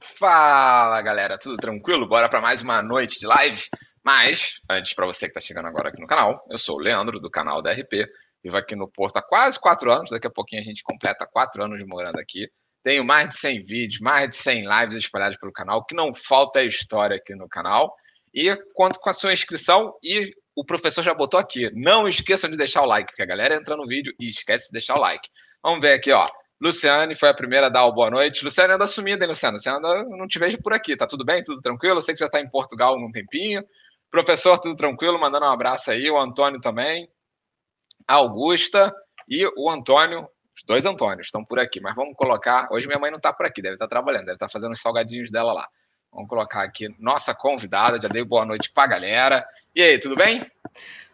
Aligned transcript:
Fala 0.00 1.02
galera, 1.02 1.38
tudo 1.38 1.56
tranquilo? 1.56 2.08
Bora 2.08 2.28
para 2.28 2.40
mais 2.40 2.62
uma 2.62 2.82
noite 2.82 3.18
de 3.18 3.26
live? 3.26 3.62
Mas, 4.02 4.54
antes, 4.70 4.94
para 4.94 5.06
você 5.06 5.26
que 5.26 5.38
está 5.38 5.40
chegando 5.40 5.68
agora 5.68 5.90
aqui 5.90 6.00
no 6.00 6.06
canal, 6.06 6.42
eu 6.50 6.56
sou 6.56 6.76
o 6.76 6.80
Leandro, 6.80 7.20
do 7.20 7.30
canal 7.30 7.62
da 7.62 7.72
RP. 7.72 8.08
Vivo 8.42 8.56
aqui 8.56 8.74
no 8.74 8.90
Porto 8.90 9.18
há 9.18 9.22
quase 9.22 9.60
quatro 9.60 9.92
anos. 9.92 10.10
Daqui 10.10 10.26
a 10.26 10.30
pouquinho 10.30 10.62
a 10.62 10.64
gente 10.64 10.82
completa 10.82 11.26
quatro 11.30 11.62
anos 11.62 11.78
de 11.78 11.84
morando 11.84 12.18
aqui. 12.18 12.48
Tenho 12.82 13.04
mais 13.04 13.28
de 13.28 13.36
100 13.36 13.64
vídeos, 13.64 14.00
mais 14.00 14.30
de 14.30 14.36
100 14.36 14.64
lives 14.66 14.96
espalhados 14.96 15.36
pelo 15.36 15.52
canal. 15.52 15.78
O 15.78 15.84
que 15.84 15.94
não 15.94 16.12
falta 16.14 16.60
é 16.60 16.66
história 16.66 17.16
aqui 17.16 17.34
no 17.34 17.48
canal. 17.48 17.94
E 18.34 18.56
conto 18.74 18.98
com 18.98 19.10
a 19.10 19.12
sua 19.12 19.32
inscrição. 19.32 19.94
E 20.02 20.32
o 20.56 20.64
professor 20.64 21.02
já 21.02 21.14
botou 21.14 21.38
aqui. 21.38 21.70
Não 21.74 22.08
esqueçam 22.08 22.50
de 22.50 22.56
deixar 22.56 22.82
o 22.82 22.86
like, 22.86 23.12
porque 23.12 23.22
a 23.22 23.26
galera 23.26 23.54
entra 23.56 23.76
no 23.76 23.86
vídeo 23.86 24.12
e 24.18 24.26
esquece 24.26 24.66
de 24.66 24.72
deixar 24.72 24.96
o 24.96 25.00
like. 25.00 25.28
Vamos 25.62 25.80
ver 25.80 25.92
aqui, 25.92 26.10
ó. 26.10 26.26
Luciane 26.62 27.16
foi 27.16 27.28
a 27.28 27.34
primeira 27.34 27.66
a 27.66 27.68
dar 27.68 27.84
o 27.86 27.92
boa 27.92 28.08
noite. 28.08 28.44
Luciane 28.44 28.74
anda 28.74 28.86
sumida, 28.86 29.24
hein, 29.24 29.28
Luciane? 29.28 29.58
Você 29.58 29.68
anda, 29.68 30.04
não 30.04 30.28
te 30.28 30.38
vejo 30.38 30.62
por 30.62 30.72
aqui. 30.72 30.96
Tá 30.96 31.08
tudo 31.08 31.24
bem? 31.24 31.42
Tudo 31.42 31.60
tranquilo? 31.60 31.96
Eu 31.96 32.00
sei 32.00 32.14
que 32.14 32.18
você 32.18 32.24
está 32.24 32.40
em 32.40 32.48
Portugal 32.48 32.96
num 33.00 33.10
tempinho. 33.10 33.64
Professor, 34.08 34.56
tudo 34.60 34.76
tranquilo? 34.76 35.18
Mandando 35.18 35.44
um 35.44 35.50
abraço 35.50 35.90
aí. 35.90 36.08
O 36.08 36.16
Antônio 36.16 36.60
também. 36.60 37.08
A 38.06 38.14
Augusta 38.14 38.94
e 39.28 39.44
o 39.56 39.68
Antônio. 39.68 40.28
Os 40.54 40.62
dois 40.64 40.86
Antônios 40.86 41.26
estão 41.26 41.44
por 41.44 41.58
aqui, 41.58 41.80
mas 41.80 41.96
vamos 41.96 42.14
colocar. 42.14 42.68
Hoje 42.70 42.86
minha 42.86 42.98
mãe 42.98 43.10
não 43.10 43.16
está 43.16 43.32
por 43.32 43.44
aqui, 43.44 43.60
deve 43.60 43.74
estar 43.74 43.86
tá 43.86 43.90
trabalhando, 43.90 44.26
deve 44.26 44.34
estar 44.34 44.46
tá 44.46 44.52
fazendo 44.52 44.72
os 44.72 44.80
salgadinhos 44.80 45.32
dela 45.32 45.52
lá. 45.52 45.68
Vamos 46.12 46.28
colocar 46.28 46.62
aqui 46.62 46.94
nossa 47.00 47.34
convidada. 47.34 48.00
Já 48.00 48.06
dei 48.06 48.22
boa 48.22 48.44
noite 48.44 48.70
para 48.70 48.84
a 48.84 48.86
galera. 48.86 49.44
E 49.74 49.82
aí, 49.82 49.98
tudo 49.98 50.14
bem? 50.14 50.48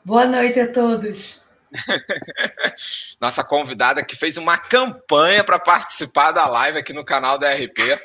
Boa 0.05 0.27
noite 0.27 0.61
a 0.61 0.71
todos. 0.71 1.41
Nossa 3.21 3.45
convidada 3.45 4.05
que 4.05 4.17
fez 4.17 4.37
uma 4.37 4.57
campanha 4.57 5.43
para 5.45 5.59
participar 5.59 6.33
da 6.33 6.47
live 6.47 6.79
aqui 6.79 6.93
no 6.93 7.05
canal 7.05 7.39
da 7.39 7.53
RP. 7.53 7.99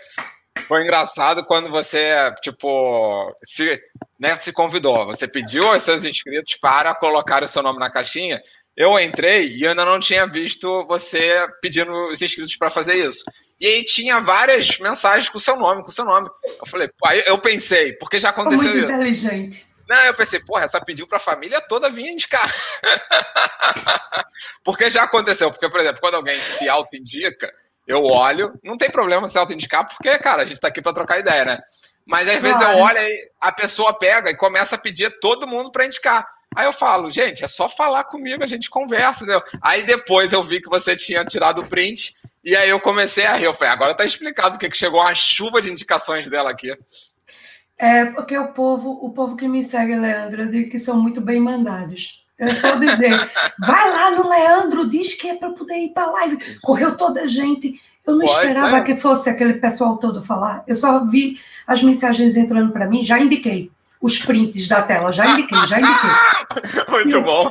Foi 0.68 0.84
engraçado 0.84 1.44
quando 1.46 1.70
você, 1.70 2.34
tipo, 2.42 3.36
se, 3.44 3.82
né, 4.20 4.36
se 4.36 4.54
convidou. 4.54 5.06
Você 5.08 5.28
pediu 5.28 5.68
aos 5.68 5.84
seus 5.84 6.04
inscritos 6.04 6.58
para 6.62 6.96
colocar 6.96 7.44
o 7.44 7.48
seu 7.48 7.62
nome 7.62 7.80
na 7.80 7.90
caixinha. 7.90 8.42
Eu 8.76 9.00
entrei 9.00 9.50
e 9.50 9.68
ainda 9.68 9.86
não 9.86 10.00
tinha 10.00 10.26
visto 10.26 10.86
você 10.88 11.46
pedindo 11.62 11.92
os 12.10 12.22
inscritos 12.22 12.56
para 12.56 12.72
fazer 12.72 12.96
isso. 12.96 13.24
E 13.60 13.68
aí 13.68 13.84
tinha 13.84 14.20
várias 14.20 14.80
mensagens 14.80 15.30
com 15.30 15.38
o 15.38 15.42
seu 15.42 15.56
nome, 15.56 15.84
com 15.84 15.90
o 15.90 15.94
seu 15.94 16.06
nome. 16.06 16.30
Eu 16.44 16.66
falei, 16.66 16.90
aí 17.06 17.24
eu 17.28 17.38
pensei, 17.38 17.94
porque 17.94 18.20
já 18.20 18.30
aconteceu 18.30 18.70
muito 18.70 18.78
isso. 18.78 18.86
inteligente. 18.86 19.73
Não, 19.88 20.06
eu 20.06 20.14
pensei, 20.14 20.40
porra, 20.40 20.64
essa 20.64 20.82
pediu 20.82 21.08
para 21.08 21.18
a 21.18 21.22
família 21.22 21.62
toda 21.62 21.90
vir 21.90 22.08
indicar. 22.08 22.50
porque 24.64 24.90
já 24.90 25.04
aconteceu. 25.04 25.52
Porque, 25.52 25.70
por 25.70 25.80
exemplo, 25.80 26.00
quando 26.00 26.16
alguém 26.16 26.42
se 26.42 26.70
auto-indica, 26.70 27.52
eu 27.88 28.04
olho, 28.04 28.58
não 28.64 28.78
tem 28.78 28.90
problema 28.90 29.28
se 29.28 29.38
auto-indicar, 29.38 29.88
porque, 29.88 30.18
cara, 30.18 30.42
a 30.42 30.46
gente 30.46 30.58
está 30.58 30.70
aqui 30.70 30.82
para 30.82 30.94
trocar 30.94 31.20
ideia, 31.20 31.44
né? 31.44 31.60
Mas 32.06 32.30
às 32.30 32.40
vezes 32.40 32.62
eu 32.62 32.78
olho 32.78 32.98
e 32.98 33.32
a 33.40 33.52
pessoa 33.52 33.98
pega 33.98 34.30
e 34.30 34.38
começa 34.38 34.76
a 34.76 34.80
pedir 34.80 35.10
todo 35.20 35.48
mundo 35.48 35.72
para 35.72 35.86
indicar. 35.86 36.26
Aí 36.56 36.66
eu 36.66 36.74
falo, 36.74 37.10
gente, 37.10 37.44
é 37.44 37.48
só 37.48 37.68
falar 37.68 38.04
comigo, 38.06 38.44
a 38.44 38.48
gente 38.48 38.70
conversa, 38.70 39.24
entendeu? 39.24 39.42
Aí 39.62 39.84
depois 39.84 40.32
eu 40.34 40.44
vi 40.44 40.62
que 40.62 40.70
você 40.70 40.96
tinha 40.96 41.26
tirado 41.26 41.62
o 41.62 41.68
print, 41.68 42.14
e 42.44 42.56
aí 42.56 42.70
eu 42.70 42.80
comecei 42.80 43.26
a 43.26 43.34
rir. 43.34 43.46
Eu 43.46 43.56
falei, 43.56 43.74
agora 43.74 43.96
tá 43.96 44.06
explicado 44.06 44.56
o 44.56 44.60
que 44.60 44.72
chegou 44.74 45.02
uma 45.02 45.16
chuva 45.16 45.62
de 45.62 45.72
indicações 45.72 46.30
dela 46.30 46.52
aqui. 46.52 46.78
É 47.78 48.06
porque 48.06 48.38
o 48.38 48.50
povo, 48.50 49.00
o 49.02 49.10
povo 49.12 49.36
que 49.36 49.48
me 49.48 49.64
segue, 49.64 49.96
Leandro, 49.96 50.44
eu 50.44 50.48
digo 50.52 50.70
que 50.70 50.80
são 50.80 51.02
muito 51.02 51.20
bem 51.20 51.40
mandados. 51.40 52.24
É 52.38 52.54
só 52.54 52.76
dizer, 52.76 53.12
vai 53.60 53.90
lá 53.90 54.12
no 54.12 54.28
Leandro, 54.28 54.90
diz 54.90 55.14
que 55.14 55.30
é 55.30 55.36
para 55.36 55.52
poder 55.52 55.78
ir 55.78 55.90
para 55.90 56.04
a 56.04 56.12
live. 56.12 56.60
Correu 56.62 56.96
toda 56.96 57.22
a 57.22 57.28
gente. 57.28 57.80
Eu 58.06 58.16
não 58.16 58.26
Pode 58.26 58.48
esperava 58.48 58.78
ser. 58.80 58.84
que 58.84 59.02
fosse 59.02 59.30
aquele 59.30 59.54
pessoal 59.56 59.98
todo 59.98 60.24
falar. 60.24 60.64
Eu 60.68 60.76
só 60.76 61.06
vi 61.06 61.40
as 61.66 61.82
mensagens 61.82 62.36
entrando 62.36 62.72
para 62.72 62.88
mim, 62.88 63.04
já 63.04 63.20
indiquei 63.20 63.72
os 64.02 64.20
prints 64.20 64.68
da 64.68 64.82
tela, 64.82 65.14
já 65.14 65.26
indiquei, 65.28 65.66
já 65.66 65.80
indiquei. 65.80 66.10
Muito 66.92 67.22
bom. 67.22 67.50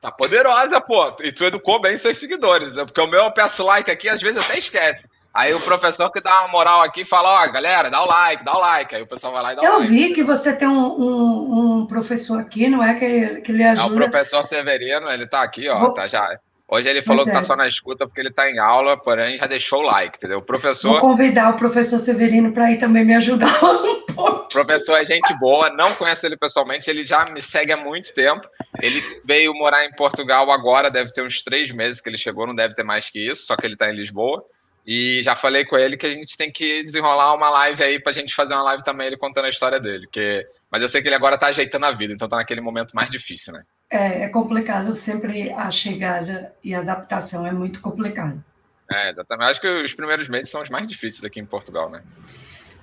Tá 0.00 0.12
poderosa, 0.12 0.80
pô. 0.80 1.14
E 1.20 1.32
tu 1.32 1.44
educou 1.44 1.80
bem 1.80 1.96
seus 1.96 2.18
seguidores, 2.18 2.76
né? 2.76 2.84
Porque 2.84 3.00
o 3.00 3.08
meu 3.08 3.24
eu 3.24 3.32
peço 3.32 3.64
like 3.64 3.90
aqui, 3.90 4.08
às 4.08 4.22
vezes 4.22 4.38
até 4.38 4.56
esquece. 4.56 5.04
Aí 5.32 5.54
o 5.54 5.60
professor 5.60 6.10
que 6.10 6.20
dá 6.20 6.40
uma 6.40 6.48
moral 6.48 6.82
aqui 6.82 7.04
fala, 7.04 7.44
ó, 7.44 7.52
galera, 7.52 7.88
dá 7.88 8.02
o 8.02 8.06
like, 8.06 8.44
dá 8.44 8.56
o 8.56 8.60
like. 8.60 8.96
Aí 8.96 9.02
o 9.02 9.06
pessoal 9.06 9.32
vai 9.32 9.42
lá 9.42 9.52
e 9.52 9.56
dá 9.56 9.62
o 9.62 9.64
like. 9.64 9.82
Eu 9.82 9.88
vi 9.88 10.12
que 10.12 10.24
você 10.24 10.52
tem 10.54 10.66
um, 10.66 11.00
um, 11.00 11.80
um, 11.80 11.86
professor 11.86 12.40
aqui, 12.40 12.68
não 12.68 12.82
é 12.82 12.94
que, 12.94 13.40
que 13.42 13.52
lhe 13.52 13.62
ajuda. 13.62 14.04
É 14.04 14.08
o 14.08 14.10
professor 14.10 14.48
Severino, 14.48 15.08
ele 15.08 15.26
tá 15.26 15.42
aqui, 15.42 15.68
ó, 15.68 15.78
Vou... 15.78 15.94
tá 15.94 16.08
já. 16.08 16.28
Hoje 16.72 16.88
ele 16.88 17.02
falou 17.02 17.24
que 17.24 17.32
tá 17.32 17.38
é. 17.38 17.42
só 17.42 17.56
na 17.56 17.68
escuta 17.68 18.06
porque 18.06 18.20
ele 18.20 18.30
tá 18.30 18.48
em 18.48 18.58
aula, 18.60 18.96
porém 18.96 19.36
já 19.36 19.46
deixou 19.46 19.80
o 19.80 19.86
like, 19.86 20.16
entendeu? 20.16 20.38
O 20.38 20.42
professor. 20.42 20.92
Vou 20.92 21.00
convidar 21.00 21.50
o 21.50 21.56
professor 21.56 21.98
Severino 21.98 22.52
para 22.52 22.70
ir 22.70 22.78
também 22.78 23.04
me 23.04 23.14
ajudar 23.14 23.58
um 23.62 24.02
pouco. 24.06 24.30
O 24.30 24.48
professor 24.48 24.96
é 24.96 25.04
gente 25.04 25.34
boa, 25.38 25.68
não 25.70 25.94
conheço 25.96 26.26
ele 26.26 26.36
pessoalmente, 26.36 26.88
ele 26.88 27.02
já 27.02 27.24
me 27.24 27.40
segue 27.40 27.72
há 27.72 27.76
muito 27.76 28.14
tempo. 28.14 28.48
Ele 28.80 29.02
veio 29.24 29.52
morar 29.54 29.84
em 29.84 29.92
Portugal 29.96 30.50
agora, 30.52 30.90
deve 30.90 31.12
ter 31.12 31.22
uns 31.22 31.42
três 31.42 31.72
meses 31.72 32.00
que 32.00 32.08
ele 32.08 32.16
chegou, 32.16 32.46
não 32.46 32.54
deve 32.54 32.74
ter 32.74 32.84
mais 32.84 33.10
que 33.10 33.18
isso, 33.18 33.46
só 33.46 33.56
que 33.56 33.66
ele 33.66 33.76
tá 33.76 33.90
em 33.90 33.96
Lisboa. 33.96 34.44
E 34.86 35.22
já 35.22 35.36
falei 35.36 35.64
com 35.64 35.76
ele 35.76 35.96
que 35.96 36.06
a 36.06 36.10
gente 36.10 36.36
tem 36.36 36.50
que 36.50 36.82
desenrolar 36.82 37.34
uma 37.34 37.50
live 37.50 37.82
aí 37.82 38.00
pra 38.00 38.12
gente 38.12 38.34
fazer 38.34 38.54
uma 38.54 38.62
live 38.64 38.82
também 38.82 39.06
ele 39.06 39.16
contando 39.16 39.44
a 39.44 39.50
história 39.50 39.78
dele. 39.78 40.06
Que... 40.10 40.46
Mas 40.70 40.82
eu 40.82 40.88
sei 40.88 41.02
que 41.02 41.08
ele 41.08 41.16
agora 41.16 41.38
tá 41.38 41.46
ajeitando 41.46 41.86
a 41.86 41.92
vida, 41.92 42.12
então 42.14 42.28
tá 42.28 42.36
naquele 42.36 42.60
momento 42.60 42.92
mais 42.92 43.10
difícil, 43.10 43.52
né? 43.52 43.62
É, 43.90 44.24
é 44.24 44.28
complicado, 44.28 44.94
sempre 44.94 45.50
a 45.52 45.70
chegada 45.70 46.54
e 46.62 46.74
a 46.74 46.78
adaptação 46.78 47.46
é 47.46 47.52
muito 47.52 47.80
complicado. 47.80 48.42
É, 48.90 49.10
exatamente. 49.10 49.50
Acho 49.50 49.60
que 49.60 49.68
os 49.68 49.94
primeiros 49.94 50.28
meses 50.28 50.50
são 50.50 50.62
os 50.62 50.70
mais 50.70 50.86
difíceis 50.86 51.24
aqui 51.24 51.40
em 51.40 51.46
Portugal, 51.46 51.90
né? 51.90 52.02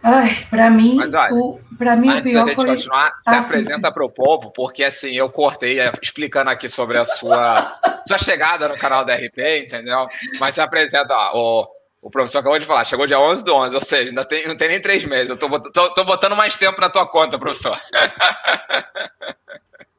Ai, 0.04 0.46
para 0.50 0.70
mim, 0.70 0.96
Mas, 0.96 1.14
olha, 1.14 1.34
o, 1.34 1.60
pra 1.78 1.96
mim 1.96 2.10
antes 2.10 2.32
o 2.32 2.34
pior 2.34 2.44
a 2.44 2.48
gente 2.48 2.56
foi... 2.56 2.66
continuar, 2.66 3.12
se 3.28 3.36
ah, 3.36 3.40
apresenta 3.40 3.92
para 3.92 4.06
o 4.06 4.10
povo, 4.10 4.52
porque 4.52 4.84
assim, 4.84 5.14
eu 5.14 5.30
cortei 5.30 5.80
é, 5.80 5.92
explicando 6.02 6.50
aqui 6.50 6.70
sobre 6.70 6.98
a 6.98 7.04
sua, 7.04 7.80
sua 8.08 8.18
chegada 8.18 8.68
no 8.68 8.78
canal 8.78 9.04
da 9.04 9.16
RP, 9.16 9.66
entendeu? 9.66 10.08
Mas 10.40 10.54
se 10.54 10.62
apresenta, 10.62 11.16
ó, 11.34 11.68
o 12.02 12.10
professor 12.10 12.40
acabou 12.40 12.60
de 12.60 12.66
falar, 12.66 12.86
chegou 12.86 13.06
dia 13.08 13.20
11 13.20 13.44
do 13.44 13.54
11, 13.54 13.76
ou 13.76 13.82
seja, 13.82 14.10
ainda 14.10 14.24
tem, 14.24 14.48
não 14.48 14.56
tem 14.56 14.70
nem 14.70 14.82
três 14.82 15.04
meses. 15.06 15.30
Eu 15.30 15.38
tô, 15.38 15.50
tô, 15.60 15.94
tô 15.94 16.06
botando 16.06 16.36
mais 16.36 16.56
tempo 16.56 16.80
na 16.80 16.90
tua 16.90 17.08
conta, 17.08 17.40
professor. 17.40 17.76
uh, 17.76 17.80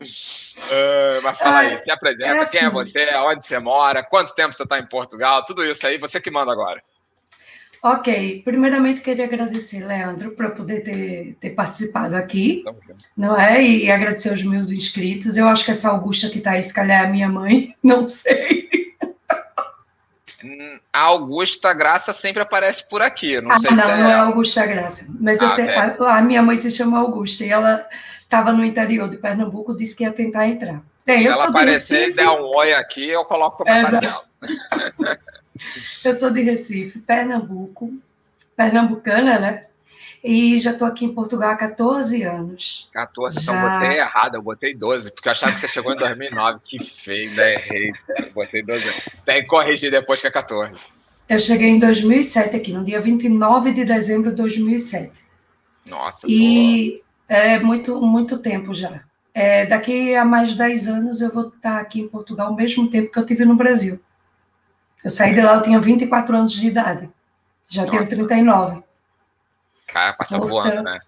mas 1.22 1.38
fala 1.38 1.58
aí, 1.58 1.82
se 1.82 1.90
apresenta, 1.90 2.30
é 2.30 2.38
assim. 2.38 2.58
quem 2.58 2.66
é 2.66 2.70
você, 2.70 3.14
onde 3.16 3.44
você 3.44 3.58
mora, 3.58 4.02
quanto 4.02 4.34
tempo 4.34 4.54
você 4.54 4.62
está 4.62 4.78
em 4.78 4.86
Portugal, 4.86 5.44
tudo 5.44 5.64
isso 5.64 5.86
aí, 5.86 5.98
você 5.98 6.20
que 6.20 6.30
manda 6.30 6.52
agora. 6.52 6.82
Ok, 7.82 8.42
primeiramente 8.44 9.02
queria 9.02 9.24
agradecer, 9.24 9.86
Leandro, 9.86 10.32
por 10.32 10.50
poder 10.50 10.82
ter, 10.82 11.36
ter 11.40 11.50
participado 11.50 12.16
aqui, 12.16 12.64
não 13.16 13.38
é? 13.38 13.62
E 13.62 13.90
agradecer 13.90 14.30
aos 14.30 14.42
meus 14.42 14.72
inscritos. 14.72 15.36
Eu 15.36 15.46
acho 15.46 15.64
que 15.64 15.70
essa 15.70 15.88
Augusta 15.88 16.28
que 16.28 16.38
está 16.38 16.52
aí, 16.52 16.62
se 16.62 16.74
calhar 16.74 17.02
é 17.02 17.06
a 17.06 17.10
minha 17.10 17.28
mãe, 17.28 17.76
não 17.82 18.04
sei. 18.04 18.68
A 20.92 21.00
Augusta 21.00 21.72
Graça 21.74 22.12
sempre 22.12 22.42
aparece 22.42 22.86
por 22.88 23.02
aqui. 23.02 23.40
Não 23.40 23.52
ah, 23.52 23.58
sei 23.58 23.70
não, 23.70 23.82
se 23.82 23.90
é... 23.90 23.96
não 23.96 24.10
é 24.10 24.14
Augusta 24.14 24.66
Graça. 24.66 25.06
Mas 25.20 25.40
ah, 25.42 25.54
te... 25.54 25.62
a, 25.62 26.18
a, 26.18 26.22
minha 26.22 26.42
mãe 26.42 26.56
se 26.56 26.70
chama 26.70 26.98
Augusta 26.98 27.44
e 27.44 27.48
ela 27.48 27.86
estava 28.22 28.52
no 28.52 28.64
interior 28.64 29.08
de 29.08 29.16
Pernambuco, 29.16 29.76
disse 29.76 29.96
que 29.96 30.04
ia 30.04 30.12
tentar 30.12 30.46
entrar. 30.46 30.80
Bem, 31.04 31.24
eu 31.24 31.32
ela 31.32 31.48
aparecer 31.48 32.10
e 32.10 32.12
der 32.12 32.28
um 32.28 32.44
oi 32.54 32.74
aqui, 32.74 33.08
eu 33.08 33.24
coloco 33.24 33.62
o 33.62 33.66
comentário 33.66 34.00
dela. 34.00 34.24
eu 36.04 36.14
sou 36.14 36.30
de 36.30 36.42
Recife, 36.42 36.98
Pernambuco, 36.98 37.92
pernambucana, 38.54 39.38
né? 39.38 39.64
E 40.22 40.58
já 40.58 40.72
estou 40.72 40.86
aqui 40.86 41.04
em 41.04 41.14
Portugal 41.14 41.50
há 41.50 41.56
14 41.56 42.22
anos. 42.22 42.88
14, 42.92 43.40
então 43.40 43.54
já... 43.54 43.60
então 43.60 43.80
botei 43.80 43.98
errado, 43.98 44.34
eu 44.34 44.42
botei 44.42 44.74
12, 44.74 45.12
porque 45.12 45.28
eu 45.28 45.32
achava 45.32 45.52
que 45.52 45.60
você 45.60 45.68
chegou 45.68 45.92
em 45.92 45.96
2009. 45.96 46.60
que 46.64 46.78
feio, 46.82 47.32
né? 47.34 47.54
Errei. 47.54 47.92
Botei 48.34 48.62
12 48.62 48.84
Tem 49.24 49.42
que 49.42 49.48
corrigir 49.48 49.90
depois 49.90 50.20
que 50.20 50.26
é 50.26 50.30
14. 50.30 50.86
Eu 51.28 51.38
cheguei 51.38 51.68
em 51.68 51.78
2007 51.78 52.56
aqui, 52.56 52.72
no 52.72 52.84
dia 52.84 53.00
29 53.00 53.72
de 53.72 53.84
dezembro 53.84 54.30
de 54.30 54.36
2007. 54.36 55.12
Nossa, 55.86 56.26
E 56.28 57.02
boa. 57.28 57.40
é 57.40 57.58
muito, 57.58 58.00
muito 58.00 58.38
tempo 58.38 58.74
já. 58.74 59.02
É, 59.34 59.66
daqui 59.66 60.14
a 60.16 60.24
mais 60.24 60.50
de 60.50 60.58
10 60.58 60.88
anos 60.88 61.20
eu 61.20 61.32
vou 61.32 61.48
estar 61.48 61.78
aqui 61.78 62.00
em 62.00 62.08
Portugal, 62.08 62.48
ao 62.48 62.56
mesmo 62.56 62.88
tempo 62.90 63.12
que 63.12 63.18
eu 63.18 63.26
tive 63.26 63.44
no 63.44 63.54
Brasil. 63.54 64.00
Eu 65.04 65.10
saí 65.10 65.34
de 65.34 65.40
lá, 65.40 65.54
eu 65.54 65.62
tinha 65.62 65.78
24 65.78 66.36
anos 66.36 66.52
de 66.52 66.66
idade. 66.66 67.08
Já 67.68 67.82
Nossa. 67.82 68.10
tenho 68.10 68.26
39. 68.26 68.82
Cara, 69.88 70.12
passa 70.12 70.38
voando, 70.38 70.82
né? 70.82 71.00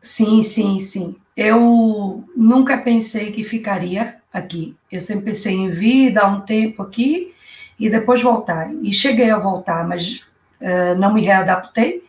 Sim, 0.00 0.42
sim, 0.42 0.80
sim. 0.80 1.16
Eu 1.36 2.24
nunca 2.36 2.78
pensei 2.78 3.30
que 3.30 3.44
ficaria 3.44 4.16
aqui. 4.32 4.76
Eu 4.90 5.00
sempre 5.00 5.26
pensei 5.26 5.54
em 5.54 5.70
vir, 5.70 6.12
dar 6.12 6.26
um 6.26 6.40
tempo 6.40 6.82
aqui 6.82 7.34
e 7.78 7.88
depois 7.90 8.22
voltar. 8.22 8.72
E 8.82 8.92
cheguei 8.92 9.30
a 9.30 9.38
voltar, 9.38 9.86
mas 9.86 10.22
uh, 10.60 10.98
não 10.98 11.12
me 11.12 11.22
readaptei 11.22 12.02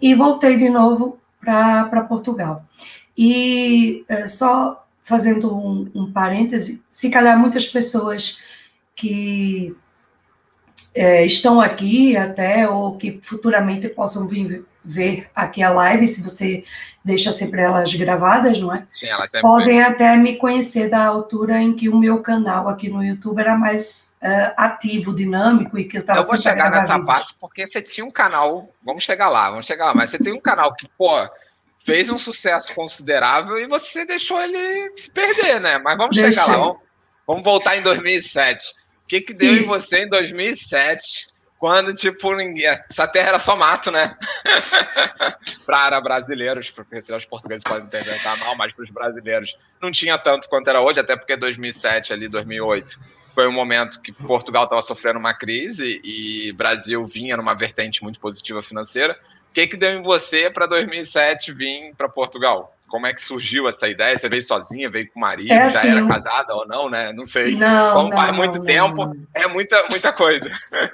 e 0.00 0.14
voltei 0.14 0.56
de 0.56 0.68
novo 0.68 1.18
para 1.40 2.06
Portugal. 2.08 2.64
E 3.16 4.04
uh, 4.10 4.28
só 4.28 4.86
fazendo 5.04 5.54
um, 5.54 5.90
um 5.94 6.12
parêntese, 6.12 6.82
se 6.88 7.10
calhar 7.10 7.38
muitas 7.38 7.68
pessoas 7.68 8.38
que 8.96 9.76
é, 10.92 11.24
estão 11.24 11.60
aqui 11.60 12.16
até, 12.16 12.68
ou 12.68 12.96
que 12.96 13.20
futuramente 13.22 13.88
possam 13.88 14.26
vir 14.26 14.64
ver 14.86 15.28
aqui 15.34 15.62
a 15.62 15.70
live, 15.70 16.06
se 16.06 16.22
você 16.22 16.62
deixa 17.04 17.32
sempre 17.32 17.60
elas 17.60 17.92
gravadas, 17.92 18.60
não 18.60 18.72
é? 18.72 18.86
Sim, 19.00 19.06
elas 19.06 19.30
Podem 19.40 19.82
até 19.82 20.16
me 20.16 20.36
conhecer 20.36 20.88
da 20.88 21.04
altura 21.04 21.60
em 21.60 21.74
que 21.74 21.88
o 21.88 21.98
meu 21.98 22.22
canal 22.22 22.68
aqui 22.68 22.88
no 22.88 23.02
YouTube 23.02 23.40
era 23.40 23.56
mais 23.56 24.14
uh, 24.22 24.54
ativo, 24.56 25.14
dinâmico 25.14 25.76
e 25.76 25.84
que 25.84 25.96
eu 25.96 26.02
estava 26.02 26.20
Eu 26.20 26.26
vou 26.26 26.40
chegar 26.40 26.70
nessa 26.70 26.86
vídeos. 26.86 27.06
parte 27.06 27.34
porque 27.40 27.66
você 27.66 27.82
tinha 27.82 28.06
um 28.06 28.10
canal, 28.10 28.72
vamos 28.84 29.04
chegar 29.04 29.28
lá, 29.28 29.50
vamos 29.50 29.66
chegar 29.66 29.86
lá, 29.86 29.94
mas 29.94 30.10
você 30.10 30.18
tem 30.18 30.32
um 30.32 30.40
canal 30.40 30.72
que, 30.72 30.88
pô, 30.96 31.28
fez 31.80 32.08
um 32.08 32.18
sucesso 32.18 32.72
considerável 32.72 33.58
e 33.58 33.66
você 33.66 34.06
deixou 34.06 34.40
ele 34.40 34.92
se 34.96 35.10
perder, 35.10 35.60
né? 35.60 35.78
Mas 35.78 35.98
vamos 35.98 36.16
chegar 36.16 36.46
lá, 36.46 36.56
vamos, 36.56 36.78
vamos, 37.26 37.42
voltar 37.42 37.76
em 37.76 37.82
2007. 37.82 38.70
O 39.02 39.06
que 39.08 39.20
que 39.20 39.34
deu 39.34 39.54
Isso. 39.54 39.64
em 39.64 39.66
você 39.66 39.96
em 39.96 40.08
2007 40.08 41.35
quando, 41.66 41.92
tipo, 41.92 42.32
ninguém... 42.36 42.64
essa 42.64 43.08
terra 43.08 43.30
era 43.30 43.38
só 43.40 43.56
mato, 43.56 43.90
né? 43.90 44.16
para 45.66 46.00
brasileiros, 46.00 46.70
porque 46.70 46.96
os 46.96 47.24
portugueses 47.24 47.64
podem 47.64 47.86
interpretar 47.86 48.38
mal, 48.38 48.56
mas 48.56 48.72
para 48.72 48.84
os 48.84 48.90
brasileiros 48.90 49.58
não 49.82 49.90
tinha 49.90 50.16
tanto 50.16 50.48
quanto 50.48 50.70
era 50.70 50.80
hoje, 50.80 51.00
até 51.00 51.16
porque 51.16 51.36
2007, 51.36 52.12
ali, 52.12 52.28
2008, 52.28 53.00
foi 53.34 53.48
um 53.48 53.52
momento 53.52 54.00
que 54.00 54.12
Portugal 54.12 54.62
estava 54.62 54.80
sofrendo 54.80 55.18
uma 55.18 55.34
crise 55.34 56.00
e 56.04 56.52
Brasil 56.52 57.04
vinha 57.04 57.36
numa 57.36 57.52
vertente 57.52 58.00
muito 58.00 58.20
positiva 58.20 58.62
financeira. 58.62 59.18
O 59.50 59.52
que, 59.52 59.66
que 59.66 59.76
deu 59.76 59.90
em 59.90 60.04
você 60.04 60.48
para 60.48 60.68
2007 60.68 61.52
vir 61.52 61.92
para 61.96 62.08
Portugal? 62.08 62.75
Como 62.88 63.06
é 63.06 63.12
que 63.12 63.20
surgiu 63.20 63.68
essa 63.68 63.88
ideia? 63.88 64.16
Você 64.16 64.28
veio 64.28 64.42
sozinha, 64.42 64.90
veio 64.90 65.10
com 65.10 65.18
o 65.18 65.22
marido, 65.22 65.52
é 65.52 65.62
assim, 65.62 65.88
já 65.88 65.96
era 65.96 66.06
casada 66.06 66.54
ou 66.54 66.66
não, 66.66 66.88
né? 66.88 67.12
Não 67.12 67.24
sei. 67.24 67.56
Não, 67.56 67.92
Como 67.92 68.10
não, 68.10 68.16
faz 68.16 68.36
muito 68.36 68.58
não, 68.58 68.64
tempo, 68.64 69.16
é 69.34 69.46
muita, 69.46 69.84
muita 69.90 70.12
coisa. 70.12 70.48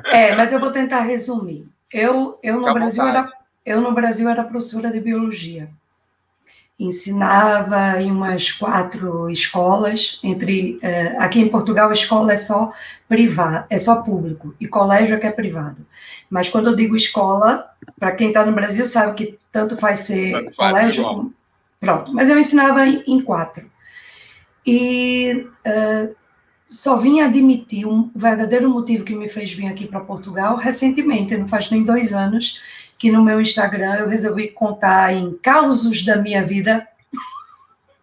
É, 0.06 0.34
mas 0.34 0.52
eu 0.52 0.60
vou 0.60 0.70
tentar 0.70 1.00
resumir. 1.00 1.66
Eu, 1.92 2.38
eu, 2.42 2.60
no, 2.60 2.72
Brasil 2.72 3.06
era, 3.06 3.30
eu 3.66 3.80
no 3.80 3.92
Brasil 3.92 4.28
era 4.28 4.44
professora 4.44 4.90
de 4.90 5.00
biologia. 5.00 5.68
Ensinava 6.78 8.00
em 8.00 8.10
umas 8.10 8.50
quatro 8.50 9.28
escolas, 9.30 10.18
entre 10.24 10.78
eh, 10.82 11.14
aqui 11.18 11.38
em 11.38 11.48
Portugal 11.48 11.90
a 11.90 11.92
escola 11.92 12.32
é 12.32 12.36
só 12.36 12.72
privada, 13.06 13.66
é 13.68 13.78
só 13.78 14.02
público, 14.02 14.54
e 14.58 14.66
colégio 14.66 15.14
é 15.14 15.20
que 15.20 15.26
é 15.26 15.30
privado. 15.30 15.86
Mas 16.30 16.48
quando 16.48 16.70
eu 16.70 16.74
digo 16.74 16.96
escola, 16.96 17.70
para 18.00 18.12
quem 18.12 18.28
está 18.28 18.44
no 18.44 18.52
Brasil 18.52 18.86
sabe 18.86 19.14
que 19.14 19.38
tanto 19.52 19.76
faz 19.76 20.00
ser 20.00 20.32
tanto 20.32 20.56
colégio 20.56 21.04
como 21.04 21.34
Pronto, 21.82 22.14
mas 22.14 22.30
eu 22.30 22.38
ensinava 22.38 22.86
em, 22.86 23.20
quatro. 23.20 23.68
E 24.64 25.48
uh, 25.66 26.14
só 26.68 26.96
vim 26.96 27.20
admitir 27.20 27.84
um 27.84 28.08
verdadeiro 28.14 28.70
motivo 28.70 29.04
que 29.04 29.16
me 29.16 29.28
fez 29.28 29.50
vir 29.50 29.66
aqui 29.66 29.88
para 29.88 29.98
Portugal 29.98 30.54
recentemente, 30.54 31.36
não 31.36 31.48
faz 31.48 31.72
nem 31.72 31.82
dois 31.82 32.12
anos, 32.12 32.62
que 32.96 33.10
no 33.10 33.20
meu 33.20 33.40
Instagram 33.40 33.96
eu 33.96 34.08
resolvi 34.08 34.46
contar 34.46 35.12
em 35.12 35.36
causos 35.38 36.04
da 36.04 36.14
minha 36.14 36.44
vida 36.44 36.86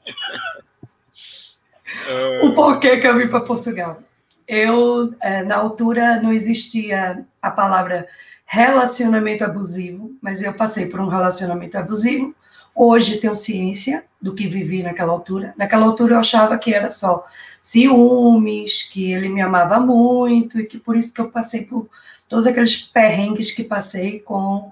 o 2.44 2.52
porquê 2.52 2.98
que 2.98 3.08
eu 3.08 3.18
vim 3.18 3.30
para 3.30 3.40
Portugal. 3.40 4.04
Eu, 4.46 5.16
eh, 5.22 5.44
na 5.44 5.56
altura, 5.56 6.22
não 6.22 6.34
existia 6.34 7.26
a 7.42 7.50
palavra 7.50 8.10
relacionamento 8.46 9.46
abusivo, 9.46 10.18
mas 10.22 10.42
eu 10.42 10.54
passei 10.54 10.88
por 10.88 11.00
um 11.00 11.08
relacionamento 11.08 11.78
abusivo 11.78 12.36
Hoje 12.82 13.18
tenho 13.18 13.36
ciência 13.36 14.06
do 14.22 14.34
que 14.34 14.48
vivi 14.48 14.82
naquela 14.82 15.12
altura. 15.12 15.54
Naquela 15.58 15.86
altura 15.86 16.14
eu 16.14 16.20
achava 16.20 16.58
que 16.58 16.74
era 16.74 16.90
só 16.90 17.26
ciúmes, 17.62 18.84
que 18.84 19.12
ele 19.12 19.28
me 19.28 19.42
amava 19.42 19.82
muito 19.82 20.58
e 20.58 20.66
que 20.66 20.80
por 20.80 20.96
isso 20.96 21.14
que 21.14 21.20
eu 21.20 21.30
passei 21.30 21.66
por 21.66 21.90
todos 22.30 22.48
aqueles 22.48 22.78
perrengues 22.78 23.52
que 23.52 23.66
passei 23.66 24.22
com 24.22 24.72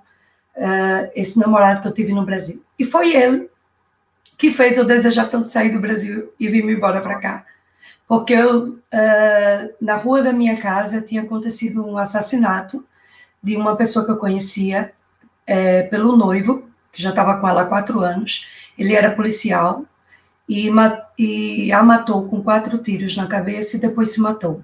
uh, 0.56 1.12
esse 1.16 1.38
namorado 1.38 1.82
que 1.82 1.88
eu 1.90 1.94
tive 1.94 2.14
no 2.14 2.24
Brasil. 2.24 2.64
E 2.80 2.86
foi 2.86 3.14
ele 3.14 3.50
que 4.38 4.54
fez 4.54 4.78
eu 4.78 4.86
desejar 4.86 5.30
tanto 5.30 5.50
sair 5.50 5.74
do 5.74 5.82
Brasil 5.82 6.32
e 6.40 6.48
vir 6.48 6.64
me 6.64 6.76
embora 6.76 7.02
para 7.02 7.20
cá. 7.20 7.46
Porque 8.08 8.32
eu, 8.32 8.70
uh, 8.70 9.76
na 9.82 9.98
rua 9.98 10.22
da 10.22 10.32
minha 10.32 10.56
casa 10.56 11.02
tinha 11.02 11.24
acontecido 11.24 11.86
um 11.86 11.98
assassinato 11.98 12.86
de 13.44 13.58
uma 13.58 13.76
pessoa 13.76 14.06
que 14.06 14.12
eu 14.12 14.18
conhecia 14.18 14.94
é, 15.46 15.84
pelo 15.84 16.16
noivo, 16.16 16.68
que 16.98 17.04
já 17.04 17.12
estava 17.12 17.40
com 17.40 17.48
ela 17.48 17.62
há 17.62 17.66
quatro 17.66 18.00
anos. 18.00 18.48
Ele 18.76 18.96
era 18.96 19.12
policial 19.12 19.86
e, 20.50 20.68
e 21.16 21.72
a 21.72 21.84
matou 21.84 22.28
com 22.28 22.42
quatro 22.42 22.80
tiros 22.80 23.16
na 23.16 23.28
cabeça 23.28 23.78
e 23.78 23.80
depois 23.80 24.12
se 24.12 24.20
matou. 24.20 24.64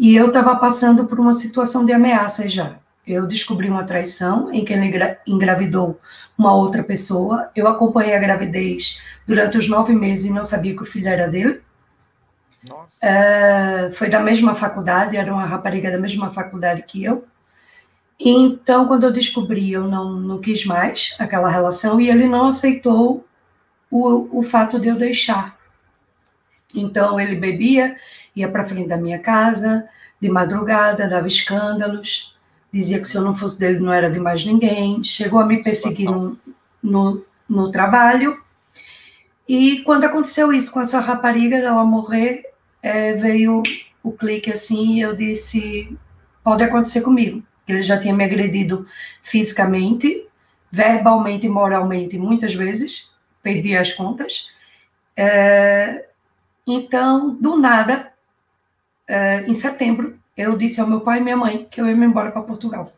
E 0.00 0.16
eu 0.16 0.28
estava 0.28 0.56
passando 0.56 1.04
por 1.04 1.20
uma 1.20 1.34
situação 1.34 1.84
de 1.84 1.92
ameaça 1.92 2.48
já. 2.48 2.76
Eu 3.06 3.26
descobri 3.26 3.68
uma 3.68 3.84
traição 3.84 4.50
em 4.50 4.64
que 4.64 4.72
ele 4.72 5.18
engravidou 5.26 6.00
uma 6.36 6.54
outra 6.54 6.82
pessoa. 6.82 7.50
Eu 7.54 7.68
acompanhei 7.68 8.16
a 8.16 8.18
gravidez 8.18 8.98
durante 9.28 9.58
os 9.58 9.68
nove 9.68 9.94
meses 9.94 10.24
e 10.24 10.32
não 10.32 10.44
sabia 10.44 10.74
que 10.74 10.82
o 10.82 10.86
filho 10.86 11.08
era 11.08 11.28
dele. 11.28 11.60
Uh, 12.64 13.92
foi 13.94 14.08
da 14.08 14.20
mesma 14.20 14.54
faculdade, 14.56 15.16
era 15.16 15.32
uma 15.32 15.44
rapariga 15.44 15.90
da 15.90 15.98
mesma 15.98 16.30
faculdade 16.30 16.82
que 16.82 17.04
eu. 17.04 17.24
Então, 18.18 18.86
quando 18.86 19.04
eu 19.04 19.12
descobri, 19.12 19.72
eu 19.72 19.84
não, 19.86 20.12
não 20.18 20.38
quis 20.40 20.64
mais 20.64 21.14
aquela 21.18 21.50
relação 21.50 22.00
e 22.00 22.08
ele 22.08 22.26
não 22.26 22.46
aceitou 22.46 23.26
o, 23.90 24.38
o 24.38 24.42
fato 24.42 24.80
de 24.80 24.88
eu 24.88 24.96
deixar. 24.96 25.56
Então, 26.74 27.20
ele 27.20 27.36
bebia, 27.36 27.96
ia 28.34 28.48
para 28.48 28.64
frente 28.66 28.88
da 28.88 28.96
minha 28.96 29.18
casa, 29.18 29.86
de 30.20 30.30
madrugada, 30.30 31.08
dava 31.08 31.26
escândalos, 31.26 32.34
dizia 32.72 32.98
que 32.98 33.06
se 33.06 33.16
eu 33.16 33.22
não 33.22 33.36
fosse 33.36 33.58
dele 33.58 33.78
não 33.78 33.92
era 33.92 34.10
de 34.10 34.18
mais 34.18 34.44
ninguém, 34.44 35.04
chegou 35.04 35.38
a 35.38 35.46
me 35.46 35.62
perseguir 35.62 36.06
no, 36.06 36.38
no, 36.82 37.24
no 37.48 37.70
trabalho. 37.70 38.42
E 39.48 39.82
quando 39.84 40.04
aconteceu 40.04 40.52
isso 40.52 40.72
com 40.72 40.80
essa 40.80 41.00
rapariga, 41.00 41.56
ela 41.56 41.84
morrer, 41.84 42.44
é, 42.82 43.12
veio 43.14 43.62
o 44.02 44.12
clique 44.12 44.50
assim 44.50 44.94
e 44.94 45.00
eu 45.02 45.14
disse: 45.14 45.96
pode 46.42 46.62
acontecer 46.62 47.02
comigo 47.02 47.42
ele 47.66 47.82
já 47.82 47.98
tinha 47.98 48.14
me 48.14 48.24
agredido 48.24 48.86
fisicamente, 49.22 50.26
verbalmente 50.70 51.46
e 51.46 51.48
moralmente 51.48 52.18
muitas 52.18 52.54
vezes, 52.54 53.10
perdi 53.42 53.76
as 53.76 53.92
contas. 53.92 54.50
É, 55.16 56.08
então, 56.66 57.34
do 57.34 57.56
nada, 57.56 58.12
é, 59.06 59.42
em 59.42 59.54
setembro, 59.54 60.18
eu 60.36 60.56
disse 60.56 60.80
ao 60.80 60.86
meu 60.86 61.00
pai 61.00 61.18
e 61.18 61.22
minha 61.22 61.36
mãe 61.36 61.66
que 61.70 61.80
eu 61.80 61.86
ia 61.86 61.96
me 61.96 62.06
embora 62.06 62.30
para 62.30 62.42
Portugal. 62.42 62.92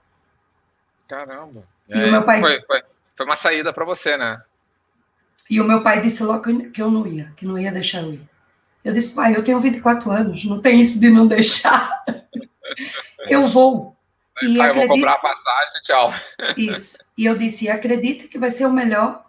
Caramba! 1.06 1.62
E 1.88 1.94
é, 1.94 2.10
meu 2.10 2.22
pai... 2.22 2.40
Foi, 2.40 2.60
foi, 2.62 2.82
foi 3.16 3.26
uma 3.26 3.36
saída 3.36 3.72
para 3.72 3.84
você, 3.84 4.16
né? 4.16 4.42
E 5.48 5.60
o 5.60 5.64
meu 5.64 5.82
pai 5.82 6.02
disse 6.02 6.22
logo 6.22 6.42
que 6.70 6.82
eu 6.82 6.90
não 6.90 7.06
ia, 7.06 7.32
que 7.36 7.46
não 7.46 7.58
ia 7.58 7.72
deixar 7.72 8.02
eu 8.02 8.14
ir. 8.14 8.28
Eu 8.84 8.92
disse, 8.92 9.14
pai, 9.14 9.34
eu 9.34 9.42
tenho 9.42 9.60
24 9.60 10.10
anos, 10.10 10.44
não 10.44 10.60
tem 10.60 10.80
isso 10.80 11.00
de 11.00 11.10
não 11.10 11.26
deixar. 11.26 12.04
eu 13.28 13.50
vou. 13.50 13.96
E 14.42 14.60
ah, 14.60 14.68
eu 14.68 14.74
vou 14.74 14.88
comprar 14.88 15.12
a 15.12 15.18
passagem, 15.18 15.80
tchau. 15.82 16.12
Isso. 16.56 16.98
E 17.16 17.24
eu 17.24 17.36
disse, 17.36 17.68
acredita 17.68 18.28
que 18.28 18.38
vai 18.38 18.50
ser 18.50 18.66
o 18.66 18.72
melhor 18.72 19.24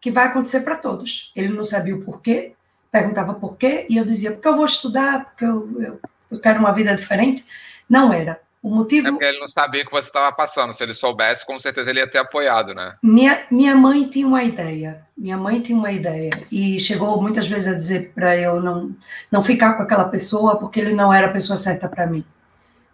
que 0.00 0.10
vai 0.10 0.26
acontecer 0.26 0.60
para 0.60 0.76
todos. 0.76 1.32
Ele 1.36 1.48
não 1.48 1.64
sabia 1.64 1.94
o 1.94 2.02
porquê, 2.02 2.54
perguntava 2.90 3.34
por 3.34 3.56
quê, 3.56 3.86
e 3.88 3.96
eu 3.96 4.04
dizia, 4.04 4.32
porque 4.32 4.48
eu 4.48 4.56
vou 4.56 4.64
estudar, 4.64 5.26
porque 5.26 5.44
eu, 5.44 5.82
eu, 5.82 6.00
eu 6.30 6.40
quero 6.40 6.58
uma 6.58 6.72
vida 6.72 6.94
diferente. 6.94 7.44
Não 7.88 8.12
era. 8.12 8.40
O 8.62 8.68
motivo. 8.68 9.08
É 9.08 9.10
porque 9.10 9.24
ele 9.24 9.40
não 9.40 9.48
sabia 9.48 9.82
o 9.82 9.86
que 9.86 9.92
você 9.92 10.08
estava 10.08 10.30
passando. 10.32 10.72
Se 10.74 10.82
ele 10.82 10.92
soubesse, 10.92 11.46
com 11.46 11.58
certeza 11.58 11.90
ele 11.90 12.00
ia 12.00 12.06
ter 12.06 12.18
apoiado, 12.18 12.74
né? 12.74 12.94
Minha, 13.02 13.46
minha 13.50 13.74
mãe 13.74 14.08
tinha 14.08 14.26
uma 14.26 14.42
ideia. 14.44 15.02
Minha 15.16 15.36
mãe 15.36 15.62
tinha 15.62 15.78
uma 15.78 15.90
ideia. 15.90 16.30
E 16.52 16.78
chegou 16.78 17.20
muitas 17.22 17.46
vezes 17.46 17.68
a 17.68 17.74
dizer 17.74 18.12
para 18.14 18.36
eu 18.36 18.60
não, 18.60 18.94
não 19.30 19.42
ficar 19.42 19.74
com 19.74 19.82
aquela 19.82 20.04
pessoa, 20.04 20.56
porque 20.56 20.78
ele 20.78 20.92
não 20.92 21.12
era 21.12 21.28
a 21.28 21.32
pessoa 21.32 21.56
certa 21.56 21.88
para 21.88 22.06
mim 22.06 22.24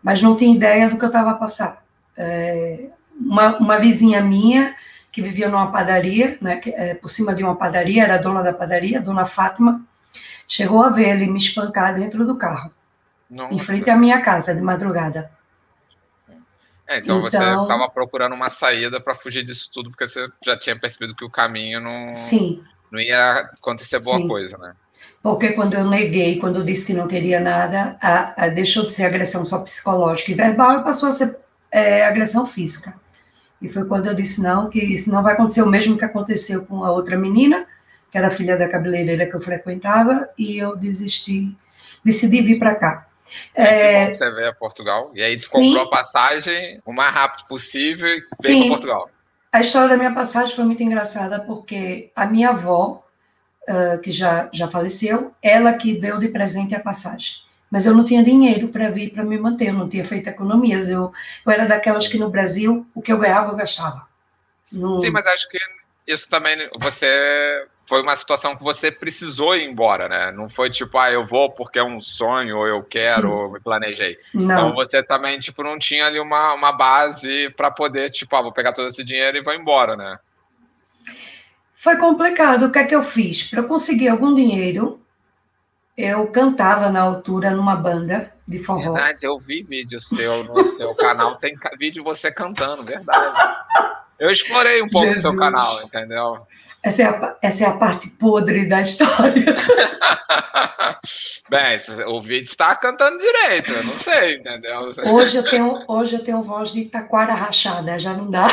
mas 0.06 0.22
não 0.22 0.36
tinha 0.36 0.54
ideia 0.54 0.88
do 0.88 0.96
que 0.96 1.04
eu 1.04 1.08
estava 1.08 1.32
a 1.32 1.34
passar. 1.34 1.84
É, 2.16 2.90
uma, 3.18 3.58
uma 3.58 3.76
vizinha 3.80 4.20
minha, 4.20 4.72
que 5.10 5.20
vivia 5.20 5.48
numa 5.48 5.72
padaria, 5.72 6.38
né, 6.40 6.58
que, 6.58 6.70
é, 6.70 6.94
por 6.94 7.08
cima 7.08 7.34
de 7.34 7.42
uma 7.42 7.56
padaria, 7.56 8.04
era 8.04 8.16
dona 8.16 8.40
da 8.40 8.52
padaria, 8.52 9.00
dona 9.00 9.26
Fátima, 9.26 9.84
chegou 10.46 10.80
a 10.80 10.90
ver 10.90 11.08
ele 11.08 11.26
me 11.26 11.40
espancar 11.40 11.92
dentro 11.96 12.24
do 12.24 12.36
carro, 12.36 12.70
Nossa. 13.28 13.52
em 13.52 13.58
frente 13.58 13.90
à 13.90 13.96
minha 13.96 14.22
casa, 14.22 14.54
de 14.54 14.60
madrugada. 14.60 15.28
É, 16.86 16.98
então, 16.98 17.18
então, 17.18 17.22
você 17.22 17.38
estava 17.38 17.90
procurando 17.90 18.36
uma 18.36 18.48
saída 18.48 19.00
para 19.00 19.16
fugir 19.16 19.44
disso 19.44 19.68
tudo, 19.72 19.90
porque 19.90 20.06
você 20.06 20.28
já 20.44 20.56
tinha 20.56 20.78
percebido 20.78 21.16
que 21.16 21.24
o 21.24 21.30
caminho 21.30 21.80
não, 21.80 22.14
sim. 22.14 22.62
não 22.92 23.00
ia 23.00 23.38
acontecer 23.58 24.00
boa 24.00 24.18
sim. 24.18 24.28
coisa, 24.28 24.56
né? 24.56 24.72
Porque 25.26 25.54
quando 25.54 25.74
eu 25.74 25.84
neguei, 25.84 26.38
quando 26.38 26.60
eu 26.60 26.64
disse 26.64 26.86
que 26.86 26.92
não 26.92 27.08
queria 27.08 27.40
nada, 27.40 27.96
a, 28.00 28.44
a 28.44 28.48
deixou 28.48 28.86
de 28.86 28.94
ser 28.94 29.06
agressão 29.06 29.44
só 29.44 29.58
psicológica 29.58 30.30
e 30.30 30.36
verbal 30.36 30.78
e 30.78 30.84
passou 30.84 31.08
a 31.08 31.12
ser 31.12 31.36
é, 31.68 32.06
agressão 32.06 32.46
física. 32.46 32.94
E 33.60 33.68
foi 33.68 33.84
quando 33.86 34.06
eu 34.06 34.14
disse 34.14 34.40
não, 34.40 34.70
que 34.70 34.78
isso 34.78 35.10
não 35.10 35.24
vai 35.24 35.34
acontecer 35.34 35.62
o 35.62 35.66
mesmo 35.66 35.98
que 35.98 36.04
aconteceu 36.04 36.64
com 36.64 36.84
a 36.84 36.92
outra 36.92 37.16
menina, 37.18 37.66
que 38.08 38.16
era 38.16 38.30
filha 38.30 38.56
da 38.56 38.68
cabeleireira 38.68 39.26
que 39.26 39.34
eu 39.34 39.40
frequentava, 39.40 40.28
e 40.38 40.58
eu 40.58 40.76
desisti, 40.76 41.52
decidi 42.04 42.40
vir 42.40 42.60
para 42.60 42.76
cá. 42.76 43.08
É, 43.52 44.14
você 44.16 44.30
veio 44.30 44.50
a 44.50 44.54
Portugal 44.54 45.10
e 45.12 45.24
aí 45.24 45.34
tu 45.34 45.42
sim. 45.42 45.74
comprou 45.74 45.86
a 45.86 45.90
passagem 45.90 46.80
o 46.86 46.92
mais 46.92 47.12
rápido 47.12 47.48
possível 47.48 48.10
e 48.10 48.22
veio 48.40 48.60
para 48.60 48.68
Portugal. 48.68 49.10
A 49.50 49.60
história 49.60 49.88
da 49.88 49.96
minha 49.96 50.14
passagem 50.14 50.54
foi 50.54 50.64
muito 50.64 50.84
engraçada 50.84 51.40
porque 51.40 52.12
a 52.14 52.26
minha 52.26 52.50
avó, 52.50 53.02
uh, 53.68 53.98
que 54.00 54.10
já, 54.10 54.48
já 54.52 54.68
faleceu, 54.68 55.32
ela 55.42 55.72
que 55.74 55.98
deu 55.98 56.18
de 56.18 56.28
presente 56.28 56.74
a 56.74 56.80
passagem. 56.80 57.34
Mas 57.70 57.84
eu 57.84 57.94
não 57.94 58.04
tinha 58.04 58.24
dinheiro 58.24 58.68
para 58.68 58.90
vir 58.90 59.10
para 59.10 59.24
me 59.24 59.38
manter, 59.38 59.68
eu 59.68 59.74
não 59.74 59.88
tinha 59.88 60.04
feito 60.04 60.28
economias. 60.28 60.88
Eu, 60.88 61.12
eu 61.44 61.52
era 61.52 61.66
daquelas 61.66 62.06
que 62.06 62.18
no 62.18 62.30
Brasil 62.30 62.86
o 62.94 63.02
que 63.02 63.12
eu 63.12 63.18
ganhava 63.18 63.50
eu 63.50 63.56
gastava. 63.56 64.06
No... 64.72 65.00
Sim, 65.00 65.10
mas 65.10 65.26
acho 65.26 65.48
que 65.48 65.58
isso 66.06 66.28
também 66.28 66.56
você 66.78 67.66
foi 67.88 68.02
uma 68.02 68.16
situação 68.16 68.56
que 68.56 68.62
você 68.62 68.90
precisou 68.90 69.56
ir 69.56 69.64
embora, 69.64 70.08
né? 70.08 70.32
Não 70.32 70.48
foi 70.48 70.68
tipo, 70.68 70.98
ah, 70.98 71.10
eu 71.10 71.24
vou 71.24 71.50
porque 71.50 71.78
é 71.78 71.84
um 71.84 72.02
sonho, 72.02 72.58
ou 72.58 72.66
eu 72.66 72.82
quero, 72.82 73.32
ou 73.32 73.52
me 73.52 73.60
planejei. 73.60 74.18
Não. 74.34 74.44
Então 74.44 74.74
você 74.74 75.02
também, 75.02 75.38
tipo, 75.38 75.62
não 75.62 75.78
tinha 75.78 76.06
ali 76.06 76.18
uma, 76.18 76.54
uma 76.54 76.72
base 76.72 77.48
para 77.50 77.70
poder, 77.70 78.10
tipo, 78.10 78.34
ah, 78.34 78.42
vou 78.42 78.52
pegar 78.52 78.72
todo 78.72 78.88
esse 78.88 79.04
dinheiro 79.04 79.36
e 79.38 79.42
vou 79.42 79.54
embora, 79.54 79.96
né? 79.96 80.18
Foi 81.86 81.96
complicado. 81.98 82.66
O 82.66 82.72
que 82.72 82.80
é 82.80 82.84
que 82.84 82.96
eu 82.96 83.04
fiz? 83.04 83.44
Para 83.44 83.62
conseguir 83.62 84.08
algum 84.08 84.34
dinheiro, 84.34 85.00
eu 85.96 86.26
cantava 86.26 86.90
na 86.90 87.00
altura 87.00 87.52
numa 87.52 87.76
banda 87.76 88.32
de 88.44 88.58
forró. 88.58 88.92
Verdade, 88.92 89.20
eu 89.22 89.38
vi 89.38 89.62
vídeo 89.62 90.00
seu 90.00 90.42
no 90.42 90.76
seu 90.76 90.92
canal, 90.96 91.36
tem 91.36 91.56
vídeo 91.78 92.02
você 92.02 92.32
cantando, 92.32 92.82
verdade. 92.82 93.56
Eu 94.18 94.32
explorei 94.32 94.82
um 94.82 94.88
pouco 94.88 95.12
o 95.12 95.20
seu 95.20 95.36
canal, 95.36 95.80
entendeu? 95.84 96.38
Essa 96.82 97.02
é, 97.02 97.06
a, 97.06 97.36
essa 97.40 97.62
é 97.62 97.68
a 97.68 97.74
parte 97.74 98.10
podre 98.10 98.68
da 98.68 98.82
história. 98.82 99.44
Bem, 101.48 101.76
o 102.08 102.20
vídeo 102.20 102.46
está 102.46 102.74
cantando 102.74 103.18
direito, 103.18 103.72
eu 103.72 103.84
não 103.84 103.96
sei, 103.96 104.38
entendeu? 104.38 104.86
Hoje 105.12 105.36
eu 105.36 105.44
tenho, 105.44 105.84
hoje 105.86 106.16
eu 106.16 106.24
tenho 106.24 106.42
voz 106.42 106.72
de 106.72 106.86
taquara 106.86 107.32
rachada, 107.32 107.96
já 107.96 108.12
não 108.12 108.28
dá. 108.28 108.48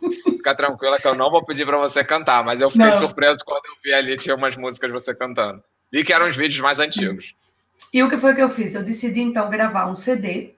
Fica 0.24 0.54
tranquila 0.54 0.98
que 0.98 1.06
eu 1.06 1.14
não 1.14 1.30
vou 1.30 1.44
pedir 1.44 1.66
para 1.66 1.78
você 1.78 2.04
cantar, 2.04 2.44
mas 2.44 2.60
eu 2.60 2.70
fiquei 2.70 2.86
não. 2.86 2.92
surpreso 2.92 3.38
quando 3.44 3.66
eu 3.66 3.74
vi 3.82 3.92
ali, 3.92 4.16
tinha 4.16 4.34
umas 4.34 4.56
músicas 4.56 4.90
você 4.90 5.14
cantando. 5.14 5.62
E 5.92 6.04
que 6.04 6.12
eram 6.12 6.28
os 6.28 6.36
vídeos 6.36 6.60
mais 6.60 6.78
antigos. 6.78 7.34
E 7.92 8.02
o 8.02 8.10
que 8.10 8.18
foi 8.18 8.34
que 8.34 8.42
eu 8.42 8.50
fiz? 8.50 8.74
Eu 8.74 8.82
decidi 8.82 9.20
então 9.20 9.48
gravar 9.48 9.86
um 9.86 9.94
CD 9.94 10.54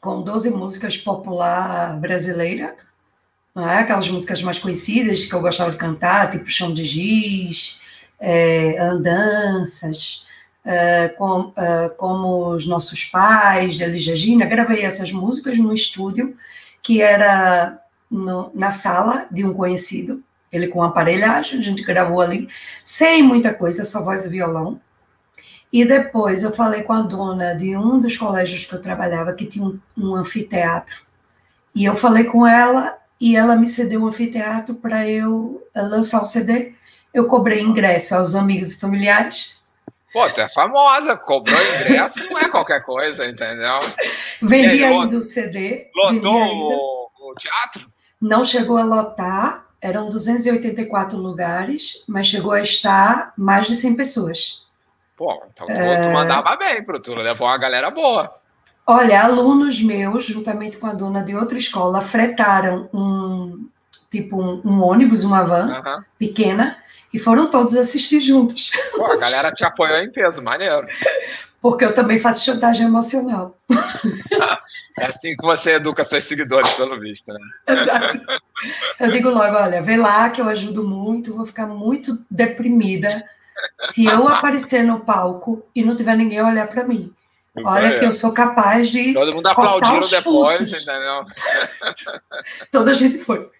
com 0.00 0.22
12 0.22 0.50
músicas 0.50 0.96
popular 0.96 1.98
brasileira 2.00 2.76
não 3.54 3.68
é? 3.68 3.80
Aquelas 3.80 4.08
músicas 4.08 4.42
mais 4.42 4.58
conhecidas 4.58 5.26
que 5.26 5.34
eu 5.34 5.40
gostava 5.40 5.70
de 5.70 5.76
cantar, 5.76 6.30
tipo 6.30 6.50
Chão 6.50 6.72
de 6.72 6.84
Giz, 6.84 7.78
é, 8.18 8.78
Andanças, 8.78 10.26
é, 10.64 11.08
com, 11.08 11.52
é, 11.56 11.88
como 11.90 12.50
Os 12.50 12.66
Nossos 12.66 13.04
Pais, 13.04 13.76
de 13.76 13.84
Elis 13.84 14.06
Regina. 14.06 14.46
Gravei 14.46 14.82
essas 14.82 15.12
músicas 15.12 15.58
no 15.58 15.74
estúdio, 15.74 16.36
que 16.82 17.02
era 17.02 17.78
no, 18.12 18.50
na 18.54 18.70
sala 18.70 19.26
de 19.30 19.44
um 19.44 19.54
conhecido, 19.54 20.22
ele 20.52 20.68
com 20.68 20.82
aparelhagem, 20.82 21.58
a 21.58 21.62
gente 21.62 21.82
gravou 21.82 22.20
ali, 22.20 22.46
sem 22.84 23.22
muita 23.22 23.54
coisa, 23.54 23.84
só 23.84 24.02
voz 24.02 24.26
e 24.26 24.28
violão. 24.28 24.78
E 25.72 25.82
depois 25.86 26.42
eu 26.42 26.52
falei 26.52 26.82
com 26.82 26.92
a 26.92 27.00
dona 27.00 27.54
de 27.54 27.74
um 27.74 27.98
dos 27.98 28.14
colégios 28.18 28.66
que 28.66 28.74
eu 28.74 28.82
trabalhava, 28.82 29.32
que 29.32 29.46
tinha 29.46 29.64
um, 29.64 29.80
um 29.96 30.14
anfiteatro. 30.14 30.96
E 31.74 31.86
eu 31.86 31.96
falei 31.96 32.24
com 32.24 32.46
ela 32.46 32.98
e 33.18 33.34
ela 33.34 33.56
me 33.56 33.66
cedeu 33.66 34.02
um 34.02 34.08
anfiteatro 34.08 34.74
para 34.74 35.08
eu 35.08 35.66
eh, 35.74 35.80
lançar 35.80 36.20
o 36.22 36.26
CD. 36.26 36.74
Eu 37.14 37.26
cobrei 37.26 37.62
ingresso 37.62 38.14
aos 38.14 38.34
amigos 38.34 38.72
e 38.72 38.78
familiares. 38.78 39.56
Pô, 40.12 40.28
tu 40.28 40.42
é 40.42 40.48
famosa, 40.50 41.16
cobrou 41.16 41.56
ingresso, 41.56 42.30
não 42.30 42.38
é 42.38 42.50
qualquer 42.50 42.84
coisa, 42.84 43.26
entendeu? 43.26 43.78
Vendi 44.42 44.84
aí, 44.84 44.92
ainda 44.92 45.16
o 45.16 45.22
CD. 45.22 45.88
Lotou 45.94 46.34
o, 46.34 47.30
o 47.30 47.34
teatro? 47.36 47.90
Não 48.22 48.44
chegou 48.44 48.78
a 48.78 48.84
lotar, 48.84 49.66
eram 49.80 50.08
284 50.08 51.18
lugares, 51.18 52.04
mas 52.06 52.28
chegou 52.28 52.52
a 52.52 52.62
estar 52.62 53.32
mais 53.36 53.66
de 53.66 53.74
100 53.74 53.96
pessoas. 53.96 54.62
Pô, 55.16 55.42
então 55.52 55.66
tu, 55.66 55.72
é... 55.72 56.06
tu 56.06 56.12
mandava 56.12 56.56
bem, 56.56 56.84
pro 56.84 57.02
tu 57.02 57.16
levou 57.16 57.48
uma 57.48 57.58
galera 57.58 57.90
boa. 57.90 58.32
Olha, 58.86 59.24
alunos 59.24 59.82
meus, 59.82 60.24
juntamente 60.24 60.76
com 60.76 60.86
a 60.86 60.94
dona 60.94 61.22
de 61.22 61.34
outra 61.34 61.58
escola, 61.58 62.02
fretaram 62.02 62.88
um 62.94 63.68
tipo 64.08 64.40
um, 64.40 64.60
um 64.64 64.82
ônibus, 64.82 65.24
uma 65.24 65.42
van 65.42 65.82
uhum. 65.84 66.04
pequena, 66.16 66.76
e 67.12 67.18
foram 67.18 67.50
todos 67.50 67.74
assistir 67.74 68.20
juntos. 68.20 68.70
Pô, 68.92 69.06
a 69.06 69.16
galera 69.16 69.50
te 69.50 69.64
apoiou 69.64 69.98
em 69.98 70.12
peso, 70.12 70.40
maneiro. 70.40 70.86
Porque 71.60 71.84
eu 71.84 71.94
também 71.94 72.20
faço 72.20 72.44
chantagem 72.44 72.86
emocional. 72.86 73.56
É 74.98 75.06
assim 75.06 75.36
que 75.36 75.44
você 75.44 75.74
educa 75.74 76.04
seus 76.04 76.24
seguidores, 76.24 76.70
pelo 76.74 77.00
visto, 77.00 77.26
né? 77.26 77.40
Exato. 77.68 78.20
Eu 79.00 79.10
digo 79.10 79.30
logo, 79.30 79.56
olha, 79.56 79.82
vê 79.82 79.96
lá 79.96 80.30
que 80.30 80.40
eu 80.40 80.48
ajudo 80.48 80.86
muito, 80.86 81.34
vou 81.34 81.46
ficar 81.46 81.66
muito 81.66 82.18
deprimida 82.30 83.24
se 83.90 84.04
eu 84.04 84.28
aparecer 84.28 84.82
no 84.84 85.00
palco 85.00 85.64
e 85.74 85.82
não 85.82 85.96
tiver 85.96 86.16
ninguém 86.16 86.42
olhar 86.42 86.68
para 86.68 86.84
mim. 86.84 87.12
Isso 87.56 87.68
Olha 87.68 87.88
é. 87.88 87.98
que 87.98 88.04
eu 88.04 88.12
sou 88.12 88.32
capaz 88.32 88.88
de. 88.88 89.12
Todo 89.12 89.34
mundo 89.34 89.46
aplaudindo 89.46 90.08
depois, 90.08 90.72
entendeu? 90.72 91.26
Toda 92.72 92.92
a 92.92 92.94
gente 92.94 93.18
foi. 93.18 93.50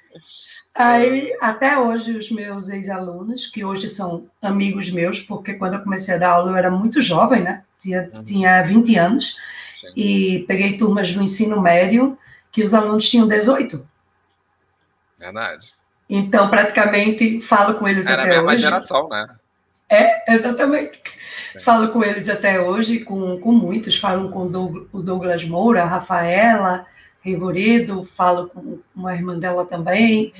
Aí, 0.74 1.36
até 1.40 1.78
hoje, 1.78 2.12
os 2.12 2.30
meus 2.30 2.68
ex-alunos, 2.68 3.46
que 3.46 3.62
hoje 3.62 3.88
são 3.88 4.26
amigos 4.40 4.90
meus, 4.90 5.20
porque 5.20 5.54
quando 5.54 5.74
eu 5.74 5.82
comecei 5.82 6.14
a 6.14 6.18
dar 6.18 6.30
aula 6.30 6.52
eu 6.52 6.56
era 6.56 6.70
muito 6.70 7.02
jovem, 7.02 7.42
né? 7.42 7.62
Tinha, 7.82 8.10
uhum. 8.14 8.24
tinha 8.24 8.62
20 8.62 8.96
anos, 8.96 9.36
Sim. 9.82 9.92
e 9.96 10.44
peguei 10.46 10.78
turmas 10.78 11.12
do 11.12 11.20
ensino 11.20 11.60
médio 11.60 12.16
que 12.52 12.62
os 12.62 12.72
alunos 12.72 13.08
tinham 13.10 13.26
18. 13.26 13.84
Verdade. 15.18 15.72
Então, 16.08 16.48
praticamente, 16.48 17.40
falo 17.40 17.74
com 17.74 17.88
eles 17.88 18.06
era 18.06 18.22
até 18.22 18.30
hoje. 18.30 18.32
Era 18.32 18.40
a 18.40 18.52
mesma 18.52 18.58
geração, 18.58 19.08
né? 19.08 19.28
É, 19.88 20.32
exatamente. 20.32 21.02
Falo 21.62 21.88
com 21.88 22.02
eles 22.02 22.28
até 22.28 22.60
hoje, 22.60 23.00
com, 23.00 23.38
com 23.40 23.52
muitos. 23.52 23.98
Falo 23.98 24.30
com 24.30 24.46
o 24.92 25.02
Douglas 25.02 25.44
Moura, 25.44 25.82
a 25.82 25.86
Rafaela 25.86 26.86
Revoredo, 27.20 28.08
falo 28.16 28.48
com 28.48 28.80
uma 28.94 29.14
irmã 29.14 29.38
dela 29.38 29.64
também. 29.64 30.32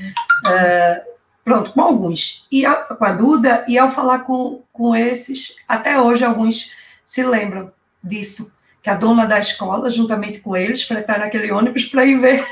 Uh, 0.45 1.13
pronto, 1.45 1.73
com 1.73 1.81
alguns. 1.81 2.47
E 2.51 2.67
a, 2.67 2.75
com 2.75 3.05
a 3.05 3.13
Duda, 3.13 3.65
e 3.69 3.79
ao 3.79 3.91
falar 3.91 4.21
com, 4.21 4.63
com 4.73 4.97
esses, 4.97 5.57
até 5.69 6.01
hoje 6.01 6.25
alguns 6.25 6.71
se 7.05 7.23
lembram 7.23 7.73
disso. 8.03 8.53
Que 8.83 8.91
a 8.91 8.95
dona 8.95 9.27
da 9.27 9.39
escola, 9.39 9.91
juntamente 9.91 10.41
com 10.41 10.57
eles, 10.57 10.83
fretaram 10.83 11.25
aquele 11.25 11.53
ônibus 11.53 11.85
para 11.85 12.05
ir 12.05 12.21
ver. 12.21 12.45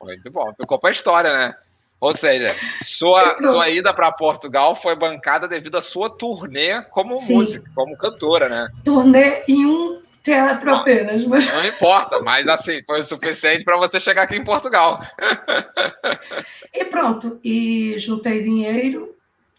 Muito 0.00 0.30
bom. 0.30 0.52
Ficou 0.60 0.78
para 0.78 0.90
a 0.90 0.92
história, 0.92 1.32
né? 1.32 1.54
Ou 2.00 2.14
seja, 2.16 2.54
sua, 2.98 3.38
sua 3.40 3.68
ida 3.70 3.94
para 3.94 4.10
Portugal 4.12 4.74
foi 4.74 4.96
bancada 4.96 5.46
devido 5.46 5.76
à 5.76 5.80
sua 5.80 6.10
turnê 6.10 6.82
como 6.90 7.16
Sim. 7.20 7.34
música, 7.34 7.70
como 7.74 7.96
cantora, 7.96 8.48
né? 8.48 8.68
Turnê 8.84 9.42
em 9.46 9.64
um 9.64 10.02
teatro 10.24 10.66
não, 10.66 10.78
apenas. 10.78 11.24
Mas... 11.24 11.46
Não 11.46 11.64
importa, 11.64 12.20
mas 12.20 12.48
assim, 12.48 12.84
foi 12.84 13.00
o 13.00 13.04
suficiente 13.04 13.64
para 13.64 13.76
você 13.76 14.00
chegar 14.00 14.22
aqui 14.22 14.36
em 14.36 14.44
Portugal. 14.44 15.00
E 16.74 16.86
pronto, 16.86 17.38
e 17.44 17.98
juntei 17.98 18.42
dinheiro. 18.42 19.14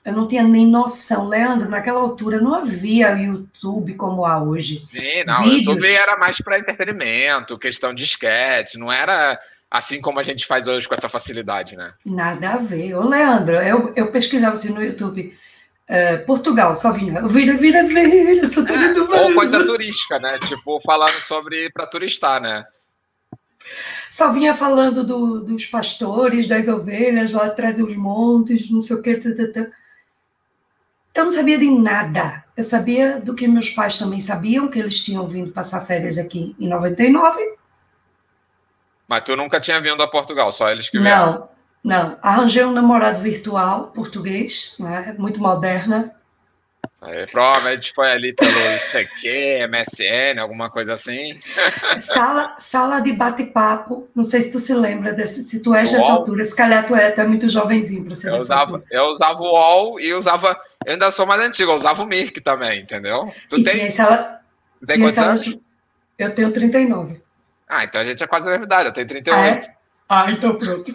Eu 0.05 0.11
não 0.11 0.27
tinha 0.27 0.43
nem 0.43 0.67
noção, 0.67 1.29
Leandro, 1.29 1.69
naquela 1.69 2.01
altura 2.01 2.41
não 2.41 2.53
havia 2.53 3.11
YouTube 3.11 3.93
como 3.93 4.25
há 4.25 4.43
hoje. 4.43 4.77
Sim, 4.77 5.23
não, 5.25 5.43
Vídeos... 5.43 5.67
o 5.67 5.71
YouTube 5.71 5.87
era 5.87 6.17
mais 6.17 6.37
para 6.43 6.59
entretenimento, 6.59 7.57
questão 7.57 7.93
de 7.93 8.03
sketch, 8.03 8.75
não 8.75 8.91
era 8.91 9.39
assim 9.71 10.01
como 10.01 10.19
a 10.19 10.23
gente 10.23 10.45
faz 10.45 10.67
hoje 10.67 10.87
com 10.87 10.93
essa 10.93 11.07
facilidade, 11.07 11.77
né? 11.77 11.93
Nada 12.05 12.51
a 12.51 12.57
ver. 12.57 12.93
Ô, 12.95 13.07
Leandro, 13.07 13.55
eu, 13.55 13.93
eu 13.95 14.11
pesquisava 14.11 14.53
assim 14.53 14.73
no 14.73 14.83
YouTube. 14.83 15.35
Uh, 15.89 16.25
Portugal, 16.25 16.75
só 16.75 16.91
vinha, 16.91 17.27
vira, 17.27 17.57
vira, 17.57 17.83
vira, 17.83 18.47
sou 18.47 18.65
tudo 18.65 18.83
é, 18.83 18.93
do 18.93 19.09
Ou 19.09 19.33
coisa 19.33 19.65
turística, 19.65 20.19
né? 20.19 20.37
Tipo, 20.47 20.81
falando 20.81 21.19
sobre 21.21 21.71
para 21.71 21.87
turistar, 21.87 22.41
né? 22.41 22.65
Só 24.09 24.31
vinha 24.31 24.55
falando 24.55 25.03
do, 25.03 25.39
dos 25.39 25.65
pastores, 25.65 26.47
das 26.47 26.67
ovelhas, 26.67 27.33
lá 27.33 27.47
atrás 27.47 27.79
os 27.79 27.95
montes, 27.95 28.69
não 28.69 28.81
sei 28.81 28.95
o 28.95 29.01
que. 29.01 29.19
Eu 31.13 31.25
não 31.25 31.31
sabia 31.31 31.57
de 31.57 31.69
nada. 31.69 32.43
Eu 32.55 32.63
sabia 32.63 33.19
do 33.19 33.35
que 33.35 33.47
meus 33.47 33.69
pais 33.69 33.97
também 33.97 34.19
sabiam, 34.19 34.67
que 34.67 34.79
eles 34.79 35.03
tinham 35.03 35.27
vindo 35.27 35.51
passar 35.51 35.85
férias 35.85 36.17
aqui 36.17 36.55
em 36.59 36.67
99 36.67 37.53
mas 39.07 39.23
tu 39.23 39.35
nunca 39.35 39.59
tinha 39.59 39.79
vindo 39.79 40.01
a 40.01 40.07
Portugal, 40.07 40.51
só 40.51 40.69
eles 40.69 40.89
que 40.89 40.99
vieram? 40.99 41.31
Não, 41.31 41.49
não. 41.83 42.17
Arranjei 42.21 42.63
um 42.63 42.71
namorado 42.71 43.21
virtual 43.21 43.91
português, 43.93 44.75
né? 44.79 45.15
muito 45.17 45.39
moderna. 45.39 46.15
Aí, 47.05 47.27
provavelmente 47.27 47.91
foi 47.93 48.09
ali 48.09 48.33
pelo 48.33 48.51
ICQ, 48.51 49.67
MSN, 49.67 50.39
alguma 50.39 50.69
coisa 50.69 50.93
assim. 50.93 51.37
Sala, 51.99 52.55
sala 52.57 53.01
de 53.01 53.11
bate-papo. 53.11 54.07
Não 54.15 54.23
sei 54.23 54.41
se 54.41 54.51
tu 54.51 54.59
se 54.59 54.73
lembra 54.73 55.11
desse, 55.11 55.43
se 55.43 55.59
tu 55.59 55.75
és 55.75 55.91
dessa 55.91 56.11
altura, 56.11 56.45
se 56.45 56.55
calhar 56.55 56.87
tu 56.87 56.95
é 56.95 57.09
até 57.09 57.25
muito 57.25 57.49
jovenzinho 57.49 58.05
para 58.05 58.15
ser 58.15 58.29
eu 58.29 58.35
usava, 58.35 58.61
altura. 58.61 58.83
Eu 58.89 59.05
usava 59.07 59.39
o 59.39 59.51
UOL 59.51 59.99
e 59.99 60.13
usava. 60.13 60.61
Eu 60.85 60.93
ainda 60.93 61.11
sou 61.11 61.25
mais 61.25 61.41
antigo, 61.41 61.71
eu 61.71 61.75
usava 61.75 62.03
o 62.03 62.05
Mirk 62.05 62.39
também, 62.39 62.79
entendeu? 62.79 63.29
Tu 63.49 63.59
e 63.59 63.63
tem. 63.63 63.89
Sala, 63.89 64.39
Tem 64.85 64.99
quantos 64.99 65.15
Tinha 65.15 65.27
anos? 65.27 65.59
Eu 66.17 66.33
tenho 66.33 66.53
39. 66.53 67.21
Ah, 67.67 67.83
então 67.83 67.99
a 67.99 68.03
gente 68.05 68.23
é 68.23 68.27
quase 68.27 68.47
a 68.47 68.51
mesma 68.51 68.65
idade, 68.65 68.87
eu 68.87 68.93
tenho 68.93 69.07
38. 69.07 69.65
Ah, 70.07 70.31
então 70.31 70.55
pronto. 70.55 70.93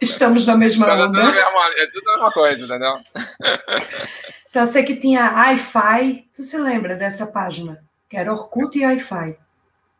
Estamos 0.00 0.44
na 0.44 0.56
mesma 0.56 0.86
é 0.86 0.92
onda. 0.92 1.20
é 1.20 1.86
tudo 1.86 2.10
a 2.10 2.12
mesma 2.14 2.32
coisa, 2.32 2.64
entendeu? 2.64 3.00
Só 4.52 4.66
sei 4.66 4.82
que 4.84 4.96
tinha 4.96 5.32
Wi-Fi. 5.32 6.28
Tu 6.36 6.42
se 6.42 6.58
lembra 6.58 6.94
dessa 6.94 7.26
página? 7.26 7.82
Que 8.10 8.18
era 8.18 8.30
Orkut 8.30 8.78
e 8.78 8.84
Wi-Fi. 8.84 9.38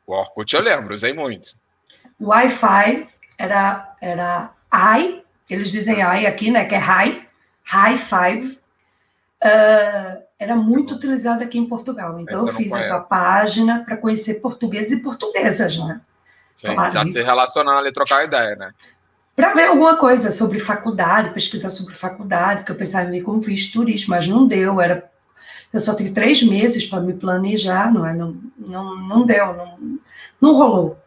O 0.06 0.12
Orkut 0.12 0.54
eu 0.54 0.60
lembro, 0.60 0.92
usei 0.92 1.14
muito. 1.14 1.56
O 2.20 2.26
Wi-Fi 2.26 3.08
era, 3.38 3.96
era 3.98 4.50
i, 5.00 5.22
eles 5.48 5.70
dizem 5.70 6.00
i 6.00 6.26
aqui, 6.26 6.50
né? 6.50 6.66
Que 6.66 6.74
é 6.74 6.78
high, 6.78 7.26
high 7.64 7.96
five. 7.96 8.60
Ah, 9.42 10.18
era 10.38 10.54
muito 10.54 10.94
utilizado 10.96 11.42
aqui 11.42 11.58
em 11.58 11.66
Portugal. 11.66 12.20
Então 12.20 12.40
Eu 12.40 12.40
eu, 12.40 12.52
não 12.52 12.54
fiz 12.54 12.68
conheço. 12.70 12.88
essa 12.88 13.00
página 13.00 13.82
para 13.86 13.96
conhecer 13.96 14.34
portugueses 14.34 14.92
e 14.98 15.02
portuguesas, 15.02 15.78
né? 15.78 16.00
Sim, 16.56 16.74
Claro. 16.74 16.92
já 16.92 17.04
se 17.04 17.22
relacionando 17.22 17.78
ali, 17.78 17.90
trocar 17.90 18.24
ideia, 18.24 18.54
né? 18.54 18.72
Para 19.34 19.54
ver 19.54 19.68
alguma 19.68 19.96
coisa 19.96 20.30
sobre 20.30 20.60
faculdade, 20.60 21.32
pesquisar 21.32 21.70
sobre 21.70 21.94
faculdade, 21.94 22.60
porque 22.60 22.72
eu 22.72 22.76
pensava 22.76 23.08
em 23.08 23.12
vir 23.12 23.22
com 23.22 23.40
visto 23.40 23.72
turístico, 23.72 24.10
mas 24.10 24.28
não 24.28 24.46
deu. 24.46 24.80
Era, 24.80 25.10
eu 25.72 25.80
só 25.80 25.94
tive 25.96 26.10
três 26.10 26.42
meses 26.42 26.84
para 26.86 27.00
me 27.00 27.14
planejar, 27.14 27.92
não 27.92 28.06
é? 28.06 28.12
Não, 28.12 28.36
não, 28.58 28.96
não 28.96 29.26
deu, 29.26 29.54
não, 29.54 29.98
não 30.40 30.54
rolou. 30.54 30.98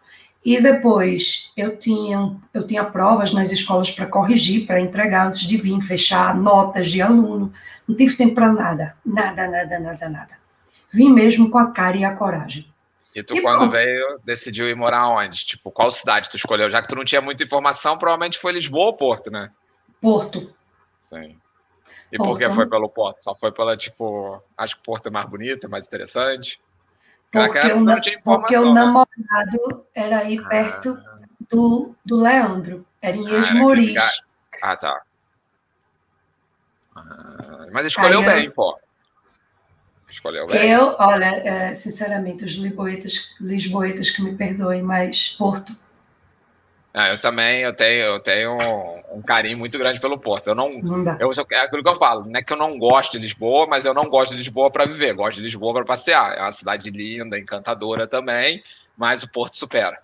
E 0.44 0.62
depois 0.62 1.52
eu 1.58 1.78
tinha, 1.78 2.36
eu 2.54 2.68
tinha 2.68 2.84
provas 2.84 3.34
nas 3.34 3.52
escolas 3.52 3.90
para 3.90 4.06
corrigir, 4.06 4.68
para 4.68 4.80
entregar 4.80 5.28
antes 5.28 5.42
de 5.42 5.58
vir, 5.58 5.80
fechar 5.82 6.36
notas 6.36 6.92
de 6.92 7.02
aluno. 7.02 7.52
Não 7.88 7.96
tive 7.96 8.16
tempo 8.16 8.36
para 8.36 8.52
nada, 8.52 8.96
nada, 9.06 9.48
nada, 9.48 9.80
nada, 9.80 10.10
nada. 10.10 10.46
Vim 10.92 11.12
mesmo 11.12 11.50
com 11.50 11.58
a 11.58 11.72
cara 11.72 11.98
e 11.98 12.06
a 12.06 12.14
coragem. 12.14 12.66
E 13.16 13.24
tu, 13.24 13.34
E 13.34 13.42
quando 13.42 13.60
pronto. 13.60 13.72
veio, 13.72 14.20
decidiu 14.26 14.68
ir 14.68 14.76
morar 14.76 15.08
onde? 15.08 15.46
Tipo, 15.46 15.72
qual 15.72 15.90
cidade 15.90 16.30
tu 16.30 16.36
escolheu? 16.36 16.70
Já 16.70 16.82
que 16.82 16.90
tu 16.90 16.96
não 16.98 17.06
tinha 17.06 17.22
muita 17.22 17.44
informação, 17.44 17.98
provavelmente 17.98 18.38
foi 18.38 18.52
Lisboa 18.52 18.88
ou 18.88 18.98
Porto, 18.98 19.32
né? 19.32 19.50
Porto, 20.02 20.54
Sim. 21.00 21.40
E 22.12 22.18
por 22.18 22.38
que 22.38 22.44
Porto. 22.46 22.56
foi 22.56 22.68
pelo 22.70 22.90
Porto? 22.90 23.24
Só 23.24 23.34
foi 23.36 23.54
pela, 23.54 23.78
tipo, 23.78 24.44
acho 24.58 24.76
que 24.76 24.82
o 24.82 24.84
Porto 24.84 25.08
é 25.08 25.12
mais 25.12 25.30
bonito, 25.30 25.66
é 25.66 25.70
mais 25.70 25.86
interessante. 25.86 26.60
porque, 27.32 27.60
o, 27.60 27.80
não 27.80 28.02
porque 28.24 28.58
o 28.58 28.66
né? 28.66 28.82
namorado 28.82 29.88
era 29.94 30.20
aí 30.20 30.44
perto 30.44 30.98
do, 31.50 31.96
do 32.04 32.22
Leandro, 32.22 32.86
era 33.02 33.16
em 33.16 33.28
Ah, 33.34 33.40
Esmoriz. 33.40 33.94
cara. 33.94 34.12
Ah, 34.62 34.78
tá. 34.78 35.02
Ah, 36.98 37.68
mas 37.72 37.86
escolheu 37.86 38.22
eu- 38.22 38.26
bem, 38.26 38.52
Eu, 40.56 40.96
olha, 41.00 41.26
é, 41.26 41.74
sinceramente, 41.74 42.46
os 42.46 42.54
lisboetas, 42.54 43.30
lisboetas 43.40 44.12
que 44.12 44.22
me 44.22 44.36
perdoem, 44.36 44.82
mas 44.82 45.30
Porto, 45.38 45.76
Ah, 46.98 47.10
eu 47.10 47.18
também, 47.18 47.60
eu 47.62 47.76
tenho, 47.76 48.06
eu 48.06 48.20
tenho 48.22 48.54
um, 48.54 49.18
um 49.18 49.22
carinho 49.22 49.58
muito 49.58 49.78
grande 49.78 50.00
pelo 50.00 50.18
Porto. 50.18 50.48
Eu 50.48 50.56
não, 50.56 50.80
não 50.80 51.04
dá. 51.04 51.18
eu, 51.20 51.30
é 51.52 51.60
aquilo 51.60 51.84
que 51.84 51.90
eu 51.90 51.96
falo, 51.96 52.24
não 52.24 52.40
é 52.40 52.42
que 52.42 52.54
eu 52.54 52.58
não 52.58 52.80
gosto 52.80 53.12
de 53.12 53.18
Lisboa, 53.18 53.68
mas 53.68 53.84
eu 53.84 53.94
não 53.94 54.08
gosto 54.08 54.32
de 54.32 54.38
Lisboa 54.38 54.72
para 54.72 54.86
viver, 54.86 55.14
gosto 55.14 55.40
de 55.40 55.44
Lisboa 55.44 55.74
para 55.74 55.84
passear. 55.84 56.38
É 56.38 56.42
uma 56.42 56.54
cidade 56.54 56.90
linda, 56.90 57.38
encantadora 57.38 58.08
também, 58.08 58.64
mas 58.98 59.24
o 59.24 59.30
Porto 59.30 59.58
supera. 59.58 60.00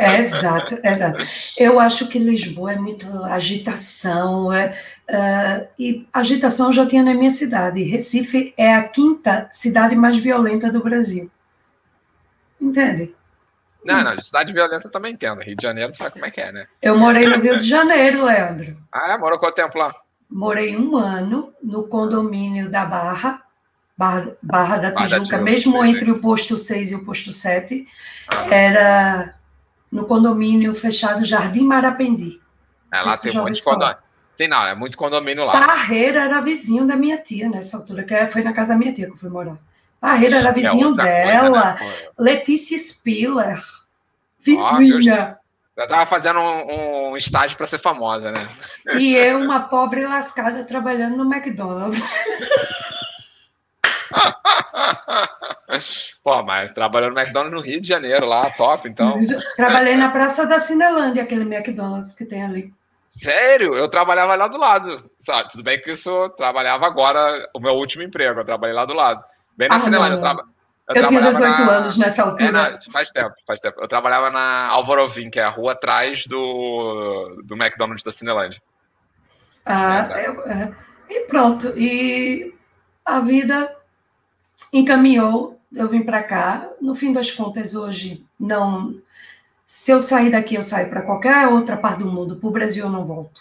É, 0.00 0.18
exato, 0.18 0.80
exato. 0.82 1.24
Eu 1.56 1.78
acho 1.78 2.08
que 2.08 2.18
Lisboa 2.18 2.72
é 2.72 2.76
muito 2.76 3.06
agitação, 3.24 4.52
é, 4.52 4.76
é, 5.06 5.68
e 5.78 6.04
agitação 6.12 6.68
eu 6.68 6.72
já 6.72 6.86
tinha 6.86 7.04
na 7.04 7.14
minha 7.14 7.30
cidade. 7.30 7.84
Recife 7.84 8.52
é 8.56 8.74
a 8.74 8.82
quinta 8.82 9.48
cidade 9.52 9.94
mais 9.94 10.16
violenta 10.18 10.72
do 10.72 10.82
Brasil. 10.82 11.30
Entende? 12.60 13.14
Não, 13.88 14.04
não, 14.04 14.14
de 14.14 14.24
cidade 14.24 14.52
violenta 14.52 14.86
eu 14.86 14.90
também 14.90 15.12
entendo. 15.12 15.40
Rio 15.40 15.56
de 15.56 15.62
Janeiro 15.62 15.94
sabe 15.94 16.12
como 16.12 16.26
é 16.26 16.30
que 16.30 16.40
é, 16.40 16.52
né? 16.52 16.66
Eu 16.82 16.98
morei 16.98 17.26
no 17.26 17.38
Rio 17.38 17.58
de 17.58 17.66
Janeiro, 17.68 18.24
Leandro. 18.24 18.76
Ah, 18.92 19.14
é? 19.14 19.18
morou 19.18 19.38
quanto 19.38 19.54
tempo 19.54 19.78
lá? 19.78 19.94
Morei 20.30 20.76
um 20.76 20.96
ano 20.96 21.52
no 21.62 21.84
condomínio 21.88 22.70
da 22.70 22.84
Barra, 22.84 23.42
Barra, 23.96 24.36
Barra 24.42 24.76
da 24.76 24.90
Barra 24.90 24.90
da 24.90 24.90
Tijuca, 24.90 25.16
Tijuca, 25.20 25.38
mesmo 25.38 25.84
entre 25.84 26.10
o 26.10 26.20
posto 26.20 26.58
6 26.58 26.92
e 26.92 26.94
o 26.94 27.04
posto 27.04 27.32
7, 27.32 27.88
Ah, 28.28 28.54
era 28.54 29.34
no 29.90 30.04
condomínio 30.04 30.74
fechado 30.74 31.24
Jardim 31.24 31.64
Marapendi. 31.64 32.40
é, 32.92 33.00
lá 33.00 33.16
tem 33.16 33.30
tu 33.30 33.34
já 33.34 33.40
um 33.40 33.44
monte 33.44 33.54
ouviu 33.54 33.54
de 33.54 33.62
condomínio. 33.64 34.08
Tem 34.36 34.48
não, 34.48 34.66
é 34.66 34.74
muito 34.74 34.96
condomínio 34.96 35.44
lá. 35.44 35.52
Parreira 35.52 36.20
era 36.20 36.40
vizinho 36.40 36.86
da 36.86 36.94
minha 36.94 37.16
tia 37.18 37.48
nessa 37.48 37.78
altura, 37.78 38.04
que 38.04 38.26
foi 38.28 38.42
na 38.44 38.52
casa 38.52 38.68
da 38.68 38.78
minha 38.78 38.92
tia 38.92 39.06
que 39.06 39.12
eu 39.12 39.16
fui 39.16 39.30
morar. 39.30 39.56
Parreira 40.00 40.36
era 40.36 40.50
é 40.50 40.52
vizinho 40.52 40.90
outra 40.90 41.04
dela, 41.04 41.76
coisa, 41.76 41.92
né? 41.92 42.08
Letícia 42.18 42.78
Spiller, 42.78 43.60
Vizinha. 44.40 45.38
Eu 45.76 45.86
tava 45.86 46.06
fazendo 46.06 46.40
um, 46.40 47.10
um 47.10 47.16
estágio 47.16 47.56
para 47.56 47.66
ser 47.66 47.78
famosa, 47.78 48.32
né? 48.32 48.48
e 48.98 49.14
eu, 49.14 49.38
uma 49.38 49.68
pobre 49.68 50.04
lascada, 50.04 50.64
trabalhando 50.64 51.16
no 51.16 51.32
McDonald's. 51.32 52.02
Pô, 56.24 56.42
mas 56.42 56.72
trabalhando 56.72 57.14
no 57.14 57.20
McDonald's 57.20 57.54
no 57.54 57.60
Rio 57.64 57.80
de 57.80 57.88
Janeiro 57.88 58.26
lá, 58.26 58.50
top, 58.50 58.88
então. 58.88 59.20
Trabalhei 59.56 59.96
na 59.96 60.10
Praça 60.10 60.44
da 60.46 60.58
Cinelândia, 60.58 61.22
aquele 61.22 61.42
McDonald's 61.42 62.12
que 62.12 62.24
tem 62.24 62.42
ali. 62.42 62.72
Sério? 63.08 63.74
Eu 63.74 63.88
trabalhava 63.88 64.34
lá 64.34 64.48
do 64.48 64.58
lado. 64.58 65.10
Sabe, 65.18 65.48
tudo 65.50 65.62
bem 65.62 65.80
que 65.80 65.92
isso 65.92 66.10
eu 66.10 66.28
trabalhava 66.30 66.86
agora, 66.86 67.48
o 67.54 67.60
meu 67.60 67.74
último 67.74 68.02
emprego, 68.02 68.40
eu 68.40 68.44
trabalhei 68.44 68.74
lá 68.74 68.84
do 68.84 68.94
lado. 68.94 69.22
Bem 69.56 69.68
na 69.68 69.76
Ah, 69.76 69.80
Cinelândia. 69.80 70.16
Eu, 70.16 70.20
traba... 70.20 70.44
Eu, 70.88 71.06
tinha 71.06 71.20
trabalhava 71.20 71.38
18 71.38 71.58
na- 71.66 71.72
anos 71.72 71.98
nessa 71.98 72.22
É, 72.22 72.24
altura. 72.24 72.52
não, 72.52 72.92
faz 72.92 73.10
tempo, 73.10 73.34
faz 73.46 73.60
tempo. 73.60 73.80
Eu 73.80 73.88
trabalhava 73.88 74.30
na 74.30 74.66
Alvorovim, 74.68 75.28
que 75.28 75.38
é 75.38 75.44
a 75.44 75.48
rua 75.50 75.72
atrás 75.72 76.26
do, 76.26 77.42
do 77.44 77.54
McDonald's 77.54 78.02
da 78.02 78.10
Cinelândia. 78.10 78.60
Ah, 79.66 80.08
eu- 80.22 80.42
é. 80.46 80.72
e 81.10 81.20
pronto. 81.26 81.68
E 81.76 82.54
a 83.04 83.20
vida 83.20 83.74
encaminhou. 84.72 85.58
Eu 85.74 85.88
vim 85.88 86.02
para 86.02 86.22
cá. 86.22 86.66
No 86.80 86.94
fim 86.94 87.12
das 87.12 87.30
contas, 87.30 87.74
hoje, 87.74 88.24
não. 88.40 88.94
Se 89.66 89.90
eu 89.92 90.00
sair 90.00 90.30
daqui, 90.30 90.54
eu 90.54 90.62
saio 90.62 90.88
para 90.88 91.02
qualquer 91.02 91.46
outra 91.48 91.76
parte 91.76 91.98
do 91.98 92.06
mundo. 92.10 92.36
Para 92.36 92.48
o 92.48 92.52
Brasil, 92.52 92.84
eu 92.86 92.90
não 92.90 93.04
volto. 93.04 93.38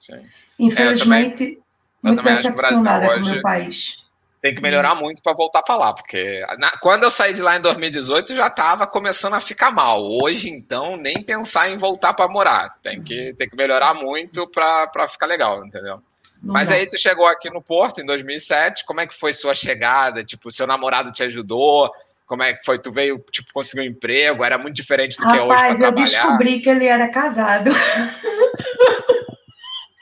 Sim. 0.00 0.24
Infelizmente, 0.58 1.60
muito 2.02 2.16
também 2.16 2.32
acho 2.32 2.42
que 2.42 2.48
o 2.48 2.52
decepcionada 2.54 3.00
Brasil 3.00 3.14
com 3.14 3.20
o 3.20 3.24
meu 3.24 3.32
hoje- 3.34 3.42
país. 3.42 4.01
Tem 4.42 4.52
que 4.56 4.60
melhorar 4.60 4.96
muito 4.96 5.22
para 5.22 5.32
voltar 5.34 5.62
para 5.62 5.76
lá, 5.76 5.94
porque 5.94 6.44
na- 6.58 6.72
quando 6.78 7.04
eu 7.04 7.10
saí 7.12 7.32
de 7.32 7.40
lá 7.40 7.56
em 7.56 7.60
2018 7.60 8.34
já 8.34 8.48
estava 8.48 8.88
começando 8.88 9.34
a 9.34 9.40
ficar 9.40 9.70
mal. 9.70 10.02
Hoje, 10.02 10.50
então, 10.50 10.96
nem 10.96 11.22
pensar 11.22 11.70
em 11.70 11.78
voltar 11.78 12.12
para 12.12 12.26
morar. 12.26 12.74
Tem 12.82 13.00
que, 13.00 13.32
tem 13.38 13.48
que 13.48 13.54
melhorar 13.54 13.94
muito 13.94 14.44
para 14.48 15.06
ficar 15.06 15.26
legal, 15.26 15.64
entendeu? 15.64 16.02
Não 16.42 16.54
Mas 16.54 16.70
dá. 16.70 16.74
aí 16.74 16.88
tu 16.88 16.98
chegou 16.98 17.24
aqui 17.28 17.48
no 17.50 17.62
Porto 17.62 18.00
em 18.00 18.04
2007, 18.04 18.84
como 18.84 19.00
é 19.00 19.06
que 19.06 19.14
foi 19.14 19.32
sua 19.32 19.54
chegada? 19.54 20.24
Tipo, 20.24 20.50
seu 20.50 20.66
namorado 20.66 21.12
te 21.12 21.22
ajudou? 21.22 21.88
Como 22.26 22.42
é 22.42 22.52
que 22.52 22.64
foi? 22.64 22.80
Tu 22.80 22.90
veio, 22.90 23.24
tipo, 23.30 23.52
conseguir 23.52 23.82
um 23.82 23.92
emprego? 23.92 24.42
Era 24.42 24.58
muito 24.58 24.74
diferente 24.74 25.16
do 25.18 25.28
que 25.28 25.36
é 25.36 25.40
hoje 25.40 25.52
Rapaz, 25.54 25.72
eu 25.80 25.92
trabalhar? 25.92 26.04
descobri 26.06 26.60
que 26.60 26.68
ele 26.68 26.86
era 26.86 27.08
casado. 27.10 27.70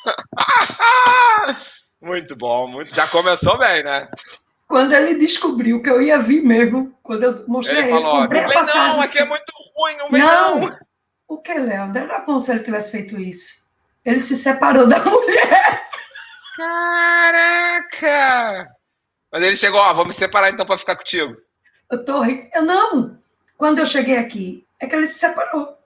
Muito 2.00 2.34
bom, 2.34 2.66
muito. 2.66 2.94
Já 2.94 3.06
começou 3.06 3.58
bem, 3.58 3.84
né? 3.84 4.08
Quando 4.66 4.92
ele 4.92 5.16
descobriu 5.16 5.82
que 5.82 5.90
eu 5.90 6.00
ia 6.00 6.18
vir 6.18 6.42
mesmo, 6.42 6.96
quando 7.02 7.24
eu 7.24 7.44
mostrei 7.46 7.78
Ele 7.78 7.88
ele, 7.88 8.00
falou: 8.00 8.22
comprei 8.22 8.42
não 8.42 9.02
aqui 9.02 9.18
é 9.18 9.24
muito 9.24 9.52
ruim, 9.76 9.96
não 9.96 10.10
vem 10.10 10.22
Não. 10.22 10.60
não. 10.60 10.78
O 11.28 11.38
que, 11.38 11.54
Leandro? 11.54 12.02
Era 12.02 12.20
bom 12.20 12.38
se 12.38 12.50
ele 12.50 12.64
tivesse 12.64 12.90
feito 12.90 13.18
isso. 13.18 13.60
Ele 14.04 14.20
se 14.20 14.36
separou 14.36 14.86
da 14.86 14.98
mulher. 15.04 15.88
Caraca! 16.56 18.68
Mas 19.32 19.42
ele 19.42 19.56
chegou, 19.56 19.80
ó, 19.80 19.94
vou 19.94 20.04
me 20.04 20.12
separar 20.12 20.50
então 20.50 20.66
para 20.66 20.78
ficar 20.78 20.96
contigo. 20.96 21.36
Eu 21.90 22.04
tô 22.04 22.24
Eu 22.24 22.62
não. 22.62 23.18
Quando 23.56 23.78
eu 23.78 23.86
cheguei 23.86 24.16
aqui, 24.16 24.66
é 24.78 24.86
que 24.86 24.96
ele 24.96 25.06
se 25.06 25.18
separou. 25.18 25.76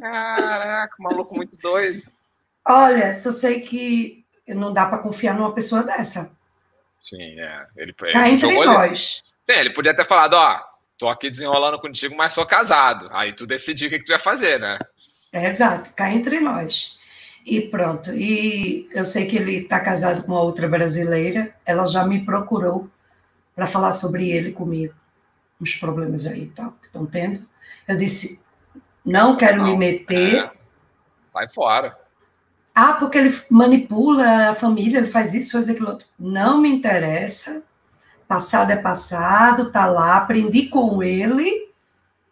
Caraca, 0.00 0.94
maluco 0.98 1.34
muito 1.34 1.56
doido. 1.58 2.04
Olha, 2.66 3.14
só 3.14 3.30
sei 3.30 3.60
que 3.60 4.24
não 4.54 4.72
dá 4.72 4.86
para 4.86 4.98
confiar 4.98 5.34
numa 5.34 5.52
pessoa 5.52 5.82
dessa. 5.82 6.30
Sim, 7.04 7.40
é. 7.40 7.66
Ele, 7.76 7.92
Cá 7.92 8.08
ele 8.08 8.34
entre 8.34 8.48
jogou 8.48 8.66
nós. 8.66 9.22
Sim, 9.48 9.56
ele 9.56 9.72
podia 9.72 9.94
ter 9.94 10.04
falado, 10.04 10.34
ó, 10.34 10.60
tô 10.98 11.08
aqui 11.08 11.30
desenrolando 11.30 11.78
contigo, 11.78 12.14
mas 12.16 12.32
sou 12.32 12.44
casado. 12.44 13.08
Aí 13.12 13.32
tu 13.32 13.46
decidiu 13.46 13.88
o 13.88 13.90
que, 13.90 13.98
que 13.98 14.04
tu 14.04 14.12
ia 14.12 14.18
fazer, 14.18 14.60
né? 14.60 14.78
É, 15.32 15.46
exato, 15.46 15.90
cá 15.94 16.12
entre 16.12 16.40
nós. 16.40 16.98
E 17.44 17.62
pronto. 17.62 18.12
E 18.12 18.88
eu 18.92 19.04
sei 19.04 19.26
que 19.26 19.36
ele 19.36 19.56
está 19.56 19.80
casado 19.80 20.22
com 20.22 20.32
uma 20.32 20.42
outra 20.42 20.68
brasileira. 20.68 21.54
Ela 21.64 21.86
já 21.86 22.04
me 22.04 22.24
procurou 22.24 22.90
para 23.54 23.66
falar 23.66 23.92
sobre 23.92 24.28
ele 24.30 24.52
comigo. 24.52 24.94
Uns 25.60 25.74
problemas 25.74 26.26
aí 26.26 26.44
e 26.44 26.50
tal, 26.50 26.72
que 26.72 26.86
estão 26.86 27.06
tendo. 27.06 27.48
Eu 27.86 27.96
disse, 27.96 28.40
não 29.04 29.34
quero 29.36 29.58
não. 29.58 29.64
me 29.64 29.76
meter. 29.76 30.44
É. 30.44 30.50
Sai 31.30 31.48
fora. 31.48 31.98
Ah, 32.80 32.92
porque 32.92 33.18
ele 33.18 33.36
manipula 33.50 34.50
a 34.50 34.54
família, 34.54 34.98
ele 34.98 35.10
faz 35.10 35.34
isso, 35.34 35.50
faz 35.50 35.68
aquilo 35.68 35.88
outro. 35.88 36.06
Não 36.16 36.60
me 36.60 36.70
interessa. 36.70 37.60
passado 38.28 38.70
é 38.70 38.76
passado, 38.76 39.72
tá 39.72 39.84
lá, 39.86 40.16
aprendi 40.18 40.66
com 40.68 41.02
ele, 41.02 41.70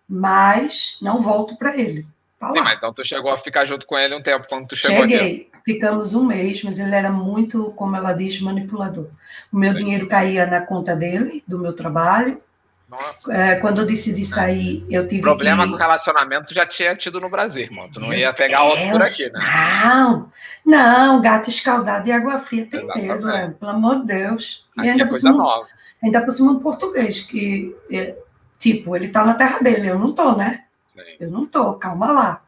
mas 0.09 0.99
não 1.03 1.21
volto 1.21 1.57
para 1.57 1.77
ele. 1.77 2.07
Tá 2.39 2.53
Sim, 2.53 2.61
mas 2.61 2.77
então 2.77 2.93
tu 2.93 3.05
chegou 3.05 3.33
a 3.33 3.37
ficar 3.37 3.65
junto 3.65 3.89
com 3.89 3.99
ele 3.99 4.15
um 4.15 4.23
tempo 4.23 4.47
quando 4.49 4.69
tu 4.69 4.77
chegou 4.77 5.01
Cheguei. 5.01 5.19
Aqui. 5.19 5.51
Ficamos 5.65 6.15
um 6.15 6.25
mês, 6.25 6.63
mas 6.63 6.79
ele 6.79 6.95
era 6.95 7.11
muito, 7.11 7.73
como 7.73 7.97
ela 7.97 8.13
diz, 8.13 8.41
manipulador. 8.41 9.09
O 9.53 9.57
meu 9.59 9.73
Sim. 9.73 9.79
dinheiro 9.79 10.07
caía 10.07 10.47
na 10.47 10.61
conta 10.61 10.95
dele, 10.95 11.43
do 11.45 11.59
meu 11.59 11.73
trabalho. 11.73 12.41
Nossa. 12.89 13.35
É, 13.35 13.57
quando 13.57 13.81
eu 13.81 13.87
decidi 13.87 14.25
sair, 14.25 14.87
eu 14.89 15.09
tive 15.09 15.21
Problema 15.21 15.65
que... 15.65 15.73
com 15.73 15.77
relacionamento 15.77 16.55
já 16.55 16.65
tinha 16.65 16.95
tido 16.95 17.21
no 17.21 17.29
Brasil, 17.29 17.65
irmão. 17.65 17.91
Tu 17.91 17.99
não 17.99 18.15
ia 18.15 18.33
pegar 18.33 18.61
Deus, 18.61 18.75
outro 18.75 18.91
por 18.91 19.03
aqui, 19.03 19.31
né? 19.31 19.41
Não, 19.85 20.33
não, 20.65 21.21
gato 21.21 21.51
escaldado 21.51 22.09
e 22.09 22.13
água 22.13 22.41
fria 22.41 22.67
tem 22.67 22.87
medo, 22.87 23.27
né? 23.27 23.55
pelo 23.59 23.73
amor 23.73 24.01
de 24.01 24.07
Deus. 24.07 24.65
Aqui 24.77 24.87
e 24.87 24.91
ainda 24.91 25.03
é 25.03 25.07
coisa 25.07 25.29
cima, 25.31 25.37
nova. 25.37 25.67
Ainda 26.03 26.23
por 26.23 26.31
cima 26.31 26.53
um 26.53 26.61
português, 26.61 27.21
que, 27.21 27.75
é, 27.91 28.15
tipo, 28.59 28.95
ele 28.95 29.09
tá 29.09 29.25
na 29.25 29.35
terra 29.35 29.59
dele, 29.59 29.89
eu 29.89 29.99
não 29.99 30.13
tô, 30.13 30.37
né? 30.37 30.65
Sim. 30.95 31.03
Eu 31.19 31.31
não 31.31 31.45
tô, 31.45 31.75
calma 31.75 32.13
lá. 32.13 32.43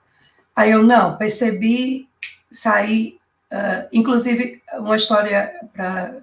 Aí 0.55 0.71
eu, 0.71 0.85
não, 0.85 1.17
percebi, 1.17 2.09
saí, 2.51 3.19
uh, 3.53 3.89
inclusive, 3.93 4.63
uma 4.75 4.95
história 4.95 5.53
para 5.73 6.15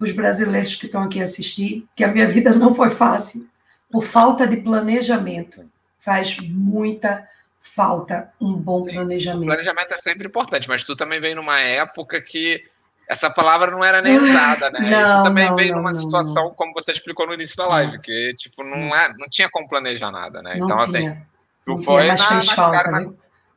os 0.00 0.10
brasileiros 0.12 0.74
que 0.74 0.86
estão 0.86 1.02
aqui 1.02 1.20
assistir, 1.20 1.86
que 1.94 2.02
a 2.02 2.08
minha 2.08 2.26
vida 2.32 2.54
não 2.54 2.74
foi 2.74 2.90
fácil, 2.90 3.48
por 3.90 4.04
falta 4.04 4.46
de 4.46 4.56
planejamento. 4.56 5.64
Faz 6.00 6.36
muita 6.40 7.28
falta 7.74 8.32
um 8.40 8.54
bom 8.54 8.82
Sim, 8.82 8.94
planejamento. 8.94 9.46
Planejamento 9.46 9.92
é 9.92 9.98
sempre 9.98 10.26
importante, 10.26 10.68
mas 10.68 10.82
tu 10.82 10.96
também 10.96 11.20
vem 11.20 11.34
numa 11.34 11.60
época 11.60 12.20
que 12.20 12.64
essa 13.08 13.28
palavra 13.28 13.72
não 13.72 13.84
era 13.84 14.00
nem 14.00 14.18
usada, 14.18 14.70
né? 14.70 14.88
Não, 14.88 15.24
também 15.24 15.48
não, 15.48 15.56
veio 15.56 15.72
não, 15.72 15.78
numa 15.78 15.90
não, 15.90 16.00
situação, 16.00 16.54
como 16.56 16.72
você 16.72 16.92
explicou 16.92 17.26
no 17.26 17.34
início 17.34 17.56
da 17.56 17.66
live, 17.66 17.98
que 17.98 18.34
tipo, 18.34 18.62
não, 18.62 18.94
é, 18.94 19.12
não 19.18 19.28
tinha 19.28 19.50
como 19.50 19.68
planejar 19.68 20.12
nada, 20.12 20.40
né? 20.40 20.56
Então, 20.56 20.78
assim, 20.78 21.00
tinha. 21.00 21.26
tu 21.66 21.76
foi 21.78 22.04
tinha, 22.04 22.12
mas 22.12 22.20
na, 22.20 22.28
fez 22.28 22.46
na 22.46 22.54
falta, 22.54 22.82
cara? 22.84 23.10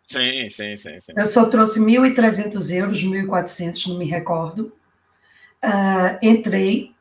Sim, 0.05 0.49
sim, 0.49 0.75
sim, 0.75 0.99
sim. 0.99 1.13
Eu 1.15 1.27
só 1.27 1.45
trouxe 1.45 1.79
1.300 1.79 2.75
euros, 2.75 3.03
1.400, 3.03 3.87
não 3.87 3.97
me 3.97 4.05
recordo. 4.05 4.73
Uh, 5.63 6.17
entrei, 6.21 6.93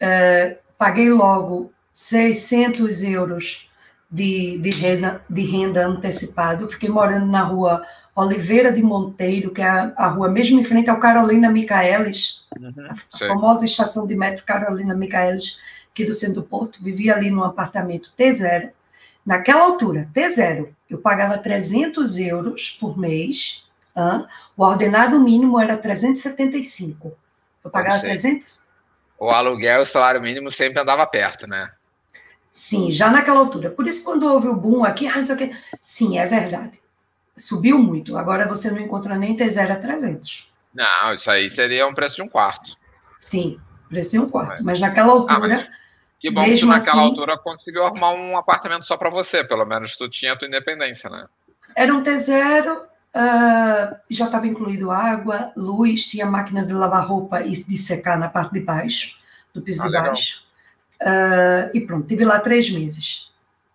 uh, 0.00 0.56
paguei 0.78 1.10
logo 1.10 1.72
600 1.92 3.02
euros 3.02 3.68
de, 4.10 4.58
de, 4.58 4.70
renda, 4.70 5.22
de 5.28 5.42
renda 5.42 5.86
antecipado. 5.86 6.68
Fiquei 6.68 6.88
morando 6.88 7.26
na 7.26 7.42
rua 7.42 7.84
Oliveira 8.14 8.72
de 8.72 8.82
Monteiro, 8.82 9.52
que 9.52 9.62
é 9.62 9.68
a, 9.68 9.92
a 9.96 10.08
rua 10.08 10.28
mesmo 10.28 10.60
em 10.60 10.64
frente 10.64 10.90
ao 10.90 10.98
Carolina 10.98 11.50
Micaelis, 11.50 12.42
uhum, 12.58 12.72
a 12.88 13.18
famosa 13.18 13.64
estação 13.64 14.06
de 14.06 14.16
metro 14.16 14.44
Carolina 14.44 14.94
Micaelis, 14.94 15.58
aqui 15.92 16.04
do 16.04 16.14
centro 16.14 16.36
do 16.36 16.42
Porto. 16.42 16.82
Vivia 16.82 17.14
ali 17.14 17.30
num 17.30 17.44
apartamento 17.44 18.12
T0. 18.18 18.70
Naquela 19.24 19.64
altura, 19.64 20.08
T0, 20.14 20.68
eu 20.88 20.98
pagava 20.98 21.38
300 21.38 22.18
euros 22.18 22.70
por 22.80 22.98
mês. 22.98 23.64
Hein? 23.96 24.24
o 24.56 24.62
ordenado 24.62 25.18
mínimo 25.18 25.58
era 25.58 25.76
375. 25.76 27.12
Eu 27.64 27.70
pagava 27.70 28.00
300? 28.00 28.60
O 29.18 29.30
aluguel 29.30 29.80
e 29.80 29.82
o 29.82 29.86
salário 29.86 30.20
mínimo 30.20 30.50
sempre 30.50 30.80
andava 30.80 31.06
perto, 31.06 31.46
né? 31.46 31.70
Sim, 32.50 32.90
já 32.90 33.10
naquela 33.10 33.40
altura. 33.40 33.70
Por 33.70 33.86
isso, 33.86 34.02
quando 34.02 34.26
houve 34.26 34.48
o 34.48 34.56
boom 34.56 34.84
aqui, 34.84 35.06
ah, 35.06 35.16
não 35.16 35.24
sei 35.24 35.34
o 35.34 35.38
quê. 35.38 35.56
Sim, 35.80 36.18
é 36.18 36.26
verdade 36.26 36.80
subiu 37.40 37.78
muito. 37.78 38.16
Agora 38.16 38.46
você 38.46 38.70
não 38.70 38.80
encontra 38.80 39.16
nem 39.16 39.36
T0 39.36 39.72
a 39.72 39.76
300. 39.76 40.48
Não, 40.72 41.14
isso 41.14 41.30
aí 41.30 41.48
seria 41.48 41.86
um 41.86 41.94
preço 41.94 42.16
de 42.16 42.22
um 42.22 42.28
quarto. 42.28 42.76
Sim, 43.18 43.58
preço 43.88 44.12
de 44.12 44.18
um 44.18 44.28
quarto. 44.28 44.62
Mas 44.62 44.78
naquela 44.78 45.12
altura. 45.12 45.34
Ah, 45.34 45.40
mas 45.40 45.68
que 46.20 46.30
bom 46.30 46.44
que 46.44 46.58
tu, 46.58 46.66
naquela 46.66 47.00
assim, 47.00 47.10
altura 47.10 47.38
conseguiu 47.38 47.84
arrumar 47.84 48.12
um 48.12 48.36
apartamento 48.36 48.84
só 48.84 48.96
para 48.96 49.10
você, 49.10 49.42
pelo 49.42 49.64
menos 49.64 49.96
tu 49.96 50.08
tinha 50.08 50.34
a 50.34 50.36
tua 50.36 50.46
independência, 50.46 51.08
né? 51.10 51.26
Era 51.74 51.94
um 51.94 52.02
T0, 52.02 52.82
uh, 53.14 53.96
já 54.08 54.26
estava 54.26 54.46
incluído 54.46 54.90
água, 54.90 55.52
luz, 55.56 56.06
tinha 56.06 56.26
máquina 56.26 56.64
de 56.64 56.72
lavar 56.72 57.06
roupa 57.06 57.42
e 57.42 57.52
de 57.52 57.76
secar 57.76 58.18
na 58.18 58.28
parte 58.28 58.52
de 58.52 58.60
baixo, 58.60 59.16
do 59.54 59.62
piso 59.62 59.82
ah, 59.82 59.86
de 59.86 59.92
baixo. 59.92 60.42
Uh, 61.00 61.70
e 61.74 61.80
pronto, 61.80 62.06
tive 62.06 62.24
lá 62.24 62.40
três 62.40 62.70
meses 62.70 63.30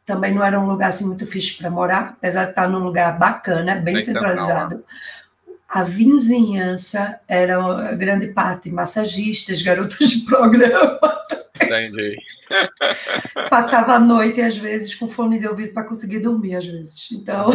também 0.05 0.33
não 0.33 0.43
era 0.43 0.59
um 0.59 0.67
lugar 0.67 0.89
assim 0.89 1.05
muito 1.05 1.25
fixe 1.25 1.57
para 1.57 1.69
morar, 1.69 2.15
apesar 2.17 2.45
de 2.45 2.49
estar 2.51 2.69
num 2.69 2.79
lugar 2.79 3.17
bacana, 3.17 3.75
bem, 3.75 3.95
bem 3.95 4.03
centralizado. 4.03 4.83
A 5.67 5.83
vizinhança 5.83 7.19
era 7.27 7.91
grande 7.95 8.27
parte 8.27 8.69
massagistas, 8.69 9.61
garotas 9.61 10.09
de 10.09 10.19
programa. 10.25 10.99
Entendi. 11.55 12.17
Passava 13.49 13.93
a 13.93 13.99
noite, 13.99 14.39
às 14.41 14.55
vezes, 14.55 14.93
com 14.93 15.09
fone 15.09 15.39
de 15.39 15.47
ouvido 15.47 15.73
para 15.73 15.87
conseguir 15.87 16.19
dormir, 16.19 16.55
às 16.55 16.67
vezes. 16.67 17.11
Então. 17.11 17.49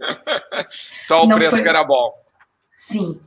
Só 1.00 1.24
o 1.24 1.28
preço 1.28 1.54
foi... 1.54 1.62
que 1.62 1.68
era 1.68 1.84
bom. 1.84 2.12
Sim. 2.74 3.20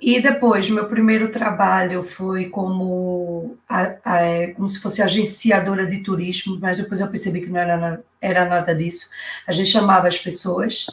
E 0.00 0.20
depois, 0.20 0.70
meu 0.70 0.88
primeiro 0.88 1.30
trabalho 1.30 2.04
foi 2.04 2.48
como, 2.48 3.56
a, 3.68 3.82
a, 4.04 4.52
como 4.54 4.66
se 4.68 4.80
fosse 4.80 5.02
agenciadora 5.02 5.86
de 5.86 5.98
turismo, 5.98 6.58
mas 6.60 6.76
depois 6.76 7.00
eu 7.00 7.08
percebi 7.08 7.42
que 7.42 7.50
não 7.50 7.60
era, 7.60 8.02
era 8.20 8.44
nada 8.44 8.74
disso. 8.74 9.10
A 9.46 9.52
gente 9.52 9.70
chamava 9.70 10.06
as 10.06 10.18
pessoas, 10.18 10.86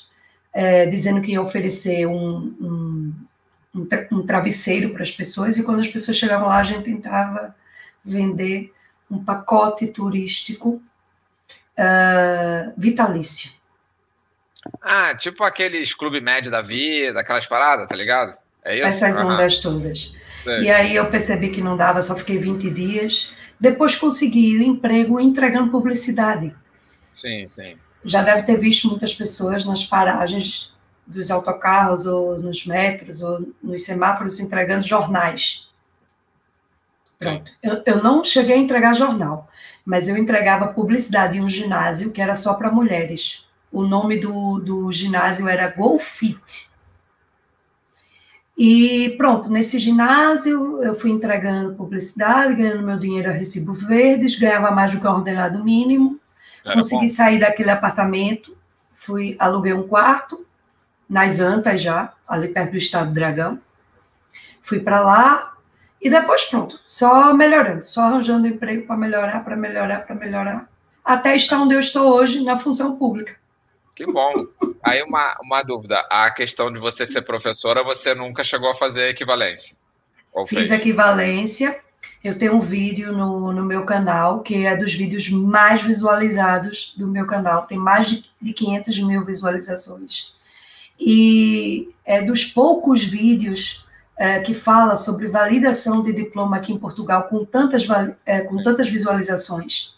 é, 0.51 0.87
dizendo 0.87 1.21
que 1.21 1.31
ia 1.31 1.41
oferecer 1.41 2.07
um, 2.07 2.55
um, 2.59 3.13
um, 3.75 3.87
um 4.11 4.25
travesseiro 4.25 4.89
para 4.89 5.03
as 5.03 5.11
pessoas, 5.11 5.57
e 5.57 5.63
quando 5.63 5.81
as 5.81 5.87
pessoas 5.87 6.17
chegavam 6.17 6.47
lá, 6.47 6.57
a 6.57 6.63
gente 6.63 6.83
tentava 6.83 7.55
vender 8.03 8.73
um 9.09 9.23
pacote 9.23 9.87
turístico 9.87 10.81
uh, 11.77 12.73
vitalício. 12.77 13.51
Ah, 14.81 15.15
tipo 15.15 15.43
aqueles 15.43 15.93
clube 15.93 16.21
médio 16.21 16.51
da 16.51 16.61
vida, 16.61 17.19
aquelas 17.19 17.45
paradas, 17.45 17.87
tá 17.87 17.95
ligado? 17.95 18.37
É 18.63 18.77
isso? 18.77 18.87
Essas 18.87 19.19
uhum. 19.19 19.33
ondas 19.33 19.59
todas. 19.59 20.13
E 20.45 20.69
aí 20.69 20.95
eu 20.95 21.09
percebi 21.09 21.49
que 21.49 21.61
não 21.61 21.75
dava, 21.75 22.01
só 22.01 22.15
fiquei 22.15 22.37
20 22.37 22.69
dias. 22.69 23.33
Depois 23.59 23.95
consegui 23.95 24.57
o 24.57 24.63
emprego 24.63 25.19
entregando 25.19 25.71
publicidade. 25.71 26.55
Sim, 27.13 27.47
sim. 27.47 27.77
Já 28.03 28.23
deve 28.23 28.43
ter 28.43 28.57
visto 28.57 28.87
muitas 28.87 29.13
pessoas 29.13 29.65
nas 29.65 29.85
paragens 29.85 30.71
dos 31.05 31.29
autocarros 31.29 32.05
ou 32.05 32.37
nos 32.37 32.65
metros 32.65 33.21
ou 33.21 33.53
nos 33.61 33.83
semáforos 33.83 34.39
entregando 34.39 34.87
jornais. 34.87 35.67
Pronto. 37.17 37.51
Eu, 37.61 37.81
eu 37.85 38.01
não 38.01 38.23
cheguei 38.23 38.55
a 38.55 38.59
entregar 38.59 38.95
jornal, 38.95 39.49
mas 39.83 40.07
eu 40.07 40.15
entregava 40.15 40.73
publicidade 40.73 41.37
em 41.37 41.41
um 41.41 41.49
ginásio 41.49 42.11
que 42.11 42.21
era 42.21 42.35
só 42.35 42.53
para 42.53 42.71
mulheres. 42.71 43.45
O 43.71 43.83
nome 43.83 44.19
do, 44.19 44.59
do 44.59 44.91
ginásio 44.91 45.47
era 45.47 45.69
GoFit. 45.69 46.69
E 48.57 49.15
pronto, 49.17 49.49
nesse 49.49 49.79
ginásio 49.79 50.83
eu 50.83 50.99
fui 50.99 51.11
entregando 51.11 51.75
publicidade, 51.75 52.55
ganhando 52.55 52.83
meu 52.83 52.99
dinheiro 52.99 53.29
a 53.29 53.33
recibos 53.33 53.81
verdes, 53.81 54.37
ganhava 54.37 54.69
mais 54.69 54.91
do 54.91 54.99
que 54.99 55.07
o 55.07 55.11
ordenado 55.11 55.63
mínimo. 55.63 56.19
Era 56.65 56.75
consegui 56.75 57.07
bom. 57.07 57.13
sair 57.13 57.39
daquele 57.39 57.71
apartamento, 57.71 58.57
fui 58.95 59.35
aluguei 59.39 59.71
um 59.71 59.87
quarto 59.87 60.45
nas 61.09 61.39
Antas 61.39 61.81
já, 61.81 62.13
ali 62.27 62.49
perto 62.49 62.71
do 62.71 62.77
Estado 62.77 63.07
do 63.07 63.13
Dragão. 63.13 63.59
Fui 64.61 64.79
para 64.79 64.99
lá 64.99 65.53
e 66.01 66.09
depois 66.09 66.43
pronto, 66.45 66.79
só 66.85 67.33
melhorando, 67.33 67.85
só 67.85 68.03
arranjando 68.03 68.47
emprego 68.47 68.85
para 68.85 68.97
melhorar, 68.97 69.43
para 69.43 69.55
melhorar, 69.55 70.05
para 70.05 70.15
melhorar, 70.15 70.69
até 71.03 71.35
estar 71.35 71.61
onde 71.61 71.75
eu 71.75 71.79
estou 71.79 72.13
hoje 72.13 72.43
na 72.43 72.59
função 72.59 72.97
pública. 72.97 73.35
Que 73.99 74.05
bom. 74.05 74.47
Aí 74.81 75.03
uma, 75.03 75.37
uma 75.43 75.61
dúvida. 75.61 75.99
A 76.09 76.31
questão 76.31 76.71
de 76.71 76.79
você 76.79 77.05
ser 77.05 77.21
professora, 77.23 77.83
você 77.83 78.15
nunca 78.15 78.45
chegou 78.45 78.69
a 78.69 78.73
fazer 78.73 79.09
equivalência? 79.09 79.75
Ou 80.31 80.47
Fiz 80.47 80.69
fez? 80.69 80.71
equivalência. 80.71 81.77
Eu 82.23 82.37
tenho 82.37 82.55
um 82.55 82.61
vídeo 82.61 83.11
no, 83.11 83.51
no 83.51 83.65
meu 83.65 83.83
canal, 83.83 84.39
que 84.41 84.65
é 84.65 84.77
dos 84.77 84.93
vídeos 84.93 85.27
mais 85.27 85.81
visualizados 85.81 86.95
do 86.97 87.07
meu 87.07 87.27
canal. 87.27 87.63
Tem 87.63 87.77
mais 87.77 88.23
de 88.41 88.53
500 88.53 89.03
mil 89.03 89.25
visualizações. 89.25 90.33
E 90.97 91.89
é 92.05 92.21
dos 92.21 92.45
poucos 92.45 93.03
vídeos 93.03 93.85
é, 94.17 94.39
que 94.39 94.53
fala 94.53 94.95
sobre 94.95 95.27
validação 95.27 96.01
de 96.01 96.13
diploma 96.13 96.55
aqui 96.55 96.71
em 96.71 96.79
Portugal 96.79 97.23
com 97.23 97.43
tantas, 97.43 97.85
é, 98.25 98.39
com 98.39 98.63
tantas 98.63 98.87
visualizações. 98.87 99.93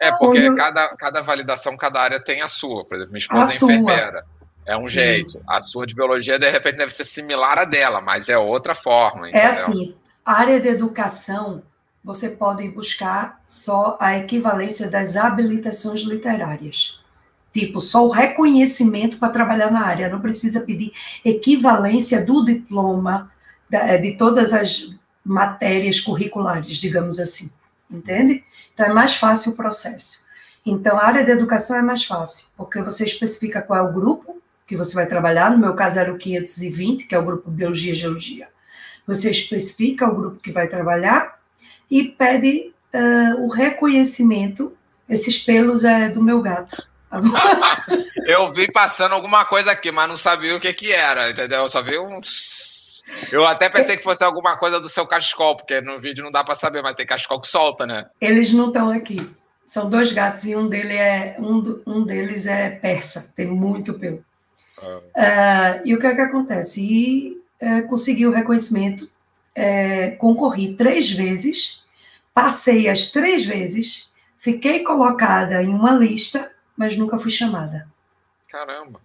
É, 0.00 0.12
porque 0.12 0.38
eu... 0.38 0.54
cada, 0.54 0.88
cada 0.96 1.22
validação, 1.22 1.76
cada 1.76 2.00
área 2.00 2.20
tem 2.20 2.40
a 2.40 2.48
sua. 2.48 2.84
Por 2.84 2.94
exemplo, 2.94 3.12
minha 3.12 3.18
esposa 3.18 3.50
a 3.50 3.52
é 3.52 3.56
enfermeira. 3.56 4.24
É 4.64 4.76
um 4.76 4.82
Sim. 4.82 4.90
jeito. 4.90 5.40
A 5.48 5.62
sua 5.62 5.86
de 5.86 5.94
biologia, 5.94 6.38
de 6.38 6.50
repente, 6.50 6.76
deve 6.76 6.92
ser 6.92 7.04
similar 7.04 7.58
à 7.58 7.64
dela, 7.64 8.00
mas 8.00 8.28
é 8.28 8.36
outra 8.36 8.74
forma. 8.74 9.26
É 9.26 9.30
entendeu? 9.30 9.48
É 9.48 9.50
assim, 9.50 9.94
a 10.24 10.32
área 10.34 10.60
de 10.60 10.68
educação, 10.68 11.62
você 12.04 12.28
pode 12.28 12.68
buscar 12.68 13.40
só 13.48 13.96
a 13.98 14.18
equivalência 14.18 14.88
das 14.90 15.16
habilitações 15.16 16.02
literárias. 16.02 17.00
Tipo, 17.52 17.80
só 17.80 18.06
o 18.06 18.10
reconhecimento 18.10 19.18
para 19.18 19.32
trabalhar 19.32 19.70
na 19.70 19.84
área. 19.84 20.08
Não 20.10 20.20
precisa 20.20 20.60
pedir 20.60 20.92
equivalência 21.24 22.24
do 22.24 22.44
diploma 22.44 23.32
de 24.00 24.12
todas 24.12 24.52
as 24.52 24.94
matérias 25.24 25.98
curriculares, 25.98 26.76
digamos 26.76 27.18
assim. 27.18 27.50
entende? 27.90 28.44
Então 28.78 28.86
é 28.86 28.92
mais 28.92 29.16
fácil 29.16 29.50
o 29.50 29.56
processo. 29.56 30.20
Então 30.64 30.96
a 30.96 31.04
área 31.04 31.24
de 31.24 31.32
educação 31.32 31.76
é 31.76 31.82
mais 31.82 32.04
fácil, 32.04 32.46
porque 32.56 32.80
você 32.80 33.04
especifica 33.04 33.60
qual 33.60 33.80
é 33.80 33.82
o 33.82 33.92
grupo 33.92 34.40
que 34.68 34.76
você 34.76 34.94
vai 34.94 35.04
trabalhar, 35.06 35.50
no 35.50 35.58
meu 35.58 35.74
caso 35.74 35.98
era 35.98 36.12
o 36.12 36.16
520, 36.16 37.08
que 37.08 37.14
é 37.14 37.18
o 37.18 37.24
grupo 37.24 37.50
Biologia 37.50 37.90
e 37.90 37.96
Geologia. 37.96 38.48
Você 39.04 39.30
especifica 39.30 40.06
o 40.06 40.14
grupo 40.14 40.40
que 40.40 40.52
vai 40.52 40.68
trabalhar 40.68 41.40
e 41.90 42.04
pede 42.04 42.72
uh, 42.94 43.42
o 43.42 43.48
reconhecimento. 43.48 44.72
Esses 45.08 45.40
pelos 45.40 45.82
é 45.82 46.08
do 46.08 46.22
meu 46.22 46.40
gato. 46.40 46.80
eu 48.26 48.48
vi 48.48 48.70
passando 48.70 49.12
alguma 49.12 49.44
coisa 49.44 49.72
aqui, 49.72 49.90
mas 49.90 50.08
não 50.08 50.16
sabia 50.16 50.54
o 50.54 50.60
que 50.60 50.72
que 50.72 50.92
era, 50.92 51.30
entendeu? 51.30 51.62
Eu 51.62 51.68
só 51.68 51.82
vi 51.82 51.98
um. 51.98 52.20
Eu 53.30 53.46
até 53.46 53.68
pensei 53.68 53.96
que 53.96 54.02
fosse 54.02 54.22
alguma 54.22 54.56
coisa 54.56 54.80
do 54.80 54.88
seu 54.88 55.06
cachecol, 55.06 55.56
porque 55.56 55.80
no 55.80 55.98
vídeo 55.98 56.24
não 56.24 56.30
dá 56.30 56.44
para 56.44 56.54
saber, 56.54 56.82
mas 56.82 56.94
tem 56.94 57.06
cachecol 57.06 57.40
que 57.40 57.48
solta, 57.48 57.86
né? 57.86 58.06
Eles 58.20 58.52
não 58.52 58.68
estão 58.68 58.90
aqui. 58.90 59.30
São 59.66 59.88
dois 59.88 60.12
gatos 60.12 60.44
e 60.44 60.56
um, 60.56 60.68
dele 60.68 60.94
é, 60.94 61.36
um, 61.38 61.82
um 61.86 62.04
deles 62.04 62.46
é 62.46 62.70
persa, 62.70 63.30
tem 63.36 63.46
muito 63.46 63.94
pelo. 63.94 64.24
Ah. 64.80 65.80
Uh, 65.82 65.88
e 65.88 65.94
o 65.94 65.98
que 65.98 66.06
é 66.06 66.14
que 66.14 66.20
acontece? 66.20 66.80
E 66.82 67.42
uh, 67.60 67.88
consegui 67.88 68.26
o 68.26 68.32
reconhecimento, 68.32 69.08
concorri 70.18 70.74
três 70.74 71.10
vezes, 71.10 71.82
passei 72.32 72.88
as 72.88 73.10
três 73.10 73.44
vezes, 73.44 74.08
fiquei 74.38 74.84
colocada 74.84 75.60
em 75.60 75.68
uma 75.68 75.90
lista 75.90 76.48
mas 76.78 76.96
nunca 76.96 77.18
fui 77.18 77.32
chamada. 77.32 77.88
Caramba! 78.48 79.00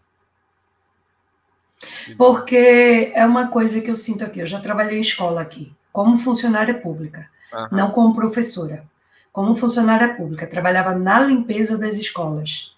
Porque 2.18 3.12
é 3.14 3.26
uma 3.26 3.48
coisa 3.48 3.82
que 3.82 3.90
eu 3.90 3.96
sinto 3.96 4.24
aqui. 4.24 4.40
Eu 4.40 4.46
já 4.46 4.60
trabalhei 4.60 4.98
em 4.98 5.02
escola 5.02 5.42
aqui, 5.42 5.72
como 5.92 6.20
funcionária 6.20 6.74
pública, 6.74 7.30
uhum. 7.54 7.68
não 7.72 7.92
como 7.92 8.16
professora. 8.16 8.84
Como 9.32 9.56
funcionária 9.56 10.14
pública, 10.14 10.46
trabalhava 10.46 10.94
na 10.94 11.20
limpeza 11.20 11.78
das 11.78 11.98
escolas 11.98 12.72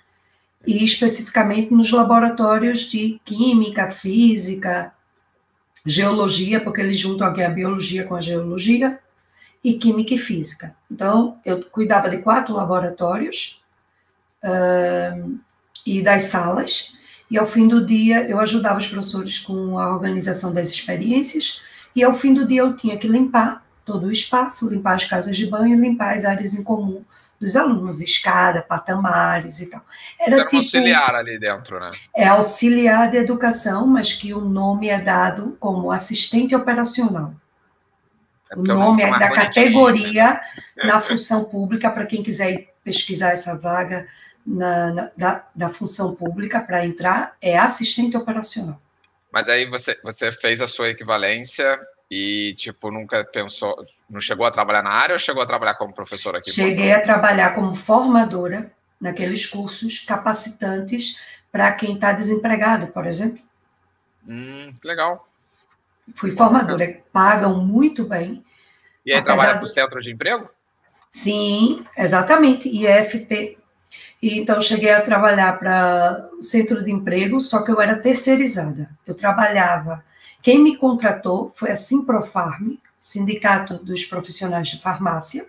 e 0.65 0.83
especificamente 0.83 1.73
nos 1.73 1.91
laboratórios 1.91 2.89
de 2.89 3.19
química, 3.25 3.91
física, 3.91 4.93
geologia, 5.85 6.59
porque 6.59 6.81
eles 6.81 6.97
juntam 6.97 7.27
aqui 7.27 7.43
a 7.43 7.49
biologia 7.49 8.05
com 8.05 8.15
a 8.15 8.21
geologia, 8.21 8.99
e 9.63 9.73
química 9.73 10.13
e 10.13 10.17
física. 10.17 10.75
Então, 10.91 11.39
eu 11.43 11.63
cuidava 11.65 12.09
de 12.09 12.19
quatro 12.19 12.53
laboratórios 12.53 13.59
uh, 14.43 15.39
e 15.83 16.03
das 16.03 16.23
salas, 16.23 16.95
e 17.29 17.37
ao 17.37 17.47
fim 17.47 17.67
do 17.67 17.85
dia 17.85 18.27
eu 18.29 18.39
ajudava 18.39 18.79
os 18.79 18.87
professores 18.87 19.39
com 19.39 19.79
a 19.79 19.93
organização 19.93 20.53
das 20.53 20.69
experiências, 20.69 21.61
e 21.95 22.03
ao 22.03 22.13
fim 22.13 22.33
do 22.33 22.45
dia 22.47 22.61
eu 22.61 22.75
tinha 22.75 22.97
que 22.97 23.07
limpar 23.07 23.65
todo 23.85 24.07
o 24.07 24.11
espaço, 24.11 24.69
limpar 24.69 24.95
as 24.95 25.05
casas 25.05 25.37
de 25.37 25.45
banho, 25.45 25.79
limpar 25.79 26.15
as 26.15 26.25
áreas 26.25 26.53
em 26.53 26.63
comum 26.63 27.03
dos 27.39 27.55
alunos, 27.55 28.01
escada, 28.01 28.61
patamares 28.61 29.59
e 29.59 29.69
tal. 29.69 29.81
Era, 30.19 30.37
Era 30.37 30.47
tipo, 30.47 30.63
auxiliar 30.63 31.15
ali 31.15 31.37
dentro, 31.37 31.79
né? 31.79 31.91
É 32.15 32.27
auxiliar 32.27 33.11
de 33.11 33.17
educação, 33.17 33.85
mas 33.85 34.13
que 34.13 34.33
o 34.33 34.41
nome 34.41 34.87
é 34.87 34.99
dado 34.99 35.55
como 35.59 35.91
assistente 35.91 36.55
operacional. 36.55 37.33
É 38.49 38.57
o 38.57 38.63
nome 38.63 39.03
é 39.03 39.19
da 39.19 39.31
categoria 39.31 40.33
né? 40.77 40.85
na 40.85 41.01
função 41.01 41.43
pública, 41.43 41.89
para 41.89 42.05
quem 42.05 42.23
quiser 42.23 42.73
pesquisar 42.83 43.31
essa 43.31 43.57
vaga, 43.57 44.07
na, 44.45 44.91
na 44.91 45.11
da, 45.17 45.47
da 45.55 45.69
função 45.69 46.13
pública 46.15 46.59
para 46.59 46.85
entrar 46.85 47.35
é 47.41 47.57
assistente 47.57 48.15
operacional. 48.15 48.79
Mas 49.31 49.49
aí 49.49 49.65
você, 49.65 49.99
você 50.03 50.31
fez 50.31 50.61
a 50.61 50.67
sua 50.67 50.89
equivalência 50.89 51.79
e, 52.09 52.53
tipo, 52.57 52.91
nunca 52.91 53.23
pensou, 53.25 53.75
não 54.09 54.21
chegou 54.21 54.45
a 54.45 54.51
trabalhar 54.51 54.83
na 54.83 54.91
área 54.91 55.13
ou 55.13 55.19
chegou 55.19 55.41
a 55.41 55.45
trabalhar 55.45 55.75
como 55.75 55.93
professora 55.93 56.37
aqui? 56.37 56.51
Cheguei 56.51 56.93
a 56.93 57.01
trabalhar 57.01 57.55
como 57.55 57.75
formadora 57.75 58.71
naqueles 59.01 59.45
cursos 59.45 59.99
capacitantes 59.99 61.19
para 61.51 61.71
quem 61.73 61.95
está 61.95 62.13
desempregado, 62.13 62.87
por 62.87 63.05
exemplo. 63.05 63.43
Hum, 64.27 64.71
que 64.79 64.87
legal. 64.87 65.27
Fui 66.15 66.31
formadora, 66.31 67.01
pagam 67.11 67.65
muito 67.65 68.05
bem. 68.05 68.43
E 69.05 69.13
aí 69.13 69.21
trabalha 69.21 69.55
para 69.55 69.63
o 69.63 69.67
centro 69.67 70.01
de 70.01 70.11
emprego? 70.11 70.49
Sim, 71.11 71.85
exatamente. 71.97 72.69
IFP, 72.69 73.57
e 74.25 74.39
então 74.39 74.59
cheguei 74.59 74.89
a 74.91 75.03
trabalhar 75.03 75.59
para 75.59 76.27
o 76.35 76.41
centro 76.41 76.83
de 76.83 76.91
emprego, 76.91 77.39
só 77.39 77.61
que 77.61 77.69
eu 77.69 77.79
era 77.79 77.95
terceirizada. 77.95 78.89
Eu 79.05 79.13
trabalhava. 79.13 80.03
Quem 80.41 80.63
me 80.63 80.75
contratou 80.77 81.53
foi 81.55 81.69
a 81.69 81.75
Simprofarm, 81.75 82.77
Sindicato 82.97 83.75
dos 83.77 84.03
Profissionais 84.03 84.67
de 84.69 84.81
Farmácia, 84.81 85.45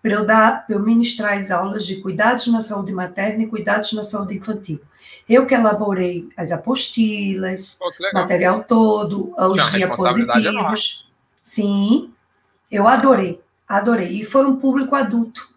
para 0.00 0.12
eu 0.12 0.24
dar, 0.24 0.64
para 0.64 0.76
eu 0.76 0.80
ministrar 0.80 1.36
as 1.36 1.50
aulas 1.50 1.84
de 1.84 1.96
cuidados 1.96 2.46
na 2.46 2.60
saúde 2.60 2.92
materna 2.92 3.42
e 3.42 3.48
cuidados 3.48 3.92
na 3.92 4.04
saúde 4.04 4.36
infantil. 4.36 4.80
Eu 5.28 5.44
que 5.44 5.54
elaborei 5.56 6.28
as 6.36 6.52
apostilas, 6.52 7.76
o 7.80 8.14
material 8.14 8.62
todo, 8.62 9.34
os 9.36 9.74
é 9.74 9.78
diapositivos. 9.78 11.04
Sim, 11.40 12.12
eu 12.70 12.86
adorei, 12.86 13.40
adorei. 13.68 14.20
E 14.20 14.24
foi 14.24 14.46
um 14.46 14.54
público 14.54 14.94
adulto. 14.94 15.55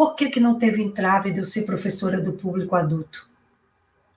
Por 0.00 0.14
que, 0.14 0.30
que 0.30 0.40
não 0.40 0.58
teve 0.58 0.82
entrave 0.82 1.30
de 1.30 1.40
eu 1.40 1.44
ser 1.44 1.66
professora 1.66 2.18
do 2.18 2.32
público 2.32 2.74
adulto? 2.74 3.28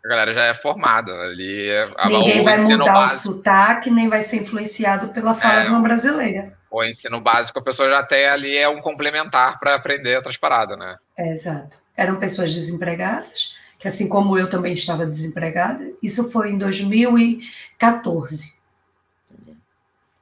A 0.01 0.07
galera 0.07 0.31
já 0.31 0.45
é 0.45 0.53
formada 0.53 1.11
ali. 1.11 1.67
Ninguém 2.07 2.41
vai 2.41 2.57
mudar 2.57 2.85
básico. 2.85 3.31
o 3.31 3.33
sotaque, 3.33 3.91
nem 3.91 4.07
vai 4.07 4.21
ser 4.21 4.37
influenciado 4.37 5.09
pela 5.09 5.35
fala 5.35 5.59
é, 5.59 5.65
de 5.65 5.71
uma 5.71 5.81
brasileira. 5.81 6.57
O 6.71 6.85
ensino 6.85 7.19
básico, 7.19 7.59
a 7.59 7.61
pessoa 7.61 7.89
já 7.89 8.01
tem 8.01 8.27
ali 8.27 8.55
é 8.55 8.69
um 8.69 8.79
complementar 8.79 9.59
para 9.59 9.75
aprender 9.75 10.15
outras 10.15 10.37
paradas, 10.37 10.79
né? 10.79 10.95
É, 11.17 11.33
exato. 11.33 11.77
Eram 11.97 12.15
pessoas 12.15 12.53
desempregadas, 12.53 13.53
que 13.77 13.85
assim 13.85 14.07
como 14.07 14.39
eu 14.39 14.49
também 14.49 14.75
estava 14.75 15.05
desempregada. 15.05 15.85
Isso 16.01 16.31
foi 16.31 16.51
em 16.51 16.57
2014. 16.57 18.53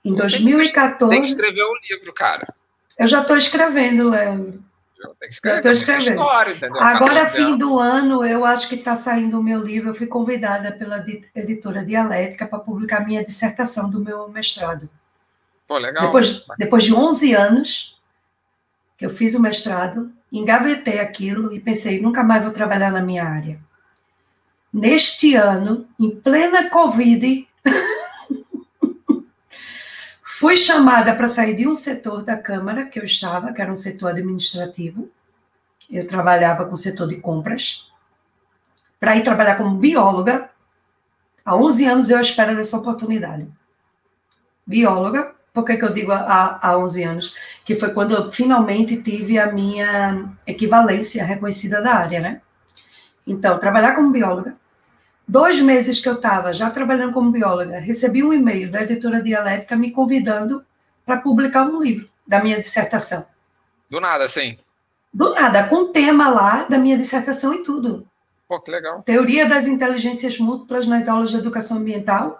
Em 0.04 0.16
2014. 0.16 1.14
Tem 1.14 1.22
que 1.22 1.28
escrever 1.28 1.64
um 1.64 1.78
livro, 1.88 2.12
cara. 2.16 2.52
Eu 2.98 3.06
já 3.06 3.22
estou 3.22 3.38
escrevendo, 3.38 4.12
Que 5.20 5.28
escrever. 5.28 5.66
Eu 5.66 5.72
escrevendo. 5.72 6.10
História, 6.12 6.58
Agora, 6.80 7.30
fim 7.30 7.58
do 7.58 7.80
ano, 7.80 8.26
eu 8.26 8.46
acho 8.46 8.68
que 8.68 8.76
está 8.76 8.96
saindo 8.96 9.40
o 9.40 9.44
meu 9.44 9.62
livro. 9.62 9.90
Eu 9.90 9.96
fui 9.96 10.08
convidada 10.08 10.72
pela 10.72 11.06
editora 11.36 11.84
Dialética 11.84 12.46
para 12.46 12.60
publicar 12.60 13.06
minha 13.06 13.24
dissertação 13.24 13.90
do 13.90 14.00
meu 14.00 14.28
mestrado. 14.30 14.90
Pô, 15.68 15.78
legal. 15.78 16.06
Depois, 16.08 16.46
depois 16.58 16.84
de 16.84 16.94
11 16.94 17.34
anos 17.34 18.02
que 18.98 19.06
eu 19.06 19.10
fiz 19.10 19.34
o 19.34 19.42
mestrado, 19.42 20.12
engavetei 20.32 21.00
aquilo 21.00 21.52
e 21.54 21.60
pensei, 21.60 22.00
nunca 22.00 22.24
mais 22.24 22.44
vou 22.44 22.52
trabalhar 22.52 22.92
na 22.92 23.02
minha 23.02 23.24
área. 23.24 23.60
Neste 24.72 25.36
ano, 25.36 25.88
em 26.00 26.12
plena 26.12 26.70
Covid, 26.70 27.48
Fui 30.42 30.58
chamada 30.58 31.14
para 31.14 31.28
sair 31.28 31.56
de 31.56 31.68
um 31.68 31.76
setor 31.76 32.24
da 32.24 32.36
Câmara 32.36 32.88
que 32.88 32.98
eu 32.98 33.06
estava, 33.06 33.54
que 33.54 33.62
era 33.62 33.72
um 33.72 33.76
setor 33.76 34.10
administrativo. 34.10 35.08
Eu 35.88 36.08
trabalhava 36.08 36.66
com 36.66 36.74
o 36.74 36.78
setor 36.78 37.08
de 37.08 37.18
compras, 37.18 37.88
para 39.00 39.16
ir 39.16 39.24
trabalhar 39.24 39.56
como 39.58 39.78
bióloga. 39.78 40.50
Há 41.46 41.56
11 41.56 41.86
anos 41.86 42.10
eu 42.10 42.20
espero 42.20 42.56
dessa 42.56 42.76
oportunidade. 42.76 43.48
Bióloga, 44.66 45.36
por 45.54 45.64
que, 45.64 45.78
que 45.78 45.86
eu 45.86 45.94
digo 45.94 46.12
há, 46.12 46.58
há 46.60 46.76
11 46.76 47.04
anos? 47.04 47.36
Que 47.64 47.76
foi 47.76 47.94
quando 47.94 48.16
eu 48.16 48.32
finalmente 48.32 49.00
tive 49.00 49.38
a 49.38 49.52
minha 49.52 50.28
equivalência 50.48 51.24
reconhecida 51.24 51.84
da 51.84 51.94
área, 51.94 52.20
né? 52.20 52.42
Então, 53.28 53.60
trabalhar 53.60 53.94
como 53.94 54.10
bióloga, 54.10 54.56
Dois 55.32 55.62
meses 55.62 55.98
que 55.98 56.10
eu 56.10 56.16
estava 56.16 56.52
já 56.52 56.70
trabalhando 56.70 57.14
como 57.14 57.32
bióloga, 57.32 57.80
recebi 57.80 58.22
um 58.22 58.34
e-mail 58.34 58.70
da 58.70 58.82
editora 58.82 59.24
Dialética 59.24 59.78
me 59.78 59.90
convidando 59.90 60.62
para 61.06 61.22
publicar 61.22 61.64
um 61.64 61.82
livro 61.82 62.10
da 62.28 62.44
minha 62.44 62.60
dissertação. 62.60 63.26
Do 63.90 64.02
nada, 64.02 64.28
sim. 64.28 64.58
Do 65.14 65.34
nada, 65.34 65.70
com 65.70 65.84
o 65.84 65.88
tema 65.88 66.30
lá 66.30 66.64
da 66.64 66.78
minha 66.78 66.98
dissertação 66.98 67.54
e 67.54 67.64
tudo. 67.64 68.06
Pô, 68.46 68.60
que 68.60 68.70
legal. 68.70 69.04
Teoria 69.04 69.48
das 69.48 69.68
inteligências 69.68 70.38
múltiplas 70.38 70.86
nas 70.86 71.08
aulas 71.08 71.30
de 71.30 71.38
educação 71.38 71.78
ambiental, 71.78 72.38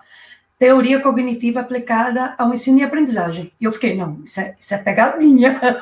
teoria 0.60 1.00
cognitiva 1.00 1.62
aplicada 1.62 2.36
ao 2.38 2.54
ensino 2.54 2.80
e 2.80 2.84
aprendizagem. 2.84 3.54
E 3.62 3.64
eu 3.64 3.72
fiquei, 3.72 3.96
não, 3.96 4.20
isso 4.22 4.42
é, 4.42 4.54
isso 4.60 4.74
é 4.74 4.78
pegadinha. 4.80 5.82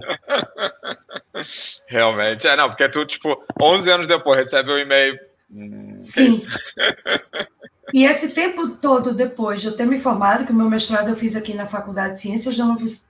Realmente, 1.86 2.48
é, 2.48 2.56
não, 2.56 2.68
porque 2.68 2.88
tu, 2.88 3.06
tipo, 3.06 3.44
11 3.62 3.90
anos 3.92 4.08
depois 4.08 4.36
recebe 4.36 4.72
um 4.72 4.78
e-mail 4.78 5.27
Sim. 6.08 6.32
E 7.92 8.04
esse 8.04 8.34
tempo 8.34 8.68
todo 8.68 9.14
depois 9.14 9.62
de 9.62 9.68
eu 9.68 9.76
ter 9.76 9.86
me 9.86 10.00
formado, 10.00 10.44
que 10.44 10.52
o 10.52 10.54
meu 10.54 10.68
mestrado 10.68 11.08
eu 11.08 11.16
fiz 11.16 11.34
aqui 11.34 11.54
na 11.54 11.66
Faculdade 11.66 12.14
de 12.14 12.20
Ciências 12.20 12.56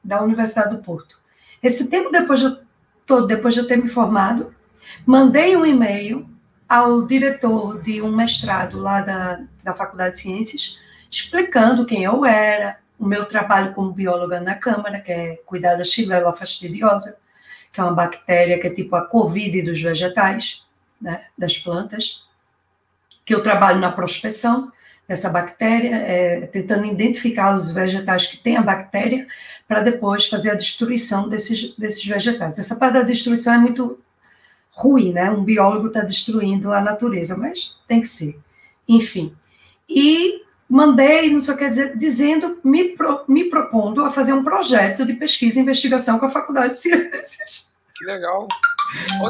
da 0.05 0.23
Universidade 0.23 0.77
do 0.77 0.83
Porto. 0.83 1.19
Esse 1.61 1.91
tempo 1.91 2.11
depois 2.11 2.41
de, 2.41 2.57
todo 3.05 3.27
depois 3.27 3.55
de 3.55 3.61
eu 3.61 3.67
ter 3.67 3.77
me 3.77 3.89
formado, 3.89 4.55
mandei 5.05 5.57
um 5.57 5.67
e-mail 5.67 6.29
ao 6.69 7.03
diretor 7.03 7.83
de 7.83 8.01
um 8.01 8.15
mestrado 8.15 8.79
lá 8.79 9.01
da, 9.01 9.41
da 9.65 9.75
Faculdade 9.75 10.15
de 10.15 10.21
Ciências, 10.21 10.79
explicando 11.11 11.85
quem 11.85 12.05
eu 12.05 12.25
era, 12.25 12.79
o 12.99 13.07
meu 13.07 13.27
trabalho 13.27 13.75
como 13.75 13.93
bióloga 13.93 14.41
na 14.41 14.55
Câmara, 14.55 15.01
que 15.01 15.11
é 15.11 15.37
cuidar 15.45 15.75
da 15.75 15.85
xilela 15.85 16.33
fastidiosa, 16.33 17.17
que 17.73 17.81
é 17.81 17.83
uma 17.83 17.95
bactéria 17.95 18.61
que 18.61 18.67
é 18.67 18.71
tipo 18.71 18.95
a 18.95 19.05
Covid 19.05 19.63
dos 19.63 19.81
vegetais, 19.81 20.65
né, 21.01 21.25
das 21.37 21.59
plantas, 21.59 22.28
que 23.29 23.35
eu 23.35 23.43
trabalho 23.43 23.79
na 23.79 23.93
prospecção 23.93 24.73
dessa 25.07 25.29
bactéria, 25.29 25.97
é, 25.97 26.41
tentando 26.47 26.87
identificar 26.87 27.55
os 27.55 27.71
vegetais 27.71 28.27
que 28.27 28.38
têm 28.38 28.57
a 28.57 28.62
bactéria, 28.62 29.27
para 29.69 29.83
depois 29.83 30.27
fazer 30.27 30.51
a 30.51 30.55
destruição 30.55 31.29
desses, 31.29 31.77
desses 31.77 32.03
vegetais. 32.03 32.59
Essa 32.59 32.75
parte 32.75 32.95
da 32.95 33.03
destruição 33.03 33.53
é 33.53 33.59
muito 33.59 34.01
ruim, 34.71 35.12
né? 35.12 35.31
Um 35.31 35.45
biólogo 35.45 35.88
está 35.88 36.01
destruindo 36.01 36.73
a 36.73 36.81
natureza, 36.81 37.37
mas 37.37 37.77
tem 37.87 38.01
que 38.01 38.09
ser. 38.09 38.41
Enfim. 38.88 39.37
E 39.87 40.43
mandei, 40.67 41.31
não 41.31 41.41
sei 41.41 41.55
o 41.55 41.59
que 41.59 41.69
dizer, 41.69 41.99
dizendo, 41.99 42.59
me, 42.64 42.97
pro, 42.97 43.25
me 43.29 43.45
propondo 43.51 44.07
a 44.07 44.11
fazer 44.11 44.33
um 44.33 44.43
projeto 44.43 45.05
de 45.05 45.12
pesquisa 45.12 45.59
e 45.59 45.62
investigação 45.62 46.19
com 46.19 46.25
a 46.25 46.31
Faculdade 46.31 46.73
de 46.73 46.79
Ciências. 46.81 47.71
Que 47.95 48.07
legal. 48.07 48.49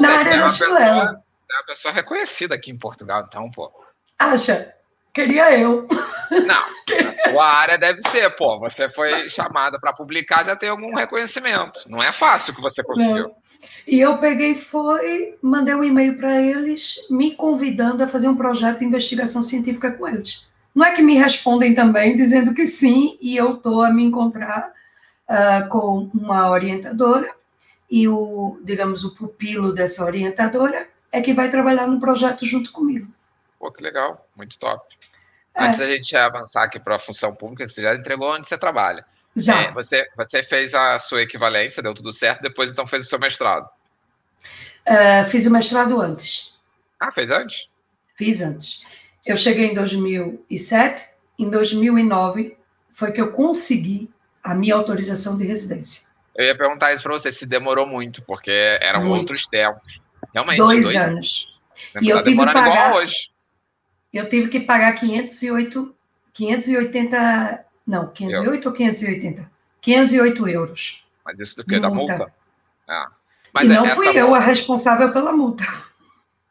Na 0.01 0.19
área 0.19 0.39
da 0.39 0.49
chilena. 0.49 1.21
É 1.51 1.55
uma 1.57 1.67
pessoa 1.67 1.93
reconhecida 1.93 2.55
aqui 2.55 2.71
em 2.71 2.79
Portugal, 2.79 3.25
então, 3.27 3.51
pô. 3.51 3.88
Acha? 4.19 4.75
Queria 5.15 5.59
eu. 5.59 5.87
Não, 6.31 6.65
a 7.09 7.31
tua 7.31 7.47
área 7.47 7.79
deve 7.79 8.01
ser, 8.01 8.29
pô. 8.37 8.59
Você 8.61 8.89
foi 8.89 9.29
chamada 9.29 9.79
para 9.79 9.93
publicar, 9.93 10.45
já 10.45 10.57
tem 10.57 10.69
algum 10.69 10.95
reconhecimento. 10.95 11.85
Não 11.89 12.03
é 12.03 12.13
fácil 12.13 12.55
que 12.55 12.61
você 12.61 12.83
conseguiu. 12.83 13.29
Não. 13.29 13.49
E 13.87 13.99
eu 14.01 14.19
peguei 14.19 14.57
foi, 14.57 15.37
mandei 15.43 15.75
um 15.75 15.83
e-mail 15.83 16.17
para 16.17 16.41
eles, 16.41 16.97
me 17.11 17.35
convidando 17.35 18.03
a 18.03 18.09
fazer 18.09 18.29
um 18.29 18.37
projeto 18.37 18.79
de 18.79 18.85
investigação 18.85 19.43
científica 19.43 19.91
com 19.91 20.07
eles. 20.07 20.45
Não 20.75 20.85
é 20.85 20.95
que 20.95 21.03
me 21.03 21.15
respondem 21.17 21.75
também 21.75 22.17
dizendo 22.17 22.55
que 22.55 22.67
sim, 22.67 23.19
e 23.21 23.37
eu 23.37 23.55
estou 23.55 23.83
a 23.83 23.91
me 23.91 24.05
encontrar 24.05 24.71
uh, 25.29 25.69
com 25.69 26.11
uma 26.15 26.51
orientadora, 26.51 27.31
e 27.91 28.07
o, 28.07 28.61
digamos, 28.63 29.05
o 29.05 29.15
pupilo 29.15 29.73
dessa 29.73 30.05
orientadora 30.05 30.87
é 31.11 31.21
que 31.21 31.33
vai 31.33 31.51
trabalhar 31.51 31.87
no 31.87 31.99
projeto 31.99 32.45
junto 32.45 32.71
comigo. 32.71 33.09
Pô, 33.59 33.73
que 33.73 33.83
legal, 33.83 34.29
muito 34.37 34.59
top. 34.59 34.85
É. 35.55 35.65
Antes 35.65 35.81
da 35.81 35.87
gente 35.87 36.15
avançar 36.17 36.65
aqui 36.65 36.79
para 36.79 36.97
a 36.97 36.99
função 36.99 37.35
pública, 37.35 37.67
você 37.67 37.83
já 37.83 37.95
entregou 37.95 38.33
onde 38.33 38.49
você 38.49 38.57
trabalha. 38.57 39.05
Já. 39.35 39.63
É, 39.63 39.73
você, 39.73 40.07
você 40.17 40.43
fez 40.43 40.75
a 40.75 40.99
sua 40.99 41.23
equivalência, 41.23 41.83
deu 41.83 41.95
tudo 41.95 42.13
certo, 42.13 42.43
depois 42.43 42.71
então 42.71 42.87
fez 42.87 43.07
o 43.07 43.09
seu 43.09 43.19
mestrado. 43.19 43.69
Uh, 44.87 45.29
fiz 45.31 45.47
o 45.47 45.51
mestrado 45.51 46.01
antes. 46.01 46.55
Ah, 46.99 47.13
fez 47.13 47.31
antes? 47.31 47.69
Fiz 48.17 48.41
antes. 48.41 48.83
Eu 49.27 49.37
cheguei 49.37 49.67
em 49.67 49.75
2007, 49.75 51.07
em 51.39 51.51
2009 51.51 52.57
foi 52.95 53.13
que 53.13 53.21
eu 53.21 53.31
consegui 53.31 54.11
a 54.43 54.55
minha 54.55 54.75
autorização 54.75 55.37
de 55.37 55.45
residência. 55.45 56.03
Eu 56.35 56.47
ia 56.47 56.57
perguntar 56.57 56.93
isso 56.93 57.03
para 57.03 57.13
você, 57.13 57.31
se 57.31 57.47
demorou 57.47 57.87
muito, 57.87 58.23
porque 58.23 58.51
eram 58.81 59.05
muito. 59.05 59.21
outros 59.21 59.47
tempos. 59.47 60.01
Realmente, 60.33 60.59
dois, 60.59 60.83
dois 60.83 60.97
anos. 60.97 61.09
anos. 61.09 61.59
E 62.01 62.09
eu 62.09 62.23
tive 62.23 62.39
que 62.39 62.45
pagar, 62.45 62.95
hoje. 62.95 63.15
Eu 64.13 64.29
tive 64.29 64.49
que 64.49 64.61
pagar 64.61 64.99
508, 64.99 65.95
580, 66.33 67.65
não, 67.87 68.09
508 68.09 68.65
eu. 68.65 68.71
ou 68.71 68.77
580? 68.77 69.51
508 69.81 70.49
euros. 70.49 71.05
Mas 71.25 71.39
isso 71.39 71.57
do 71.57 71.65
que? 71.65 71.79
Da 71.79 71.91
multa? 71.91 72.33
Ah. 72.89 73.11
Mas 73.53 73.69
e 73.69 73.75
não 73.75 73.87
fui 73.89 74.09
eu 74.09 74.29
multa... 74.29 74.43
a 74.43 74.47
responsável 74.47 75.13
pela 75.13 75.33
multa. 75.33 75.65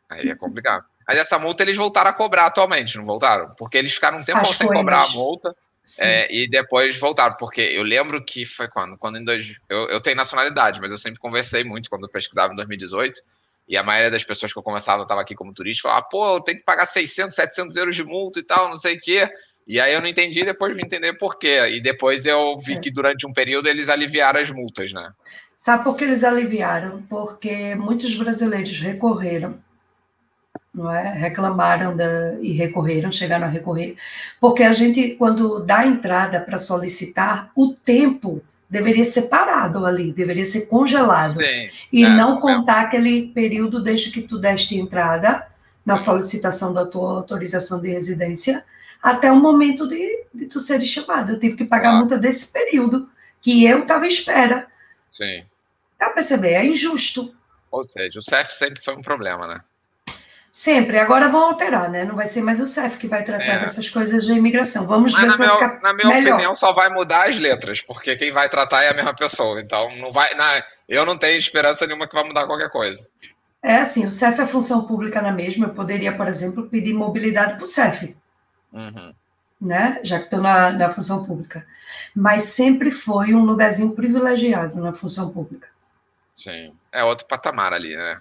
Aí 0.10 0.30
é 0.30 0.36
complicado. 0.36 0.86
Mas 1.08 1.18
essa 1.18 1.40
multa 1.40 1.64
eles 1.64 1.78
voltaram 1.78 2.10
a 2.10 2.14
cobrar 2.14 2.46
atualmente, 2.46 2.98
não 2.98 3.06
voltaram? 3.06 3.54
Porque 3.58 3.78
eles 3.78 3.94
ficaram 3.94 4.20
um 4.20 4.24
tempo 4.24 4.46
sem 4.54 4.68
cobrar 4.68 5.02
mas... 5.02 5.12
a 5.12 5.14
multa. 5.14 5.56
É, 6.00 6.28
e 6.30 6.50
depois 6.50 6.98
voltaram, 7.00 7.36
porque 7.38 7.62
eu 7.62 7.82
lembro 7.82 8.22
que 8.22 8.44
foi 8.44 8.68
quando? 8.68 8.98
Quando 8.98 9.18
em 9.18 9.24
dois, 9.24 9.56
eu, 9.70 9.88
eu 9.88 10.02
tenho 10.02 10.18
nacionalidade, 10.18 10.82
mas 10.82 10.92
eu 10.92 10.98
sempre 10.98 11.18
conversei 11.18 11.64
muito 11.64 11.90
quando 11.90 12.04
eu 12.04 12.10
pesquisava 12.10 12.52
em 12.52 12.58
2018. 12.58 13.22
E 13.68 13.78
a 13.78 13.84
maioria 13.84 14.10
das 14.10 14.24
pessoas 14.24 14.54
que 14.54 14.58
eu 14.58 14.64
conversava 14.64 15.04
estava 15.04 15.22
aqui 15.22 15.36
como 15.36 15.54
turista, 15.54 15.90
falava, 15.90 16.08
pô, 16.10 16.36
eu 16.36 16.42
tenho 16.42 16.60
que 16.60 16.64
pagar 16.64 16.86
600, 16.86 17.36
700 17.36 17.76
euros 17.76 17.96
de 17.96 18.04
multa 18.04 18.40
e 18.40 18.44
tal, 18.44 18.70
não 18.70 18.78
sei 18.78 18.96
o 18.96 19.00
quê. 19.00 19.30
E 19.68 19.82
aí 19.82 19.94
eu 19.94 20.00
não 20.00 20.08
entendi, 20.08 20.46
depois 20.46 20.76
vim 20.76 20.84
entender 20.84 21.14
por 21.14 21.38
quê. 21.38 21.60
E 21.74 21.82
depois 21.82 22.26
eu 22.26 22.58
vi 22.60 22.76
é. 22.76 22.80
que 22.80 22.90
durante 22.90 23.28
um 23.28 23.34
período 23.34 23.68
eles 23.68 23.90
aliviaram 23.90 24.40
as 24.40 24.50
multas, 24.50 24.94
né? 24.94 25.12
Sabe 25.58 25.84
por 25.84 25.98
que 25.98 26.06
eles 26.06 26.24
aliviaram? 26.24 27.02
Porque 27.10 27.76
muitos 27.76 28.16
brasileiros 28.16 28.80
recorreram, 28.80 29.58
não 30.74 30.90
é? 30.90 31.12
reclamaram 31.12 31.98
da, 31.98 32.36
e 32.40 32.54
recorreram, 32.54 33.12
chegaram 33.12 33.48
a 33.48 33.50
recorrer, 33.50 33.98
porque 34.40 34.64
a 34.64 34.72
gente, 34.72 35.16
quando 35.16 35.60
dá 35.66 35.86
entrada 35.86 36.40
para 36.40 36.58
solicitar, 36.60 37.52
o 37.56 37.74
tempo 37.74 38.42
deveria 38.70 39.06
ser 39.06 39.24
parado 39.24 39.86
ali, 39.86 40.12
deveria 40.12 40.46
ser 40.46 40.62
congelado. 40.68 41.40
Sim, 41.40 41.70
e 41.92 42.04
é, 42.04 42.10
não 42.10 42.40
contar 42.40 42.84
é. 42.84 42.86
aquele 42.86 43.28
período 43.30 43.82
desde 43.82 44.12
que 44.12 44.22
tu 44.22 44.38
deste 44.38 44.78
entrada 44.78 45.48
na 45.86 45.96
solicitação 45.96 46.74
da 46.74 46.86
tua 46.86 47.12
autorização 47.12 47.80
de 47.82 47.90
residência 47.90 48.64
até 49.02 49.32
o 49.32 49.38
momento 49.38 49.88
de, 49.88 50.26
de 50.34 50.48
tu 50.48 50.60
ser 50.60 50.82
chamado. 50.82 51.34
Eu 51.34 51.40
tive 51.40 51.56
que 51.56 51.66
pagar 51.66 51.92
a 51.92 51.98
multa 52.00 52.18
desse 52.18 52.48
período 52.48 53.10
que 53.42 53.66
eu 53.66 53.84
estava 53.84 54.04
à 54.04 54.08
espera. 54.08 54.68
Sim. 55.14 55.46
Dá 55.98 56.08
para 56.08 56.16
perceber, 56.16 56.54
é 56.54 56.66
injusto. 56.66 57.34
Ou 57.72 57.88
seja, 57.88 58.20
o 58.20 58.22
CEF 58.22 58.52
sempre 58.52 58.84
foi 58.84 58.96
um 58.96 59.02
problema, 59.02 59.48
né? 59.48 59.62
Sempre. 60.58 60.98
Agora 60.98 61.30
vão 61.30 61.52
alterar, 61.52 61.88
né? 61.88 62.04
Não 62.04 62.16
vai 62.16 62.26
ser 62.26 62.42
mais 62.42 62.60
o 62.60 62.66
CEF 62.66 62.98
que 62.98 63.08
vai 63.08 63.24
tratar 63.24 63.44
é. 63.44 63.60
dessas 63.60 63.88
coisas 63.92 64.26
de 64.26 64.32
imigração. 64.32 64.88
Vamos 64.88 65.14
Mas 65.14 65.22
ver 65.22 65.32
se 65.34 65.38
meu, 65.38 65.50
vai 65.50 65.70
ficar 65.70 65.82
Na 65.82 65.94
minha 65.94 66.08
melhor. 66.08 66.34
opinião, 66.34 66.58
só 66.58 66.74
vai 66.74 66.90
mudar 66.90 67.30
as 67.30 67.38
letras, 67.38 67.84
porque 67.84 68.16
quem 68.16 68.32
vai 68.32 68.50
tratar 68.50 68.82
é 68.82 68.90
a 68.90 68.94
mesma 68.96 69.14
pessoa. 69.14 69.62
Então, 69.62 69.96
não 69.98 70.12
vai. 70.12 70.34
Na, 70.34 70.64
eu 70.90 71.06
não 71.06 71.16
tenho 71.16 71.38
esperança 71.38 71.86
nenhuma 71.86 72.08
que 72.08 72.16
vai 72.16 72.24
mudar 72.24 72.48
qualquer 72.48 72.72
coisa. 72.72 73.08
É 73.62 73.76
assim, 73.76 74.08
o 74.08 74.10
CEF 74.10 74.42
é 74.42 74.48
função 74.48 74.88
pública 74.88 75.22
na 75.22 75.32
mesma. 75.32 75.68
Eu 75.68 75.76
poderia, 75.76 76.18
por 76.18 76.28
exemplo, 76.28 76.68
pedir 76.68 76.96
mobilidade 76.96 77.54
para 77.54 77.64
o 77.64 77.68
CEF. 77.68 78.16
Uhum. 78.74 79.14
Né? 79.62 80.00
Já 80.02 80.18
que 80.18 80.26
estou 80.26 80.42
na, 80.42 80.72
na 80.72 80.92
função 80.92 81.24
pública. 81.24 81.68
Mas 82.16 82.46
sempre 82.46 82.90
foi 82.90 83.32
um 83.32 83.46
lugarzinho 83.46 83.92
privilegiado 83.92 84.82
na 84.82 84.92
função 84.92 85.32
pública. 85.32 85.68
Sim. 86.36 86.76
É 86.92 87.04
outro 87.04 87.28
patamar 87.28 87.74
ali, 87.74 87.96
né? 87.96 88.20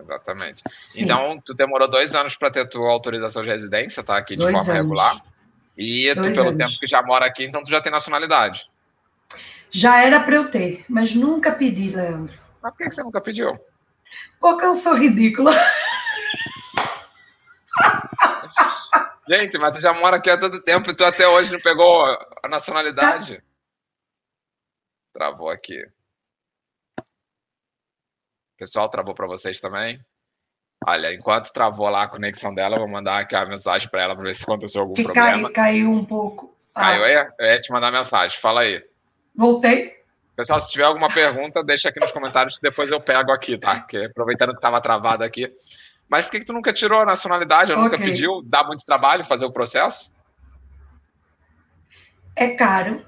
Exatamente. 0.00 0.62
Sim. 0.68 1.04
Então, 1.04 1.40
tu 1.44 1.54
demorou 1.54 1.88
dois 1.88 2.14
anos 2.14 2.36
para 2.36 2.50
ter 2.50 2.68
tua 2.68 2.90
autorização 2.90 3.42
de 3.42 3.48
residência, 3.48 4.02
tá? 4.02 4.16
Aqui 4.16 4.36
de 4.36 4.42
dois 4.42 4.52
forma 4.52 4.72
anos. 4.72 4.82
regular. 4.82 5.22
E 5.76 6.14
tu, 6.14 6.22
pelo 6.22 6.48
anos. 6.48 6.56
tempo 6.56 6.80
que 6.80 6.86
já 6.86 7.02
mora 7.02 7.26
aqui, 7.26 7.44
então 7.44 7.62
tu 7.62 7.70
já 7.70 7.80
tem 7.80 7.92
nacionalidade. 7.92 8.68
Já 9.70 10.02
era 10.02 10.20
para 10.20 10.36
eu 10.36 10.50
ter, 10.50 10.84
mas 10.88 11.14
nunca 11.14 11.52
pedi, 11.52 11.90
Leandro. 11.90 12.36
Mas 12.62 12.72
por 12.72 12.78
que 12.78 12.90
você 12.90 13.02
nunca 13.02 13.20
pediu? 13.20 13.58
Porque 14.40 14.64
eu 14.64 14.74
sou 14.74 14.94
ridícula. 14.94 15.52
Gente, 19.28 19.58
mas 19.58 19.72
tu 19.72 19.80
já 19.80 19.92
mora 19.92 20.16
aqui 20.16 20.30
há 20.30 20.38
tanto 20.38 20.60
tempo 20.62 20.90
e 20.90 20.94
tu 20.94 21.04
até 21.04 21.28
hoje 21.28 21.52
não 21.52 21.60
pegou 21.60 22.04
a 22.42 22.48
nacionalidade? 22.48 23.34
Sabe? 23.34 23.42
Travou 25.12 25.50
aqui. 25.50 25.86
Pessoal, 28.58 28.88
travou 28.88 29.14
para 29.14 29.26
vocês 29.28 29.60
também? 29.60 30.00
Olha, 30.84 31.14
enquanto 31.14 31.52
travou 31.52 31.88
lá 31.88 32.02
a 32.02 32.08
conexão 32.08 32.52
dela, 32.52 32.74
eu 32.76 32.80
vou 32.80 32.88
mandar 32.88 33.20
aqui 33.20 33.36
a 33.36 33.46
mensagem 33.46 33.88
para 33.88 34.02
ela 34.02 34.14
para 34.14 34.24
ver 34.24 34.34
se 34.34 34.42
aconteceu 34.42 34.82
algum 34.82 34.94
que 34.94 35.04
problema. 35.04 35.50
Caiu, 35.50 35.52
caiu 35.52 35.90
um 35.90 36.04
pouco. 36.04 36.56
Caiu 36.74 37.04
ah. 37.04 37.06
aí? 37.06 37.28
Eu 37.38 37.46
ia 37.46 37.60
te 37.60 37.70
mandar 37.70 37.92
mensagem. 37.92 38.38
Fala 38.40 38.62
aí. 38.62 38.84
Voltei. 39.34 39.96
Pessoal, 40.36 40.60
se 40.60 40.72
tiver 40.72 40.84
alguma 40.84 41.12
pergunta, 41.12 41.62
deixa 41.64 41.88
aqui 41.88 42.00
nos 42.00 42.12
comentários 42.12 42.56
que 42.56 42.62
depois 42.62 42.90
eu 42.90 43.00
pego 43.00 43.32
aqui, 43.32 43.58
tá? 43.58 43.80
Porque 43.80 43.98
aproveitando 43.98 44.50
que 44.50 44.58
estava 44.58 44.80
travado 44.80 45.24
aqui. 45.24 45.52
Mas 46.08 46.24
por 46.24 46.32
que, 46.32 46.40
que 46.40 46.46
tu 46.46 46.52
nunca 46.52 46.72
tirou 46.72 47.00
a 47.00 47.04
nacionalidade? 47.04 47.72
Ou 47.72 47.78
okay. 47.78 47.90
nunca 47.90 48.04
pediu? 48.04 48.42
Dá 48.44 48.64
muito 48.64 48.84
trabalho 48.84 49.24
fazer 49.24 49.46
o 49.46 49.52
processo? 49.52 50.12
É 52.34 52.48
caro. 52.48 53.04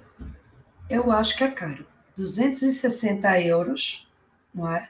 Eu 0.88 1.10
acho 1.10 1.36
que 1.36 1.44
é 1.44 1.50
caro. 1.50 1.86
260 2.16 3.40
euros, 3.40 4.07
não 4.53 4.70
é? 4.70 4.88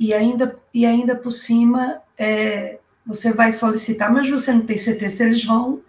E 0.00 0.14
ainda, 0.14 0.58
e 0.72 0.86
ainda 0.86 1.14
por 1.14 1.30
cima 1.30 2.00
é, 2.16 2.78
você 3.04 3.34
vai 3.34 3.52
solicitar, 3.52 4.10
mas 4.10 4.30
você 4.30 4.50
não 4.50 4.62
tem 4.62 4.78
certeza 4.78 5.16
se 5.16 5.22
eles 5.22 5.44
vão. 5.44 5.82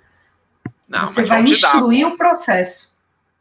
Não, 0.86 1.06
você 1.06 1.24
vai 1.24 1.42
instruir 1.44 2.06
o 2.06 2.18
processo. 2.18 2.92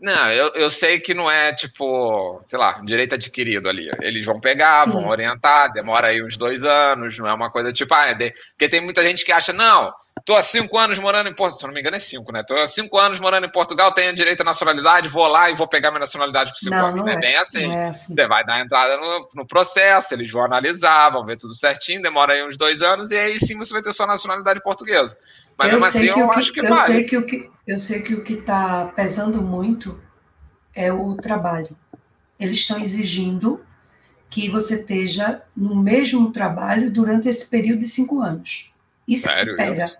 Não, 0.00 0.30
eu, 0.30 0.54
eu 0.54 0.70
sei 0.70 1.00
que 1.00 1.12
não 1.12 1.28
é 1.28 1.52
tipo, 1.52 2.40
sei 2.46 2.58
lá, 2.58 2.80
direito 2.84 3.16
adquirido 3.16 3.68
ali. 3.68 3.90
Eles 4.00 4.24
vão 4.24 4.40
pegar, 4.40 4.84
Sim. 4.84 4.92
vão 4.92 5.08
orientar, 5.08 5.72
demora 5.72 6.06
aí 6.06 6.22
uns 6.22 6.36
dois 6.36 6.64
anos, 6.64 7.18
não 7.18 7.26
é 7.26 7.34
uma 7.34 7.50
coisa 7.50 7.72
tipo, 7.72 7.92
ah, 7.92 8.06
é 8.06 8.14
de... 8.14 8.30
porque 8.52 8.68
tem 8.68 8.80
muita 8.80 9.02
gente 9.02 9.24
que 9.24 9.32
acha, 9.32 9.52
não, 9.52 9.92
Tô 10.24 10.34
há 10.34 10.42
cinco 10.42 10.76
anos 10.78 10.98
morando 10.98 11.28
em 11.28 11.34
Portugal. 11.34 11.60
Se 11.60 11.66
não 11.66 11.72
me 11.72 11.80
engano, 11.80 11.96
é 11.96 12.00
cinco, 12.00 12.32
né? 12.32 12.42
Tô 12.46 12.56
há 12.56 12.66
cinco 12.66 12.98
anos 12.98 13.18
morando 13.20 13.46
em 13.46 13.50
Portugal, 13.50 13.92
tenho 13.92 14.14
direito 14.14 14.40
à 14.40 14.44
nacionalidade, 14.44 15.08
vou 15.08 15.26
lá 15.26 15.50
e 15.50 15.54
vou 15.54 15.68
pegar 15.68 15.90
minha 15.90 16.00
nacionalidade 16.00 16.50
por 16.50 16.58
cinco 16.58 16.74
não, 16.74 16.86
anos. 16.86 17.00
Não, 17.00 17.08
é, 17.08 17.18
bem 17.18 17.36
assim. 17.36 17.72
é 17.72 17.88
assim. 17.88 18.14
Você 18.14 18.26
vai 18.26 18.44
dar 18.44 18.60
entrada 18.60 18.96
no, 18.96 19.28
no, 19.34 19.46
processo, 19.46 20.14
eles 20.14 20.30
vão 20.30 20.44
analisar, 20.44 21.10
vão 21.10 21.24
ver 21.24 21.36
tudo 21.36 21.54
certinho, 21.54 22.02
demora 22.02 22.34
aí 22.34 22.46
uns 22.46 22.56
dois 22.56 22.82
anos, 22.82 23.10
e 23.10 23.18
aí 23.18 23.38
sim 23.38 23.56
você 23.56 23.72
vai 23.72 23.82
ter 23.82 23.92
sua 23.92 24.06
nacionalidade 24.06 24.62
portuguesa. 24.62 25.16
Mas 25.56 25.68
eu 25.68 25.74
mesmo 25.74 25.86
assim, 25.86 26.06
eu 26.06 26.14
que, 26.14 26.38
acho 26.38 26.52
que 26.52 26.60
eu. 26.60 26.76
Sei 26.76 27.04
que 27.04 27.16
o 27.16 27.26
que, 27.26 27.50
eu 27.66 27.78
sei 27.78 28.02
que 28.02 28.14
o 28.14 28.24
que 28.24 28.34
está 28.34 28.86
pesando 28.96 29.42
muito 29.42 30.00
é 30.74 30.92
o 30.92 31.16
trabalho. 31.16 31.76
Eles 32.38 32.58
estão 32.58 32.80
exigindo 32.80 33.64
que 34.30 34.48
você 34.48 34.76
esteja 34.76 35.42
no 35.56 35.74
mesmo 35.74 36.30
trabalho 36.30 36.90
durante 36.90 37.28
esse 37.28 37.48
período 37.48 37.80
de 37.80 37.88
cinco 37.88 38.20
anos. 38.20 38.70
Isso 39.06 39.26
Sério? 39.26 39.56
pega. 39.56 39.99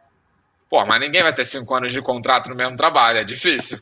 Pô, 0.71 0.87
mas 0.87 1.01
ninguém 1.01 1.25
vai 1.25 1.35
ter 1.35 1.45
cinco 1.45 1.75
anos 1.75 1.93
de 1.93 2.01
contrato 2.01 2.49
no 2.49 2.55
mesmo 2.55 2.77
trabalho, 2.77 3.19
é 3.19 3.25
difícil. 3.25 3.81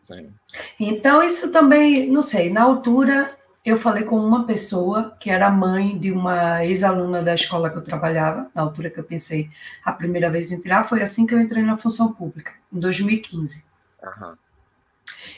Sim. 0.00 0.32
Então, 0.78 1.22
isso 1.22 1.50
também, 1.50 2.08
não 2.08 2.22
sei, 2.22 2.50
na 2.50 2.62
altura 2.62 3.36
eu 3.64 3.78
falei 3.78 4.04
com 4.04 4.16
uma 4.16 4.46
pessoa 4.46 5.14
que 5.20 5.28
era 5.28 5.50
mãe 5.50 5.98
de 5.98 6.10
uma 6.10 6.64
ex-aluna 6.64 7.22
da 7.22 7.34
escola 7.34 7.68
que 7.68 7.76
eu 7.76 7.82
trabalhava, 7.82 8.48
na 8.54 8.62
altura 8.62 8.88
que 8.88 8.98
eu 8.98 9.04
pensei 9.04 9.50
a 9.84 9.92
primeira 9.92 10.30
vez 10.30 10.50
em 10.50 10.54
entrar, 10.54 10.88
foi 10.88 11.02
assim 11.02 11.26
que 11.26 11.34
eu 11.34 11.40
entrei 11.40 11.62
na 11.62 11.76
função 11.76 12.14
pública, 12.14 12.52
em 12.72 12.78
2015. 12.78 13.62
Uhum. 14.02 14.36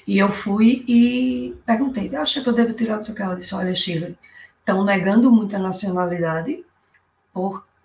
E 0.07 0.19
eu 0.19 0.31
fui 0.31 0.85
e 0.87 1.57
perguntei, 1.65 2.15
acha 2.15 2.43
que 2.43 2.49
eu 2.49 2.53
devo 2.53 2.75
tirar 2.75 2.99
do 2.99 3.15
que? 3.15 3.23
Ela 3.23 3.35
disse, 3.35 3.55
olha, 3.55 3.75
Shirley, 3.75 4.17
estão 4.61 4.85
negando 4.85 5.33
muita 5.33 5.59
nacionalidade 5.59 6.65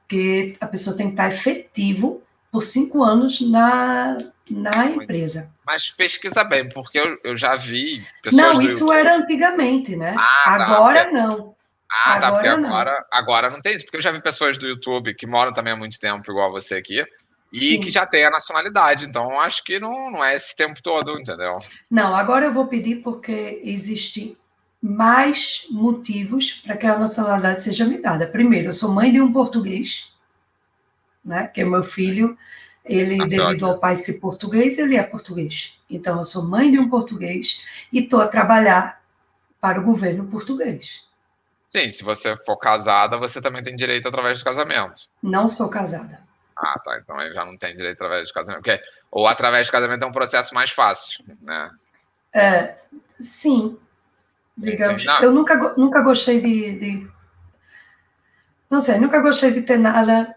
porque 0.05 0.55
a 0.61 0.67
pessoa 0.67 0.95
tem 0.95 1.07
que 1.07 1.13
estar 1.13 1.27
efetivo 1.27 2.21
por 2.51 2.61
cinco 2.61 3.03
anos 3.03 3.41
na, 3.41 4.17
na 4.49 4.85
empresa. 4.85 5.51
Mas 5.65 5.91
pesquisa 5.91 6.43
bem, 6.43 6.69
porque 6.69 6.99
eu, 6.99 7.17
eu 7.23 7.35
já 7.35 7.55
vi. 7.55 8.05
Não, 8.31 8.61
isso 8.61 8.91
era 8.93 9.17
antigamente, 9.17 9.95
né? 9.95 10.15
Ah, 10.17 10.55
tá, 10.57 10.63
agora 10.63 11.05
tá, 11.05 11.11
não. 11.11 11.55
Ah, 11.91 12.13
agora 12.13 12.21
tá, 12.21 12.31
porque 12.31 12.49
não. 12.49 12.69
agora, 12.69 13.05
agora 13.11 13.49
não 13.49 13.61
tem 13.61 13.73
isso. 13.73 13.83
Porque 13.83 13.97
eu 13.97 14.01
já 14.01 14.11
vi 14.11 14.21
pessoas 14.21 14.57
do 14.57 14.67
YouTube 14.67 15.15
que 15.15 15.25
moram 15.25 15.51
também 15.51 15.73
há 15.73 15.75
muito 15.75 15.99
tempo, 15.99 16.31
igual 16.31 16.51
você 16.51 16.75
aqui, 16.75 17.03
e 17.51 17.71
Sim. 17.71 17.79
que 17.79 17.89
já 17.89 18.05
tem 18.05 18.25
a 18.25 18.29
nacionalidade. 18.29 19.05
Então, 19.05 19.39
acho 19.39 19.63
que 19.63 19.79
não, 19.79 20.11
não 20.11 20.23
é 20.23 20.35
esse 20.35 20.55
tempo 20.55 20.81
todo, 20.83 21.19
entendeu? 21.19 21.57
Não, 21.89 22.15
agora 22.15 22.45
eu 22.45 22.53
vou 22.53 22.67
pedir 22.67 22.97
porque 22.97 23.59
existe 23.63 24.37
mais 24.85 25.65
motivos 25.71 26.61
para 26.63 26.77
que 26.77 26.85
a 26.85 26.99
nacionalidade 26.99 27.63
seja 27.63 27.85
me 27.85 27.97
dada. 27.97 28.27
Primeiro, 28.27 28.67
eu 28.67 28.73
sou 28.73 28.91
mãe 28.91 29.11
de 29.11 29.19
um 29.19 29.33
português, 29.33 30.11
né? 31.23 31.47
Que 31.47 31.61
é 31.61 31.65
meu 31.65 31.83
filho 31.83 32.37
ele, 32.85 33.19
ah, 33.19 33.25
devido 33.25 33.65
ao 33.65 33.79
pai 33.79 33.95
ser 33.95 34.13
português, 34.19 34.77
ele 34.77 34.95
é 34.95 35.01
português. 35.01 35.75
Então, 35.89 36.17
eu 36.17 36.23
sou 36.23 36.45
mãe 36.45 36.69
de 36.69 36.77
um 36.77 36.87
português 36.87 37.63
e 37.91 38.01
estou 38.01 38.21
a 38.21 38.27
trabalhar 38.27 39.01
para 39.59 39.79
o 39.79 39.83
governo 39.83 40.27
português. 40.27 41.03
Sim, 41.71 41.89
se 41.89 42.03
você 42.03 42.37
for 42.45 42.57
casada, 42.57 43.17
você 43.17 43.41
também 43.41 43.63
tem 43.63 43.75
direito 43.75 44.07
através 44.07 44.37
de 44.37 44.43
casamento. 44.43 45.01
Não 45.21 45.47
sou 45.47 45.67
casada. 45.67 46.19
Ah, 46.55 46.79
tá. 46.79 46.99
Então 46.99 47.19
ele 47.19 47.33
já 47.33 47.43
não 47.43 47.57
tem 47.57 47.75
direito 47.75 48.03
através 48.03 48.27
de 48.27 48.33
casamento. 48.33 48.63
Porque, 48.63 48.79
ou 49.09 49.27
através 49.27 49.65
de 49.65 49.71
casamento 49.71 50.03
é 50.03 50.05
um 50.05 50.11
processo 50.11 50.53
mais 50.53 50.69
fácil, 50.69 51.25
né? 51.41 51.71
É, 52.31 52.75
sim. 53.19 53.79
Digamos. 54.57 55.03
Sim, 55.03 55.09
eu 55.21 55.31
nunca, 55.31 55.73
nunca 55.77 56.01
gostei 56.01 56.39
de, 56.39 56.79
de. 56.79 57.07
Não 58.69 58.79
sei, 58.79 58.99
nunca 58.99 59.19
gostei 59.19 59.51
de 59.51 59.61
ter 59.61 59.77
nada 59.77 60.33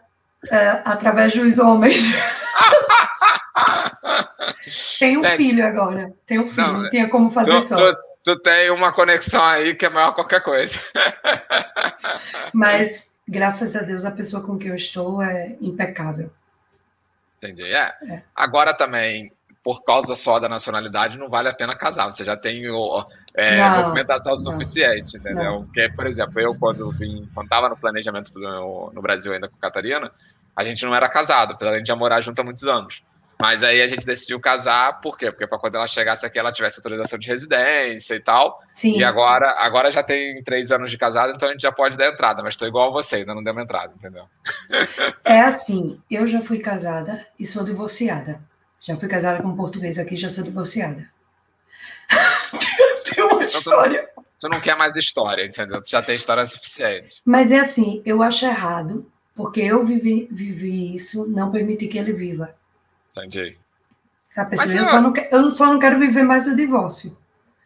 é, 0.50 0.82
através 0.84 1.34
dos 1.34 1.58
homens. 1.58 2.00
tem 4.98 5.18
um 5.18 5.30
filho 5.32 5.64
agora. 5.64 6.12
Tem 6.26 6.38
um 6.38 6.50
filho, 6.50 6.66
não, 6.66 6.82
não 6.82 6.90
tinha 6.90 7.08
como 7.08 7.30
fazer 7.30 7.60
tu, 7.60 7.62
só. 7.62 7.76
Tu, 7.76 7.98
tu, 8.24 8.38
tem 8.40 8.70
uma 8.70 8.92
conexão 8.92 9.44
aí 9.44 9.74
que 9.74 9.86
é 9.86 9.88
maior 9.88 10.10
que 10.10 10.16
qualquer 10.16 10.42
coisa. 10.42 10.78
Mas, 12.52 13.08
graças 13.26 13.74
a 13.76 13.82
Deus, 13.82 14.04
a 14.04 14.10
pessoa 14.10 14.42
com 14.42 14.58
quem 14.58 14.70
eu 14.70 14.76
estou 14.76 15.22
é 15.22 15.56
impecável. 15.60 16.30
Entendi. 17.38 17.72
É. 17.72 17.94
é. 18.08 18.22
Agora 18.34 18.74
também, 18.74 19.32
por 19.62 19.82
causa 19.84 20.14
só 20.14 20.38
da 20.38 20.48
nacionalidade, 20.48 21.18
não 21.18 21.28
vale 21.28 21.48
a 21.48 21.54
pena 21.54 21.74
casar. 21.74 22.06
Você 22.06 22.24
já 22.24 22.36
tem 22.36 22.68
o, 22.70 23.04
é, 23.34 23.56
não, 23.56 23.82
documentação 23.82 24.34
não, 24.34 24.40
suficiente, 24.40 25.16
entendeu? 25.16 25.44
Não. 25.44 25.64
Porque, 25.64 25.90
por 25.90 26.06
exemplo, 26.06 26.40
eu, 26.40 26.54
quando 26.54 26.90
vim, 26.92 27.28
quando 27.34 27.46
estava 27.46 27.68
no 27.68 27.76
planejamento 27.76 28.32
do, 28.32 28.90
no 28.92 29.02
Brasil 29.02 29.32
ainda 29.32 29.48
com 29.48 29.56
Catarina, 29.56 30.10
a 30.56 30.64
gente 30.64 30.84
não 30.84 30.94
era 30.94 31.08
casado, 31.08 31.52
apesar 31.52 31.70
de 31.70 31.76
a 31.76 31.78
gente 31.78 31.88
já 31.88 31.96
morar 31.96 32.20
junto 32.20 32.40
há 32.40 32.44
muitos 32.44 32.64
anos. 32.64 33.02
Mas 33.40 33.62
aí 33.62 33.80
a 33.80 33.86
gente 33.86 34.04
decidiu 34.04 34.40
casar, 34.40 35.00
por 35.00 35.16
quê? 35.16 35.30
Porque 35.30 35.46
para 35.46 35.58
quando 35.58 35.76
ela 35.76 35.86
chegasse 35.86 36.26
aqui, 36.26 36.40
ela 36.40 36.50
tivesse 36.50 36.78
autorização 36.80 37.16
de 37.18 37.28
residência 37.28 38.16
e 38.16 38.20
tal. 38.20 38.60
Sim. 38.72 38.98
E 38.98 39.04
agora, 39.04 39.54
agora 39.58 39.92
já 39.92 40.02
tem 40.02 40.42
três 40.42 40.72
anos 40.72 40.90
de 40.90 40.98
casado, 40.98 41.32
então 41.36 41.48
a 41.48 41.52
gente 41.52 41.62
já 41.62 41.70
pode 41.70 41.96
dar 41.96 42.08
entrada, 42.08 42.42
mas 42.42 42.54
estou 42.54 42.66
igual 42.66 42.88
a 42.88 42.92
você, 42.92 43.16
ainda 43.16 43.34
não 43.34 43.44
deu 43.44 43.58
entrada, 43.60 43.92
entendeu? 43.96 44.24
É 45.24 45.40
assim, 45.40 46.00
eu 46.10 46.26
já 46.26 46.40
fui 46.40 46.58
casada 46.58 47.26
e 47.38 47.46
sou 47.46 47.62
divorciada. 47.62 48.40
Já 48.88 48.96
fui 48.96 49.06
casada 49.06 49.42
com 49.42 49.48
um 49.48 49.56
português 49.56 49.98
aqui, 49.98 50.16
já 50.16 50.30
sou 50.30 50.42
divorciada. 50.42 51.06
tem 53.04 53.22
uma 53.22 53.34
então, 53.34 53.44
história. 53.44 54.08
Tu, 54.14 54.24
tu 54.40 54.48
não 54.48 54.60
quer 54.60 54.78
mais 54.78 54.96
história, 54.96 55.44
entendeu? 55.44 55.82
Tu 55.82 55.90
já 55.90 56.00
tem 56.00 56.16
história 56.16 56.46
suficiente. 56.46 57.20
Mas 57.22 57.52
é 57.52 57.58
assim, 57.58 58.00
eu 58.06 58.22
acho 58.22 58.46
errado 58.46 59.06
porque 59.34 59.60
eu 59.60 59.84
vivi, 59.84 60.26
vivi 60.32 60.94
isso, 60.94 61.28
não 61.28 61.52
permiti 61.52 61.86
que 61.86 61.98
ele 61.98 62.14
viva. 62.14 62.54
Entendi. 63.14 63.58
Pessoa, 64.48 64.80
eu, 64.80 64.84
só 64.86 65.00
não, 65.02 65.12
eu 65.30 65.50
só 65.50 65.66
não 65.66 65.78
quero 65.78 65.98
viver 65.98 66.22
mais 66.22 66.46
o 66.46 66.56
divórcio. 66.56 67.14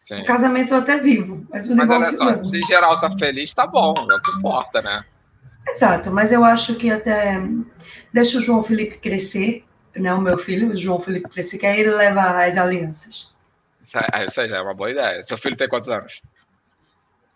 Sim. 0.01 0.23
O 0.23 0.25
casamento 0.25 0.75
eu 0.75 0.79
até 0.79 0.99
vivo, 0.99 1.47
mas 1.51 1.71
o 1.71 1.77
mas 1.77 1.87
divórcio 1.87 2.19
só, 2.19 2.25
não. 2.25 2.51
Se 2.51 2.61
geral 2.63 3.01
tá 3.01 3.13
feliz, 3.17 3.55
tá 3.55 3.65
bom, 3.69 3.95
é 4.11 4.17
o 4.17 4.23
que 4.23 4.39
importa, 4.39 4.83
né? 4.83 5.05
Exato, 5.69 6.11
mas 6.11 6.33
eu 6.33 6.45
acho 6.45 6.75
que 6.75 6.91
até 6.91 7.41
deixa 8.13 8.39
o 8.39 8.41
João 8.41 8.65
Felipe 8.65 8.99
crescer, 8.99 9.65
né, 9.97 10.13
o 10.15 10.21
meu 10.21 10.39
filho, 10.39 10.73
o 10.73 10.77
João 10.77 11.01
Felipe 11.01 11.29
aí 11.67 11.81
ele 11.81 11.91
leva 11.91 12.45
as 12.45 12.57
alianças. 12.57 13.31
Isso, 13.81 13.99
aí 13.99 14.49
já 14.49 14.57
é 14.57 14.61
uma 14.61 14.75
boa 14.75 14.91
ideia. 14.91 15.23
Seu 15.23 15.37
filho 15.37 15.57
tem 15.57 15.69
quantos 15.69 15.89
anos? 15.89 16.23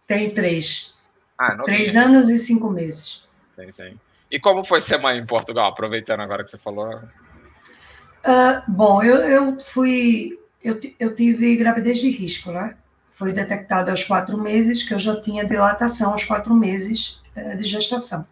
Tem 0.07 0.33
três. 0.33 0.95
Ah, 1.39 1.57
três 1.65 1.97
anos 1.97 2.29
e 2.29 2.39
cinco 2.39 2.71
meses. 2.71 3.23
Tem 3.57 3.71
sim. 3.71 3.99
E 4.31 4.41
como 4.41 4.65
foi 4.65 4.81
ser 4.81 4.99
mãe 4.99 5.19
em 5.19 5.27
Portugal? 5.27 5.69
Aproveitando 5.71 6.21
agora 6.21 6.45
que 6.45 6.51
você 6.51 6.59
falou. 6.59 6.95
Uh, 6.95 8.63
bom, 8.69 9.03
eu, 9.03 9.17
eu 9.17 9.61
fui. 9.61 10.39
Eu, 10.63 10.81
eu 10.99 11.15
tive 11.15 11.57
gravidez 11.57 12.01
de 12.01 12.11
risco, 12.11 12.51
né? 12.51 12.77
Foi 13.15 13.33
detectado 13.33 13.91
aos 13.91 14.05
quatro 14.05 14.37
meses 14.37 14.83
que 14.83 14.95
eu 14.95 14.99
já 14.99 15.21
tinha 15.21 15.45
dilatação 15.45 16.13
aos 16.13 16.25
quatro 16.25 16.55
meses 16.55 17.21
uh, 17.37 17.57
de 17.57 17.65
gestação. 17.65 18.27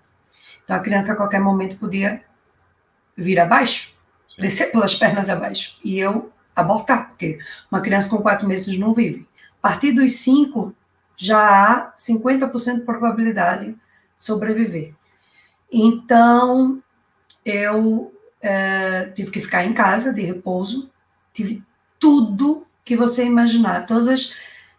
Então 0.65 0.77
a 0.77 0.81
criança 0.81 1.13
a 1.13 1.17
qualquer 1.17 1.41
momento 1.41 1.77
podia 1.77 2.23
vir 3.17 3.39
abaixo, 3.39 3.94
descer 4.39 4.71
pelas 4.73 4.95
pernas 4.95 5.29
abaixo. 5.29 5.77
E 5.83 5.99
eu 5.99 6.33
abortar, 6.55 7.09
porque 7.09 7.39
uma 7.71 7.81
criança 7.81 8.09
com 8.09 8.23
quatro 8.23 8.47
meses 8.47 8.79
não 8.79 8.95
vive. 8.95 9.27
A 9.63 9.69
partir 9.69 9.93
dos 9.93 10.13
cinco, 10.17 10.75
já 11.17 11.39
há 11.41 11.93
50% 11.97 12.77
de 12.77 12.81
probabilidade 12.83 13.73
de 13.73 13.79
sobreviver. 14.19 14.95
Então, 15.71 16.83
eu 17.45 18.13
é, 18.41 19.07
tive 19.15 19.31
que 19.31 19.41
ficar 19.41 19.65
em 19.65 19.73
casa 19.73 20.13
de 20.13 20.23
repouso, 20.23 20.91
tive 21.33 21.63
tudo 21.99 22.67
que 22.85 22.97
você 22.97 23.25
imaginar, 23.25 23.87
todas 23.87 24.09
as 24.09 24.35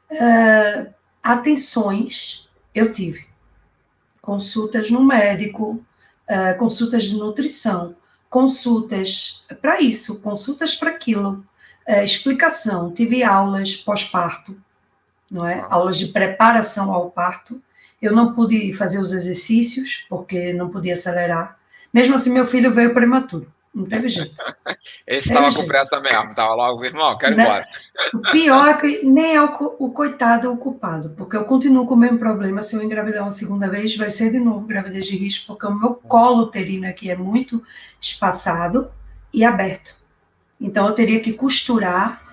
é, 0.10 0.88
atenções 1.24 2.48
eu 2.74 2.94
tive. 2.94 3.26
Consultas 4.22 4.92
no 4.92 5.04
médico, 5.04 5.84
é, 6.28 6.54
consultas 6.54 7.06
de 7.06 7.16
nutrição, 7.16 7.96
consultas 8.30 9.44
para 9.62 9.82
isso, 9.82 10.22
consultas 10.22 10.76
para 10.76 10.92
aquilo, 10.92 11.46
é, 11.86 12.04
explicação. 12.04 12.92
Tive 12.92 13.24
aulas 13.24 13.76
pós-parto, 13.76 14.58
não 15.32 15.46
é? 15.48 15.66
Aulas 15.70 15.98
de 15.98 16.08
preparação 16.08 16.92
ao 16.92 17.12
parto. 17.12 17.62
Eu 18.02 18.14
não 18.14 18.34
pude 18.34 18.74
fazer 18.76 19.00
os 19.00 19.14
exercícios, 19.14 20.06
porque 20.10 20.54
não 20.54 20.70
podia 20.70 20.94
acelerar. 20.94 21.58
Mesmo 21.94 22.16
assim, 22.16 22.32
meu 22.32 22.48
filho 22.48 22.74
veio 22.74 22.94
prematuro. 22.94 23.52
Não 23.76 23.86
teve 23.86 24.08
jeito. 24.08 24.34
Esse 25.06 25.34
estava 25.34 25.54
com 25.54 25.68
pressa 25.68 26.00
mesmo, 26.00 26.30
estava 26.30 26.56
logo, 26.56 26.86
irmão, 26.86 27.18
quero 27.18 27.34
ir 27.34 27.38
né? 27.38 27.44
embora. 27.44 27.68
O 28.14 28.32
pior 28.32 28.68
é 28.70 28.74
que 28.76 29.06
nem 29.06 29.36
é 29.36 29.42
o, 29.42 29.76
o 29.80 29.92
coitado 29.92 30.50
o 30.50 30.56
culpado, 30.56 31.10
porque 31.10 31.36
eu 31.36 31.44
continuo 31.44 31.86
com 31.86 31.94
o 31.94 31.98
mesmo 31.98 32.18
problema. 32.18 32.64
Se 32.64 32.78
eu 32.78 32.82
engravidar 32.82 33.24
uma 33.24 33.32
segunda 33.32 33.70
vez, 33.70 33.94
vai 33.98 34.10
ser 34.10 34.32
de 34.32 34.40
novo 34.40 34.66
gravidez 34.66 35.06
de 35.06 35.18
risco, 35.18 35.48
porque 35.48 35.66
o 35.66 35.78
meu 35.78 35.96
colo 35.96 36.44
uterino 36.44 36.88
aqui 36.88 37.12
é 37.12 37.18
muito 37.18 37.62
espaçado 38.00 38.90
e 39.34 39.44
aberto. 39.44 39.94
Então, 40.60 40.88
eu 40.88 40.94
teria 40.94 41.20
que 41.20 41.34
costurar 41.34 42.24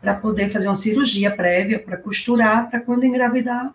para 0.00 0.14
poder 0.16 0.50
fazer 0.50 0.66
uma 0.66 0.74
cirurgia 0.74 1.30
prévia, 1.30 1.78
para 1.78 1.96
costurar, 1.96 2.68
para 2.68 2.80
quando 2.80 3.04
engravidar, 3.04 3.72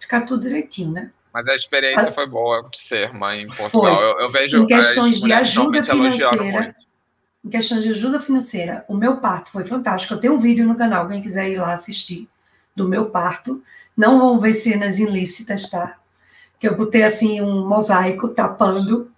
ficar 0.00 0.22
tudo 0.22 0.44
direitinho, 0.44 0.92
né? 0.92 1.10
Mas 1.36 1.46
a 1.48 1.54
experiência 1.54 2.08
a... 2.08 2.12
foi 2.12 2.24
boa 2.24 2.66
de 2.70 2.78
ser 2.78 3.12
mãe 3.12 3.42
em 3.42 3.46
Portugal. 3.46 4.00
Eu, 4.00 4.20
eu, 4.20 4.32
vejo 4.32 4.62
em 4.62 4.66
questões 4.66 5.20
de 5.20 5.30
ajuda 5.30 5.84
financeira. 5.84 6.74
Em 7.44 7.50
questões 7.50 7.82
de 7.82 7.90
ajuda 7.90 8.18
financeira, 8.20 8.86
o 8.88 8.94
meu 8.94 9.18
parto 9.18 9.50
foi 9.50 9.66
fantástico. 9.66 10.14
Eu 10.14 10.18
tenho 10.18 10.32
um 10.32 10.40
vídeo 10.40 10.66
no 10.66 10.74
canal, 10.74 11.06
quem 11.06 11.20
quiser 11.20 11.50
ir 11.50 11.58
lá 11.58 11.74
assistir, 11.74 12.26
do 12.74 12.88
meu 12.88 13.10
parto. 13.10 13.62
Não 13.94 14.18
vão 14.18 14.40
ver 14.40 14.54
cenas 14.54 14.98
ilícitas, 14.98 15.68
tá? 15.68 15.98
Que 16.58 16.66
eu 16.66 16.74
botei 16.74 17.02
assim 17.02 17.42
um 17.42 17.68
mosaico 17.68 18.28
tapando. 18.28 19.12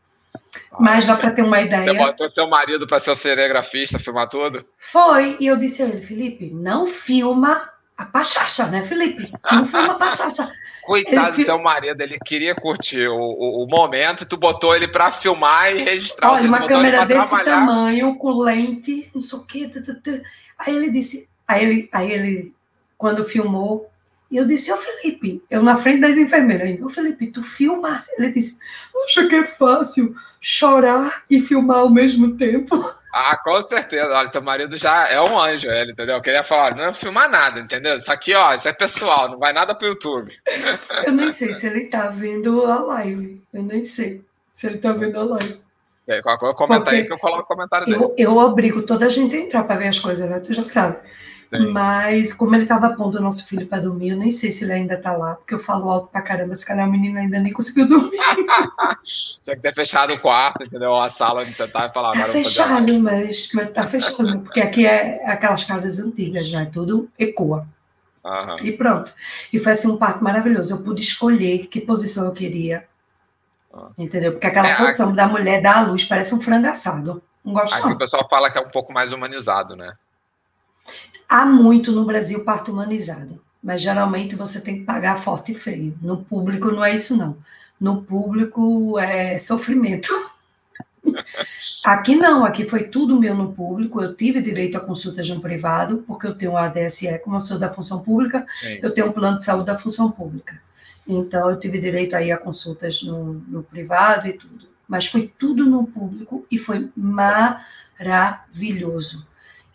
Ah, 0.73 0.77
mas 0.81 1.07
dá 1.07 1.14
para 1.14 1.31
ter 1.31 1.43
uma 1.43 1.61
ideia. 1.61 1.85
Você 1.85 1.99
botou 1.99 2.31
seu 2.35 2.49
marido 2.49 2.85
para 2.85 2.99
ser 2.99 3.12
o 3.12 3.14
cinegrafista, 3.14 4.01
filmar 4.01 4.29
tudo? 4.29 4.66
Foi, 4.77 5.37
e 5.39 5.47
eu 5.47 5.57
disse 5.57 5.85
a 5.85 5.87
ele, 5.87 6.05
Felipe, 6.05 6.51
não 6.51 6.89
filma 6.89 7.71
a 7.97 8.05
pachacha, 8.05 8.66
né, 8.66 8.85
Felipe? 8.85 9.31
Não 9.53 9.64
foi 9.64 9.85
uma 9.85 9.95
pachacha. 9.95 10.53
Coitado 10.89 11.36
do 11.36 11.45
teu 11.45 11.59
marido, 11.59 12.01
ele 12.01 12.18
queria 12.18 12.55
curtir 12.55 13.09
o, 13.09 13.14
o, 13.14 13.62
o, 13.62 13.68
momento, 13.68 14.26
tu 14.26 14.39
botou 14.39 14.74
ele 14.74 14.89
para 14.89 15.12
filmar 15.12 15.70
e 15.70 15.82
registrar. 15.82 16.32
Olha, 16.32 16.49
uma 16.49 16.66
câmera 16.66 17.05
desse 17.05 17.28
trabalhar. 17.28 17.45
tamanho, 17.45 18.16
com 18.16 18.32
lente, 18.32 19.11
não 19.14 19.20
sei 19.20 19.39
o 19.39 19.45
quê. 19.45 19.70
Aí 20.59 20.74
ele 20.74 20.91
disse, 20.91 21.28
aí 21.47 21.62
ele, 21.62 21.89
aí 21.93 22.11
ele, 22.11 22.55
quando 22.97 23.26
filmou, 23.26 23.91
eu 24.32 24.47
disse, 24.47 24.72
ô 24.72 24.78
Felipe, 24.78 25.43
eu 25.51 25.62
na 25.62 25.76
frente 25.76 26.01
das 26.01 26.16
enfermeiras, 26.16 26.80
ô 26.80 26.89
Felipe, 26.89 27.26
tu 27.26 27.43
filmasse? 27.43 28.11
Ele 28.18 28.32
disse, 28.32 28.59
acha 29.05 29.28
que 29.28 29.34
é 29.34 29.45
fácil 29.45 30.16
chorar 30.41 31.24
e 31.28 31.39
filmar 31.39 31.80
ao 31.80 31.91
mesmo 31.91 32.34
tempo? 32.39 32.95
Ah, 33.21 33.37
com 33.37 33.61
certeza. 33.61 34.16
Olha, 34.16 34.29
teu 34.29 34.41
marido 34.41 34.77
já 34.77 35.09
é 35.09 35.21
um 35.21 35.37
anjo, 35.37 35.69
ele, 35.69 35.91
entendeu? 35.91 36.14
Eu 36.14 36.23
queria 36.23 36.45
falar, 36.45 36.77
não 36.77 36.85
é 36.85 36.93
filmar 36.93 37.29
nada, 37.29 37.59
entendeu? 37.59 37.97
Isso 37.97 38.12
aqui, 38.12 38.33
ó, 38.33 38.55
isso 38.55 38.69
é 38.69 38.73
pessoal, 38.73 39.29
não 39.29 39.39
vai 39.39 39.53
nada 39.53 39.75
pro 39.75 39.89
YouTube. 39.89 40.33
Eu 41.05 41.12
nem 41.12 41.29
sei 41.33 41.53
se 41.53 41.66
ele 41.66 41.87
tá 41.87 42.07
vendo 42.07 42.64
a 42.64 42.79
live. 42.79 43.43
Eu 43.53 43.62
nem 43.64 43.85
sei 43.85 44.23
se 44.55 44.69
ele 44.69 44.79
tá 44.79 44.93
vendo 44.93 45.19
a 45.19 45.25
live. 45.25 45.61
É, 46.07 46.23
qualquer 46.23 46.55
comentário 46.55 47.01
aí 47.01 47.05
que 47.05 47.12
eu 47.12 47.19
coloco 47.19 47.43
o 47.43 47.47
comentário 47.47 47.87
dele. 47.87 48.03
Eu, 48.03 48.14
eu 48.16 48.37
obrigo 48.37 48.83
toda 48.83 49.07
a 49.07 49.11
gente 49.11 49.35
a 49.35 49.41
entrar 49.41 49.64
para 49.64 49.81
ver 49.81 49.89
as 49.89 49.99
coisas, 49.99 50.31
né? 50.31 50.39
Tu 50.39 50.53
já 50.53 50.64
sabe. 50.64 50.99
Sim. 51.51 51.69
Mas, 51.73 52.35
como 52.35 52.55
ele 52.55 52.65
estava 52.65 52.91
pondo 52.91 53.17
o 53.17 53.23
nosso 53.23 53.47
filho 53.47 53.67
para 53.67 53.81
dormir, 53.81 54.11
eu 54.11 54.17
nem 54.17 54.31
sei 54.31 54.51
se 54.51 54.65
ele 54.65 54.73
ainda 54.75 54.95
está 54.95 55.17
lá, 55.17 55.35
porque 55.35 55.55
eu 55.55 55.59
falo 55.59 55.91
alto 55.91 56.09
pra 56.09 56.21
caramba. 56.21 56.55
Se 56.55 56.67
calhar 56.67 56.87
o 56.87 56.93
menino 56.93 57.19
ainda 57.19 57.39
nem 57.39 57.53
conseguiu 57.53 57.89
dormir. 57.89 58.19
Você 59.03 59.57
que 59.57 59.63
ter 59.63 59.73
fechado 59.73 60.13
o 60.13 60.21
quarto, 60.21 60.65
entendeu? 60.65 60.95
A 60.95 61.09
sala 61.09 61.43
onde 61.43 61.55
você 61.55 61.65
está 61.65 61.87
e 61.87 61.93
falar. 61.93 62.13
Tá 62.13 62.27
fechado, 62.27 62.99
mas, 62.99 63.49
mas 63.55 63.71
tá 63.73 63.87
fechado, 63.87 64.41
porque 64.41 64.61
aqui 64.61 64.87
é 64.87 65.27
aquelas 65.27 65.65
casas 65.65 65.99
antigas 65.99 66.49
já, 66.49 66.63
é 66.63 66.67
tudo 66.67 67.09
ecoa. 67.19 67.67
Uhum. 68.25 68.57
E 68.67 68.73
pronto. 68.73 69.13
E 69.51 69.59
foi 69.59 69.73
assim 69.73 69.89
um 69.89 69.97
parto 69.97 70.23
maravilhoso. 70.23 70.75
Eu 70.75 70.83
pude 70.83 71.01
escolher 71.01 71.67
que 71.69 71.81
posição 71.81 72.27
eu 72.27 72.33
queria. 72.33 72.85
Uhum. 73.73 73.89
Entendeu? 73.97 74.33
Porque 74.33 74.47
aquela 74.47 74.69
é, 74.69 74.77
posição 74.77 75.09
aqui... 75.09 75.17
da 75.17 75.29
mulher 75.29 75.63
dar 75.63 75.79
à 75.79 75.83
luz 75.83 76.05
parece 76.05 76.35
um 76.35 76.41
frango 76.41 76.69
assado. 76.69 77.23
Não 77.43 77.55
gosto 77.55 77.75
Aqui 77.75 77.87
não. 77.87 77.95
o 77.95 77.99
pessoal 77.99 78.29
fala 78.29 78.51
que 78.51 78.59
é 78.59 78.61
um 78.61 78.69
pouco 78.69 78.93
mais 78.93 79.13
humanizado, 79.13 79.75
né? 79.75 79.95
Há 81.28 81.45
muito 81.45 81.93
no 81.93 82.05
Brasil 82.05 82.45
parto 82.45 82.72
humanizado, 82.72 83.41
mas 83.62 83.82
geralmente 83.82 84.34
você 84.34 84.61
tem 84.61 84.78
que 84.78 84.84
pagar 84.84 85.22
forte 85.22 85.53
e 85.53 85.55
feio. 85.55 85.97
No 86.01 86.24
público 86.24 86.70
não 86.70 86.84
é 86.84 86.95
isso, 86.95 87.16
não. 87.16 87.36
No 87.80 88.03
público 88.03 88.99
é 88.99 89.39
sofrimento. 89.39 90.12
Aqui 91.84 92.16
não, 92.16 92.45
aqui 92.45 92.66
foi 92.66 92.84
tudo 92.84 93.18
meu 93.18 93.34
no 93.34 93.53
público. 93.53 94.03
Eu 94.03 94.14
tive 94.14 94.43
direito 94.43 94.76
a 94.76 94.80
consultas 94.80 95.28
no 95.28 95.41
privado, 95.41 96.05
porque 96.07 96.26
eu 96.26 96.34
tenho 96.34 96.53
um 96.53 96.57
ADSE, 96.57 97.18
como 97.20 97.36
eu 97.36 97.41
sou 97.41 97.59
da 97.59 97.72
função 97.72 98.03
pública, 98.03 98.47
Sim. 98.61 98.80
eu 98.82 98.93
tenho 98.93 99.09
um 99.09 99.12
plano 99.12 99.39
de 99.39 99.45
saúde 99.45 99.66
da 99.66 99.78
função 99.78 100.11
pública. 100.11 100.61
Então, 101.07 101.51
eu 101.51 101.59
tive 101.59 101.80
direito 101.80 102.14
aí 102.14 102.30
a 102.30 102.36
consultas 102.36 103.03
no, 103.03 103.34
no 103.49 103.62
privado 103.62 104.28
e 104.28 104.34
tudo. 104.34 104.68
Mas 104.86 105.07
foi 105.07 105.32
tudo 105.39 105.64
no 105.64 105.86
público 105.86 106.47
e 106.51 106.59
foi 106.59 106.91
maravilhoso. 106.95 109.26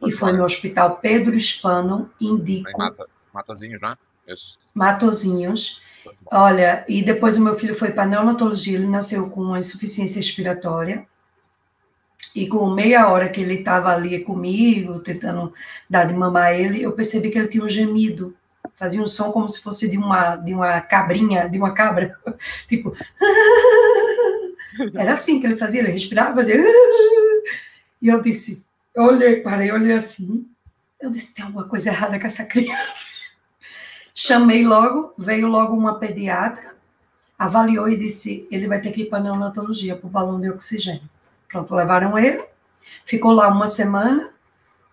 E 0.06 0.12
foi 0.12 0.32
no 0.34 0.44
Hospital 0.44 0.98
Pedro 0.98 1.36
Hispano, 1.36 2.10
indico. 2.20 2.70
Mata, 2.78 3.06
Matozinhos, 3.34 3.82
né? 3.82 3.96
Isso. 4.28 4.58
Matozinhos. 4.74 5.82
Olha, 6.32 6.84
e 6.88 7.04
depois 7.04 7.38
o 7.38 7.42
meu 7.42 7.58
filho 7.58 7.76
foi 7.78 7.92
para 7.92 8.06
neonatologia, 8.06 8.78
ele 8.78 8.88
nasceu 8.88 9.30
com 9.30 9.42
uma 9.42 9.60
insuficiência 9.60 10.18
respiratória. 10.18 11.06
E 12.36 12.48
com 12.48 12.70
meia 12.70 13.10
hora 13.10 13.30
que 13.30 13.42
ele 13.42 13.56
estava 13.56 13.90
ali 13.90 14.20
comigo, 14.22 15.00
tentando 15.00 15.54
dar 15.90 16.06
de 16.06 16.14
mamar 16.14 16.54
ele, 16.54 16.82
eu 16.82 16.94
percebi 16.94 17.30
que 17.30 17.38
ele 17.38 17.48
tinha 17.48 17.64
um 17.64 17.70
gemido. 17.70 18.36
Fazia 18.76 19.02
um 19.02 19.08
som 19.08 19.32
como 19.32 19.48
se 19.48 19.62
fosse 19.62 19.90
de 19.90 19.98
uma, 19.98 20.36
de 20.38 20.54
uma 20.54 20.82
cabrinha, 20.82 21.48
de 21.48 21.58
uma 21.58 21.74
cabra. 21.74 22.18
tipo. 22.68 22.96
Era 24.96 25.12
assim 25.12 25.40
que 25.40 25.46
ele 25.46 25.58
fazia, 25.58 25.82
ele 25.82 25.92
respirava, 25.92 26.36
fazia. 26.36 26.56
E 28.02 28.10
eu 28.10 28.22
disse, 28.22 28.62
eu 28.96 29.04
olhei, 29.04 29.38
parei, 29.38 29.72
olhei 29.72 29.94
assim. 29.94 30.48
Eu 31.00 31.10
disse: 31.10 31.34
tem 31.34 31.46
alguma 31.46 31.66
coisa 31.66 31.90
errada 31.90 32.20
com 32.20 32.28
essa 32.28 32.46
criança. 32.46 33.06
Chamei 34.16 34.66
logo, 34.66 35.14
veio 35.18 35.48
logo 35.48 35.76
uma 35.76 35.98
pediatra, 35.98 36.76
avaliou 37.38 37.90
e 37.90 37.98
disse: 37.98 38.48
ele 38.52 38.68
vai 38.68 38.80
ter 38.82 38.92
que 38.92 39.02
ir 39.02 39.06
para 39.06 39.20
a 39.20 39.24
neonatologia, 39.24 39.96
para 39.96 40.08
o 40.08 40.10
balão 40.10 40.40
de 40.40 40.50
oxigênio. 40.50 41.10
Pronto, 41.48 41.74
levaram 41.76 42.18
ele, 42.18 42.44
ficou 43.06 43.32
lá 43.32 43.48
uma 43.48 43.68
semana, 43.68 44.30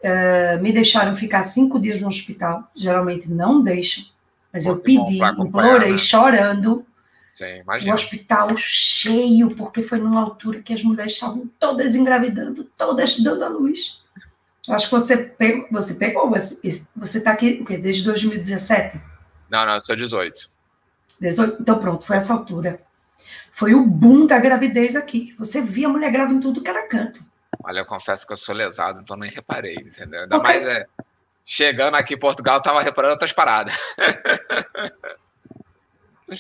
uh, 0.01 0.63
me 0.63 0.73
deixaram 0.73 1.17
ficar 1.17 1.43
cinco 1.43 1.79
dias 1.79 2.01
no 2.01 2.09
hospital. 2.09 2.71
Geralmente 2.75 3.31
não 3.31 3.63
deixam, 3.63 4.05
mas 4.53 4.67
Muito 4.67 4.79
eu 4.79 4.83
pedi, 4.83 5.19
implorei, 5.39 5.93
né? 5.93 5.99
chorando. 5.99 6.85
Sim, 7.41 7.63
o 7.91 7.95
hospital 7.95 8.55
cheio, 8.59 9.57
porque 9.57 9.83
foi 9.83 9.99
numa 9.99 10.21
altura 10.21 10.61
que 10.61 10.75
as 10.75 10.83
mulheres 10.83 11.13
estavam 11.13 11.51
todas 11.59 11.95
engravidando, 11.95 12.65
todas 12.77 13.19
dando 13.19 13.43
a 13.43 13.49
luz. 13.49 13.99
Eu 14.69 14.75
acho 14.75 14.85
que 14.85 14.93
você 14.93 15.17
pegou, 15.17 15.67
você 15.71 15.95
pegou, 15.95 16.29
você 16.29 17.19
está 17.19 17.31
aqui 17.31 17.59
o 17.63 17.65
quê? 17.65 17.79
desde 17.79 18.05
2017? 18.05 19.01
Não, 19.49 19.65
não, 19.65 19.73
eu 19.73 19.81
sou 19.81 19.97
18. 19.97 20.51
18. 21.19 21.63
Então 21.63 21.79
pronto, 21.79 22.05
foi 22.05 22.17
essa 22.19 22.35
altura. 22.35 22.79
Foi 23.53 23.73
o 23.73 23.87
boom 23.87 24.27
da 24.27 24.39
gravidez 24.39 24.95
aqui. 24.95 25.35
Você 25.39 25.63
via 25.63 25.87
a 25.87 25.91
mulher 25.91 26.13
grávida 26.13 26.37
em 26.37 26.41
tudo 26.41 26.63
que 26.63 26.69
era 26.69 26.87
canto. 26.89 27.25
Olha, 27.65 27.79
eu 27.79 27.87
confesso 27.87 28.27
que 28.27 28.35
eu 28.35 28.37
sou 28.37 28.55
lesado, 28.55 29.01
então 29.01 29.17
nem 29.17 29.31
reparei, 29.31 29.77
entendeu? 29.77 30.25
Ainda 30.25 30.37
okay. 30.37 30.53
mais 30.53 30.69
é, 30.69 30.87
chegando 31.43 31.95
aqui 31.95 32.15
em 32.15 32.19
Portugal, 32.19 32.57
eu 32.57 32.59
estava 32.59 32.83
reparando 32.83 33.13
outras 33.13 33.33
paradas. 33.33 33.75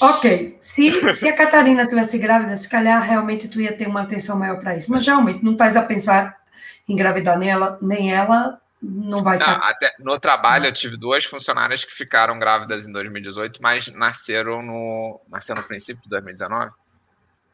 Ok, 0.01 0.57
se, 0.61 0.93
se 1.15 1.29
a 1.29 1.35
Catarina 1.35 1.87
tivesse 1.87 2.19
grávida, 2.19 2.57
se 2.57 2.69
calhar 2.69 3.03
realmente 3.03 3.49
tu 3.49 3.61
ia 3.61 3.77
ter 3.77 3.89
uma 3.89 4.03
atenção 4.03 4.39
maior 4.39 4.61
para 4.61 4.77
isso. 4.77 4.91
Mas 4.91 5.07
realmente 5.07 5.45
não 5.45 5.53
estás 5.53 5.77
a 5.77 5.83
pensar 5.83 6.37
em 6.89 6.93
engravidar 6.93 7.39
nem 7.39 7.51
ela, 7.51 7.79
nem 7.81 8.13
ela 8.13 8.61
não 8.83 9.23
vai 9.23 9.39
não, 9.39 9.45
tá... 9.45 9.69
até 9.69 9.95
no 9.99 10.19
trabalho 10.19 10.67
eu 10.67 10.73
tive 10.73 10.97
duas 10.97 11.25
funcionárias 11.25 11.85
que 11.85 11.93
ficaram 11.93 12.39
grávidas 12.39 12.87
em 12.87 12.93
2018, 12.93 13.61
mas 13.61 13.89
nasceram 13.93 14.63
no 14.63 15.21
nasceram 15.29 15.61
no 15.61 15.69
princípio 15.69 16.03
de 16.03 16.09
2019. 16.09 16.71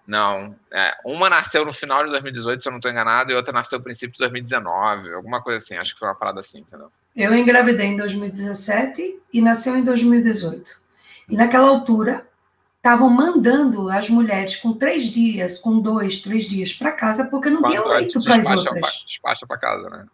Não, 0.07 0.55
é, 0.73 0.95
uma 1.05 1.29
nasceu 1.29 1.65
no 1.65 1.73
final 1.73 2.05
de 2.05 2.11
2018, 2.11 2.63
se 2.63 2.69
eu 2.69 2.71
não 2.71 2.79
estou 2.79 2.93
enganado, 2.93 3.33
e 3.33 3.35
outra 3.35 3.53
nasceu 3.53 3.79
no 3.79 3.85
princípio 3.85 4.13
de 4.13 4.19
2019, 4.19 5.15
alguma 5.15 5.43
coisa 5.43 5.57
assim. 5.57 5.77
Acho 5.77 5.95
que 5.95 5.99
foi 5.99 6.09
uma 6.09 6.15
parada 6.15 6.39
assim, 6.39 6.61
entendeu? 6.61 6.93
Eu 7.17 7.35
engravidei 7.35 7.87
em 7.87 7.97
2017 7.97 9.21
e 9.33 9.43
nasceu 9.43 9.77
em 9.77 9.83
2018. 9.83 10.86
E 11.29 11.37
naquela 11.37 11.69
altura, 11.69 12.27
estavam 12.77 13.11
mandando 13.11 13.91
as 13.91 14.09
mulheres 14.09 14.57
com 14.57 14.73
três 14.73 15.07
dias, 15.07 15.59
com 15.59 15.81
dois, 15.81 16.21
três 16.21 16.47
dias 16.47 16.73
para 16.73 16.93
casa, 16.93 17.25
porque 17.25 17.51
não 17.51 17.63
tinha 17.65 17.85
leito 17.85 18.23
para 18.23 18.39
as 18.39 18.51
outras. 18.51 19.05
Despacha 19.09 19.47
para 19.47 19.59
casa, 19.59 19.91
né? 19.91 20.07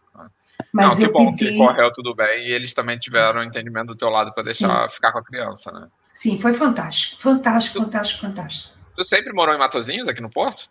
Mas 0.73 0.99
não, 0.99 1.07
que 1.07 1.13
bom 1.13 1.37
pedi... 1.37 1.51
que 1.51 1.59
correu 1.59 1.93
tudo 1.93 2.15
bem 2.15 2.49
e 2.49 2.53
eles 2.53 2.73
também 2.73 2.99
tiveram 2.99 3.43
entendimento 3.43 3.89
do 3.89 3.97
teu 3.97 4.09
lado 4.09 4.33
para 4.33 4.45
deixar 4.45 4.89
Sim. 4.89 4.95
ficar 4.95 5.13
com 5.13 5.19
a 5.19 5.25
criança, 5.25 5.71
né? 5.71 5.87
Sim, 6.15 6.41
foi 6.41 6.55
fantástico, 6.55 7.21
fantástico, 7.21 7.79
tu, 7.79 7.85
fantástico, 7.85 8.21
fantástico. 8.23 8.75
Tu 8.97 9.05
sempre 9.07 9.35
morou 9.35 9.55
em 9.55 9.59
Matozinhos 9.59 10.09
aqui 10.09 10.23
no 10.23 10.31
Porto? 10.31 10.71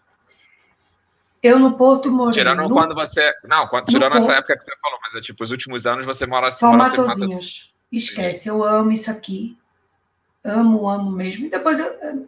Eu 1.43 1.59
no 1.59 1.73
Porto 1.73 2.09
morei. 2.09 2.39
Tirando 2.39 2.63
no... 2.63 2.69
quando 2.71 2.95
você. 2.95 3.31
Não, 3.43 3.67
quando, 3.67 3.85
tirando 3.85 4.17
essa 4.17 4.33
época 4.33 4.57
que 4.57 4.63
você 4.63 4.75
falou, 4.81 4.97
mas 5.03 5.15
é 5.15 5.21
tipo, 5.21 5.43
os 5.43 5.51
últimos 5.51 5.85
anos 5.85 6.03
você 6.03 6.25
mora 6.25 6.49
Só 6.49 6.71
mora 6.71 6.89
Matozinhos. 6.89 7.71
Esquece, 7.91 8.47
eu 8.47 8.63
amo 8.63 8.91
isso 8.91 9.11
aqui 9.11 9.61
amo, 10.43 10.87
amo 10.89 11.11
mesmo. 11.11 11.45
E 11.45 11.49
depois 11.49 11.79
eu, 11.79 12.27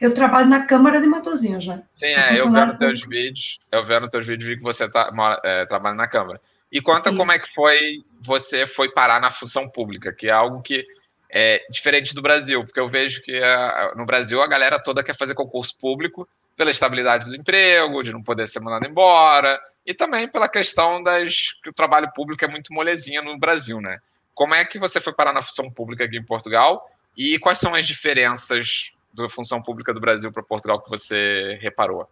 eu 0.00 0.14
trabalho 0.14 0.48
na 0.48 0.66
Câmara 0.66 1.00
de 1.00 1.06
Matozinhos, 1.06 1.66
né? 1.66 1.82
Sim, 1.98 2.06
é, 2.06 2.40
eu 2.40 2.50
vendo 2.50 2.78
teus 2.78 3.00
vídeos, 3.06 3.60
eu 3.70 3.84
vendo 3.84 4.08
teus 4.08 4.26
vídeos 4.26 4.48
vi 4.48 4.56
que 4.56 4.62
você 4.62 4.88
tá, 4.88 5.10
é, 5.42 5.66
trabalha 5.66 5.94
na 5.94 6.08
Câmara. 6.08 6.40
E 6.70 6.80
conta 6.80 7.10
Isso. 7.10 7.18
como 7.18 7.30
é 7.30 7.38
que 7.38 7.52
foi, 7.54 8.04
você 8.20 8.66
foi 8.66 8.90
parar 8.90 9.20
na 9.20 9.30
função 9.30 9.68
pública, 9.68 10.12
que 10.12 10.28
é 10.28 10.32
algo 10.32 10.60
que 10.60 10.84
é 11.30 11.64
diferente 11.70 12.14
do 12.14 12.22
Brasil, 12.22 12.64
porque 12.64 12.80
eu 12.80 12.88
vejo 12.88 13.22
que 13.22 13.36
a, 13.36 13.92
no 13.96 14.04
Brasil 14.04 14.40
a 14.40 14.46
galera 14.46 14.78
toda 14.78 15.02
quer 15.02 15.16
fazer 15.16 15.34
concurso 15.34 15.76
público 15.78 16.28
pela 16.56 16.70
estabilidade 16.70 17.28
do 17.28 17.36
emprego, 17.36 18.02
de 18.02 18.12
não 18.12 18.22
poder 18.22 18.46
ser 18.46 18.60
mandado 18.60 18.86
embora, 18.86 19.60
e 19.86 19.92
também 19.92 20.28
pela 20.28 20.48
questão 20.48 21.02
das 21.02 21.52
que 21.62 21.70
o 21.70 21.72
trabalho 21.72 22.10
público 22.14 22.44
é 22.44 22.48
muito 22.48 22.72
molezinha 22.72 23.20
no 23.20 23.38
Brasil, 23.38 23.80
né? 23.80 23.98
Como 24.34 24.54
é 24.54 24.64
que 24.64 24.78
você 24.78 25.00
foi 25.00 25.12
parar 25.12 25.32
na 25.32 25.42
função 25.42 25.70
pública 25.70 26.04
aqui 26.04 26.16
em 26.16 26.24
Portugal? 26.24 26.88
E 27.16 27.38
quais 27.38 27.58
são 27.58 27.74
as 27.74 27.86
diferenças 27.86 28.92
da 29.12 29.28
função 29.28 29.62
pública 29.62 29.94
do 29.94 30.00
Brasil 30.00 30.32
para 30.32 30.42
Portugal 30.42 30.82
que 30.82 30.90
você 30.90 31.56
reparou? 31.60 32.08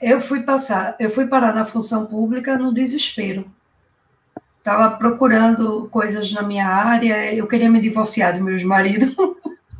Eu 0.00 0.20
fui 0.20 0.42
passar, 0.42 0.96
eu 0.98 1.14
fui 1.14 1.26
parar 1.26 1.54
na 1.54 1.64
função 1.64 2.06
pública 2.06 2.58
no 2.58 2.74
desespero. 2.74 3.50
Estava 4.58 4.96
procurando 4.96 5.88
coisas 5.90 6.32
na 6.32 6.42
minha 6.42 6.66
área, 6.66 7.34
eu 7.34 7.46
queria 7.46 7.70
me 7.70 7.80
divorciar 7.80 8.36
do 8.36 8.44
meu 8.44 8.54
ex-marido. 8.54 9.36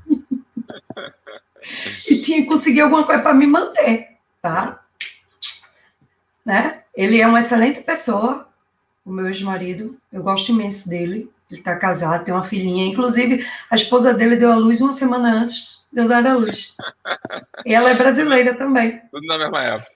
e 2.11 2.21
tinha 2.21 2.43
que 2.43 2.47
conseguir 2.47 2.81
alguma 2.81 3.05
coisa 3.05 3.23
para 3.23 3.35
me 3.35 3.47
manter, 3.47 4.17
tá? 4.41 4.81
Né? 6.45 6.83
Ele 6.95 7.21
é 7.21 7.27
uma 7.27 7.41
excelente 7.41 7.81
pessoa, 7.81 8.49
o 9.05 9.11
meu 9.11 9.29
ex-marido, 9.29 9.97
eu 10.13 10.23
gosto 10.23 10.51
imenso 10.51 10.89
dele, 10.89 11.31
Ele 11.53 11.61
está 11.61 11.77
casado, 11.77 12.25
tem 12.25 12.33
uma 12.33 12.45
filhinha. 12.45 12.87
Inclusive, 12.87 13.47
a 13.71 13.77
esposa 13.77 14.15
dele 14.15 14.37
deu 14.37 14.51
à 14.51 14.57
luz 14.57 14.81
uma 14.81 14.93
semana 14.93 15.43
antes 15.43 15.85
de 15.93 16.01
eu 16.01 16.09
dar 16.09 16.27
à 16.27 16.35
luz. 16.35 16.75
E 17.67 17.75
ela 17.75 17.91
é 17.91 17.95
brasileira 17.95 18.55
também. 18.55 19.03
Tudo 19.11 19.27
na 19.27 19.37
mesma 19.37 19.63
época. 19.63 19.91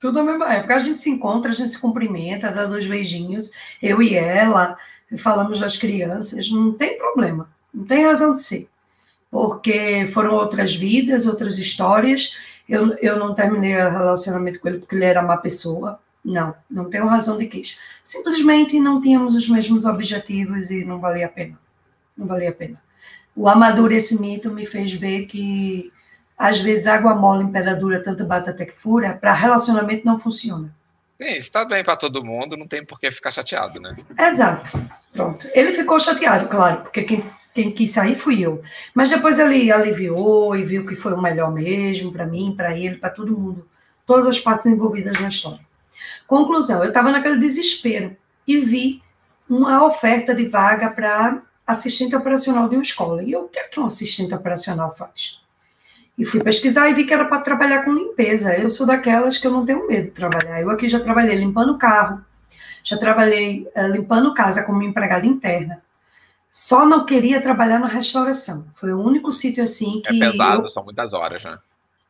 Tudo 0.00 0.14
na 0.14 0.22
mesma 0.24 0.54
época. 0.54 0.74
A 0.74 0.78
gente 0.78 1.02
se 1.02 1.10
encontra, 1.10 1.50
a 1.50 1.54
gente 1.54 1.68
se 1.68 1.78
cumprimenta, 1.78 2.50
dá 2.50 2.64
dois 2.64 2.86
beijinhos, 2.86 3.50
eu 3.82 4.00
e 4.00 4.14
ela, 4.14 4.78
falamos 5.18 5.60
das 5.60 5.76
crianças, 5.76 6.50
não 6.50 6.72
tem 6.72 6.96
problema, 6.96 7.50
não 7.74 7.84
tem 7.84 8.06
razão 8.06 8.32
de 8.32 8.40
ser. 8.40 8.68
Porque 9.30 10.10
foram 10.14 10.34
outras 10.34 10.74
vidas, 10.74 11.26
outras 11.26 11.58
histórias. 11.58 12.34
Eu, 12.66 12.96
eu 12.98 13.18
não 13.18 13.34
terminei 13.34 13.76
o 13.76 13.90
relacionamento 13.90 14.58
com 14.58 14.68
ele 14.68 14.78
porque 14.78 14.94
ele 14.94 15.04
era 15.04 15.20
má 15.20 15.36
pessoa. 15.36 16.00
Não, 16.28 16.54
não 16.70 16.90
tenho 16.90 17.06
razão 17.06 17.38
de 17.38 17.46
queixa. 17.46 17.78
Simplesmente 18.04 18.78
não 18.78 19.00
tínhamos 19.00 19.34
os 19.34 19.48
mesmos 19.48 19.86
objetivos 19.86 20.70
e 20.70 20.84
não 20.84 21.00
valia 21.00 21.24
a 21.24 21.28
pena. 21.28 21.58
Não 22.14 22.26
valia 22.26 22.50
a 22.50 22.52
pena. 22.52 22.80
O 23.34 23.48
amadurecimento 23.48 24.50
me 24.50 24.66
fez 24.66 24.92
ver 24.92 25.24
que, 25.24 25.90
às 26.36 26.60
vezes, 26.60 26.86
água 26.86 27.14
mole 27.14 27.44
em 27.44 27.50
pedra 27.50 27.74
dura, 27.74 28.02
tanto 28.02 28.26
bate 28.26 28.50
até 28.50 28.66
que 28.66 28.74
fura, 28.74 29.14
para 29.14 29.32
relacionamento 29.32 30.04
não 30.04 30.18
funciona. 30.18 30.70
Sim, 31.18 31.32
está 31.32 31.64
bem 31.64 31.82
para 31.82 31.96
todo 31.96 32.22
mundo, 32.22 32.58
não 32.58 32.66
tem 32.66 32.84
por 32.84 33.00
que 33.00 33.10
ficar 33.10 33.30
chateado, 33.30 33.80
né? 33.80 33.96
Exato. 34.18 34.78
Pronto. 35.14 35.48
Ele 35.54 35.72
ficou 35.72 35.98
chateado, 35.98 36.48
claro, 36.48 36.82
porque 36.82 37.04
quem, 37.04 37.24
quem 37.54 37.72
quis 37.72 37.90
sair 37.90 38.16
fui 38.16 38.40
eu. 38.42 38.62
Mas 38.94 39.08
depois 39.08 39.38
ele 39.38 39.72
aliviou 39.72 40.54
e 40.54 40.62
viu 40.62 40.86
que 40.86 40.94
foi 40.94 41.14
o 41.14 41.22
melhor 41.22 41.50
mesmo 41.50 42.12
para 42.12 42.26
mim, 42.26 42.52
para 42.54 42.76
ele, 42.76 42.96
para 42.96 43.08
todo 43.08 43.36
mundo. 43.36 43.66
Todas 44.04 44.26
as 44.26 44.38
partes 44.38 44.66
envolvidas 44.66 45.18
na 45.18 45.28
história. 45.28 45.67
Conclusão, 46.26 46.82
eu 46.82 46.88
estava 46.88 47.10
naquele 47.10 47.38
desespero 47.38 48.16
e 48.46 48.60
vi 48.60 49.02
uma 49.48 49.84
oferta 49.84 50.34
de 50.34 50.46
vaga 50.46 50.90
para 50.90 51.42
assistente 51.66 52.16
operacional 52.16 52.68
de 52.68 52.76
uma 52.76 52.82
escola. 52.82 53.22
E 53.22 53.32
eu, 53.32 53.42
o 53.44 53.48
que 53.48 53.58
é 53.58 53.64
que 53.64 53.78
um 53.80 53.86
assistente 53.86 54.34
operacional 54.34 54.94
faz? 54.96 55.38
E 56.18 56.24
fui 56.24 56.42
pesquisar 56.42 56.88
e 56.88 56.94
vi 56.94 57.04
que 57.04 57.14
era 57.14 57.26
para 57.26 57.42
trabalhar 57.42 57.84
com 57.84 57.92
limpeza. 57.92 58.56
Eu 58.56 58.70
sou 58.70 58.86
daquelas 58.86 59.38
que 59.38 59.46
eu 59.46 59.52
não 59.52 59.64
tenho 59.64 59.86
medo 59.86 60.06
de 60.06 60.10
trabalhar. 60.10 60.60
Eu 60.60 60.70
aqui 60.70 60.88
já 60.88 60.98
trabalhei 60.98 61.36
limpando 61.36 61.78
carro, 61.78 62.24
já 62.82 62.98
trabalhei 62.98 63.68
uh, 63.76 63.86
limpando 63.86 64.34
casa 64.34 64.64
como 64.64 64.82
empregada 64.82 65.26
interna. 65.26 65.80
Só 66.50 66.84
não 66.84 67.06
queria 67.06 67.40
trabalhar 67.40 67.78
na 67.78 67.86
restauração. 67.86 68.66
Foi 68.80 68.92
o 68.92 69.00
único 69.00 69.30
sítio 69.30 69.62
assim 69.62 70.00
que. 70.00 70.22
É 70.22 70.30
pesado, 70.30 70.62
eu... 70.64 70.70
são 70.70 70.82
muitas 70.82 71.12
horas, 71.12 71.44
né? 71.44 71.56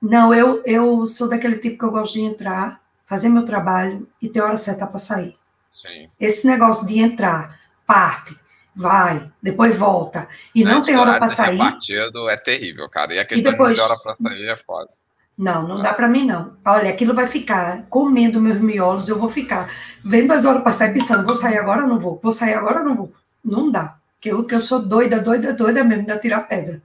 Não, 0.01 0.33
eu, 0.33 0.63
eu 0.65 1.07
sou 1.07 1.29
daquele 1.29 1.59
tipo 1.59 1.79
que 1.79 1.85
eu 1.85 1.91
gosto 1.91 2.15
de 2.15 2.23
entrar, 2.23 2.81
fazer 3.09 3.29
meu 3.29 3.45
trabalho 3.45 4.07
e 4.21 4.29
ter 4.29 4.41
hora 4.41 4.57
certa 4.59 4.87
para 4.87 4.99
sair. 4.99 5.37
Sim. 5.83 6.11
Esse 6.21 6.47
negócio 6.47 6.87
de 6.87 6.99
entrar, 6.99 7.59
parte, 7.87 8.37
vai, 8.77 9.31
depois 9.43 9.77
volta, 9.77 10.29
e 10.55 10.63
não, 10.63 10.73
não 10.73 10.85
tem 10.85 10.97
hora 10.97 11.19
para 11.19 11.31
sair. 11.31 11.57
partido 11.57 12.29
é 12.29 12.37
terrível, 12.37 12.89
cara. 12.89 13.15
E 13.15 13.19
a 13.19 13.25
questão 13.25 13.51
e 13.51 13.53
depois... 13.53 13.77
de 13.77 13.81
ter 13.81 13.91
hora 13.91 13.99
para 13.99 14.17
sair 14.17 14.47
é 14.47 14.57
foda. 14.57 14.91
Não, 15.37 15.67
não 15.67 15.81
dá 15.81 15.95
para 15.95 16.09
mim, 16.09 16.27
não. 16.27 16.57
Olha, 16.65 16.91
aquilo 16.91 17.15
vai 17.15 17.29
ficar 17.29 17.87
comendo 17.89 18.41
meus 18.41 18.59
miolos, 18.59 19.09
eu 19.09 19.19
vou 19.19 19.31
ficar 19.31 19.73
vendo 20.05 20.33
as 20.33 20.45
horas 20.45 20.63
passar 20.63 20.89
e 20.89 20.95
pensando, 20.95 21.25
vou 21.25 21.35
sair 21.35 21.59
agora 21.59 21.83
ou 21.83 21.89
não 21.89 21.99
vou? 21.99 22.21
Vou 22.21 22.33
sair 22.33 22.55
agora 22.55 22.81
ou 22.81 22.85
não 22.85 22.97
vou? 22.97 23.13
Não 23.45 23.71
dá. 23.71 23.97
Que 24.21 24.31
eu, 24.31 24.43
que 24.43 24.55
eu 24.55 24.61
sou 24.61 24.83
doida, 24.83 25.21
doida, 25.21 25.53
doida 25.53 25.85
mesmo 25.85 26.05
de 26.05 26.19
tirar 26.19 26.41
pedra. 26.41 26.83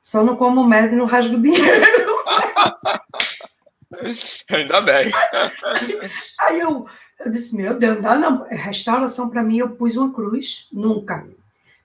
Só 0.00 0.24
não 0.24 0.36
como 0.36 0.66
merda 0.66 0.94
e 0.94 0.96
não 0.96 1.04
rasgo 1.04 1.40
dinheiro. 1.40 1.84
Ainda 4.52 4.80
bem. 4.80 5.10
Aí 6.40 6.60
eu, 6.60 6.86
eu 7.24 7.30
disse, 7.30 7.56
meu 7.56 7.78
Deus, 7.78 8.00
não, 8.00 8.18
não, 8.18 8.48
restauração 8.48 9.28
para 9.28 9.42
mim 9.42 9.58
eu 9.58 9.70
pus 9.70 9.96
uma 9.96 10.12
cruz, 10.12 10.68
nunca. 10.72 11.26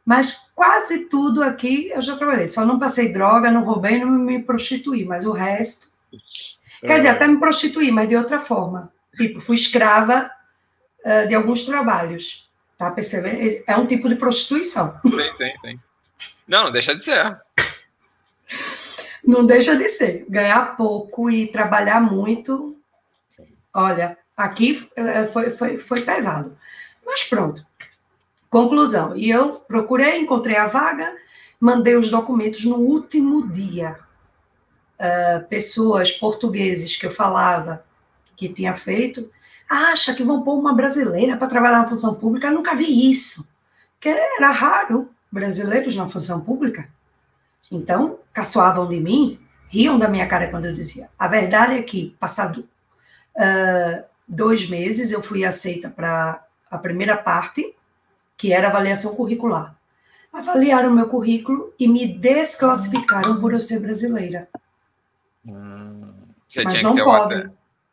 Mas 0.06 0.40
quase 0.54 1.06
tudo 1.06 1.44
aqui 1.44 1.90
eu 1.90 2.02
já 2.02 2.16
trabalhei. 2.16 2.48
Só 2.48 2.66
não 2.66 2.78
passei 2.80 3.12
droga, 3.12 3.52
não 3.52 3.64
roubei, 3.64 4.00
não 4.00 4.08
me 4.08 4.42
prostituí, 4.42 5.04
mas 5.04 5.26
o 5.26 5.32
resto. 5.32 5.88
Quer 6.82 6.98
dizer, 6.98 7.10
até 7.10 7.28
me 7.28 7.40
prostituí, 7.40 7.92
mas 7.92 8.08
de 8.08 8.16
outra 8.16 8.40
forma. 8.40 8.92
Tipo, 9.18 9.42
fui 9.42 9.56
escrava 9.56 10.30
uh, 11.04 11.28
de 11.28 11.34
alguns 11.34 11.64
trabalhos. 11.64 12.48
Tá 12.78 12.92
percebendo? 12.92 13.64
É 13.66 13.78
um 13.78 13.88
tipo 13.88 14.08
de 14.08 14.16
prostituição. 14.16 15.00
Tem, 15.02 15.34
tem, 15.38 15.58
tem. 15.62 15.80
Não 16.48 16.72
deixa 16.72 16.94
de 16.96 17.06
ser. 17.06 17.45
Não 19.26 19.46
deixa 19.46 19.76
de 19.76 19.90
ser. 19.90 20.26
Ganhar 20.30 20.78
pouco 20.78 21.30
e 21.30 21.48
trabalhar 21.48 22.00
muito. 22.00 22.78
Sim. 23.28 23.48
Olha, 23.74 24.18
aqui 24.38 24.88
eh, 24.96 25.28
foi, 25.28 25.52
foi, 25.52 25.78
foi 25.80 26.02
pesado. 26.02 26.56
Mas 27.06 27.24
pronto. 27.24 27.66
Conclusão. 28.50 29.16
E 29.16 29.30
eu 29.30 29.60
procurei, 29.68 30.20
encontrei 30.20 30.56
a 30.56 30.68
vaga, 30.68 31.16
mandei 31.60 31.96
os 31.96 32.10
documentos 32.10 32.64
no 32.64 32.78
último 32.78 33.48
dia. 33.50 33.98
Uh, 34.98 35.46
pessoas 35.50 36.10
portugueses 36.10 36.96
que 36.96 37.06
eu 37.06 37.12
falava 37.12 37.84
que 38.38 38.48
tinha 38.48 38.78
feito, 38.78 39.30
acha 39.70 40.14
que 40.14 40.24
vão 40.24 40.42
pôr 40.42 40.58
uma 40.58 40.74
brasileira 40.74 41.36
para 41.36 41.48
trabalhar 41.48 41.80
na 41.80 41.90
função 41.90 42.16
pública. 42.16 42.48
Eu 42.48 42.54
nunca 42.54 42.76
vi 42.76 43.10
isso. 43.10 43.48
Porque 43.94 44.08
era 44.10 44.52
raro 44.52 45.10
brasileiros 45.32 45.96
na 45.96 46.08
função 46.08 46.40
pública. 46.40 46.88
Então, 47.72 48.20
caçoavam 48.36 48.86
de 48.86 49.00
mim, 49.00 49.40
riam 49.70 49.98
da 49.98 50.10
minha 50.10 50.28
cara 50.28 50.50
quando 50.50 50.66
eu 50.66 50.74
dizia. 50.74 51.10
A 51.18 51.26
verdade 51.26 51.76
é 51.76 51.82
que, 51.82 52.14
passado 52.20 52.68
uh, 53.38 54.04
dois 54.28 54.70
meses, 54.70 55.10
eu 55.12 55.24
fui 55.24 55.46
aceita 55.46 55.90
para 55.90 56.46
a 56.70 56.78
primeira 56.78 57.16
parte, 57.16 57.74
que 58.36 58.52
era 58.52 58.68
avaliação 58.68 59.16
curricular. 59.16 59.74
Avaliaram 60.34 60.92
meu 60.92 61.08
currículo 61.08 61.74
e 61.80 61.88
me 61.88 62.06
desclassificaram 62.06 63.40
por 63.40 63.54
eu 63.54 63.62
ser 63.62 63.80
brasileira. 63.80 64.50
Hum, 65.46 66.14
você, 66.46 66.64
Mas 66.64 66.74
tinha 66.74 66.84
não 66.84 66.92
que 66.92 66.98
ter 66.98 67.06
pode. 67.06 67.52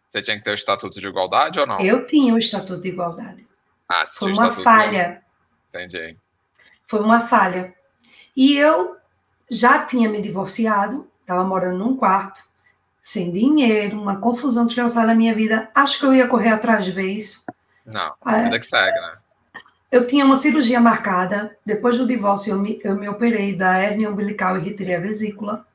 Você 0.09 0.21
tinha 0.21 0.37
que 0.37 0.43
ter 0.43 0.51
o 0.51 0.55
estatuto 0.55 1.01
de 1.01 1.07
igualdade 1.07 1.61
ou 1.61 1.67
não? 1.67 1.81
Eu 1.81 2.05
tinha 2.05 2.35
o 2.35 2.39
estatuto 2.39 2.83
de 2.83 2.89
igualdade. 2.89 3.47
Ah, 3.89 4.05
Foi 4.05 4.33
uma 4.33 4.51
falha. 4.51 5.23
Entendi. 5.69 6.19
Foi 6.89 7.01
uma 7.01 7.29
falha. 7.29 7.73
E 8.37 8.57
eu 8.57 8.97
já 9.53 9.85
tinha 9.85 10.09
me 10.09 10.23
divorciado, 10.23 11.07
estava 11.21 11.45
morando 11.45 11.79
num 11.79 11.95
quarto, 11.95 12.43
sem 13.03 13.31
dinheiro, 13.31 14.01
uma 14.01 14.17
confusão 14.17 14.67
desgraçada 14.67 15.09
na 15.09 15.15
minha 15.15 15.35
vida. 15.35 15.69
Acho 15.75 15.99
que 15.99 16.07
eu 16.07 16.15
ia 16.15 16.27
correr 16.27 16.49
atrás 16.49 16.87
de 16.87 16.93
ver 16.93 17.11
isso. 17.11 17.45
Não, 17.85 18.15
é, 18.27 18.45
vida 18.45 18.59
que 18.59 18.67
segue, 18.67 18.99
né? 18.99 19.17
Eu 19.91 20.07
tinha 20.07 20.25
uma 20.25 20.37
cirurgia 20.37 20.81
marcada. 20.81 21.55
Depois 21.67 21.99
do 21.99 22.07
divórcio, 22.07 22.53
eu 22.53 22.59
me, 22.59 22.81
eu 22.83 22.97
me 22.97 23.07
operei 23.09 23.55
da 23.55 23.79
hernia 23.79 24.11
umbilical 24.11 24.57
e 24.57 24.63
retirei 24.63 24.95
a 24.95 25.01
vesícula. 25.01 25.67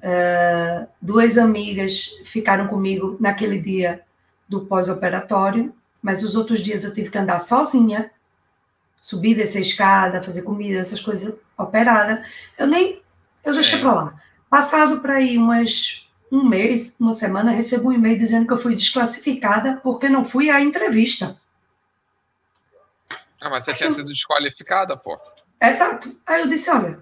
É, 0.00 0.86
duas 1.02 1.36
amigas 1.36 2.10
ficaram 2.24 2.68
comigo 2.68 3.16
naquele 3.18 3.58
dia 3.58 4.02
do 4.48 4.64
pós-operatório, 4.66 5.74
mas 6.00 6.22
os 6.22 6.36
outros 6.36 6.60
dias 6.60 6.84
eu 6.84 6.94
tive 6.94 7.10
que 7.10 7.18
andar 7.18 7.40
sozinha, 7.40 8.10
subir, 9.04 9.34
descer 9.34 9.58
a 9.58 9.60
escada, 9.60 10.22
fazer 10.22 10.40
comida, 10.40 10.78
essas 10.78 11.02
coisas 11.02 11.34
operada. 11.58 12.24
Eu 12.56 12.66
nem. 12.66 13.02
Eu 13.44 13.52
deixei 13.52 13.78
para 13.78 13.92
lá. 13.92 14.14
Passado 14.48 15.00
para 15.00 15.16
aí 15.16 15.36
umas, 15.36 16.08
um 16.32 16.42
mês, 16.42 16.96
uma 16.98 17.12
semana, 17.12 17.50
recebo 17.50 17.90
um 17.90 17.92
e-mail 17.92 18.16
dizendo 18.16 18.46
que 18.46 18.54
eu 18.54 18.62
fui 18.62 18.74
desclassificada 18.74 19.78
porque 19.82 20.08
não 20.08 20.24
fui 20.24 20.48
à 20.48 20.58
entrevista. 20.58 21.38
Ah, 23.42 23.50
mas 23.50 23.66
você 23.66 23.72
aí 23.72 23.76
tinha 23.76 23.90
eu... 23.90 23.94
sido 23.94 24.06
desqualificada, 24.06 24.96
pô. 24.96 25.20
Exato. 25.60 26.16
Aí 26.26 26.40
eu 26.40 26.48
disse: 26.48 26.70
olha, 26.70 26.98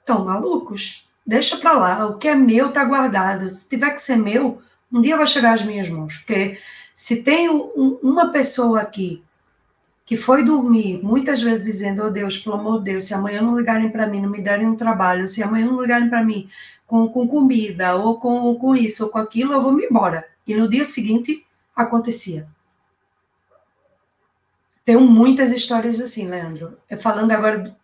estão 0.00 0.24
malucos? 0.24 1.06
Deixa 1.26 1.58
para 1.58 1.72
lá. 1.72 2.06
O 2.06 2.16
que 2.16 2.26
é 2.26 2.34
meu 2.34 2.68
está 2.68 2.82
guardado. 2.86 3.50
Se 3.50 3.68
tiver 3.68 3.90
que 3.90 4.00
ser 4.00 4.16
meu, 4.16 4.62
um 4.90 5.02
dia 5.02 5.18
vai 5.18 5.26
chegar 5.26 5.52
às 5.52 5.62
minhas 5.62 5.90
mãos. 5.90 6.16
Porque 6.16 6.58
se 6.94 7.22
tem 7.22 7.50
um, 7.50 7.98
uma 8.02 8.32
pessoa 8.32 8.80
aqui 8.80 9.22
que 10.04 10.16
foi 10.16 10.44
dormir 10.44 11.02
muitas 11.02 11.40
vezes 11.40 11.64
dizendo: 11.64 12.04
Oh 12.04 12.10
Deus, 12.10 12.38
pelo 12.38 12.56
amor 12.56 12.78
de 12.78 12.92
Deus, 12.92 13.04
se 13.04 13.14
amanhã 13.14 13.40
não 13.40 13.56
ligarem 13.56 13.90
para 13.90 14.06
mim, 14.06 14.20
não 14.20 14.30
me 14.30 14.42
derem 14.42 14.66
um 14.66 14.76
trabalho, 14.76 15.26
se 15.26 15.42
amanhã 15.42 15.66
não 15.66 15.80
ligarem 15.80 16.08
para 16.08 16.22
mim 16.22 16.48
com, 16.86 17.08
com 17.08 17.26
comida, 17.26 17.96
ou 17.96 18.20
com, 18.20 18.54
com 18.56 18.76
isso, 18.76 19.04
ou 19.04 19.10
com 19.10 19.18
aquilo, 19.18 19.52
eu 19.52 19.62
vou 19.62 19.72
me 19.72 19.84
embora. 19.84 20.26
E 20.46 20.54
no 20.54 20.68
dia 20.68 20.84
seguinte 20.84 21.44
acontecia. 21.74 22.46
Tenho 24.84 25.00
muitas 25.00 25.50
histórias 25.50 25.98
assim, 25.98 26.28
Leandro. 26.28 26.78
Eu 26.90 27.00
falando 27.00 27.30
agora 27.30 27.58
do, 27.58 27.74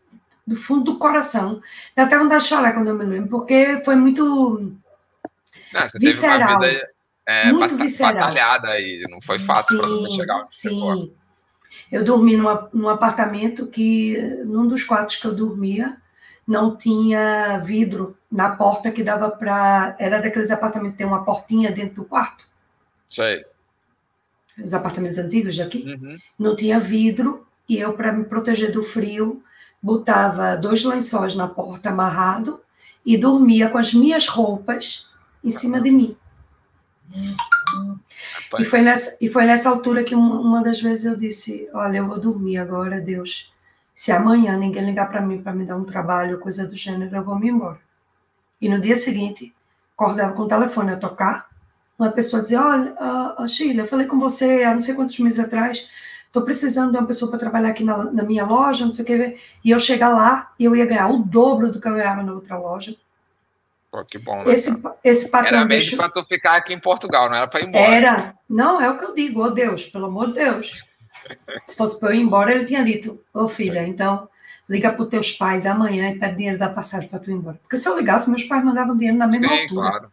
do 0.47 0.57
fundo 0.57 0.85
do 0.93 0.99
coração. 0.99 1.63
Dá 1.97 2.03
até 2.03 2.19
vontade 2.19 2.43
de 2.43 2.51
chorar 2.51 2.75
quando 2.75 2.89
eu 2.89 2.95
me 2.95 3.05
lembro, 3.05 3.31
porque 3.31 3.81
foi 3.85 3.97
muito 3.97 4.77
não, 5.73 5.83
visceral. 5.99 6.61
Vida, 6.61 6.89
é, 7.27 7.53
muito 7.53 7.77
visceral. 7.79 8.15
batalhada 8.15 8.79
e 8.79 9.03
não 9.09 9.21
foi 9.23 9.39
fácil 9.39 9.79
para 9.79 9.89
você 9.89 10.17
chegar 10.17 10.41
onde 10.41 10.55
sim. 10.55 11.15
Eu 11.91 12.05
dormi 12.05 12.37
numa, 12.37 12.69
num 12.73 12.89
apartamento 12.89 13.67
que, 13.67 14.19
num 14.45 14.67
dos 14.67 14.85
quartos 14.85 15.17
que 15.17 15.27
eu 15.27 15.35
dormia, 15.35 15.97
não 16.47 16.77
tinha 16.77 17.59
vidro 17.59 18.17
na 18.31 18.51
porta 18.51 18.91
que 18.91 19.05
dava 19.05 19.31
para. 19.31 19.95
Era 19.99 20.21
daqueles 20.21 20.51
apartamentos 20.51 20.93
que 20.93 20.99
tem 20.99 21.07
uma 21.07 21.25
portinha 21.25 21.71
dentro 21.71 21.97
do 21.97 22.05
quarto. 22.05 22.45
Sei. 23.09 23.45
Os 24.63 24.75
apartamentos 24.75 25.19
antigos 25.19 25.57
daqui. 25.57 25.85
Uhum. 25.87 26.19
Não 26.39 26.57
tinha 26.57 26.81
vidro 26.81 27.47
e 27.69 27.79
eu, 27.79 27.93
para 27.93 28.13
me 28.13 28.25
proteger 28.25 28.73
do 28.73 28.83
frio, 28.83 29.43
botava 29.81 30.57
dois 30.57 30.85
lençóis 30.85 31.37
na 31.37 31.47
porta 31.47 31.91
amarrado 31.91 32.61
e 33.07 33.17
dormia 33.17 33.69
com 33.69 33.79
as 33.79 33.95
minhas 33.95 34.27
roupas 34.27 35.09
em 35.43 35.51
cima 35.51 35.81
de 35.81 35.91
mim. 35.91 36.17
E 38.59 38.65
foi, 38.65 38.81
nessa, 38.83 39.17
e 39.21 39.29
foi 39.29 39.45
nessa 39.45 39.69
altura 39.69 40.05
que 40.05 40.15
uma, 40.15 40.63
das 40.63 40.81
vezes 40.81 41.05
eu 41.05 41.17
disse: 41.17 41.69
Olha, 41.73 41.99
eu 41.99 42.07
vou 42.07 42.19
dormir 42.19 42.59
agora, 42.59 43.01
Deus. 43.01 43.53
Se 43.95 44.11
amanhã 44.11 44.57
ninguém 44.57 44.85
ligar 44.85 45.11
para 45.11 45.21
mim 45.21 45.43
para 45.43 45.53
me 45.53 45.65
dar 45.65 45.77
um 45.77 45.85
trabalho, 45.85 46.39
coisa 46.39 46.67
do 46.67 46.77
gênero, 46.77 47.15
eu 47.15 47.25
vou 47.25 47.39
me 47.39 47.49
embora. 47.49 47.79
E 48.61 48.69
no 48.69 48.81
dia 48.81 48.97
seguinte, 48.97 49.55
acordava 49.95 50.33
com 50.33 50.43
o 50.43 50.49
telefone 50.49 50.93
a 50.93 50.97
tocar, 50.97 51.49
uma 51.99 52.11
pessoa 52.11 52.43
dizia: 52.43 52.61
Olha, 52.61 52.95
uh, 53.39 53.47
Sheila, 53.47 53.83
eu 53.83 53.89
falei 53.89 54.07
com 54.07 54.19
você 54.19 54.65
há 54.65 54.73
não 54.73 54.81
sei 54.81 54.95
quantos 54.95 55.19
meses 55.19 55.39
atrás, 55.39 55.87
estou 56.27 56.43
precisando 56.43 56.93
de 56.93 56.99
uma 56.99 57.07
pessoa 57.07 57.31
para 57.31 57.41
trabalhar 57.41 57.69
aqui 57.69 57.85
na, 57.85 58.05
na, 58.05 58.23
minha 58.23 58.45
loja, 58.45 58.87
não 58.87 58.95
sei 58.95 59.05
o 59.05 59.07
que. 59.07 59.39
E 59.65 59.71
eu 59.71 59.79
chegar 59.79 60.09
lá 60.11 60.53
e 60.59 60.65
eu 60.65 60.75
ia 60.75 60.87
ganhar 60.87 61.09
o 61.09 61.19
dobro 61.19 61.71
do 61.71 61.81
que 61.81 61.87
eu 61.87 61.95
ganhava 61.95 62.23
na 62.23 62.33
outra 62.33 62.57
loja. 62.57 62.97
Pô, 63.91 64.05
que 64.05 64.19
bom, 64.19 64.45
né? 64.45 64.55
Esse, 64.55 64.71
esse 65.03 65.29
patrão 65.29 65.59
era 65.59 65.67
mesmo 65.67 65.97
para 65.97 66.09
tu 66.09 66.25
ficar 66.25 66.57
aqui 66.57 66.73
em 66.73 66.79
Portugal, 66.79 67.29
não 67.29 67.37
era 67.37 67.49
para 67.49 67.61
ir 67.61 67.67
embora. 67.67 67.85
Era. 67.85 68.35
Não, 68.49 68.81
é 68.81 68.89
o 68.89 68.97
que 68.97 69.05
eu 69.05 69.15
digo, 69.15 69.43
oh 69.43 69.51
Deus, 69.51 69.85
pelo 69.87 70.07
amor 70.07 70.29
de 70.29 70.35
Deus. 70.35 70.73
Se 71.67 71.77
fosse 71.77 71.99
para 71.99 72.11
eu 72.11 72.15
ir 72.15 72.23
embora, 72.23 72.53
ele 72.55 72.67
tinha 72.67 72.85
dito, 72.85 73.23
ô 73.35 73.45
oh, 73.45 73.49
filha, 73.49 73.87
então 73.87 74.29
liga 74.69 74.93
para 74.93 75.03
os 75.03 75.09
teus 75.09 75.33
pais 75.33 75.67
amanhã 75.67 76.11
e 76.11 76.19
pede 76.19 76.37
dinheiro 76.37 76.59
da 76.59 76.69
passagem 76.69 77.09
para 77.09 77.19
tu 77.19 77.31
ir 77.31 77.35
embora. 77.35 77.59
Porque 77.63 77.77
se 77.77 77.89
eu 77.89 77.99
ligasse, 77.99 78.31
meus 78.31 78.45
pais 78.45 78.65
mandavam 78.65 78.97
dinheiro 78.97 79.19
na 79.19 79.27
mesma 79.27 79.49
Sim, 79.49 79.63
altura. 79.63 79.91
Claro. 79.91 80.13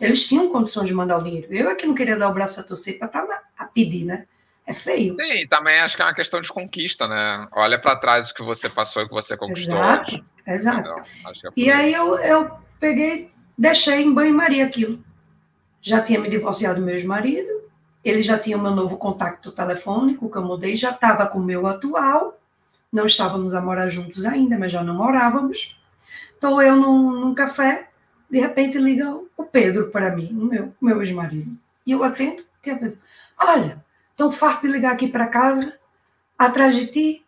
Eles 0.00 0.24
tinham 0.26 0.48
condições 0.48 0.86
de 0.86 0.94
mandar 0.94 1.18
o 1.18 1.24
dinheiro. 1.24 1.48
Eu 1.50 1.68
é 1.68 1.74
que 1.74 1.86
não 1.86 1.94
queria 1.94 2.16
dar 2.16 2.28
o 2.28 2.34
braço 2.34 2.60
a 2.60 2.62
torcer 2.62 2.98
para 2.98 3.08
estar 3.08 3.26
a 3.58 3.64
pedir, 3.64 4.04
né? 4.04 4.26
É 4.64 4.72
feio. 4.72 5.16
Sim, 5.16 5.46
também 5.48 5.78
acho 5.80 5.96
que 5.96 6.02
é 6.02 6.04
uma 6.04 6.14
questão 6.14 6.40
de 6.40 6.48
conquista, 6.48 7.06
né? 7.08 7.48
Olha 7.52 7.80
para 7.80 7.96
trás 7.96 8.30
o 8.30 8.34
que 8.34 8.42
você 8.42 8.68
passou 8.68 9.02
e 9.02 9.06
o 9.06 9.08
que 9.08 9.14
você 9.14 9.36
conquistou. 9.36 9.76
Exato, 9.76 10.24
exato. 10.54 10.90
é 10.90 11.48
e 11.56 11.70
aí 11.70 11.92
eu, 11.92 12.18
eu 12.18 12.50
peguei, 12.78 13.30
deixei 13.56 14.02
em 14.02 14.12
banho-maria 14.12 14.66
aquilo. 14.66 14.98
Já 15.80 16.02
tinha 16.02 16.20
me 16.20 16.28
divorciado 16.28 16.80
do 16.80 16.84
meu 16.84 16.94
ex-marido, 16.94 17.48
ele 18.04 18.22
já 18.22 18.38
tinha 18.38 18.56
o 18.56 18.62
meu 18.62 18.72
novo 18.72 18.96
contato 18.96 19.52
telefônico 19.52 20.30
que 20.30 20.36
eu 20.36 20.42
mudei, 20.42 20.76
já 20.76 20.90
estava 20.90 21.26
com 21.26 21.38
o 21.38 21.44
meu 21.44 21.66
atual, 21.66 22.38
não 22.92 23.06
estávamos 23.06 23.54
a 23.54 23.60
morar 23.60 23.88
juntos 23.88 24.24
ainda, 24.24 24.58
mas 24.58 24.72
já 24.72 24.82
não 24.82 24.94
morávamos. 24.94 25.76
Estou 26.34 26.60
eu 26.62 26.76
num, 26.76 27.12
num 27.12 27.34
café, 27.34 27.88
de 28.30 28.40
repente 28.40 28.78
liga 28.78 29.16
o 29.36 29.44
Pedro 29.44 29.90
para 29.90 30.14
mim, 30.14 30.30
o 30.32 30.44
meu, 30.44 30.74
meu 30.80 31.02
ex-marido. 31.02 31.56
E 31.86 31.92
eu 31.92 32.02
atendo, 32.02 32.44
que 32.62 32.70
é 32.70 32.74
Pedro? 32.74 32.98
Olha, 33.38 33.84
Tão 34.16 34.32
farto 34.32 34.62
de 34.66 34.72
ligar 34.72 34.92
aqui 34.94 35.08
para 35.08 35.26
casa, 35.26 35.74
atrás 36.38 36.74
de 36.74 36.86
ti, 36.86 37.26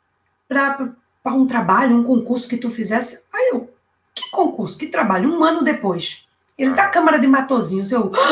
para 0.48 0.88
um 1.34 1.46
trabalho, 1.46 1.96
um 1.96 2.04
concurso 2.04 2.48
que 2.48 2.56
tu 2.56 2.70
fizesse. 2.70 3.24
Aí 3.32 3.50
eu, 3.52 3.72
que 4.14 4.30
concurso, 4.30 4.78
que 4.78 4.86
trabalho? 4.86 5.30
Um 5.30 5.44
ano 5.44 5.62
depois. 5.62 6.24
Ele 6.56 6.74
da 6.74 6.88
Câmara 6.88 7.18
de 7.18 7.26
Matozinhos, 7.26 7.92
eu. 7.92 8.12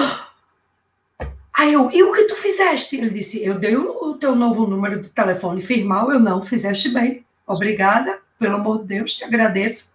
Aí 1.52 1.72
eu, 1.72 1.90
e 1.90 2.02
o 2.02 2.12
que 2.12 2.24
tu 2.24 2.36
fizeste? 2.36 2.96
Ele 2.96 3.08
disse, 3.08 3.42
eu 3.42 3.58
dei 3.58 3.74
o 3.74 4.14
teu 4.14 4.34
novo 4.34 4.66
número 4.66 5.00
de 5.00 5.08
telefone 5.08 5.62
firmal, 5.62 6.12
eu 6.12 6.20
não, 6.20 6.44
fizeste 6.44 6.90
bem. 6.90 7.24
Obrigada, 7.46 8.18
pelo 8.38 8.56
amor 8.56 8.80
de 8.80 8.88
Deus, 8.88 9.14
te 9.14 9.24
agradeço 9.24 9.90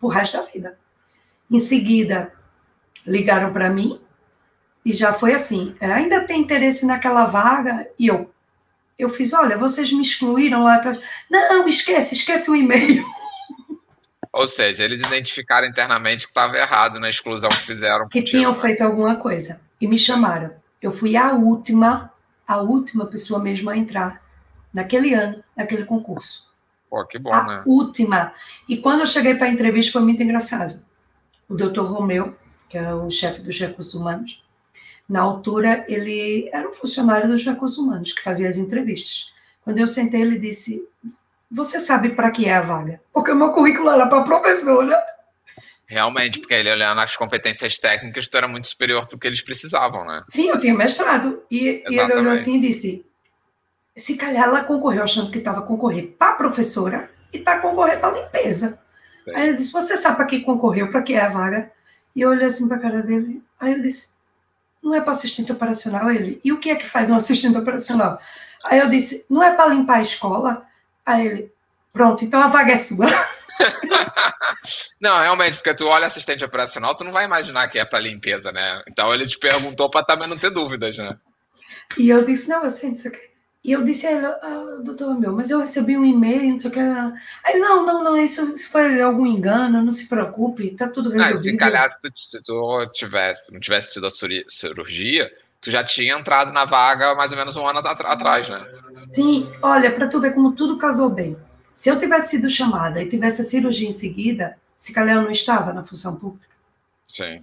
pro 0.00 0.08
resto 0.08 0.36
da 0.36 0.42
vida. 0.42 0.76
Em 1.48 1.60
seguida, 1.60 2.32
ligaram 3.06 3.52
para 3.52 3.70
mim, 3.70 4.00
e 4.86 4.92
já 4.92 5.12
foi 5.12 5.34
assim, 5.34 5.74
é, 5.80 5.92
ainda 5.92 6.20
tem 6.20 6.40
interesse 6.40 6.86
naquela 6.86 7.26
vaga? 7.26 7.88
E 7.98 8.06
eu, 8.06 8.30
eu 8.98 9.10
fiz, 9.10 9.32
olha, 9.32 9.58
vocês 9.58 9.92
me 9.92 10.02
excluíram 10.02 10.62
lá 10.62 10.76
atrás. 10.76 10.98
Não, 11.30 11.68
esquece, 11.68 12.14
esquece 12.14 12.50
o 12.50 12.56
e-mail. 12.56 13.04
Ou 14.32 14.46
seja, 14.46 14.84
eles 14.84 15.00
identificaram 15.00 15.66
internamente 15.66 16.24
que 16.24 16.30
estava 16.30 16.56
errado 16.56 17.00
na 17.00 17.08
exclusão 17.08 17.48
que 17.50 17.62
fizeram. 17.62 18.08
Que 18.08 18.22
tinham 18.22 18.52
né? 18.52 18.60
feito 18.60 18.82
alguma 18.82 19.16
coisa. 19.16 19.60
E 19.80 19.86
me 19.86 19.98
chamaram. 19.98 20.52
Eu 20.80 20.92
fui 20.92 21.16
a 21.16 21.32
última, 21.32 22.12
a 22.46 22.58
última 22.58 23.06
pessoa 23.06 23.40
mesmo 23.40 23.70
a 23.70 23.76
entrar 23.76 24.22
naquele 24.72 25.14
ano, 25.14 25.42
naquele 25.56 25.84
concurso. 25.84 26.46
Pô, 26.88 27.04
que 27.04 27.18
bom, 27.18 27.32
a 27.32 27.42
né? 27.42 27.62
última. 27.66 28.32
E 28.68 28.76
quando 28.76 29.00
eu 29.00 29.06
cheguei 29.06 29.34
para 29.34 29.46
a 29.46 29.50
entrevista 29.50 29.92
foi 29.92 30.02
muito 30.02 30.22
engraçado. 30.22 30.78
O 31.48 31.54
doutor 31.54 31.90
Romeu, 31.90 32.36
que 32.68 32.76
é 32.76 32.94
o 32.94 33.10
chefe 33.10 33.40
dos 33.40 33.58
recursos 33.58 33.94
humanos, 33.94 34.42
na 35.08 35.20
altura, 35.20 35.84
ele 35.88 36.48
era 36.52 36.68
um 36.68 36.74
funcionário 36.74 37.28
dos 37.28 37.44
recursos 37.44 37.78
humanos 37.78 38.12
que 38.12 38.22
fazia 38.22 38.48
as 38.48 38.56
entrevistas. 38.56 39.30
Quando 39.62 39.78
eu 39.78 39.86
sentei, 39.86 40.20
ele 40.20 40.38
disse: 40.38 40.86
Você 41.50 41.78
sabe 41.80 42.10
para 42.10 42.30
que 42.30 42.46
é 42.46 42.54
a 42.54 42.62
vaga? 42.62 43.00
Porque 43.12 43.30
o 43.30 43.36
meu 43.36 43.52
currículo 43.52 43.90
era 43.90 44.06
para 44.06 44.22
professora. 44.22 44.96
Realmente, 45.88 46.40
porque 46.40 46.54
ele 46.54 46.70
olhando 46.70 47.00
as 47.00 47.16
competências 47.16 47.78
técnicas, 47.78 48.26
tu 48.26 48.36
era 48.36 48.48
muito 48.48 48.66
superior 48.66 49.06
do 49.06 49.16
que 49.16 49.26
eles 49.26 49.40
precisavam, 49.40 50.04
né? 50.04 50.22
Sim, 50.30 50.48
eu 50.48 50.58
tinha 50.58 50.74
mestrado. 50.74 51.42
E, 51.48 51.84
e 51.88 51.98
ele 51.98 52.14
olhou 52.14 52.32
assim 52.32 52.56
e 52.56 52.60
disse: 52.60 53.06
Se 53.96 54.16
calhar 54.16 54.48
ela 54.48 54.64
concorreu 54.64 55.04
achando 55.04 55.30
que 55.30 55.38
estava 55.38 55.62
concorrendo 55.62 56.08
para 56.18 56.32
professora 56.32 57.08
e 57.32 57.38
está 57.38 57.60
concorrendo 57.60 58.00
para 58.00 58.20
limpeza. 58.20 58.80
Sim. 59.24 59.34
Aí 59.36 59.48
ele 59.48 59.56
disse: 59.56 59.70
Você 59.70 59.96
sabe 59.96 60.16
para 60.16 60.26
que 60.26 60.40
concorreu, 60.40 60.90
para 60.90 61.02
que 61.02 61.14
é 61.14 61.20
a 61.20 61.28
vaga? 61.28 61.70
E 62.16 62.22
eu 62.22 62.30
olhei 62.30 62.46
assim 62.46 62.66
para 62.66 62.78
a 62.78 62.80
cara 62.80 63.02
dele. 63.02 63.40
Aí 63.60 63.72
ele 63.72 63.82
disse: 63.82 64.15
não 64.86 64.94
é 64.94 65.00
para 65.00 65.10
assistente 65.10 65.50
operacional 65.50 66.10
ele. 66.10 66.40
E 66.44 66.52
o 66.52 66.60
que 66.60 66.70
é 66.70 66.76
que 66.76 66.88
faz 66.88 67.10
um 67.10 67.16
assistente 67.16 67.58
operacional? 67.58 68.20
Aí 68.64 68.78
eu 68.78 68.88
disse, 68.88 69.26
não 69.28 69.42
é 69.42 69.52
para 69.52 69.66
limpar 69.66 69.98
a 69.98 70.02
escola? 70.02 70.64
Aí 71.04 71.26
ele, 71.26 71.52
pronto, 71.92 72.24
então 72.24 72.40
a 72.40 72.46
vaga 72.46 72.72
é 72.72 72.76
sua. 72.76 73.06
não, 75.00 75.18
realmente, 75.18 75.56
porque 75.56 75.74
tu 75.74 75.86
olha 75.86 76.06
assistente 76.06 76.44
operacional, 76.44 76.94
tu 76.94 77.02
não 77.02 77.12
vai 77.12 77.24
imaginar 77.24 77.66
que 77.68 77.78
é 77.78 77.84
para 77.84 77.98
limpeza, 77.98 78.52
né? 78.52 78.80
Então 78.88 79.12
ele 79.12 79.26
te 79.26 79.38
perguntou 79.38 79.90
para 79.90 80.04
também 80.04 80.28
não 80.28 80.38
ter 80.38 80.50
dúvidas, 80.50 80.96
né? 80.96 81.16
E 81.98 82.08
eu 82.08 82.24
disse, 82.24 82.48
não, 82.48 82.64
eu 82.64 82.70
sei 82.70 82.92
disso 82.92 83.08
aqui. 83.08 83.25
E 83.66 83.72
eu 83.72 83.82
disse 83.82 84.06
a 84.06 84.12
ele, 84.12 84.26
ah, 84.26 84.78
doutor 84.80 85.18
meu, 85.18 85.32
mas 85.32 85.50
eu 85.50 85.58
recebi 85.58 85.98
um 85.98 86.04
e-mail, 86.04 86.52
não 86.52 86.58
sei 86.60 86.70
o 86.70 86.72
que. 86.72 86.78
Aí, 86.78 87.58
não, 87.58 87.84
não, 87.84 88.04
não, 88.04 88.16
isso, 88.16 88.46
isso 88.46 88.70
foi 88.70 89.02
algum 89.02 89.26
engano, 89.26 89.82
não 89.82 89.90
se 89.90 90.08
preocupe, 90.08 90.70
tá 90.76 90.86
tudo 90.86 91.10
resolvido. 91.10 91.40
Ah, 91.40 91.42
se 91.42 91.56
calhar, 91.56 91.98
se 92.14 92.42
tu 92.44 92.86
tivesse, 92.92 93.52
não 93.52 93.58
tivesse 93.58 93.94
tido 93.94 94.06
a 94.06 94.10
cirurgia, 94.46 95.32
tu 95.60 95.68
já 95.68 95.82
tinha 95.82 96.16
entrado 96.16 96.52
na 96.52 96.64
vaga 96.64 97.16
mais 97.16 97.32
ou 97.32 97.38
menos 97.38 97.56
um 97.56 97.68
ano 97.68 97.80
atrás, 97.80 98.48
né? 98.48 98.64
Sim, 99.10 99.52
olha, 99.60 99.92
para 99.92 100.06
tu 100.06 100.20
ver 100.20 100.32
como 100.32 100.52
tudo 100.52 100.78
casou 100.78 101.10
bem. 101.10 101.36
Se 101.74 101.88
eu 101.88 101.98
tivesse 101.98 102.36
sido 102.36 102.48
chamada 102.48 103.02
e 103.02 103.10
tivesse 103.10 103.40
a 103.40 103.44
cirurgia 103.44 103.88
em 103.88 103.92
seguida, 103.92 104.56
se 104.78 104.92
calhar 104.92 105.16
eu 105.16 105.22
não 105.22 105.32
estava 105.32 105.72
na 105.72 105.82
função 105.82 106.14
pública. 106.14 106.46
Sim. 107.08 107.42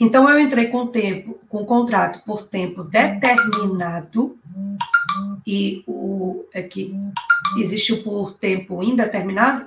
Então 0.00 0.30
eu 0.30 0.38
entrei 0.38 0.68
com 0.68 0.86
tempo, 0.86 1.38
com 1.48 1.64
contrato 1.64 2.22
por 2.24 2.46
tempo 2.46 2.84
determinado 2.84 4.38
e 5.46 5.82
o 5.86 6.44
é 6.52 6.62
que 6.62 6.94
existiu 7.56 8.02
por 8.02 8.34
tempo 8.34 8.82
indeterminado, 8.82 9.66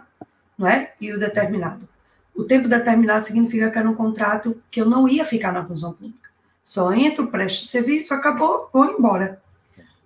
não 0.57 0.67
é? 0.67 0.93
E 1.01 1.11
o 1.11 1.19
determinado. 1.19 1.88
O 2.34 2.43
tempo 2.43 2.69
determinado 2.69 3.25
significa 3.25 3.69
que 3.69 3.77
era 3.77 3.89
um 3.89 3.95
contrato 3.95 4.61
que 4.71 4.79
eu 4.79 4.86
não 4.86 5.07
ia 5.07 5.25
ficar 5.25 5.51
na 5.51 5.65
função 5.65 5.91
pública. 5.91 6.29
Só 6.63 6.93
entro, 6.93 7.27
presto 7.27 7.65
serviço, 7.65 8.13
acabou, 8.13 8.69
vou 8.71 8.86
embora. 8.86 9.41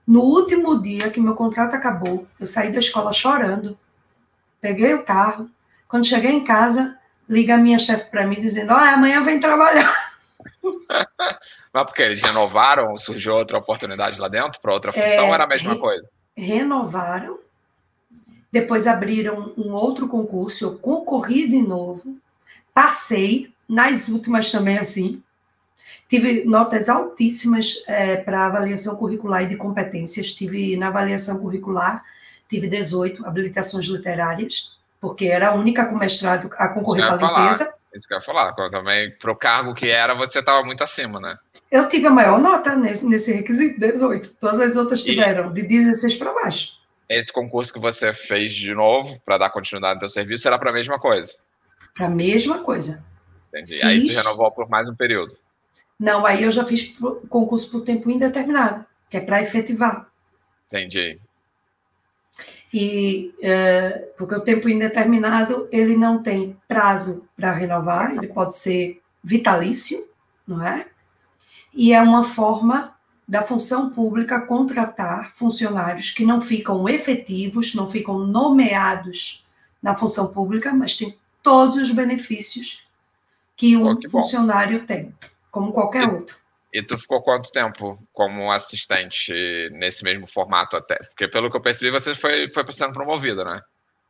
No 0.08 0.22
último 0.22 0.82
dia 0.82 1.10
que 1.10 1.20
meu 1.20 1.36
contrato 1.36 1.76
acabou, 1.76 2.28
eu 2.40 2.48
saí 2.48 2.72
da 2.72 2.80
escola 2.80 3.14
chorando, 3.14 3.78
peguei 4.62 4.94
o 4.94 5.04
carro. 5.04 5.50
Quando 5.88 6.06
cheguei 6.06 6.32
em 6.32 6.44
casa, 6.44 6.98
liga 7.30 7.56
a 7.56 7.58
minha 7.58 7.78
chefe 7.78 8.10
para 8.10 8.26
mim 8.26 8.42
dizendo: 8.42 8.72
"Ah, 8.72 8.94
amanhã 8.94 9.24
vem 9.24 9.40
trabalhar". 9.40 9.94
Mas 11.74 11.84
porque 11.84 12.02
eles 12.02 12.22
renovaram, 12.22 12.96
surgiu 12.98 13.36
outra 13.36 13.58
oportunidade 13.58 14.20
lá 14.20 14.28
dentro 14.28 14.60
para 14.62 14.74
outra 14.74 14.92
função, 14.92 15.26
é, 15.26 15.32
era 15.32 15.44
a 15.44 15.48
mesma 15.48 15.74
re 15.74 15.80
coisa? 15.80 16.10
Renovaram, 16.36 17.40
depois 18.52 18.88
abriram 18.88 19.54
um 19.58 19.74
outro 19.74 20.08
concurso, 20.08 20.66
eu 20.66 20.78
concorri 20.78 21.48
de 21.48 21.62
novo, 21.62 22.18
passei, 22.74 23.54
nas 23.68 24.08
últimas 24.08 24.52
também 24.52 24.78
assim, 24.78 25.22
tive 26.10 26.46
notas 26.46 26.88
altíssimas 26.88 27.84
é, 27.88 28.18
para 28.18 28.46
avaliação 28.46 28.96
curricular 28.96 29.44
e 29.44 29.48
de 29.48 29.56
competências, 29.56 30.34
tive 30.34 30.78
na 30.78 30.88
avaliação 30.88 31.40
curricular, 31.40 32.04
tive 32.50 32.68
18 32.68 33.26
habilitações 33.26 33.86
literárias, 33.86 34.76
porque 35.02 35.26
era 35.26 35.50
a 35.50 35.54
única 35.54 35.86
com 35.86 35.96
mestrado 35.96 36.50
a 36.58 36.68
concorrer 36.68 37.06
para 37.08 37.28
a 37.28 37.44
limpeza. 37.44 37.74
Isso 37.96 38.08
que 38.08 38.14
eu 38.14 38.18
ia 38.18 38.22
falar. 38.22 38.54
Também, 38.70 39.12
para 39.12 39.32
o 39.32 39.36
cargo 39.36 39.74
que 39.74 39.90
era, 39.90 40.14
você 40.14 40.40
estava 40.40 40.64
muito 40.64 40.84
acima, 40.84 41.20
né? 41.20 41.38
Eu 41.72 41.88
tive 41.88 42.08
a 42.08 42.12
maior 42.12 42.40
nota 42.40 42.76
nesse, 42.76 43.06
nesse 43.06 43.32
requisito, 43.32 43.80
18. 43.80 44.30
Todas 44.40 44.60
as 44.60 44.76
outras 44.76 45.04
tiveram, 45.04 45.52
de 45.52 45.64
16 45.64 46.16
para 46.16 46.34
baixo. 46.34 46.74
Esse 47.10 47.32
concurso 47.32 47.74
que 47.74 47.80
você 47.80 48.14
fez 48.14 48.54
de 48.54 48.74
novo, 48.74 49.20
para 49.26 49.38
dar 49.38 49.50
continuidade 49.50 49.96
no 49.96 50.00
seu 50.02 50.10
serviço, 50.10 50.48
era 50.48 50.60
para 50.60 50.70
a 50.70 50.74
mesma 50.74 51.00
coisa? 51.00 51.38
Para 51.96 52.08
a 52.08 52.10
mesma 52.10 52.60
coisa. 52.64 53.04
Entendi. 53.50 53.76
Fiz... 53.76 53.84
Aí 53.84 54.08
tu 54.08 54.16
renovou 54.16 54.52
por 54.52 54.70
mais 54.70 54.88
um 54.90 54.96
período? 54.96 55.38
Não, 56.00 56.26
aí 56.26 56.44
eu 56.44 56.52
já 56.52 56.66
fiz 56.66 56.94
concurso 57.30 57.72
por 57.72 57.82
tempo 57.82 58.10
indeterminado, 58.10 58.86
que 59.10 59.18
é 59.18 59.22
para 59.22 59.42
efetivar. 59.42 60.08
Entendi. 60.66 61.20
E 62.78 63.34
é, 63.42 64.12
porque 64.18 64.36
o 64.36 64.42
tempo 64.42 64.68
indeterminado 64.68 65.66
ele 65.72 65.96
não 65.96 66.22
tem 66.22 66.58
prazo 66.68 67.26
para 67.34 67.54
renovar, 67.54 68.14
ele 68.14 68.28
pode 68.28 68.54
ser 68.58 69.02
vitalício, 69.24 70.06
não 70.46 70.62
é? 70.62 70.86
E 71.74 71.94
é 71.94 72.02
uma 72.02 72.26
forma 72.26 72.94
da 73.26 73.44
função 73.44 73.92
pública 73.92 74.42
contratar 74.42 75.32
funcionários 75.38 76.12
que 76.12 76.26
não 76.26 76.42
ficam 76.42 76.90
efetivos, 76.90 77.74
não 77.74 77.90
ficam 77.90 78.20
nomeados 78.20 79.48
na 79.82 79.96
função 79.96 80.34
pública, 80.34 80.74
mas 80.74 80.98
têm 80.98 81.18
todos 81.42 81.78
os 81.78 81.90
benefícios 81.92 82.86
que 83.56 83.78
um 83.78 83.88
oh, 83.88 83.96
que 83.96 84.10
funcionário 84.10 84.86
tem, 84.86 85.16
como 85.50 85.72
qualquer 85.72 86.12
outro. 86.12 86.36
E 86.76 86.84
tu 86.84 86.98
ficou 86.98 87.22
quanto 87.22 87.54
tempo 87.54 87.98
como 88.12 88.52
assistente 88.52 89.34
nesse 89.72 90.04
mesmo 90.04 90.28
formato 90.28 90.76
até? 90.76 90.96
Porque 90.96 91.26
pelo 91.26 91.50
que 91.50 91.56
eu 91.56 91.62
percebi, 91.62 91.90
você 91.90 92.14
foi, 92.14 92.52
foi 92.52 92.66
sendo 92.74 92.92
promovida, 92.92 93.46
né? 93.46 93.62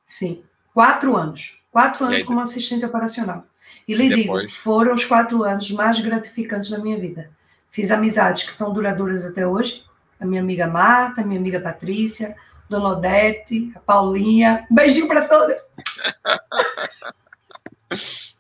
Sim, 0.07 0.43
quatro 0.74 1.16
anos. 1.16 1.55
Quatro 1.72 2.05
anos 2.05 2.18
aí, 2.18 2.24
como 2.24 2.39
assistente 2.39 2.84
operacional. 2.84 3.45
E 3.88 3.93
lhe 3.93 4.09
depois... 4.09 4.47
digo, 4.47 4.57
foram 4.63 4.95
os 4.95 5.05
quatro 5.05 5.43
anos 5.43 5.70
mais 5.70 5.99
gratificantes 5.99 6.72
da 6.72 6.80
minha 6.80 6.97
vida. 6.97 7.30
Fiz 7.70 7.91
amizades 7.91 8.41
que 8.41 8.53
são 8.53 8.74
duradouras 8.74 9.28
até 9.28 9.45
hoje. 9.45 9.84
A 10.20 10.26
minha 10.26 10.41
amiga 10.41 10.66
Marta, 10.66 11.22
a 11.22 11.24
minha 11.24 11.39
amiga 11.39 11.59
Patrícia, 11.59 12.36
Dona 12.68 12.97
Odete, 12.97 13.72
a 13.76 13.80
Paulinha. 13.80 14.66
Um 14.72 14.76
beijinho 14.76 15.07
para 15.07 15.28
todas. 15.28 15.61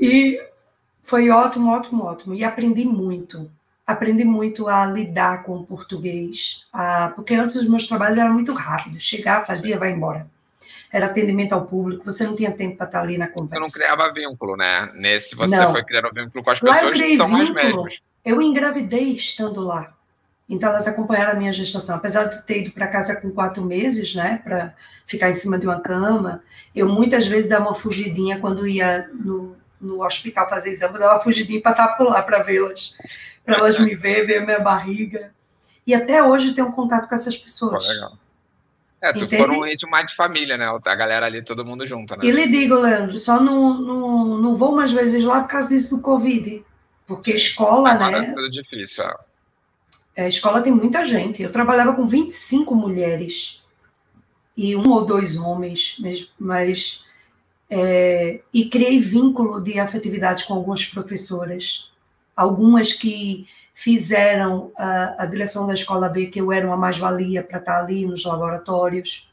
e 0.00 0.40
foi 1.14 1.30
ótimo, 1.30 1.70
ótimo, 1.70 2.04
ótimo. 2.04 2.34
E 2.34 2.42
aprendi 2.42 2.84
muito. 2.84 3.48
Aprendi 3.86 4.24
muito 4.24 4.66
a 4.66 4.84
lidar 4.84 5.44
com 5.44 5.58
o 5.58 5.64
português. 5.64 6.66
A... 6.72 7.12
Porque 7.14 7.34
antes 7.34 7.54
os 7.54 7.68
meus 7.68 7.86
trabalhos 7.86 8.18
eram 8.18 8.32
muito 8.32 8.52
rápidos. 8.52 9.04
Chegar, 9.04 9.46
fazia, 9.46 9.78
vai 9.78 9.92
embora 9.92 10.26
era 10.90 11.06
atendimento 11.06 11.52
ao 11.52 11.66
público, 11.66 12.04
você 12.04 12.22
não 12.22 12.36
tinha 12.36 12.52
tempo 12.52 12.76
para 12.76 12.86
estar 12.86 13.00
ali 13.00 13.18
na 13.18 13.26
conversa. 13.26 13.56
Você 13.56 13.60
não 13.60 13.68
criava 13.68 14.12
vínculo, 14.12 14.56
né? 14.56 14.92
Nesse 14.94 15.34
você 15.34 15.56
não. 15.56 15.72
foi 15.72 15.82
criando 15.82 16.08
vínculo 16.14 16.44
com 16.44 16.50
as 16.50 16.60
lá 16.60 16.72
pessoas 16.74 17.00
que 17.00 17.04
estão 17.04 17.28
mais 17.28 17.52
médicas. 17.52 17.94
Eu 18.24 18.40
engravidei 18.40 19.10
estando 19.16 19.60
lá. 19.60 19.92
Então 20.48 20.68
elas 20.68 20.86
acompanharam 20.86 21.32
a 21.32 21.34
minha 21.34 21.52
gestação. 21.52 21.96
Apesar 21.96 22.26
de 22.26 22.42
ter 22.42 22.62
ido 22.62 22.70
para 22.70 22.86
casa 22.86 23.16
com 23.16 23.28
quatro 23.30 23.64
meses, 23.64 24.14
né, 24.14 24.40
para 24.44 24.72
ficar 25.04 25.30
em 25.30 25.34
cima 25.34 25.58
de 25.58 25.66
uma 25.66 25.80
cama, 25.80 26.44
eu 26.72 26.88
muitas 26.88 27.26
vezes 27.26 27.50
dava 27.50 27.70
uma 27.70 27.74
fugidinha 27.74 28.38
quando 28.38 28.64
ia 28.64 29.08
no, 29.12 29.56
no 29.84 30.04
hospital 30.04 30.48
fazer 30.48 30.70
exame, 30.70 30.98
uma 30.98 31.20
fugidinha 31.20 31.58
e 31.58 31.62
passava 31.62 31.94
por 31.96 32.08
lá 32.08 32.22
para 32.22 32.42
vê-las, 32.42 32.96
para 33.44 33.56
elas 33.56 33.78
me 33.78 33.94
ver, 33.94 34.26
ver 34.26 34.38
a 34.38 34.44
minha 34.44 34.60
barriga. 34.60 35.32
E 35.86 35.94
até 35.94 36.22
hoje 36.22 36.54
tenho 36.54 36.72
contato 36.72 37.08
com 37.08 37.14
essas 37.14 37.36
pessoas. 37.36 37.86
Pô, 37.86 37.92
legal. 37.92 38.18
É, 39.04 39.12
tu 39.12 39.28
foram 39.28 39.60
um 39.60 39.66
ente 39.66 39.86
mais 39.86 40.06
de 40.06 40.16
família, 40.16 40.56
né? 40.56 40.64
A 40.66 40.94
galera 40.94 41.26
ali, 41.26 41.42
todo 41.42 41.64
mundo 41.64 41.86
junto, 41.86 42.16
né? 42.16 42.24
E 42.24 42.30
lhe 42.30 42.48
digo, 42.48 42.76
Leandro, 42.76 43.18
só 43.18 43.38
não, 43.38 43.74
não, 43.74 44.24
não 44.38 44.56
vou 44.56 44.74
mais 44.74 44.92
vezes 44.92 45.22
lá 45.22 45.42
por 45.42 45.50
causa 45.50 45.68
disso 45.68 45.96
do 45.96 46.02
Covid. 46.02 46.64
Porque 47.06 47.32
Sim. 47.32 47.36
escola, 47.36 47.90
Agora 47.90 48.22
né? 48.22 48.28
É 48.28 48.32
tudo 48.32 48.50
difícil, 48.50 49.04
é. 49.04 49.14
é. 50.16 50.24
A 50.24 50.28
escola 50.28 50.62
tem 50.62 50.72
muita 50.72 51.04
gente. 51.04 51.42
Eu 51.42 51.52
trabalhava 51.52 51.92
com 51.92 52.06
25 52.06 52.74
mulheres 52.74 53.62
e 54.56 54.74
um 54.74 54.88
ou 54.88 55.04
dois 55.04 55.36
homens, 55.36 55.96
mas, 55.98 56.28
mas 56.38 57.04
é, 57.76 58.40
e 58.52 58.68
criei 58.68 59.00
vínculo 59.00 59.60
de 59.60 59.80
afetividade 59.80 60.44
com 60.44 60.54
algumas 60.54 60.84
professoras, 60.84 61.90
algumas 62.36 62.92
que 62.92 63.48
fizeram 63.74 64.70
a, 64.76 65.24
a 65.24 65.26
direção 65.26 65.66
da 65.66 65.74
escola 65.74 66.08
B 66.08 66.26
que 66.26 66.40
eu 66.40 66.52
era 66.52 66.64
uma 66.64 66.76
mais-valia 66.76 67.42
para 67.42 67.58
estar 67.58 67.80
ali 67.80 68.06
nos 68.06 68.24
laboratórios, 68.24 69.28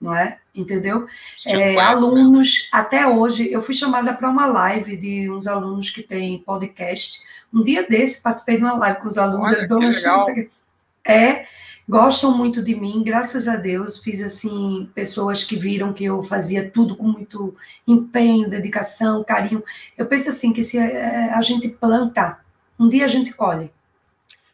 não 0.00 0.12
é? 0.12 0.38
Entendeu? 0.52 1.06
É, 1.46 1.78
alunos, 1.78 2.68
até 2.72 3.06
hoje, 3.06 3.48
eu 3.50 3.62
fui 3.62 3.74
chamada 3.74 4.12
para 4.12 4.28
uma 4.28 4.46
live 4.46 4.96
de 4.96 5.30
uns 5.30 5.46
alunos 5.46 5.88
que 5.88 6.02
têm 6.02 6.38
podcast. 6.38 7.20
Um 7.54 7.62
dia 7.62 7.86
desse, 7.86 8.20
participei 8.20 8.56
de 8.56 8.64
uma 8.64 8.76
live 8.76 9.00
com 9.00 9.08
os 9.08 9.16
alunos. 9.16 9.50
Olha, 9.50 9.68
dona 9.68 9.92
é, 11.04 11.46
gostam 11.88 12.36
muito 12.36 12.62
de 12.62 12.74
mim, 12.74 13.02
graças 13.02 13.48
a 13.48 13.56
Deus. 13.56 13.98
Fiz, 13.98 14.20
assim, 14.20 14.90
pessoas 14.94 15.42
que 15.42 15.56
viram 15.56 15.92
que 15.92 16.04
eu 16.04 16.22
fazia 16.24 16.70
tudo 16.70 16.94
com 16.94 17.04
muito 17.04 17.56
empenho, 17.86 18.50
dedicação, 18.50 19.24
carinho. 19.24 19.64
Eu 19.96 20.06
penso 20.06 20.28
assim, 20.28 20.52
que 20.52 20.62
se 20.62 20.76
é, 20.76 21.32
a 21.32 21.40
gente 21.40 21.68
planta 21.68 22.38
um 22.78 22.88
dia 22.88 23.04
a 23.04 23.08
gente 23.08 23.32
colhe. 23.32 23.72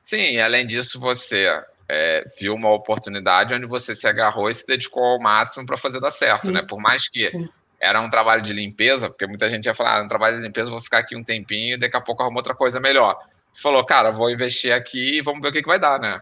Sim, 0.03 0.39
além 0.39 0.67
disso, 0.67 0.99
você 0.99 1.47
é, 1.89 2.25
viu 2.39 2.55
uma 2.55 2.73
oportunidade 2.73 3.55
onde 3.55 3.67
você 3.67 3.95
se 3.95 4.07
agarrou 4.07 4.49
e 4.49 4.55
se 4.55 4.67
dedicou 4.67 5.03
ao 5.03 5.21
máximo 5.21 5.67
para 5.67 5.77
fazer 5.77 6.01
dar 6.01 6.11
certo, 6.11 6.47
Sim. 6.47 6.53
né? 6.53 6.63
Por 6.63 6.81
mais 6.81 7.03
que 7.11 7.29
Sim. 7.31 7.49
era 7.81 8.01
um 8.01 8.09
trabalho 8.09 8.43
de 8.43 8.53
limpeza, 8.53 9.11
porque 9.11 9.27
muita 9.27 9.51
gente 9.51 9.67
ia 9.67 9.75
falar, 9.75 9.99
ah, 9.99 10.03
um 10.03 10.09
trabalho 10.09 10.37
de 10.37 10.43
limpeza, 10.43 10.71
vou 10.71 10.81
ficar 10.81 10.99
aqui 10.99 11.17
um 11.17 11.23
tempinho 11.23 11.79
daqui 11.79 11.97
a 11.97 12.01
pouco 12.01 12.23
arrumo 12.23 12.39
outra 12.39 12.55
coisa 12.55 12.81
melhor. 12.81 13.19
Você 13.53 13.61
falou, 13.61 13.85
cara, 13.85 14.11
vou 14.11 14.31
investir 14.31 14.73
aqui 14.73 15.19
e 15.19 15.23
vamos 15.23 15.41
ver 15.41 15.49
o 15.49 15.53
que, 15.53 15.63
que 15.63 15.69
vai 15.69 15.79
dar, 15.79 16.01
né? 16.01 16.21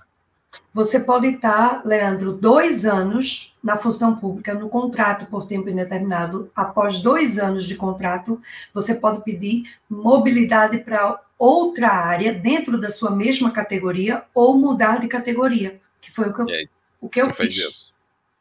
Você 0.75 0.99
pode 1.01 1.27
estar, 1.27 1.85
Leandro, 1.85 2.33
dois 2.33 2.87
anos 2.87 3.55
na 3.63 3.77
função 3.77 4.17
pública, 4.17 4.55
no 4.55 4.69
contrato 4.69 5.27
por 5.27 5.47
tempo 5.47 5.69
indeterminado. 5.69 6.51
Após 6.57 6.99
dois 6.99 7.39
anos 7.39 7.67
de 7.67 7.75
contrato, 7.75 8.41
você 8.73 8.95
pode 8.95 9.23
pedir 9.23 9.65
mobilidade 9.89 10.79
para 10.79 11.21
outra 11.39 11.89
área 11.89 12.33
dentro 12.33 12.81
da 12.81 12.89
sua 12.89 13.11
mesma 13.11 13.51
categoria 13.51 14.25
ou 14.35 14.57
mudar 14.57 15.01
de 15.01 15.09
categoria, 15.09 15.81
que 16.01 16.11
foi 16.11 16.29
o 16.29 16.35
que 16.35 16.41
eu, 16.41 16.49
aí, 16.49 16.69
o 17.01 17.09
que 17.09 17.21
eu 17.21 17.31
fiz. 17.31 17.91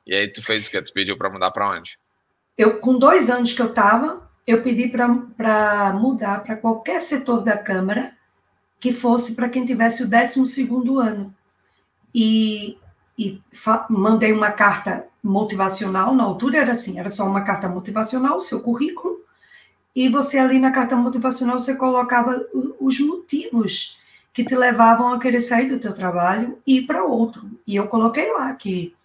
E 0.06 0.16
aí 0.16 0.28
tu 0.28 0.42
fez 0.42 0.68
o 0.68 0.72
que? 0.72 0.82
Tu 0.82 0.94
pediu 0.94 1.18
para 1.18 1.30
mudar 1.30 1.52
para 1.52 1.70
onde? 1.70 2.00
Eu, 2.58 2.80
com 2.80 2.98
dois 2.98 3.30
anos 3.30 3.54
que 3.54 3.62
eu 3.62 3.68
estava, 3.70 4.30
eu 4.46 4.62
pedi 4.62 4.88
para 4.88 5.94
mudar 5.94 6.44
para 6.44 6.56
qualquer 6.56 7.02
setor 7.02 7.42
da 7.42 7.58
Câmara 7.58 8.14
que 8.80 8.94
fosse 8.94 9.36
para 9.36 9.50
quem 9.50 9.66
tivesse 9.66 10.04
o 10.04 10.08
12 10.08 10.48
segundo 10.48 11.00
ano. 11.00 11.34
E, 12.14 12.78
e 13.18 13.42
mandei 13.90 14.32
uma 14.32 14.52
carta 14.52 15.06
motivacional, 15.24 16.16
na 16.16 16.24
altura 16.24 16.58
era 16.58 16.72
assim, 16.72 17.00
era 17.00 17.10
só 17.10 17.26
uma 17.26 17.42
carta 17.42 17.70
motivacional, 17.70 18.38
o 18.38 18.42
seu 18.42 18.62
currículo, 18.62 19.22
e 19.96 20.10
você 20.10 20.38
ali 20.38 20.60
na 20.60 20.72
carta 20.72 20.96
motivacional 20.96 21.60
você 21.60 21.76
colocava 21.76 22.44
os 22.80 23.00
motivos 23.00 23.98
que 24.34 24.46
te 24.46 24.56
levavam 24.56 25.14
a 25.14 25.20
querer 25.20 25.42
sair 25.42 25.68
do 25.68 25.80
teu 25.80 25.94
trabalho 25.94 26.58
e 26.66 26.78
ir 26.78 26.88
para 26.88 27.04
outro. 27.04 27.50
E 27.68 27.76
eu 27.76 27.88
coloquei 27.88 28.32
lá 28.32 28.54
que, 28.54 28.96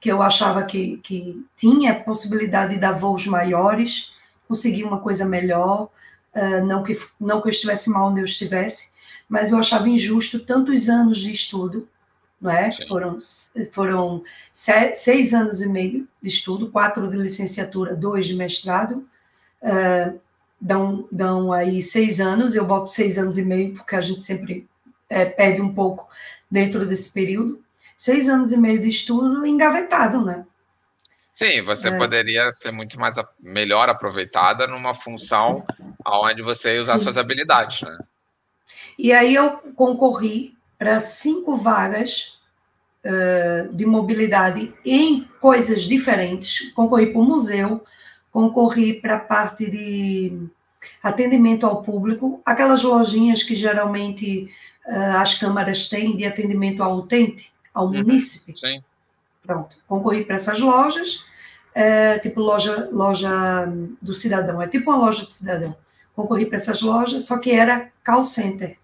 que 0.00 0.10
eu 0.10 0.22
achava 0.22 0.62
que, 0.62 0.98
que 0.98 1.44
tinha 1.56 1.94
possibilidade 1.94 2.74
de 2.74 2.80
dar 2.80 2.92
voos 2.92 3.26
maiores, 3.26 4.12
conseguir 4.46 4.84
uma 4.84 5.00
coisa 5.00 5.24
melhor, 5.24 5.88
não, 6.64 6.82
que, 6.82 6.98
não 7.20 7.40
que 7.40 7.48
eu 7.48 7.52
estivesse 7.52 7.90
mal 7.90 8.10
onde 8.10 8.20
eu 8.20 8.24
estivesse, 8.24 8.88
mas 9.28 9.52
eu 9.52 9.58
achava 9.58 9.88
injusto 9.88 10.38
tantos 10.40 10.88
anos 10.88 11.18
de 11.18 11.32
estudo, 11.32 11.88
não 12.40 12.50
é? 12.50 12.70
Foram, 12.86 13.18
foram 13.72 14.22
seis 14.52 15.34
anos 15.34 15.60
e 15.60 15.68
meio 15.68 16.08
de 16.22 16.28
estudo, 16.28 16.70
quatro 16.70 17.08
de 17.10 17.16
licenciatura, 17.16 17.96
dois 17.96 18.26
de 18.26 18.34
mestrado, 18.34 19.06
uh, 19.62 20.20
dão, 20.60 21.08
dão 21.10 21.52
aí 21.52 21.82
seis 21.82 22.20
anos, 22.20 22.54
eu 22.54 22.64
boto 22.64 22.92
seis 22.92 23.18
anos 23.18 23.38
e 23.38 23.42
meio, 23.42 23.74
porque 23.74 23.96
a 23.96 24.00
gente 24.00 24.22
sempre 24.22 24.68
é, 25.08 25.24
perde 25.24 25.60
um 25.60 25.74
pouco 25.74 26.08
dentro 26.50 26.86
desse 26.86 27.12
período. 27.12 27.62
Seis 27.96 28.28
anos 28.28 28.52
e 28.52 28.56
meio 28.56 28.80
de 28.80 28.88
estudo 28.88 29.44
engavetado, 29.44 30.24
né? 30.24 30.44
Sim, 31.32 31.62
você 31.62 31.88
é. 31.88 31.96
poderia 31.96 32.50
ser 32.50 32.72
muito 32.72 32.98
mais 32.98 33.16
melhor 33.40 33.88
aproveitada 33.88 34.66
numa 34.66 34.94
função 34.94 35.64
onde 36.04 36.42
você 36.42 36.76
usar 36.76 36.98
Sim. 36.98 37.04
suas 37.04 37.18
habilidades, 37.18 37.82
né? 37.82 37.98
E 38.98 39.12
aí 39.12 39.34
eu 39.34 39.58
concorri 39.76 40.57
para 40.78 41.00
cinco 41.00 41.56
vagas 41.56 42.38
uh, 43.04 43.72
de 43.74 43.84
mobilidade 43.84 44.72
em 44.84 45.24
coisas 45.40 45.82
diferentes. 45.82 46.70
Concorri 46.72 47.12
para 47.12 47.20
o 47.20 47.24
museu, 47.24 47.84
concorri 48.30 48.94
para 48.94 49.16
a 49.16 49.20
parte 49.20 49.68
de 49.68 50.48
atendimento 51.02 51.66
ao 51.66 51.82
público, 51.82 52.40
aquelas 52.44 52.82
lojinhas 52.82 53.42
que 53.42 53.54
geralmente 53.54 54.50
uh, 54.86 55.16
as 55.18 55.34
câmaras 55.34 55.88
têm 55.88 56.16
de 56.16 56.24
atendimento 56.24 56.82
ao 56.82 56.98
utente, 56.98 57.52
ao 57.74 57.86
uhum, 57.86 57.94
munícipe. 57.94 58.54
Sim. 58.58 58.82
Pronto, 59.42 59.76
concorri 59.86 60.24
para 60.24 60.36
essas 60.36 60.60
lojas, 60.60 61.16
uh, 61.74 62.20
tipo 62.22 62.40
loja, 62.40 62.88
loja 62.92 63.30
do 64.00 64.14
cidadão, 64.14 64.62
é 64.62 64.68
tipo 64.68 64.90
uma 64.90 64.98
loja 64.98 65.24
de 65.24 65.32
cidadão. 65.32 65.76
Concorri 66.14 66.46
para 66.46 66.58
essas 66.58 66.82
lojas, 66.82 67.24
só 67.24 67.38
que 67.38 67.50
era 67.50 67.90
call 68.04 68.24
center. 68.24 68.76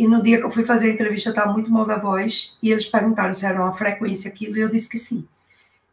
E 0.00 0.08
no 0.08 0.22
dia 0.22 0.38
que 0.38 0.46
eu 0.46 0.50
fui 0.50 0.64
fazer 0.64 0.88
a 0.88 0.94
entrevista, 0.94 1.28
estava 1.28 1.52
muito 1.52 1.70
mal 1.70 1.84
da 1.84 1.98
voz, 1.98 2.56
e 2.62 2.70
eles 2.72 2.86
perguntaram 2.86 3.34
se 3.34 3.44
era 3.44 3.62
uma 3.62 3.74
frequência 3.74 4.30
aquilo, 4.30 4.56
e 4.56 4.60
eu 4.60 4.70
disse 4.70 4.88
que 4.88 4.96
sim. 4.96 5.28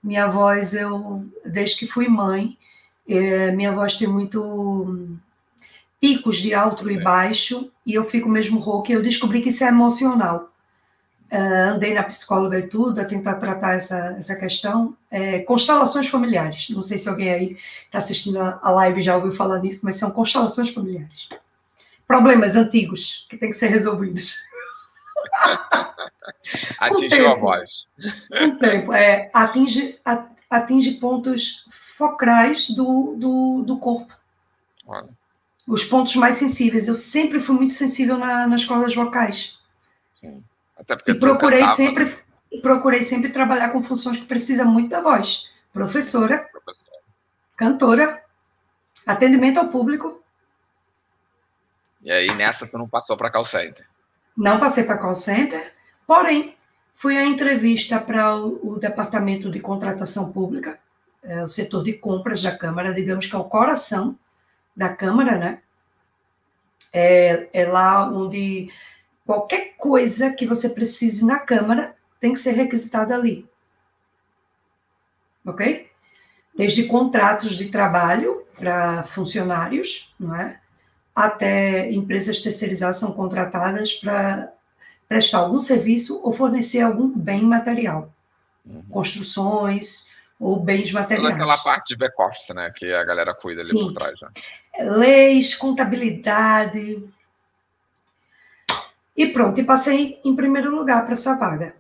Minha 0.01 0.28
voz, 0.28 0.74
eu, 0.74 1.26
desde 1.45 1.76
que 1.76 1.88
fui 1.88 2.08
mãe, 2.08 2.58
é, 3.05 3.51
minha 3.51 3.74
voz 3.74 3.97
tem 3.97 4.08
muito 4.08 5.10
picos 5.99 6.38
de 6.38 6.53
alto 6.53 6.89
e 6.89 6.95
é. 6.95 7.01
baixo, 7.01 7.70
e 7.86 7.95
eu 7.95 8.05
fico 8.05 8.30
mesmo 8.30 8.62
rouca, 8.62 8.93
e 8.93 8.95
eu 8.95 9.01
descobri 9.01 9.41
que 9.41 9.49
isso 9.49 9.66
é 9.66 9.68
emocional. 9.68 10.53
uh, 11.30 11.74
andei 11.76 11.93
na 11.93 12.03
psicóloga 12.03 12.60
e 12.60 12.68
tudo, 12.68 13.01
a 13.01 13.05
tentar 13.05 13.34
tratar 13.34 13.74
essa, 13.74 14.16
essa 14.18 14.38
questão. 14.38 14.95
É, 15.12 15.39
constelações 15.39 16.08
familiares. 16.08 16.70
Não 16.70 16.82
sei 16.82 16.97
se 16.97 17.10
alguém 17.10 17.30
aí 17.30 17.58
está 17.86 17.97
assistindo 17.97 18.39
a 18.39 18.72
live 18.72 19.01
já 19.01 19.18
ouviu 19.18 19.34
falar 19.34 19.60
disso, 19.60 19.82
mas 19.84 19.95
são 19.95 20.12
constelações 20.12 20.70
familiares. 20.70 21.28
Problemas 22.08 22.55
antigos 22.55 23.28
que 23.30 23.38
têm 23.38 23.49
que 23.49 23.55
ser 23.55 23.68
resolvidos. 23.68 24.36
Atingiu 26.80 27.28
a 27.30 27.36
voz. 27.36 27.70
Um 28.41 28.55
tempo. 28.58 28.93
É, 28.93 29.30
atinge, 29.34 29.99
atinge 30.49 30.91
pontos 30.91 31.66
focrais 31.97 32.70
do, 32.70 33.16
do, 33.18 33.64
do 33.64 33.78
corpo. 33.80 34.14
Olha. 34.86 35.10
Os 35.68 35.84
pontos 35.84 36.16
mais 36.16 36.36
sensíveis. 36.36 36.88
Eu 36.88 36.95
sempre 36.95 37.39
fui 37.39 37.55
muito 37.55 37.74
sensível 37.74 38.18
na, 38.18 38.47
nas 38.47 38.64
cordas 38.64 38.95
vocais. 38.95 39.60
Sim. 40.16 40.43
Até 40.78 40.95
porque 40.95 41.12
e 41.12 41.16
procurei 41.16 41.60
cantava. 41.60 41.76
sempre 41.76 42.18
procurei 42.62 43.01
sempre 43.01 43.30
trabalhar 43.30 43.70
com 43.70 43.84
funções 43.84 44.18
que 44.18 44.26
precisam 44.26 44.66
muito 44.66 44.89
da 44.89 45.01
voz. 45.01 45.43
Professora, 45.74 46.47
cantora, 47.55 48.24
atendimento 49.05 49.58
ao 49.58 49.68
público. 49.68 50.24
E 52.08 52.12
aí 52.12 52.34
nessa 52.34 52.66
tu 52.66 52.78
não 52.78 52.88
passou 52.88 53.18
para 53.18 53.30
call 53.30 53.43
center? 53.43 53.86
Não 54.36 54.60
passei 54.60 54.84
para 54.86 54.97
call 54.97 55.14
center, 55.14 55.74
porém 56.05 56.55
fui 56.95 57.18
à 57.18 57.26
entrevista 57.26 57.99
para 57.99 58.36
o, 58.38 58.76
o, 58.76 58.80
departamento 58.80 59.51
de 59.51 59.60
contratação 59.60 60.32
pública, 60.32 60.80
é, 61.22 61.43
o 61.43 61.49
setor 61.49 61.84
de 61.84 61.93
compras 61.93 62.41
da 62.41 62.55
Câmara, 62.55 62.93
digamos 62.93 63.28
que 63.28 63.36
é 63.36 63.38
o 63.38 63.43
coração 63.43 64.18
da 64.74 64.88
Câmara, 64.88 65.38
né? 65.38 65.60
É, 66.93 67.49
é 67.51 67.66
lá 67.66 68.10
onde 68.10 68.70
Qualquer 69.28 69.76
coisa 69.78 70.32
que 70.32 70.47
você 70.47 70.70
precise 70.70 71.26
na 71.26 71.38
Câmara 71.38 71.93
tem 72.18 72.32
que 72.32 72.39
ser 72.39 72.51
requisitada 72.51 73.14
ali. 73.14 73.45
Ok? 75.45 75.91
Desde 76.55 76.86
contratos 76.86 77.58
de 77.58 77.66
trabalho 77.66 78.45
para 78.55 79.03
funcionários, 79.08 80.16
não 80.18 80.34
é? 80.34 80.62
Até 81.18 81.91
empresas 81.91 82.38
terceirizadas 82.38 82.97
são 82.97 83.11
contratadas 83.11 83.91
para 83.93 84.53
prestar 85.09 85.39
algum 85.39 85.59
serviço 85.59 86.22
ou 86.24 86.32
fornecer 86.32 86.82
algum 86.82 87.09
bem 87.09 87.41
material. 87.41 88.13
Uhum. 88.63 88.84
Construções 88.91 90.05
ou 90.39 90.59
bens 90.59 90.91
materiais. 90.91 91.24
Toda 91.24 91.34
aquela 91.34 91.57
parte 91.57 91.88
de 91.88 91.95
back-office, 91.95 92.53
né? 92.53 92.72
Que 92.76 92.93
a 92.93 93.03
galera 93.03 93.34
cuida 93.34 93.61
ali 93.61 93.72
Sim. 93.72 93.86
por 93.86 93.93
trás. 93.93 94.20
Né? 94.22 94.30
Leis, 94.91 95.55
contabilidade, 95.55 97.03
e 99.15 99.26
pronto, 99.26 99.59
e 99.59 99.63
passei 99.63 100.22
em 100.24 100.36
primeiro 100.36 100.70
lugar 100.70 101.03
para 101.03 101.15
essa 101.15 101.36
vaga. 101.36 101.76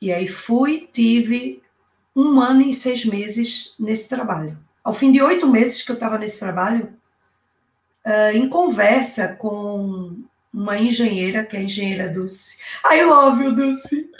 E 0.00 0.10
aí 0.10 0.26
fui, 0.26 0.88
tive 0.90 1.62
um 2.16 2.40
ano 2.40 2.62
e 2.62 2.72
seis 2.72 3.04
meses 3.04 3.74
nesse 3.78 4.08
trabalho. 4.08 4.56
Ao 4.82 4.94
fim 4.94 5.12
de 5.12 5.20
oito 5.20 5.46
meses 5.46 5.82
que 5.82 5.92
eu 5.92 5.94
estava 5.96 6.16
nesse 6.16 6.40
trabalho, 6.40 6.98
uh, 8.06 8.36
em 8.36 8.48
conversa 8.48 9.28
com 9.28 10.16
uma 10.52 10.78
engenheira, 10.78 11.44
que 11.44 11.56
é 11.56 11.60
a 11.60 11.62
engenheira 11.62 12.08
Dulce. 12.08 12.58
I 12.90 13.02
love 13.04 13.42
you, 13.42 13.54
Dulce! 13.54 14.10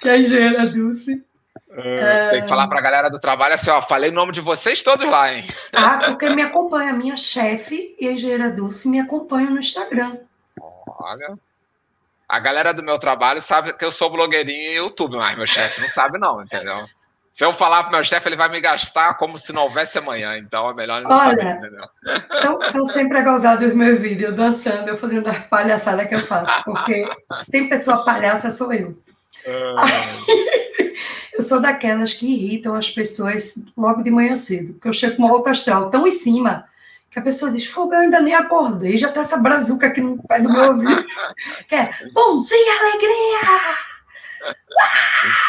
que 0.00 0.08
é 0.08 0.12
a 0.12 0.18
engenheira 0.18 0.66
Dulce. 0.66 1.24
Uh, 1.68 2.22
você 2.22 2.30
tem 2.30 2.42
que 2.42 2.48
falar 2.48 2.66
para 2.66 2.80
a 2.80 2.82
galera 2.82 3.08
do 3.08 3.20
trabalho 3.20 3.54
assim, 3.54 3.70
ó, 3.70 3.80
falei 3.80 4.10
o 4.10 4.12
nome 4.14 4.32
de 4.32 4.40
vocês 4.40 4.82
todos 4.82 5.08
lá, 5.08 5.32
hein? 5.32 5.44
Ah, 5.72 6.00
porque 6.04 6.28
me 6.30 6.42
acompanha, 6.42 6.92
minha 6.92 7.16
chefe 7.16 7.94
e 7.98 8.08
a 8.08 8.12
engenheira 8.12 8.50
Dulce 8.50 8.88
me 8.88 8.98
acompanham 8.98 9.50
no 9.50 9.60
Instagram. 9.60 10.18
Olha. 10.98 11.38
A 12.28 12.38
galera 12.38 12.72
do 12.72 12.82
meu 12.82 12.98
trabalho 12.98 13.40
sabe 13.40 13.72
que 13.72 13.84
eu 13.84 13.90
sou 13.90 14.10
blogueirinho 14.10 14.70
e 14.70 14.76
YouTube, 14.76 15.16
mas 15.16 15.36
meu 15.36 15.46
chefe 15.46 15.80
não 15.80 15.88
sabe, 15.88 16.18
não, 16.18 16.42
entendeu? 16.42 16.86
Se 17.30 17.44
eu 17.44 17.52
falar 17.52 17.84
pro 17.84 17.92
meu 17.92 18.02
chefe, 18.02 18.28
ele 18.28 18.36
vai 18.36 18.48
me 18.48 18.60
gastar 18.60 19.14
como 19.14 19.38
se 19.38 19.52
não 19.52 19.62
houvesse 19.62 19.98
amanhã, 19.98 20.36
então 20.36 20.68
é 20.68 20.74
melhor 20.74 21.00
não 21.00 21.10
Olha, 21.10 21.20
saber, 21.20 21.46
entendeu? 21.46 21.84
Então, 22.04 22.58
eu 22.74 22.86
sempre 22.86 23.22
gozado 23.22 23.64
dos 23.64 23.74
meus 23.74 24.00
vídeos, 24.00 24.34
dançando, 24.34 24.88
eu 24.88 24.98
fazendo 24.98 25.28
as 25.28 25.38
palhaçadas 25.46 26.08
que 26.08 26.14
eu 26.16 26.26
faço, 26.26 26.64
porque 26.64 27.08
se 27.36 27.50
tem 27.50 27.68
pessoa 27.68 28.04
palhaça, 28.04 28.50
sou 28.50 28.72
eu. 28.72 28.98
eu 31.32 31.42
sou 31.42 31.60
daquelas 31.60 32.12
que 32.12 32.26
irritam 32.26 32.74
as 32.74 32.90
pessoas 32.90 33.54
logo 33.76 34.02
de 34.02 34.10
manhã 34.10 34.34
cedo, 34.34 34.72
porque 34.74 34.88
eu 34.88 34.92
chego 34.92 35.16
com 35.16 35.22
uma 35.22 35.30
alta 35.30 35.50
astral 35.50 35.88
tão 35.88 36.06
em 36.06 36.10
cima 36.10 36.66
que 37.12 37.18
a 37.18 37.22
pessoa 37.22 37.50
diz, 37.50 37.64
fogo, 37.66 37.94
eu 37.94 38.00
ainda 38.00 38.20
nem 38.20 38.34
acordei, 38.34 38.96
já 38.96 39.10
tá 39.10 39.20
essa 39.20 39.36
brazuca 39.36 39.86
aqui 39.86 40.00
no 40.00 40.20
pé 40.24 40.40
do 40.40 40.52
meu 40.52 40.72
ouvido. 40.72 41.04
que 41.68 41.74
é, 41.76 41.92
bom 42.12 42.40
dia, 42.42 42.80
alegria! 42.80 43.89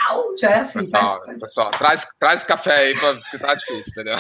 Uau! 0.09 0.37
Já 0.37 0.51
é 0.51 0.59
assim. 0.59 0.85
Pessoal, 0.85 1.25
faz, 1.25 1.41
pessoal 1.41 1.71
traz, 1.71 2.07
traz 2.19 2.43
café 2.43 2.77
aí 2.77 2.99
para 2.99 3.15
ficar 3.23 3.55
difícil, 3.55 4.01
entendeu? 4.01 4.17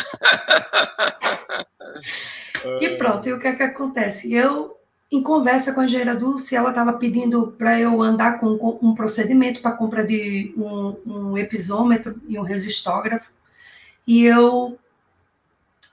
e 2.81 2.89
pronto, 2.97 3.27
e 3.27 3.33
o 3.33 3.39
que 3.39 3.47
é 3.47 3.55
que 3.55 3.63
acontece? 3.63 4.33
Eu, 4.33 4.77
em 5.11 5.21
conversa 5.21 5.73
com 5.73 5.81
a 5.81 5.85
engenheira 5.85 6.15
Dulce, 6.15 6.55
ela 6.55 6.69
estava 6.69 6.93
pedindo 6.93 7.53
para 7.57 7.79
eu 7.79 8.01
andar 8.01 8.39
com 8.39 8.79
um 8.81 8.95
procedimento 8.95 9.61
para 9.61 9.73
compra 9.73 10.05
de 10.05 10.53
um, 10.57 10.95
um 11.05 11.37
episômetro 11.37 12.15
e 12.27 12.39
um 12.39 12.43
resistógrafo, 12.43 13.29
e 14.07 14.23
eu 14.25 14.79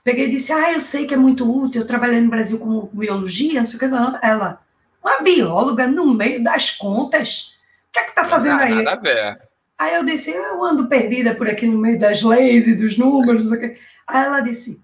Peguei 0.03 0.27
e 0.27 0.31
disse: 0.31 0.51
Ah, 0.51 0.71
eu 0.71 0.79
sei 0.79 1.05
que 1.05 1.13
é 1.13 1.17
muito 1.17 1.47
útil, 1.47 1.81
eu 1.81 1.87
trabalhei 1.87 2.19
no 2.19 2.31
Brasil 2.31 2.57
com 2.57 2.89
biologia, 2.91 3.59
não 3.59 3.65
sei 3.65 3.77
o 3.77 3.79
que. 3.79 3.87
Não. 3.87 4.17
Ela, 4.21 4.59
uma 5.03 5.21
bióloga 5.21 5.85
no 5.87 6.13
meio 6.13 6.43
das 6.43 6.71
contas? 6.71 7.55
O 7.89 7.91
que 7.91 7.99
é 7.99 8.03
que 8.03 8.15
tá 8.15 8.25
fazendo 8.25 8.57
não, 8.57 8.63
aí? 8.63 8.75
Nada 8.75 8.91
a 8.91 8.95
ver. 8.95 9.41
Aí 9.77 9.95
eu 9.95 10.05
disse: 10.05 10.31
Eu 10.31 10.63
ando 10.63 10.87
perdida 10.87 11.35
por 11.35 11.49
aqui 11.49 11.65
no 11.65 11.77
meio 11.77 11.99
das 11.99 12.21
leis 12.21 12.67
e 12.67 12.75
dos 12.75 12.97
números, 12.97 13.43
não 13.43 13.49
sei 13.49 13.57
o 13.57 13.61
que. 13.61 13.81
Aí 14.07 14.25
ela 14.25 14.41
disse: 14.41 14.81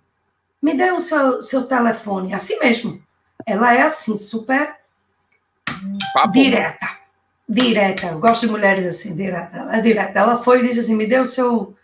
Me 0.61 0.75
dê 0.75 0.91
o 0.91 0.99
seu, 0.99 1.41
seu 1.41 1.63
telefone, 1.65 2.33
assim 2.33 2.57
mesmo. 2.59 3.01
Ela 3.45 3.73
é 3.73 3.81
assim, 3.81 4.17
super 4.17 4.75
Papo. 6.13 6.31
direta. 6.31 6.87
Direta. 7.47 8.07
Eu 8.07 8.19
gosto 8.19 8.45
de 8.45 8.51
mulheres 8.51 8.85
assim, 8.85 9.15
direta. 9.15 9.57
Ela 9.57 9.77
é 9.77 9.81
direta. 9.81 10.19
Ela 10.19 10.43
foi 10.43 10.61
e 10.61 10.67
disse 10.67 10.79
assim: 10.79 10.95
Me 10.95 11.05
dê 11.05 11.19
o 11.19 11.27
seu 11.27 11.75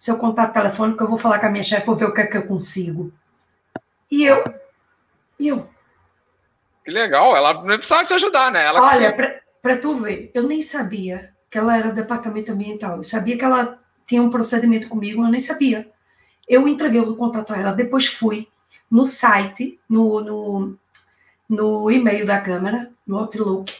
seu 0.00 0.16
contato 0.16 0.54
telefônico, 0.54 1.04
eu 1.04 1.08
vou 1.08 1.18
falar 1.18 1.38
com 1.38 1.44
a 1.44 1.50
minha 1.50 1.62
chefe, 1.62 1.84
vou 1.84 1.94
ver 1.94 2.06
o 2.06 2.14
que 2.14 2.22
é 2.22 2.26
que 2.26 2.34
eu 2.34 2.46
consigo. 2.46 3.12
E 4.10 4.24
eu. 4.24 4.42
E 5.38 5.48
eu. 5.48 5.68
Que 6.82 6.90
legal, 6.90 7.36
ela 7.36 7.52
não 7.52 7.76
precisava 7.76 8.06
te 8.06 8.14
ajudar, 8.14 8.50
né? 8.50 8.64
Ela 8.64 8.80
Olha, 8.80 9.39
para 9.62 9.76
tu 9.76 9.96
ver, 9.96 10.30
eu 10.34 10.44
nem 10.44 10.62
sabia 10.62 11.32
que 11.50 11.58
ela 11.58 11.76
era 11.76 11.88
do 11.88 11.94
departamento 11.94 12.52
ambiental. 12.52 12.98
Eu 12.98 13.02
sabia 13.02 13.36
que 13.36 13.44
ela 13.44 13.78
tinha 14.06 14.22
um 14.22 14.30
procedimento 14.30 14.88
comigo, 14.88 15.24
eu 15.24 15.28
nem 15.28 15.40
sabia. 15.40 15.88
Eu 16.48 16.66
entreguei 16.66 17.00
o 17.00 17.16
contato 17.16 17.52
a 17.52 17.56
ela, 17.56 17.72
depois 17.72 18.06
fui 18.06 18.48
no 18.90 19.06
site, 19.06 19.78
no, 19.88 20.20
no, 20.20 20.78
no 21.48 21.90
e-mail 21.90 22.26
da 22.26 22.40
Câmara, 22.40 22.90
no 23.06 23.18
Outlook, 23.18 23.72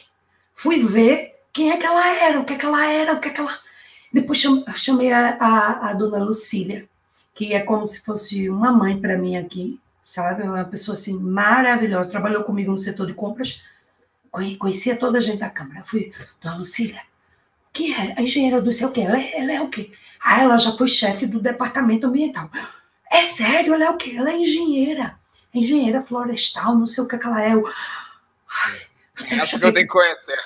fui 0.55 0.85
ver 0.85 1.35
quem 1.51 1.71
é 1.71 1.77
que 1.77 1.85
ela 1.85 2.07
era, 2.15 2.39
o 2.39 2.45
que 2.45 2.53
é 2.53 2.57
que 2.57 2.65
ela 2.65 2.85
era, 2.85 3.13
o 3.13 3.19
que 3.19 3.27
é 3.27 3.31
que 3.31 3.41
ela 3.41 3.59
depois 4.11 4.41
chamei 4.75 5.11
a, 5.11 5.37
a, 5.39 5.89
a 5.89 5.93
dona 5.93 6.23
Lucília, 6.23 6.87
que 7.33 7.53
é 7.53 7.61
como 7.61 7.85
se 7.85 8.03
fosse 8.03 8.49
uma 8.49 8.71
mãe 8.71 8.99
para 8.99 9.17
mim 9.17 9.37
aqui, 9.37 9.79
sabe? 10.03 10.43
Uma 10.43 10.65
pessoa 10.65 10.93
assim 10.93 11.17
maravilhosa, 11.17 12.11
trabalhou 12.11 12.43
comigo 12.43 12.71
no 12.71 12.77
setor 12.77 13.07
de 13.07 13.13
compras, 13.13 13.61
conhecia 14.31 14.95
toda 14.95 15.17
a 15.17 15.21
gente 15.21 15.39
da 15.39 15.49
Câmara. 15.49 15.83
Fui, 15.85 16.11
dona 16.41 16.57
Lucília, 16.57 17.01
que 17.73 17.93
é? 17.93 18.13
A 18.17 18.21
engenheira 18.21 18.61
do 18.61 18.71
céu, 18.71 18.89
o 18.89 18.91
quê? 18.91 19.01
Ela 19.01 19.19
é, 19.19 19.39
ela 19.39 19.51
é 19.53 19.61
o 19.61 19.69
quê? 19.69 19.91
Ah, 20.23 20.41
ela 20.41 20.57
já 20.57 20.71
foi 20.71 20.87
chefe 20.87 21.25
do 21.25 21.39
departamento 21.39 22.07
ambiental. 22.07 22.49
É 23.11 23.23
sério, 23.23 23.73
ela 23.73 23.85
é 23.85 23.89
o 23.89 23.97
quê? 23.97 24.15
Ela 24.15 24.31
é 24.31 24.37
engenheira. 24.37 25.15
Engenheira 25.53 26.01
florestal, 26.01 26.75
não 26.75 26.87
sei 26.87 27.03
o 27.03 27.07
que, 27.07 27.17
que 27.17 27.25
ela 27.25 27.43
é. 27.43 27.53
Eu, 27.53 27.67
ai, 27.67 28.79
que 29.27 29.35
eu 29.35 29.73
tenho 29.73 29.73
que 29.73 29.87
conhecer. 29.87 30.37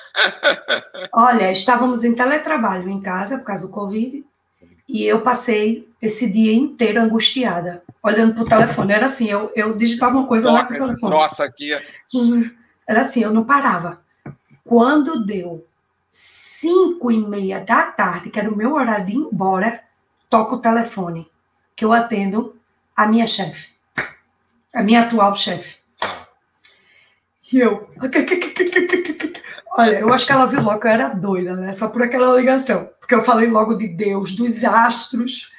Olha, 1.12 1.52
estávamos 1.52 2.04
em 2.04 2.14
teletrabalho 2.14 2.88
em 2.88 3.00
casa 3.00 3.38
por 3.38 3.44
causa 3.44 3.66
do 3.66 3.72
Covid 3.72 4.24
e 4.88 5.04
eu 5.04 5.20
passei 5.20 5.88
esse 6.00 6.30
dia 6.30 6.52
inteiro 6.52 7.00
angustiada, 7.00 7.82
olhando 8.02 8.34
para 8.34 8.42
o 8.42 8.48
telefone. 8.48 8.92
Era 8.92 9.06
assim, 9.06 9.28
eu, 9.28 9.50
eu 9.54 9.76
digitava 9.76 10.16
uma 10.16 10.26
coisa 10.26 10.50
lá 10.50 10.64
para 10.64 10.76
o 10.76 10.86
telefone. 10.86 11.12
Nossa, 11.12 11.44
aqui. 11.44 11.72
Uhum. 12.14 12.50
Era 12.86 13.02
assim, 13.02 13.22
eu 13.22 13.32
não 13.32 13.44
parava. 13.44 14.00
Quando 14.64 15.24
deu 15.24 15.66
cinco 16.10 17.10
e 17.10 17.18
meia 17.18 17.60
da 17.60 17.82
tarde, 17.82 18.30
que 18.30 18.38
era 18.38 18.50
o 18.50 18.56
meu 18.56 18.74
horário 18.74 19.06
de 19.06 19.12
ir 19.12 19.16
embora, 19.16 19.82
toco 20.30 20.56
o 20.56 20.60
telefone, 20.60 21.30
que 21.74 21.84
eu 21.84 21.92
atendo 21.92 22.56
a 22.96 23.06
minha 23.06 23.26
chefe, 23.26 23.68
a 24.72 24.82
minha 24.82 25.02
atual 25.02 25.34
chefe. 25.34 25.76
E 27.52 27.58
eu. 27.58 27.88
Olha, 29.78 30.00
eu 30.00 30.12
acho 30.12 30.26
que 30.26 30.32
ela 30.32 30.46
viu 30.46 30.62
logo 30.62 30.80
que 30.80 30.86
eu 30.86 30.90
era 30.90 31.08
doida, 31.08 31.54
né? 31.54 31.72
Só 31.72 31.88
por 31.88 32.02
aquela 32.02 32.34
ligação. 32.36 32.88
Porque 32.98 33.14
eu 33.14 33.22
falei 33.22 33.48
logo 33.48 33.74
de 33.74 33.86
Deus, 33.88 34.34
dos 34.34 34.64
astros. 34.64 35.52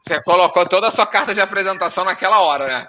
Você 0.00 0.22
colocou 0.22 0.68
toda 0.68 0.88
a 0.88 0.90
sua 0.90 1.06
carta 1.06 1.34
de 1.34 1.40
apresentação 1.40 2.04
naquela 2.04 2.40
hora, 2.40 2.66
né? 2.66 2.88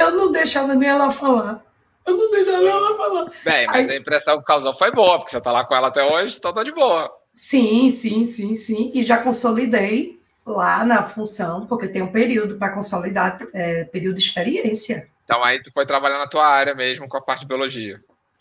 Eu 0.00 0.12
não 0.12 0.32
deixava 0.32 0.74
nem 0.74 0.88
ela 0.88 1.12
falar. 1.12 1.62
Eu 2.06 2.16
não 2.16 2.30
tenho 2.30 2.64
nada 2.64 2.94
a 2.94 2.96
falar. 2.96 3.30
Bem, 3.44 3.66
mas 3.66 3.90
Aí... 3.90 3.96
a 3.96 4.00
impressão 4.00 4.38
que 4.38 4.44
causou 4.44 4.72
foi 4.72 4.90
boa, 4.90 5.18
porque 5.18 5.30
você 5.30 5.40
tá 5.40 5.52
lá 5.52 5.62
com 5.62 5.74
ela 5.74 5.88
até 5.88 6.02
hoje, 6.02 6.38
então 6.38 6.54
tá 6.54 6.64
de 6.64 6.72
boa. 6.72 7.12
Sim, 7.34 7.90
sim, 7.90 8.24
sim, 8.24 8.56
sim. 8.56 8.90
E 8.94 9.02
já 9.02 9.18
consolidei 9.18 10.18
lá 10.46 10.84
na 10.86 11.04
função, 11.04 11.66
porque 11.66 11.86
tem 11.86 12.00
um 12.00 12.10
período 12.10 12.56
para 12.56 12.72
consolidar, 12.72 13.38
é, 13.52 13.84
período 13.84 14.16
de 14.16 14.22
experiência. 14.22 15.06
Então 15.24 15.44
aí 15.44 15.62
tu 15.62 15.70
foi 15.72 15.84
trabalhar 15.84 16.18
na 16.18 16.26
tua 16.26 16.46
área 16.46 16.74
mesmo 16.74 17.06
com 17.06 17.18
a 17.18 17.22
parte 17.22 17.40
de 17.40 17.46
biologia. 17.46 18.00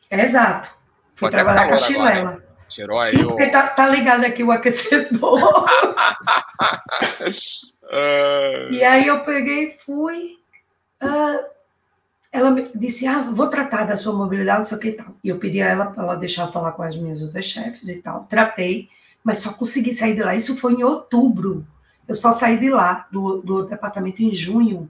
Exato. 0.10 0.70
Fui 1.16 1.30
trabalhar 1.30 1.68
com 1.68 1.74
a 1.74 1.78
chilela. 1.78 2.43
Tirou 2.70 2.99
aí 2.99 3.12
Sim, 3.12 3.26
o... 3.26 3.28
porque 3.28 3.47
tá, 3.49 3.68
tá, 3.68 3.88
ligado 3.88 4.24
aqui 4.24 4.43
o 4.43 4.51
aquecedor. 4.51 5.66
e 8.72 8.84
aí 8.84 9.05
eu 9.05 9.20
peguei 9.26 9.64
e 9.66 9.78
fui. 9.86 10.38
Uh, 11.02 11.45
ela 12.32 12.52
me 12.52 12.72
disse: 12.76 13.08
Ah, 13.08 13.22
vou 13.32 13.47
tratar 13.47 13.86
da 13.86 13.95
sua 13.95 14.14
mobilidade, 14.14 14.60
não 14.60 14.66
sei 14.66 14.78
o 14.78 14.82
que 14.82 14.89
e 14.89 14.93
tal. 14.93 15.16
E 15.24 15.30
eu 15.30 15.39
pedi 15.39 15.62
a 15.62 15.68
ela 15.68 15.86
para 15.88 16.04
ela 16.04 16.16
deixar 16.16 16.52
falar 16.52 16.74
com 16.74 16.84
as 16.84 16.95
minhas 16.95 17.22
outras 17.22 17.45
chefes 17.45 17.89
e 17.89 18.02
tal. 18.02 18.26
Tratei, 18.30 18.89
mas 19.24 19.39
só 19.39 19.54
consegui 19.54 19.93
sair 19.93 20.16
de 20.16 20.22
lá. 20.22 20.36
Isso 20.36 20.58
foi 20.58 20.74
em 20.74 20.84
outubro. 20.84 21.66
Eu 22.08 22.16
só 22.16 22.32
saí 22.32 22.58
de 22.58 22.70
lá, 22.70 23.08
do, 23.12 23.38
do 23.41 23.64
departamento, 23.64 24.24
em 24.24 24.34
junho. 24.34 24.89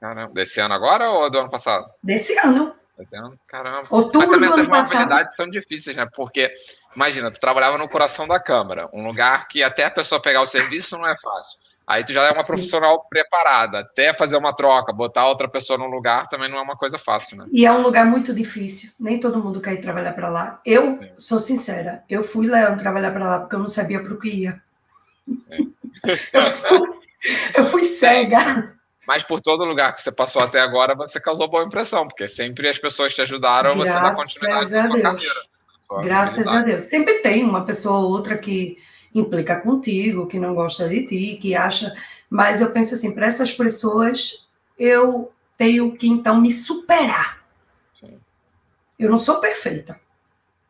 Caramba, 0.00 0.32
desse 0.32 0.60
ano 0.60 0.74
agora 0.74 1.10
ou 1.10 1.28
do 1.28 1.38
ano 1.38 1.50
passado? 1.50 1.90
Desse 2.02 2.38
ano. 2.38 2.72
Desse 2.96 3.16
ano? 3.16 3.38
Caramba. 3.48 3.86
Outubro 3.90 4.40
Mas 4.40 4.52
do 4.52 4.60
ano 4.60 4.70
passado. 4.70 5.28
são 5.36 5.50
difíceis, 5.50 5.96
né? 5.96 6.06
Porque, 6.14 6.52
imagina, 6.94 7.30
tu 7.30 7.40
trabalhava 7.40 7.76
no 7.76 7.88
coração 7.88 8.28
da 8.28 8.38
Câmara, 8.38 8.88
um 8.92 9.04
lugar 9.06 9.48
que 9.48 9.62
até 9.62 9.86
a 9.86 9.90
pessoa 9.90 10.22
pegar 10.22 10.42
o 10.42 10.46
serviço 10.46 10.96
não 10.96 11.06
é 11.06 11.16
fácil. 11.20 11.58
Aí 11.86 12.04
tu 12.04 12.12
já 12.12 12.24
é 12.24 12.32
uma 12.32 12.42
Sim. 12.42 12.52
profissional 12.52 13.06
preparada. 13.08 13.78
Até 13.78 14.12
fazer 14.12 14.36
uma 14.36 14.52
troca, 14.52 14.92
botar 14.92 15.28
outra 15.28 15.46
pessoa 15.46 15.78
no 15.78 15.86
lugar 15.86 16.26
também 16.26 16.50
não 16.50 16.58
é 16.58 16.62
uma 16.62 16.76
coisa 16.76 16.98
fácil, 16.98 17.36
né? 17.36 17.46
E 17.52 17.64
é 17.64 17.72
um 17.72 17.82
lugar 17.82 18.04
muito 18.04 18.34
difícil. 18.34 18.90
Nem 18.98 19.20
todo 19.20 19.42
mundo 19.42 19.60
quer 19.60 19.74
ir 19.74 19.82
trabalhar 19.82 20.12
para 20.12 20.28
lá. 20.28 20.60
Eu 20.64 20.98
Sim. 20.98 21.10
sou 21.16 21.38
sincera. 21.38 22.02
Eu 22.10 22.24
fui 22.24 22.48
lá 22.48 22.74
trabalhar 22.74 23.12
para 23.12 23.28
lá 23.28 23.38
porque 23.38 23.54
eu 23.54 23.60
não 23.60 23.68
sabia 23.68 24.02
para 24.02 24.12
o 24.12 24.18
que 24.18 24.28
ia. 24.28 24.60
eu, 26.32 26.52
fui, 26.52 26.98
eu 27.56 27.66
fui 27.68 27.84
cega. 27.84 28.74
Mas 29.06 29.22
por 29.22 29.40
todo 29.40 29.64
lugar 29.64 29.94
que 29.94 30.02
você 30.02 30.10
passou 30.10 30.42
até 30.42 30.60
agora, 30.60 30.96
você 30.96 31.20
causou 31.20 31.48
boa 31.48 31.62
impressão, 31.62 32.08
porque 32.08 32.26
sempre 32.26 32.68
as 32.68 32.78
pessoas 32.78 33.14
te 33.14 33.22
ajudaram, 33.22 33.76
Graças 33.76 33.94
você 33.94 34.02
dá 34.02 34.14
continuidade 34.14 34.72
na 34.72 34.90
sua 34.90 35.02
carreira. 35.02 35.40
Graças 36.02 36.46
a 36.48 36.62
Deus. 36.62 36.82
Sempre 36.82 37.20
tem 37.20 37.44
uma 37.44 37.64
pessoa 37.64 38.00
ou 38.00 38.10
outra 38.10 38.36
que 38.36 38.76
implica 39.18 39.60
contigo, 39.60 40.26
que 40.26 40.38
não 40.38 40.54
gosta 40.54 40.88
de 40.88 41.06
ti, 41.06 41.38
que 41.40 41.54
acha. 41.54 41.94
Mas 42.28 42.60
eu 42.60 42.70
penso 42.70 42.94
assim, 42.94 43.12
para 43.12 43.26
essas 43.26 43.52
pessoas, 43.52 44.46
eu 44.78 45.32
tenho 45.56 45.96
que 45.96 46.06
então 46.06 46.40
me 46.40 46.52
superar. 46.52 47.38
Sim. 47.94 48.18
Eu 48.98 49.10
não 49.10 49.18
sou 49.18 49.40
perfeita. 49.40 49.98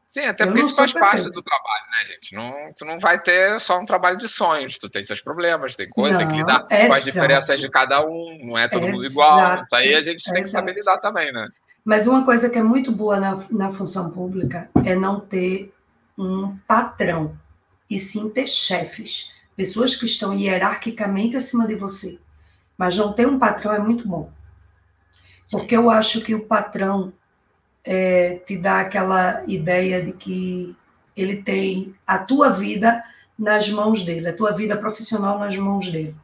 Sim, 0.09 0.25
até 0.25 0.47
porque 0.47 0.61
isso 0.61 0.75
faz 0.75 0.95
parte 0.95 1.31
do 1.31 1.43
trabalho, 1.43 1.85
né, 1.91 2.15
gente? 2.15 2.35
Não, 2.35 2.73
tu 2.75 2.87
não 2.87 2.99
vai 2.99 3.21
ter 3.21 3.61
só 3.61 3.79
um 3.79 3.85
trabalho 3.85 4.17
de 4.17 4.27
sonhos, 4.27 4.79
tu 4.79 4.89
tem 4.89 5.03
seus 5.03 5.21
problemas, 5.21 5.77
tem 5.77 5.87
coisa, 5.91 6.17
tem 6.17 6.29
que 6.29 6.37
lidar 6.37 6.67
com 6.67 6.93
as 6.95 7.05
diferenças 7.05 7.61
de 7.61 7.69
cada 7.69 8.03
um, 8.03 8.39
não 8.43 8.57
é 8.57 8.67
todo 8.67 8.85
exato, 8.87 8.97
mundo 8.97 9.07
igual. 9.07 9.63
Isso 9.63 9.75
aí 9.75 9.95
a 9.95 10.03
gente 10.03 10.33
tem 10.33 10.43
que 10.43 10.49
saber 10.49 10.73
lidar 10.73 10.97
também, 10.99 11.31
né? 11.33 11.49
Mas 11.85 12.07
uma 12.07 12.25
coisa 12.25 12.49
que 12.49 12.59
é 12.59 12.63
muito 12.63 12.91
boa 12.91 13.21
na, 13.21 13.45
na 13.51 13.73
função 13.73 14.11
pública 14.11 14.71
é 14.85 14.95
não 14.95 15.21
ter 15.21 15.73
um 16.19 16.57
patrão, 16.67 17.37
e 17.89 17.99
sim 17.99 18.29
ter 18.29 18.49
chefes, 18.49 19.31
pessoas 19.57 19.97
que 19.97 20.07
estão 20.07 20.35
hierarquicamente 20.35 21.37
acima 21.37 21.67
de 21.67 21.75
você. 21.75 22.19
Mas 22.77 22.97
não 22.97 23.13
ter 23.13 23.27
um 23.27 23.39
patrão 23.39 23.73
é 23.73 23.79
muito 23.79 24.07
bom. 24.07 24.31
Porque 25.51 25.77
eu 25.77 25.89
acho 25.89 26.21
que 26.21 26.35
o 26.35 26.45
patrão 26.45 27.13
é, 27.85 28.41
te 28.47 28.59
dá 28.59 28.81
aquela 28.81 29.43
ideia 29.47 30.03
de 30.03 30.13
que 30.13 30.77
ele 31.17 31.43
tem 31.43 31.95
a 32.07 32.19
tua 32.19 32.51
vida 32.51 33.03
nas 33.39 33.69
mãos 33.71 34.05
dele, 34.05 34.29
a 34.29 34.37
tua 34.37 34.53
vida 34.53 34.77
profissional 34.77 35.39
nas 35.39 35.57
mãos 35.57 35.91
dele. 35.91 36.15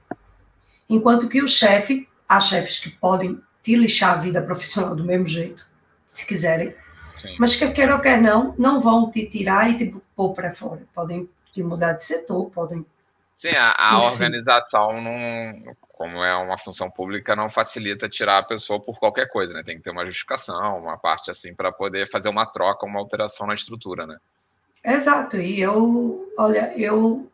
Enquanto 0.89 1.29
que 1.29 1.43
o 1.43 1.49
chefe, 1.49 2.09
há 2.29 2.41
chefes 2.41 2.81
que 2.81 2.91
podem 2.91 3.41
te 3.63 3.77
lixar 3.77 4.19
a 4.19 4.21
vida 4.21 4.43
profissional 4.43 4.97
do 4.97 5.05
mesmo 5.05 5.27
jeito, 5.27 5.67
se 6.11 6.27
quiserem, 6.27 6.75
Sim. 7.21 7.37
mas 7.39 7.55
quer 7.55 7.73
queira 7.73 7.95
ou 7.95 8.01
quer 8.01 8.21
não, 8.21 8.55
não 8.59 8.81
vão 8.81 9.11
te 9.11 9.25
tirar 9.27 9.71
e 9.71 9.79
te 9.79 9.95
pôr 10.17 10.35
para 10.35 10.55
fora. 10.55 10.83
Podem 10.95 11.29
te 11.53 11.63
mudar 11.63 11.93
de 11.93 12.05
setor, 12.05 12.51
podem. 12.51 12.85
Sim, 13.35 13.51
a, 13.57 13.75
a 13.77 14.05
organização 14.05 15.01
não, 15.01 15.75
como 16.03 16.23
é 16.23 16.35
uma 16.37 16.59
função 16.59 16.91
pública, 16.91 17.37
não 17.37 17.49
facilita 17.49 18.09
tirar 18.09 18.39
a 18.39 18.43
pessoa 18.43 18.81
por 18.81 18.99
qualquer 18.99 19.29
coisa, 19.29 19.55
né? 19.55 19.63
Tem 19.63 19.77
que 19.77 19.83
ter 19.83 19.91
uma 19.91 20.05
justificação, 20.05 20.79
uma 20.79 20.99
parte 20.99 21.31
assim, 21.31 21.55
para 21.55 21.71
poder 21.71 22.11
fazer 22.11 22.29
uma 22.29 22.45
troca, 22.45 22.87
uma 22.87 22.99
alteração 22.99 23.47
na 23.47 23.55
estrutura, 23.55 24.07
né? 24.07 24.17
Exato, 24.85 25.37
e 25.37 25.61
eu, 25.61 26.33
olha, 26.37 26.73
eu. 26.77 27.31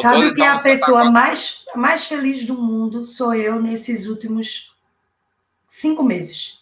Sabe 0.00 0.28
o 0.28 0.34
que 0.34 0.40
é 0.40 0.48
a 0.48 0.60
pessoa 0.60 1.10
mais, 1.10 1.64
mais 1.74 2.04
feliz 2.04 2.46
do 2.46 2.54
mundo 2.54 3.04
sou 3.04 3.34
eu 3.34 3.60
nesses 3.60 4.06
últimos 4.06 4.74
cinco 5.66 6.02
meses. 6.02 6.61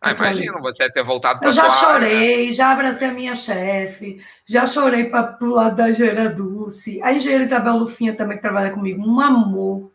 Ah, 0.00 0.12
imagino 0.12 0.60
você 0.60 0.90
ter 0.90 1.02
voltado 1.02 1.40
para 1.40 1.48
Eu 1.48 1.52
já 1.52 1.68
chorei, 1.70 2.42
área. 2.42 2.52
já 2.52 2.70
abracei 2.70 3.08
a 3.08 3.12
minha 3.12 3.34
chefe, 3.34 4.22
já 4.46 4.64
chorei 4.66 5.06
para 5.06 5.36
o 5.40 5.50
lado 5.50 5.74
da 5.74 5.90
engenheira 5.90 6.28
Dulce, 6.28 7.02
a 7.02 7.12
engenheira 7.12 7.44
Isabel 7.44 7.76
Lufinha 7.76 8.14
também 8.14 8.36
que 8.36 8.42
trabalha 8.42 8.70
comigo, 8.70 9.02
um 9.02 9.20
amor. 9.20 9.90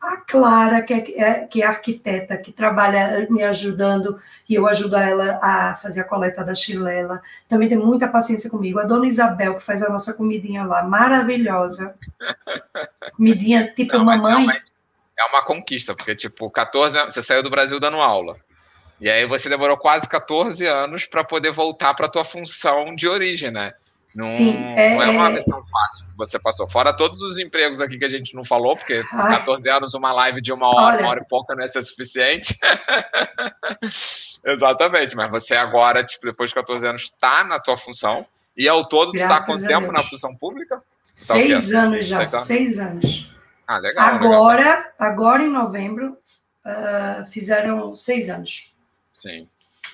A 0.00 0.16
Clara, 0.18 0.80
que 0.82 0.94
é, 0.94 1.20
é, 1.20 1.34
que 1.48 1.60
é 1.60 1.66
arquiteta, 1.66 2.36
que 2.36 2.52
trabalha 2.52 3.26
me 3.28 3.42
ajudando, 3.42 4.16
e 4.48 4.54
eu 4.54 4.64
ajudo 4.68 4.94
ela 4.96 5.40
a 5.42 5.74
fazer 5.74 6.02
a 6.02 6.04
coleta 6.04 6.44
da 6.44 6.54
chilela, 6.54 7.20
também 7.48 7.68
tem 7.68 7.76
muita 7.76 8.06
paciência 8.06 8.48
comigo. 8.48 8.78
A 8.78 8.84
dona 8.84 9.08
Isabel, 9.08 9.56
que 9.56 9.64
faz 9.64 9.82
a 9.82 9.88
nossa 9.88 10.14
comidinha 10.14 10.62
lá, 10.62 10.84
maravilhosa. 10.84 11.96
Comidinha 13.16 13.72
tipo 13.74 13.98
Não, 13.98 14.04
mamãe. 14.04 14.46
É 15.18 15.24
uma 15.24 15.42
conquista, 15.42 15.96
porque, 15.96 16.14
tipo, 16.14 16.48
14 16.48 16.96
anos, 16.96 17.12
você 17.12 17.20
saiu 17.20 17.42
do 17.42 17.50
Brasil 17.50 17.80
dando 17.80 17.96
aula. 17.96 18.36
E 19.00 19.10
aí 19.10 19.26
você 19.26 19.48
demorou 19.48 19.76
quase 19.76 20.08
14 20.08 20.66
anos 20.66 21.06
para 21.06 21.22
poder 21.22 21.52
voltar 21.52 21.94
para 21.94 22.06
a 22.06 22.08
tua 22.08 22.24
função 22.24 22.94
de 22.94 23.06
origem, 23.08 23.50
né? 23.50 23.72
Não, 24.14 24.26
Sim, 24.26 24.56
é, 24.74 24.94
não 24.94 25.02
é 25.02 25.10
uma 25.10 25.30
missão 25.30 25.64
fácil 25.70 26.06
que 26.06 26.16
você 26.16 26.38
passou. 26.38 26.66
Fora 26.66 26.92
todos 26.92 27.22
os 27.22 27.38
empregos 27.38 27.80
aqui 27.80 27.98
que 27.98 28.04
a 28.04 28.08
gente 28.08 28.34
não 28.34 28.42
falou, 28.42 28.76
porque 28.76 29.02
Ai. 29.12 29.38
14 29.38 29.68
anos, 29.68 29.94
uma 29.94 30.12
live 30.12 30.40
de 30.40 30.52
uma 30.52 30.66
hora, 30.66 30.96
Olha. 30.96 31.00
uma 31.00 31.10
hora 31.10 31.20
e 31.20 31.28
pouca 31.28 31.54
não 31.54 31.62
é 31.62 31.68
ser 31.68 31.82
suficiente. 31.82 32.58
Exatamente, 34.44 35.14
mas 35.14 35.30
você 35.30 35.54
agora, 35.54 36.02
tipo, 36.02 36.26
depois 36.26 36.50
de 36.50 36.54
14 36.54 36.86
anos, 36.86 37.02
está 37.02 37.44
na 37.44 37.60
tua 37.60 37.76
função. 37.76 38.26
E 38.56 38.68
ao 38.68 38.84
todo, 38.84 39.12
tu 39.12 39.16
está 39.16 39.44
quanto 39.44 39.64
tempo 39.64 39.92
na 39.92 40.02
função 40.02 40.34
pública? 40.34 40.78
Tá 40.78 41.34
seis 41.34 41.72
anos 41.72 42.06
já, 42.06 42.26
seis 42.26 42.34
anos. 42.34 42.46
seis 42.46 42.78
anos. 42.78 43.32
Ah, 43.68 43.78
legal. 43.78 44.04
Agora, 44.04 44.64
legal. 44.64 44.84
agora 44.98 45.42
em 45.44 45.50
novembro, 45.50 46.16
uh, 46.66 47.30
fizeram 47.30 47.94
seis 47.94 48.28
anos. 48.28 48.67
Sim. 49.22 49.48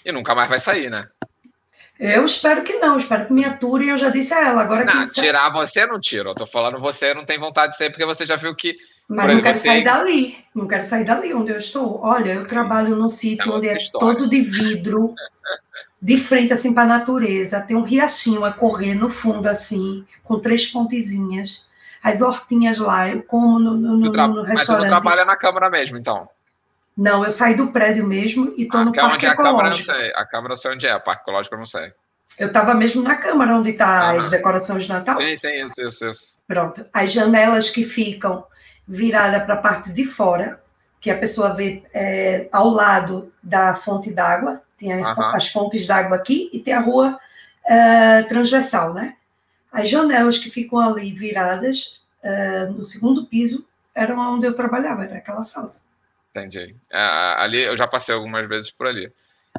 E 0.05 0.13
nunca 0.13 0.35
mais 0.35 0.49
vai 0.49 0.59
sair, 0.59 0.91
né? 0.91 1.09
Eu 1.99 2.25
espero 2.25 2.65
que 2.65 2.75
não, 2.75 2.99
espero 2.99 3.27
que 3.27 3.33
me 3.33 3.45
aturem, 3.45 3.91
eu 3.91 3.99
já 3.99 4.11
disse 4.11 4.35
a 4.35 4.49
ela. 4.49 4.63
Agora 4.63 4.85
não, 4.85 5.05
que 5.05 5.13
tirar 5.13 5.51
você 5.51 5.87
não 5.87 6.01
tira, 6.01 6.31
eu 6.31 6.35
tô 6.35 6.45
falando 6.45 6.81
você 6.81 7.15
não 7.15 7.25
tem 7.25 7.39
vontade 7.39 7.73
de 7.73 7.79
sair, 7.79 7.91
porque 7.91 8.05
você 8.05 8.27
já 8.27 8.35
viu 8.35 8.55
que. 8.55 8.77
Mas 9.09 9.29
não 9.29 9.43
quero 9.43 9.55
você... 9.55 9.69
sair 9.69 9.85
dali, 9.85 10.45
não 10.55 10.67
quero 10.67 10.85
sair 10.85 11.05
dali 11.05 11.33
onde 11.33 11.53
eu 11.53 11.59
estou. 11.59 12.01
Olha, 12.03 12.33
eu 12.33 12.49
trabalho 12.49 12.97
num 12.97 13.09
sítio 13.09 13.53
é 13.53 13.55
onde 13.55 13.69
é 13.69 13.79
todo 13.93 14.29
de 14.29 14.41
vidro, 14.43 15.15
de 16.03 16.19
frente 16.19 16.53
assim 16.53 16.75
para 16.75 16.83
a 16.83 16.99
natureza, 16.99 17.61
tem 17.61 17.77
um 17.77 17.85
riachinho 17.85 18.45
a 18.45 18.53
correr 18.53 18.95
no 18.95 19.09
fundo 19.09 19.47
assim, 19.47 20.05
com 20.25 20.41
três 20.41 20.67
pontezinhas. 20.67 21.65
As 22.03 22.21
hortinhas 22.21 22.77
lá, 22.79 23.09
eu 23.09 23.23
como 23.23 23.59
no, 23.59 23.75
no, 23.77 24.11
tra... 24.11 24.27
no 24.27 24.43
restaurante. 24.43 24.57
Mas 24.57 24.67
você 24.67 24.73
não 24.73 25.01
trabalha 25.01 25.25
na 25.25 25.37
Câmara 25.37 25.71
mesmo, 25.71 25.97
então? 25.97 26.29
Não, 26.97 27.25
eu 27.25 27.33
saí 27.33 27.57
do 27.57 27.73
prédio 27.73 28.07
mesmo 28.07 28.55
e 28.57 28.65
estou 28.65 28.81
ah, 28.81 28.85
no 28.85 28.93
Parque 28.93 29.27
Ecológico. 29.27 29.91
A 29.91 29.95
Câmara, 29.95 30.13
a 30.17 30.27
Câmara 30.27 30.53
eu 30.53 30.57
sei 30.57 30.73
onde 30.73 30.87
é, 30.87 30.95
o 30.95 31.01
Parque 31.01 31.23
Ecológico 31.23 31.55
eu 31.55 31.59
não 31.59 31.67
sei. 31.67 31.93
Eu 32.39 32.49
estava 32.49 32.75
mesmo 32.75 33.03
na 33.03 33.17
Câmara, 33.17 33.57
onde 33.57 33.71
estão 33.71 33.87
tá 33.87 34.13
as 34.13 34.31
decorações 34.31 34.85
de 34.85 34.89
Natal. 34.89 35.21
Sim, 35.21 35.37
sim, 35.39 35.63
isso, 35.63 35.83
isso, 35.83 36.09
isso. 36.09 36.39
Pronto. 36.47 36.85
As 36.93 37.13
janelas 37.13 37.71
que 37.71 37.85
ficam 37.85 38.45
viradas 38.87 39.45
para 39.45 39.55
a 39.55 39.59
parte 39.59 39.93
de 39.93 40.05
fora, 40.05 40.61
que 41.01 41.11
a 41.11 41.19
pessoa 41.19 41.55
vê 41.55 41.83
é, 41.93 42.49
ao 42.51 42.69
lado 42.69 43.33
da 43.43 43.75
fonte 43.75 44.11
d'água, 44.11 44.63
tem 44.79 44.93
as, 44.93 45.19
as 45.19 45.49
fontes 45.49 45.87
d'água 45.87 46.17
aqui 46.17 46.51
e 46.53 46.59
tem 46.59 46.75
a 46.75 46.81
rua 46.81 47.19
é, 47.65 48.23
transversal, 48.25 48.93
né? 48.93 49.17
As 49.73 49.89
janelas 49.89 50.39
que 50.39 50.51
ficam 50.51 50.79
ali 50.81 51.13
viradas 51.13 52.01
é, 52.23 52.67
no 52.67 52.83
segundo 52.83 53.27
piso 53.27 53.67
eram 53.95 54.19
onde 54.35 54.47
eu 54.47 54.55
trabalhava, 54.55 55.05
era 55.05 55.19
aquela 55.19 55.43
sala. 55.43 55.75
Entendi. 56.35 56.75
É, 56.91 56.99
ali 57.39 57.61
eu 57.63 57.77
já 57.77 57.87
passei 57.87 58.15
algumas 58.15 58.49
vezes 58.49 58.71
por 58.71 58.89
ali. 58.89 59.13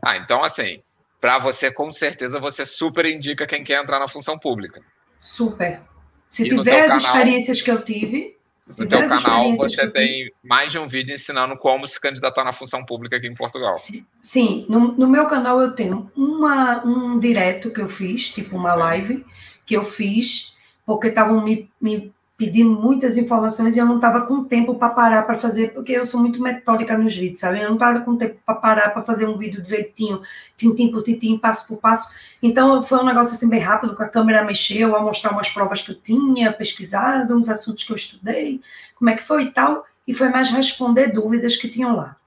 Ah, 0.04 0.18
então 0.18 0.44
assim, 0.44 0.82
para 1.22 1.40
você, 1.40 1.72
com 1.72 1.90
certeza, 1.90 2.40
você 2.40 2.66
super 2.66 3.06
indica 3.06 3.48
quem 3.48 3.64
quer 3.64 3.82
entrar 3.82 4.00
na 4.00 4.08
função 4.08 4.38
pública. 4.38 4.82
Super. 5.20 5.82
Se 6.28 6.44
e 6.44 6.50
tiver 6.50 6.82
as 6.82 6.88
canal... 6.88 7.00
experiências 7.00 7.62
que 7.62 7.72
eu 7.72 7.84
tive, 7.84 8.36
no 8.78 8.88
teu 8.88 9.08
canal 9.08 9.56
você 9.56 9.88
tem 9.92 10.32
mais 10.44 10.72
de 10.72 10.80
um 10.80 10.88
vídeo 10.88 11.14
ensinando 11.14 11.56
como 11.56 11.86
se 11.86 12.02
candidatar 12.02 12.44
na 12.44 12.52
função 12.52 12.84
pública 12.84 13.16
aqui 13.16 13.28
em 13.28 13.36
Portugal. 13.36 13.76
Sim, 14.22 14.66
no, 14.68 14.92
no 14.94 15.08
meu 15.08 15.28
canal 15.28 15.62
eu 15.62 15.74
tenho 15.74 16.12
uma, 16.16 16.84
um 16.84 17.20
direto 17.20 17.72
que 17.72 17.80
eu 17.80 17.88
fiz, 17.88 18.30
tipo 18.30 18.58
uma 18.58 18.74
live, 18.74 19.24
que 19.66 19.76
eu 19.76 19.86
fiz, 19.86 20.54
porque 20.86 21.08
estavam 21.08 21.44
me, 21.44 21.70
me 21.80 22.12
pedindo 22.38 22.70
muitas 22.70 23.18
informações 23.18 23.76
e 23.76 23.80
eu 23.80 23.86
não 23.86 23.96
estava 23.96 24.22
com 24.22 24.44
tempo 24.44 24.76
para 24.76 24.90
parar 24.90 25.24
para 25.24 25.38
fazer, 25.38 25.74
porque 25.74 25.94
eu 25.94 26.04
sou 26.04 26.20
muito 26.20 26.42
metódica 26.42 26.98
nos 26.98 27.16
vídeos, 27.16 27.40
sabe? 27.40 27.62
Eu 27.62 27.68
não 27.68 27.76
estava 27.76 28.02
com 28.02 28.18
tempo 28.18 28.38
para 28.46 28.56
parar 28.56 28.90
para 28.90 29.04
fazer 29.04 29.26
um 29.26 29.38
vídeo 29.38 29.62
direitinho, 29.62 30.22
tintim 30.58 30.92
por 30.92 31.02
tintim, 31.04 31.38
passo 31.38 31.66
por 31.68 31.78
passo. 31.78 32.10
Então 32.44 32.84
foi 32.84 33.00
um 33.00 33.06
negócio 33.06 33.34
assim 33.34 33.48
bem 33.48 33.62
rápido, 33.62 33.96
com 33.96 34.04
a 34.04 34.10
câmera 34.10 34.44
mexeu, 34.44 34.96
a 34.96 35.02
mostrar 35.02 35.32
umas 35.32 35.50
provas 35.50 35.82
que 35.82 35.92
eu 35.92 35.96
tinha 35.96 36.52
pesquisado, 36.52 37.36
uns 37.36 37.48
assuntos 37.48 37.86
que 37.86 37.92
eu 37.92 37.96
estudei, 37.96 38.60
como 38.96 39.10
é 39.10 39.16
que 39.16 39.26
foi 39.26 39.46
e 39.46 39.52
tal, 39.52 39.86
e 40.06 40.14
foi 40.14 40.28
mais 40.30 40.50
responder 40.50 41.14
dúvidas 41.14 41.56
que 41.56 41.70
tinham 41.70 41.96
lá. 41.96 42.18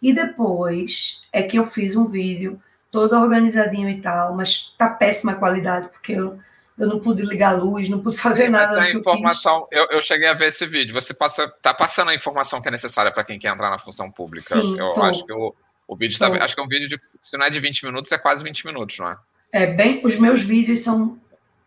E 0.00 0.14
depois 0.14 1.22
é 1.30 1.42
que 1.42 1.58
eu 1.58 1.66
fiz 1.66 1.94
um 1.94 2.06
vídeo 2.06 2.58
todo 2.90 3.16
organizadinho 3.16 3.88
e 3.88 4.00
tal, 4.00 4.34
mas 4.34 4.74
tá 4.78 4.88
péssima 4.88 5.34
qualidade, 5.34 5.88
porque 5.88 6.12
eu 6.12 6.38
eu 6.82 6.88
não 6.88 6.98
pude 6.98 7.22
ligar 7.22 7.54
a 7.54 7.56
luz, 7.56 7.88
não 7.88 8.00
pude 8.02 8.16
fazer 8.16 8.48
nada. 8.48 8.80
A 8.80 8.90
informação, 8.90 9.68
eu, 9.70 9.86
eu, 9.90 10.00
cheguei 10.00 10.28
a 10.28 10.34
ver 10.34 10.46
esse 10.46 10.66
vídeo. 10.66 10.92
Você 10.92 11.14
passa, 11.14 11.48
tá 11.62 11.72
passando 11.72 12.10
a 12.10 12.14
informação 12.14 12.60
que 12.60 12.66
é 12.66 12.70
necessária 12.72 13.12
para 13.12 13.22
quem 13.22 13.38
quer 13.38 13.52
entrar 13.54 13.70
na 13.70 13.78
função 13.78 14.10
pública. 14.10 14.60
Sim, 14.60 14.76
eu 14.78 14.92
tô. 14.92 15.02
acho 15.02 15.24
que 15.24 15.32
o, 15.32 15.54
o 15.86 15.96
vídeo 15.96 16.12
está. 16.12 16.26
Acho 16.42 16.56
que 16.56 16.60
é 16.60 16.64
um 16.64 16.68
vídeo 16.68 16.88
de. 16.88 17.00
Se 17.20 17.36
não 17.36 17.46
é 17.46 17.50
de 17.50 17.60
20 17.60 17.84
minutos, 17.84 18.10
é 18.10 18.18
quase 18.18 18.42
20 18.42 18.66
minutos, 18.66 18.98
não 18.98 19.10
é? 19.10 19.16
É 19.52 19.66
bem. 19.66 20.00
Os 20.04 20.18
meus 20.18 20.42
vídeos 20.42 20.80
são. 20.80 21.16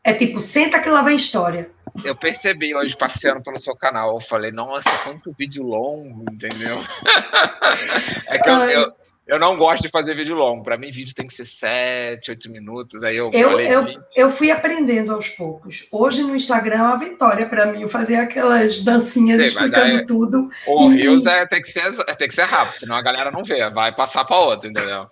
É 0.03 0.13
tipo, 0.13 0.41
senta 0.41 0.79
que 0.81 0.89
lá 0.89 1.01
vem 1.01 1.15
história. 1.15 1.71
Eu 2.03 2.15
percebi 2.15 2.75
hoje 2.75 2.95
passeando 2.95 3.41
pelo 3.41 3.57
seu 3.57 3.75
canal, 3.75 4.15
eu 4.15 4.21
falei, 4.21 4.51
nossa, 4.51 4.95
quanto 4.99 5.33
vídeo 5.37 5.63
longo, 5.63 6.25
entendeu? 6.29 6.77
é 8.27 8.37
que 8.37 8.49
eu, 8.49 8.57
eu, 8.69 8.93
eu 9.27 9.39
não 9.39 9.57
gosto 9.57 9.81
de 9.81 9.89
fazer 9.89 10.15
vídeo 10.15 10.35
longo. 10.35 10.63
Para 10.63 10.77
mim, 10.77 10.91
vídeo 10.91 11.15
tem 11.15 11.25
que 11.25 11.33
ser 11.33 11.45
7, 11.45 12.29
8 12.29 12.51
minutos. 12.51 13.03
Aí 13.03 13.17
eu, 13.17 13.31
eu, 13.33 13.59
eu, 13.59 14.03
eu, 14.15 14.31
fui 14.31 14.51
aprendendo 14.51 15.13
aos 15.13 15.29
poucos. 15.29 15.87
Hoje 15.91 16.21
no 16.21 16.35
Instagram 16.35 16.75
é 16.75 16.81
uma 16.81 16.99
vitória 16.99 17.47
para 17.47 17.65
mim 17.65 17.89
fazer 17.89 18.17
aquelas 18.17 18.79
dancinhas 18.81 19.41
Sim, 19.41 19.47
explicando 19.47 20.05
tudo. 20.05 20.49
O 20.67 20.91
e... 20.91 21.01
Reels 21.01 21.25
é, 21.25 21.45
tem, 21.47 21.61
que 21.61 21.71
ser, 21.71 21.91
tem 22.17 22.27
que 22.27 22.33
ser 22.33 22.43
rápido, 22.43 22.75
senão 22.75 22.95
a 22.95 23.01
galera 23.01 23.31
não 23.31 23.43
vê, 23.43 23.67
vai 23.69 23.93
passar 23.93 24.25
para 24.25 24.37
outra, 24.37 24.69
entendeu? 24.69 25.07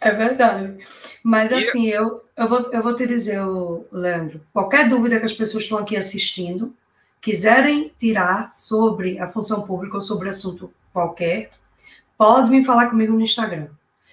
É 0.00 0.10
verdade. 0.10 0.78
Mas 1.22 1.50
e... 1.50 1.54
assim, 1.54 1.86
eu, 1.88 2.24
eu, 2.34 2.48
vou, 2.48 2.70
eu 2.72 2.82
vou 2.82 2.94
te 2.94 3.06
dizer, 3.06 3.40
Leandro, 3.92 4.40
qualquer 4.54 4.88
dúvida 4.88 5.20
que 5.20 5.26
as 5.26 5.34
pessoas 5.34 5.64
estão 5.64 5.78
aqui 5.78 5.98
assistindo, 5.98 6.74
quiserem 7.20 7.92
tirar 8.00 8.48
sobre 8.48 9.18
a 9.18 9.28
função 9.28 9.66
pública 9.66 9.96
ou 9.96 10.00
sobre 10.00 10.30
assunto 10.30 10.72
qualquer, 10.92 11.50
pode 12.16 12.50
vir 12.50 12.64
falar 12.64 12.90
comigo 12.90 13.12
no 13.12 13.20
Instagram. 13.20 13.68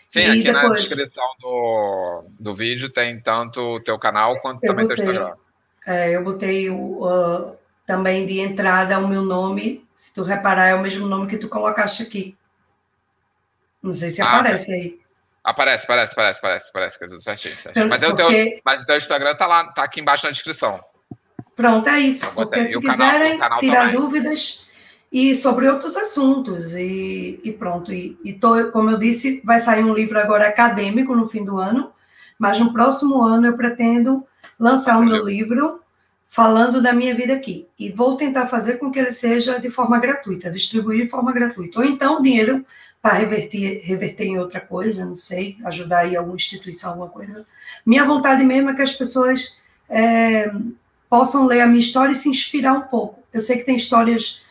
Sim, 0.07 0.21
e 0.21 0.25
aqui 0.25 0.43
depois... 0.43 0.69
na 0.69 0.75
descrição 0.75 1.25
do, 1.39 2.25
do 2.39 2.55
vídeo 2.55 2.89
tem 2.89 3.19
tanto 3.19 3.61
o 3.61 3.79
teu 3.79 3.97
canal 3.97 4.39
quanto 4.39 4.63
eu 4.63 4.69
também 4.69 4.85
o 4.85 4.87
teu 4.87 4.95
Instagram. 4.95 5.33
É, 5.85 6.15
eu 6.15 6.23
botei 6.23 6.69
o, 6.69 7.05
uh, 7.05 7.57
também 7.85 8.25
de 8.25 8.39
entrada 8.39 8.99
o 8.99 9.07
meu 9.07 9.23
nome. 9.23 9.85
Se 9.95 10.13
tu 10.13 10.23
reparar, 10.23 10.67
é 10.67 10.75
o 10.75 10.81
mesmo 10.81 11.07
nome 11.07 11.27
que 11.27 11.37
tu 11.37 11.49
colocaste 11.49 12.03
aqui. 12.03 12.37
Não 13.81 13.91
sei 13.91 14.09
se 14.09 14.21
ah, 14.21 14.29
aparece 14.29 14.73
aí. 14.73 14.99
Aparece, 15.43 15.83
aparece, 15.83 16.13
aparece, 16.13 16.39
aparece, 16.39 16.69
aparece, 16.69 16.97
que 16.97 17.03
é 17.03 17.07
tudo 17.07 17.19
certinho. 17.19 17.55
certinho. 17.57 17.89
Mas, 17.89 17.99
porque... 17.99 18.15
teu, 18.15 18.61
mas 18.63 18.81
o 18.81 18.85
teu 18.85 18.97
Instagram 18.97 19.35
tá 19.35 19.45
lá, 19.45 19.67
tá 19.73 19.83
aqui 19.83 19.99
embaixo 19.99 20.25
na 20.25 20.31
descrição. 20.31 20.81
Pronto, 21.55 21.87
é 21.89 21.99
isso. 21.99 22.31
Porque 22.33 22.65
se 22.65 22.79
quiserem 22.79 23.37
canal, 23.37 23.59
tirar 23.59 23.85
também. 23.87 23.95
dúvidas, 23.95 24.65
e 25.13 25.35
sobre 25.35 25.69
outros 25.69 25.95
assuntos. 25.95 26.73
E, 26.73 27.39
e 27.43 27.51
pronto. 27.51 27.93
E, 27.93 28.17
e 28.25 28.33
tô, 28.33 28.71
como 28.71 28.89
eu 28.89 28.97
disse, 28.97 29.39
vai 29.45 29.59
sair 29.59 29.83
um 29.83 29.93
livro 29.93 30.19
agora 30.19 30.49
acadêmico 30.49 31.15
no 31.15 31.29
fim 31.29 31.45
do 31.45 31.59
ano, 31.59 31.91
mas 32.39 32.59
no 32.59 32.73
próximo 32.73 33.21
ano 33.21 33.45
eu 33.45 33.55
pretendo 33.55 34.25
lançar 34.59 34.97
o 34.97 35.05
meu 35.05 35.23
livro 35.23 35.79
falando 36.29 36.81
da 36.81 36.91
minha 36.91 37.13
vida 37.13 37.31
aqui. 37.31 37.67
E 37.77 37.91
vou 37.91 38.17
tentar 38.17 38.47
fazer 38.47 38.79
com 38.79 38.89
que 38.89 38.97
ele 38.97 39.11
seja 39.11 39.59
de 39.59 39.69
forma 39.69 39.99
gratuita, 39.99 40.49
distribuir 40.49 41.03
de 41.03 41.11
forma 41.11 41.31
gratuita. 41.31 41.79
Ou 41.79 41.85
então 41.85 42.19
dinheiro 42.19 42.65
para 42.99 43.13
reverter, 43.13 43.81
reverter 43.83 44.23
em 44.23 44.39
outra 44.39 44.59
coisa, 44.59 45.05
não 45.05 45.15
sei, 45.15 45.57
ajudar 45.65 45.99
aí 45.99 46.15
alguma 46.15 46.35
instituição, 46.35 46.89
alguma 46.89 47.09
coisa. 47.09 47.45
Minha 47.85 48.03
vontade 48.05 48.43
mesmo 48.43 48.71
é 48.71 48.73
que 48.73 48.81
as 48.81 48.93
pessoas 48.93 49.55
é, 49.87 50.51
possam 51.07 51.45
ler 51.45 51.61
a 51.61 51.67
minha 51.67 51.81
história 51.81 52.13
e 52.13 52.15
se 52.15 52.29
inspirar 52.29 52.73
um 52.73 52.81
pouco. 52.81 53.21
Eu 53.31 53.41
sei 53.41 53.57
que 53.57 53.65
tem 53.65 53.75
histórias 53.75 54.41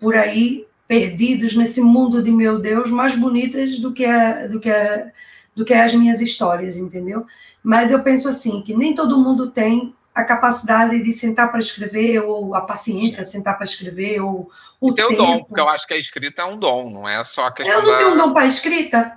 por 0.00 0.16
aí 0.16 0.66
perdidos 0.88 1.54
nesse 1.54 1.80
mundo 1.80 2.22
de 2.22 2.32
meu 2.32 2.58
Deus 2.58 2.90
mais 2.90 3.14
bonitas 3.14 3.78
do 3.78 3.92
que 3.92 4.04
a, 4.04 4.48
do 4.48 4.58
que 4.58 4.70
a, 4.70 5.10
do 5.54 5.64
que 5.64 5.74
as 5.74 5.94
minhas 5.94 6.20
histórias, 6.20 6.76
entendeu? 6.76 7.24
Mas 7.62 7.92
eu 7.92 8.02
penso 8.02 8.28
assim 8.28 8.62
que 8.62 8.74
nem 8.74 8.94
todo 8.94 9.18
mundo 9.18 9.50
tem 9.50 9.94
a 10.12 10.24
capacidade 10.24 11.00
de 11.02 11.12
sentar 11.12 11.50
para 11.50 11.60
escrever 11.60 12.18
ou 12.20 12.54
a 12.54 12.60
paciência 12.60 13.22
de 13.22 13.30
sentar 13.30 13.56
para 13.56 13.64
escrever 13.64 14.20
ou 14.20 14.50
o 14.80 14.90
e 14.90 15.16
dom, 15.16 15.44
porque 15.44 15.60
eu 15.60 15.68
acho 15.68 15.86
que 15.86 15.94
a 15.94 15.98
escrita 15.98 16.42
é 16.42 16.44
um 16.44 16.58
dom, 16.58 16.90
não 16.90 17.08
é 17.08 17.22
só 17.22 17.46
a 17.46 17.52
questão 17.52 17.78
Eu 17.78 17.82
não 17.82 17.90
da... 17.92 17.98
tenho 17.98 18.14
um 18.14 18.16
dom 18.16 18.32
para 18.32 18.46
escrita. 18.46 19.12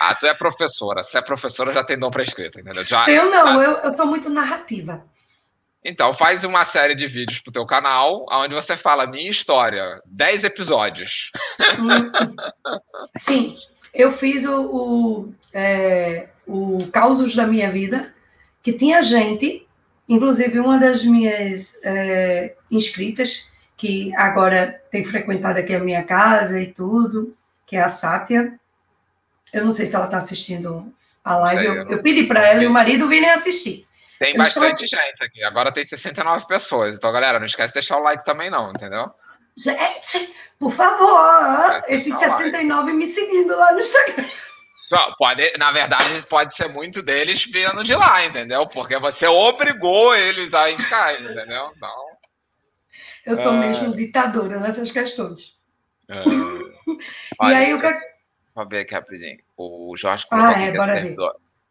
Ah, 0.00 0.14
tu 0.14 0.26
é 0.26 0.34
professora. 0.34 1.02
Se 1.02 1.16
é 1.16 1.22
professora, 1.22 1.72
já 1.72 1.84
tem 1.84 1.98
dom 1.98 2.10
para 2.10 2.22
escrita, 2.22 2.60
entendeu? 2.60 2.84
Já, 2.84 3.08
eu 3.08 3.30
não, 3.30 3.62
eu, 3.62 3.72
eu 3.78 3.92
sou 3.92 4.06
muito 4.06 4.28
narrativa. 4.28 5.04
Então, 5.84 6.14
faz 6.14 6.44
uma 6.44 6.64
série 6.64 6.94
de 6.94 7.06
vídeos 7.06 7.38
pro 7.38 7.52
teu 7.52 7.66
canal, 7.66 8.24
onde 8.32 8.54
você 8.54 8.74
fala 8.74 9.06
minha 9.06 9.28
história, 9.28 10.00
10 10.06 10.44
episódios. 10.44 11.30
Sim, 13.18 13.54
eu 13.92 14.12
fiz 14.12 14.46
o, 14.46 14.62
o, 14.62 15.34
é, 15.52 16.28
o 16.46 16.86
Causos 16.90 17.36
da 17.36 17.46
Minha 17.46 17.70
Vida, 17.70 18.14
que 18.62 18.72
tinha 18.72 19.02
gente, 19.02 19.66
inclusive 20.08 20.58
uma 20.58 20.78
das 20.78 21.04
minhas 21.04 21.78
é, 21.84 22.54
inscritas, 22.70 23.46
que 23.76 24.14
agora 24.16 24.80
tem 24.90 25.04
frequentado 25.04 25.58
aqui 25.58 25.74
a 25.74 25.80
minha 25.80 26.02
casa 26.02 26.58
e 26.62 26.72
tudo, 26.72 27.36
que 27.66 27.76
é 27.76 27.82
a 27.82 27.90
Sátia. 27.90 28.58
Eu 29.52 29.64
não 29.66 29.72
sei 29.72 29.84
se 29.84 29.94
ela 29.94 30.06
está 30.06 30.16
assistindo 30.16 30.90
a 31.22 31.36
live. 31.36 31.62
Sei, 31.62 31.70
eu, 31.70 31.74
eu, 31.74 31.90
eu, 31.90 32.02
pedi 32.02 32.24
para 32.24 32.48
ela 32.48 32.62
e 32.62 32.66
o 32.66 32.70
marido 32.70 33.06
virem 33.06 33.28
assistir. 33.28 33.83
Tem 34.18 34.36
bastante 34.36 34.86
gente 34.86 35.24
aqui. 35.24 35.42
Agora 35.44 35.72
tem 35.72 35.84
69 35.84 36.46
pessoas. 36.46 36.94
Então, 36.94 37.12
galera, 37.12 37.38
não 37.38 37.46
esquece 37.46 37.72
de 37.72 37.80
deixar 37.80 37.98
o 37.98 38.02
like 38.02 38.24
também, 38.24 38.50
não, 38.50 38.70
entendeu? 38.70 39.12
Gente, 39.56 40.34
por 40.58 40.72
favor, 40.72 41.82
é, 41.88 41.94
esses 41.94 42.14
69 42.14 42.92
like. 42.92 42.92
me 42.92 43.06
seguindo 43.06 43.56
lá 43.56 43.72
no 43.72 43.80
Instagram. 43.80 44.28
Pode, 45.18 45.52
na 45.58 45.72
verdade, 45.72 46.26
pode 46.26 46.54
ser 46.56 46.68
muito 46.68 47.02
deles 47.02 47.44
vindo 47.44 47.82
de 47.82 47.94
lá, 47.94 48.24
entendeu? 48.24 48.66
Porque 48.66 48.98
você 48.98 49.26
obrigou 49.26 50.14
eles 50.14 50.54
a 50.54 50.70
indicar, 50.70 51.20
entendeu? 51.20 51.72
Então, 51.76 52.06
Eu 53.26 53.36
sou 53.36 53.54
é... 53.54 53.58
mesmo 53.58 53.96
ditadora 53.96 54.60
nessas 54.60 54.90
questões. 54.90 55.54
É... 56.08 56.22
e 57.48 57.54
aí, 57.54 57.74
o 57.74 57.80
que. 57.80 57.92
Vou 58.54 58.68
ver 58.68 58.80
aqui 58.80 58.94
rapidinho. 58.94 59.38
O 59.56 59.96
Jorge 59.96 60.26
ah, 60.30 60.52
é, 60.52 60.72
bora 60.72 61.02
ver. 61.02 61.16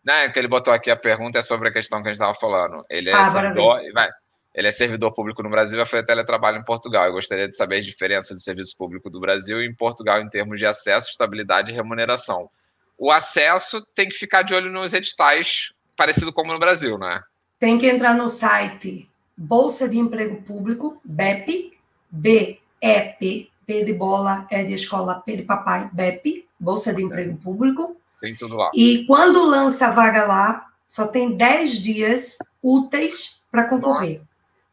Né, 0.05 0.29
que 0.29 0.37
ele 0.37 0.49
botou 0.49 0.73
aqui 0.73 0.91
a 0.91 0.97
pergunta 0.97 1.39
é 1.39 1.41
sobre 1.41 1.69
a 1.69 1.71
questão 1.71 2.01
que 2.01 2.09
a 2.09 2.11
gente 2.11 2.21
estava 2.21 2.35
falando. 2.35 2.85
Ele 2.89 3.09
é, 3.09 3.13
ah, 3.13 3.25
servidor, 3.25 3.79
vai, 3.93 4.09
ele 4.53 4.67
é 4.67 4.71
servidor 4.71 5.13
público 5.13 5.41
no 5.41 5.49
Brasil 5.49 5.75
e 5.75 5.77
vai 5.77 5.85
fazer 5.85 6.05
teletrabalho 6.05 6.57
em 6.57 6.65
Portugal. 6.65 7.05
Eu 7.05 7.13
gostaria 7.13 7.47
de 7.47 7.55
saber 7.55 7.77
a 7.77 7.81
diferença 7.81 8.33
do 8.33 8.39
serviço 8.39 8.77
público 8.77 9.09
do 9.09 9.19
Brasil 9.19 9.61
e 9.61 9.65
em 9.65 9.73
Portugal 9.73 10.21
em 10.21 10.29
termos 10.29 10.59
de 10.59 10.65
acesso, 10.65 11.09
estabilidade 11.09 11.71
e 11.71 11.75
remuneração. 11.75 12.49
O 12.97 13.11
acesso 13.11 13.81
tem 13.95 14.07
que 14.07 14.15
ficar 14.15 14.43
de 14.43 14.53
olho 14.53 14.71
nos 14.71 14.93
editais, 14.93 15.73
parecido 15.97 16.31
como 16.31 16.53
no 16.53 16.59
Brasil, 16.59 16.97
né? 16.97 17.21
Tem 17.59 17.79
que 17.79 17.87
entrar 17.87 18.13
no 18.13 18.29
site 18.29 19.09
Bolsa 19.35 19.89
de 19.89 19.97
Emprego 19.97 20.41
Público, 20.43 21.01
BEP, 21.03 21.73
B-E-P, 22.11 23.49
P 23.65 23.85
de 23.85 23.93
bola, 23.93 24.47
E 24.51 24.63
de 24.65 24.73
escola, 24.73 25.15
P 25.15 25.37
de 25.37 25.43
papai, 25.43 25.89
BEP, 25.91 26.47
Bolsa 26.59 26.93
de 26.93 27.01
Emprego 27.01 27.35
Público. 27.37 27.97
Tem 28.23 28.33
tudo 28.33 28.55
lá. 28.55 28.71
E 28.73 29.05
quando 29.05 29.43
lança 29.43 29.87
a 29.87 29.91
vaga 29.91 30.23
lá, 30.23 30.67
só 30.87 31.05
tem 31.05 31.35
10 31.35 31.71
dias 31.71 32.37
úteis 32.61 33.41
para 33.51 33.65
concorrer. 33.65 34.15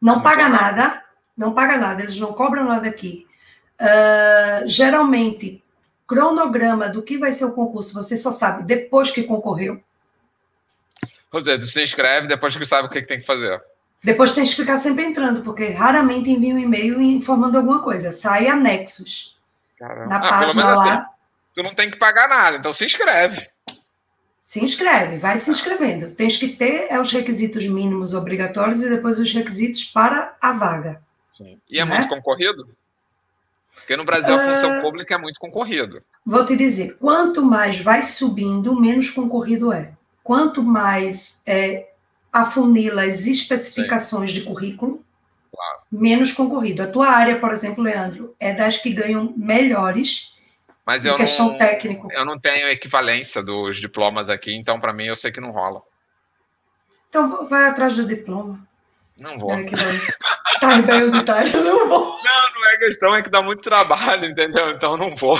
Não 0.01 0.21
paga 0.21 0.47
nada, 0.47 1.03
não 1.35 1.53
paga 1.53 1.77
nada, 1.77 2.01
eles 2.01 2.17
não 2.17 2.31
cobram 2.31 2.63
nada 2.63 2.87
aqui. 2.87 3.27
Uh, 3.77 4.65
geralmente, 4.69 5.61
cronograma 6.07 6.87
do 6.87 7.01
que 7.01 7.17
vai 7.17 7.33
ser 7.33 7.43
o 7.43 7.51
concurso, 7.51 7.93
você 7.93 8.15
só 8.15 8.31
sabe 8.31 8.63
depois 8.63 9.11
que 9.11 9.23
concorreu. 9.23 9.83
José, 11.33 11.57
tu 11.57 11.65
se 11.65 11.83
inscreve 11.83 12.27
depois 12.27 12.55
que 12.55 12.65
sabe 12.65 12.87
o 12.87 12.89
que, 12.89 13.01
que 13.01 13.07
tem 13.07 13.19
que 13.19 13.25
fazer. 13.25 13.61
Depois 14.01 14.33
tem 14.33 14.45
que 14.45 14.55
ficar 14.55 14.77
sempre 14.77 15.03
entrando, 15.03 15.41
porque 15.41 15.71
raramente 15.71 16.31
envia 16.31 16.55
um 16.55 16.59
e-mail 16.59 17.01
informando 17.01 17.57
alguma 17.57 17.81
coisa. 17.81 18.11
Sai 18.11 18.47
anexos. 18.47 19.37
Caramba. 19.77 20.07
Na 20.07 20.17
ah, 20.19 20.29
página 20.29 20.63
lá. 20.63 20.71
Assim 20.71 21.11
tu 21.53 21.63
não 21.63 21.73
tem 21.73 21.89
que 21.89 21.97
pagar 21.97 22.27
nada, 22.27 22.57
então 22.57 22.73
se 22.73 22.85
inscreve. 22.85 23.47
Se 24.43 24.61
inscreve, 24.61 25.17
vai 25.17 25.37
se 25.37 25.49
inscrevendo. 25.49 26.11
Tens 26.11 26.35
que 26.35 26.49
ter 26.49 26.87
é, 26.89 26.99
os 26.99 27.11
requisitos 27.11 27.65
mínimos 27.65 28.13
obrigatórios 28.13 28.79
e 28.79 28.89
depois 28.89 29.17
os 29.17 29.31
requisitos 29.33 29.85
para 29.85 30.35
a 30.41 30.51
vaga. 30.51 31.01
Sim. 31.31 31.57
E 31.69 31.79
é 31.79 31.85
né? 31.85 31.95
muito 31.95 32.09
concorrido? 32.09 32.67
Porque 33.73 33.95
no 33.95 34.03
Brasil 34.03 34.33
a 34.33 34.49
função 34.49 34.79
uh, 34.79 34.81
pública 34.81 35.15
é 35.15 35.17
muito 35.17 35.39
concorrido. 35.39 36.03
Vou 36.25 36.45
te 36.45 36.55
dizer, 36.55 36.97
quanto 36.99 37.41
mais 37.41 37.79
vai 37.79 38.01
subindo, 38.01 38.77
menos 38.79 39.09
concorrido 39.09 39.71
é. 39.71 39.93
Quanto 40.23 40.61
mais 40.61 41.41
é, 41.45 41.87
afunila 42.31 43.03
as 43.05 43.25
especificações 43.25 44.31
Sim. 44.31 44.39
de 44.39 44.45
currículo, 44.45 45.03
claro. 45.51 45.79
menos 45.91 46.31
concorrido. 46.31 46.83
A 46.83 46.87
tua 46.87 47.07
área, 47.07 47.39
por 47.39 47.51
exemplo, 47.51 47.83
Leandro, 47.83 48.35
é 48.39 48.53
das 48.53 48.77
que 48.77 48.91
ganham 48.91 49.33
melhores 49.35 50.33
mas 50.91 51.05
eu 51.05 51.17
não, 51.17 51.57
técnica. 51.57 52.07
Eu 52.11 52.25
não 52.25 52.37
tenho 52.37 52.67
equivalência 52.67 53.41
dos 53.41 53.77
diplomas 53.77 54.29
aqui, 54.29 54.53
então 54.53 54.77
para 54.77 54.91
mim 54.91 55.07
eu 55.07 55.15
sei 55.15 55.31
que 55.31 55.39
não 55.39 55.51
rola. 55.51 55.81
Então 57.07 57.47
vai 57.47 57.69
atrás 57.69 57.95
do 57.95 58.05
diploma. 58.05 58.59
Não 59.17 59.39
vou. 59.39 59.53
É 59.53 59.63
tá 60.59 60.81
bem 60.81 61.03
unitário, 61.03 61.63
não 61.63 61.87
vou. 61.87 62.19
Não, 62.21 62.61
não 62.61 62.69
é 62.69 62.77
questão, 62.77 63.15
é 63.15 63.21
que 63.21 63.29
dá 63.29 63.41
muito 63.41 63.61
trabalho, 63.61 64.25
entendeu? 64.25 64.69
Então 64.69 64.97
não 64.97 65.15
vou. 65.15 65.39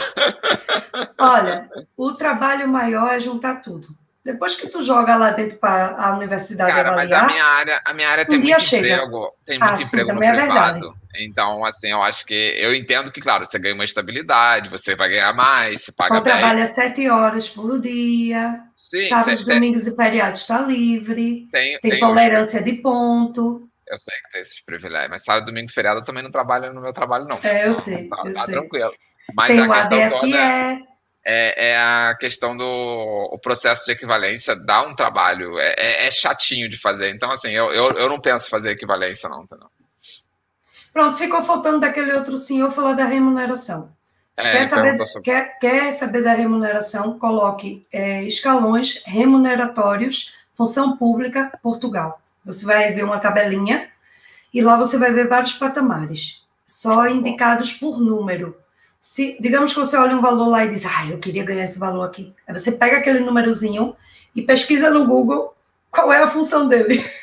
Olha, 1.19 1.69
o 1.95 2.13
trabalho 2.13 2.67
maior 2.67 3.13
é 3.13 3.19
juntar 3.19 3.61
tudo. 3.61 3.89
Depois 4.23 4.55
que 4.55 4.67
tu 4.67 4.81
joga 4.81 5.15
lá 5.15 5.31
dentro 5.31 5.57
para 5.57 5.95
a 5.97 6.15
universidade 6.15 6.75
Cara, 6.75 6.91
avaliar, 6.91 7.25
mas 7.25 7.29
a 7.29 7.33
minha 7.33 7.45
área, 7.45 7.81
a 7.85 7.93
minha 7.93 8.09
área 8.09 8.25
tem 8.25 8.39
muito 8.39 8.61
chega. 8.61 8.87
emprego, 8.87 9.33
tem 9.45 9.59
muito 9.59 9.79
ah, 9.79 9.83
emprego 9.83 10.09
sim, 10.09 10.15
no 10.15 10.23
é 10.23 10.31
privado. 10.31 10.95
Então, 11.19 11.65
assim, 11.65 11.89
eu 11.89 12.01
acho 12.01 12.25
que 12.25 12.55
eu 12.57 12.73
entendo 12.73 13.11
que, 13.11 13.19
claro, 13.19 13.45
você 13.45 13.59
ganha 13.59 13.75
uma 13.75 13.83
estabilidade, 13.83 14.69
você 14.69 14.95
vai 14.95 15.09
ganhar 15.09 15.33
mais, 15.33 15.83
se 15.83 15.91
paga 15.91 16.21
bem. 16.21 16.33
trabalha 16.33 16.67
sete 16.67 17.09
horas 17.09 17.49
por 17.49 17.79
dia. 17.79 18.61
Sim, 18.89 19.07
Sábados, 19.07 19.45
domingos 19.45 19.87
e 19.87 19.95
feriados 19.95 20.41
está 20.41 20.61
livre. 20.61 21.47
Tem, 21.51 21.79
tem, 21.79 21.91
tem 21.91 21.99
tolerância 21.99 22.59
os... 22.59 22.65
de 22.65 22.73
ponto. 22.73 23.67
Eu 23.87 23.97
sei 23.97 24.15
que 24.23 24.31
tem 24.31 24.41
esses 24.41 24.63
privilégios, 24.63 25.09
mas 25.11 25.23
sábado, 25.23 25.45
domingo 25.45 25.69
e 25.69 25.73
feriado 25.73 25.99
eu 25.99 26.03
também 26.03 26.23
não 26.23 26.31
trabalho 26.31 26.73
no 26.73 26.81
meu 26.81 26.93
trabalho, 26.93 27.25
não. 27.25 27.39
É, 27.43 27.67
eu 27.67 27.73
sei. 27.73 28.07
Tá, 28.07 28.21
eu 28.25 28.33
tá 28.33 28.45
sei. 28.45 28.55
tranquilo. 28.55 28.93
Mas 29.33 29.47
tem 29.47 29.59
a 29.59 29.67
o 29.67 29.73
ADSE. 29.73 30.33
É, 31.23 31.69
é, 31.69 31.77
a 31.77 32.17
questão 32.19 32.57
do 32.57 32.65
o 32.65 33.37
processo 33.37 33.85
de 33.85 33.91
equivalência 33.91 34.55
dá 34.55 34.81
um 34.81 34.95
trabalho, 34.95 35.59
é, 35.59 35.75
é, 35.77 36.07
é 36.07 36.11
chatinho 36.11 36.67
de 36.67 36.77
fazer. 36.77 37.13
Então, 37.13 37.31
assim, 37.31 37.51
eu, 37.51 37.71
eu, 37.71 37.91
eu 37.91 38.09
não 38.09 38.19
penso 38.19 38.49
fazer 38.49 38.71
equivalência, 38.71 39.29
não, 39.29 39.41
entendeu? 39.41 39.67
Pronto, 40.93 41.17
ficou 41.17 41.43
faltando 41.43 41.79
daquele 41.79 42.13
outro 42.13 42.37
senhor 42.37 42.71
falar 42.73 42.93
da 42.93 43.05
remuneração. 43.05 43.89
É, 44.35 44.51
quer, 44.51 44.65
saber, 44.65 44.97
quer, 45.23 45.59
quer, 45.59 45.91
saber 45.93 46.23
da 46.23 46.33
remuneração? 46.33 47.17
Coloque 47.19 47.85
é, 47.91 48.23
escalões 48.23 49.01
remuneratórios, 49.05 50.33
função 50.55 50.97
pública, 50.97 51.51
Portugal. 51.61 52.21
Você 52.45 52.65
vai 52.65 52.91
ver 52.93 53.03
uma 53.03 53.19
tabelinha 53.19 53.89
e 54.53 54.61
lá 54.61 54.77
você 54.77 54.97
vai 54.97 55.13
ver 55.13 55.27
vários 55.27 55.53
patamares, 55.53 56.41
só 56.65 57.07
indicados 57.07 57.71
por 57.71 57.99
número. 57.99 58.57
Se, 58.99 59.37
digamos 59.39 59.73
que 59.73 59.79
você 59.79 59.97
olha 59.97 60.15
um 60.15 60.21
valor 60.21 60.47
lá 60.47 60.65
e 60.65 60.69
diz, 60.69 60.85
ah, 60.85 61.07
eu 61.07 61.19
queria 61.19 61.43
ganhar 61.43 61.63
esse 61.63 61.79
valor 61.79 62.03
aqui. 62.03 62.33
Aí 62.47 62.53
você 62.57 62.71
pega 62.71 62.97
aquele 62.97 63.19
númerozinho 63.19 63.95
e 64.35 64.41
pesquisa 64.41 64.89
no 64.89 65.05
Google 65.05 65.55
qual 65.89 66.11
é 66.11 66.21
a 66.21 66.29
função 66.29 66.67
dele. 66.67 67.03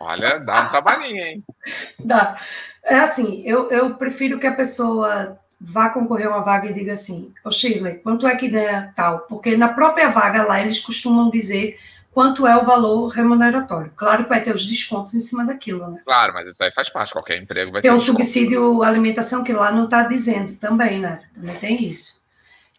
Olha, 0.00 0.38
dá 0.38 0.62
um 0.62 0.68
trabalhinho, 0.70 1.22
hein? 1.22 1.44
Dá. 2.02 2.40
É 2.82 2.96
assim, 2.96 3.42
eu, 3.44 3.70
eu 3.70 3.94
prefiro 3.94 4.38
que 4.38 4.46
a 4.46 4.54
pessoa 4.54 5.38
vá 5.60 5.90
concorrer 5.90 6.26
a 6.26 6.30
uma 6.30 6.40
vaga 6.40 6.70
e 6.70 6.74
diga 6.74 6.94
assim, 6.94 7.32
ô 7.44 7.52
Shirley, 7.52 7.98
quanto 7.98 8.26
é 8.26 8.34
que 8.34 8.48
ganha 8.48 8.92
tal? 8.96 9.20
Porque 9.20 9.56
na 9.58 9.68
própria 9.68 10.08
vaga 10.08 10.42
lá 10.42 10.60
eles 10.60 10.80
costumam 10.80 11.30
dizer 11.30 11.78
quanto 12.12 12.46
é 12.46 12.56
o 12.56 12.64
valor 12.64 13.08
remuneratório. 13.08 13.92
Claro 13.94 14.24
que 14.24 14.30
vai 14.30 14.42
ter 14.42 14.54
os 14.54 14.66
descontos 14.66 15.14
em 15.14 15.20
cima 15.20 15.44
daquilo, 15.44 15.86
né? 15.90 16.00
Claro, 16.02 16.32
mas 16.32 16.46
isso 16.46 16.64
aí 16.64 16.70
faz 16.72 16.88
parte, 16.88 17.12
qualquer 17.12 17.36
emprego 17.36 17.70
vai 17.70 17.82
tem 17.82 17.90
ter. 17.90 17.96
Tem 17.96 18.02
um 18.02 18.04
subsídio 18.04 18.82
alimentação 18.82 19.44
que 19.44 19.52
lá 19.52 19.70
não 19.70 19.84
está 19.84 20.04
dizendo 20.04 20.56
também, 20.56 20.98
né? 20.98 21.20
Também 21.34 21.58
tem 21.58 21.84
isso. 21.84 22.20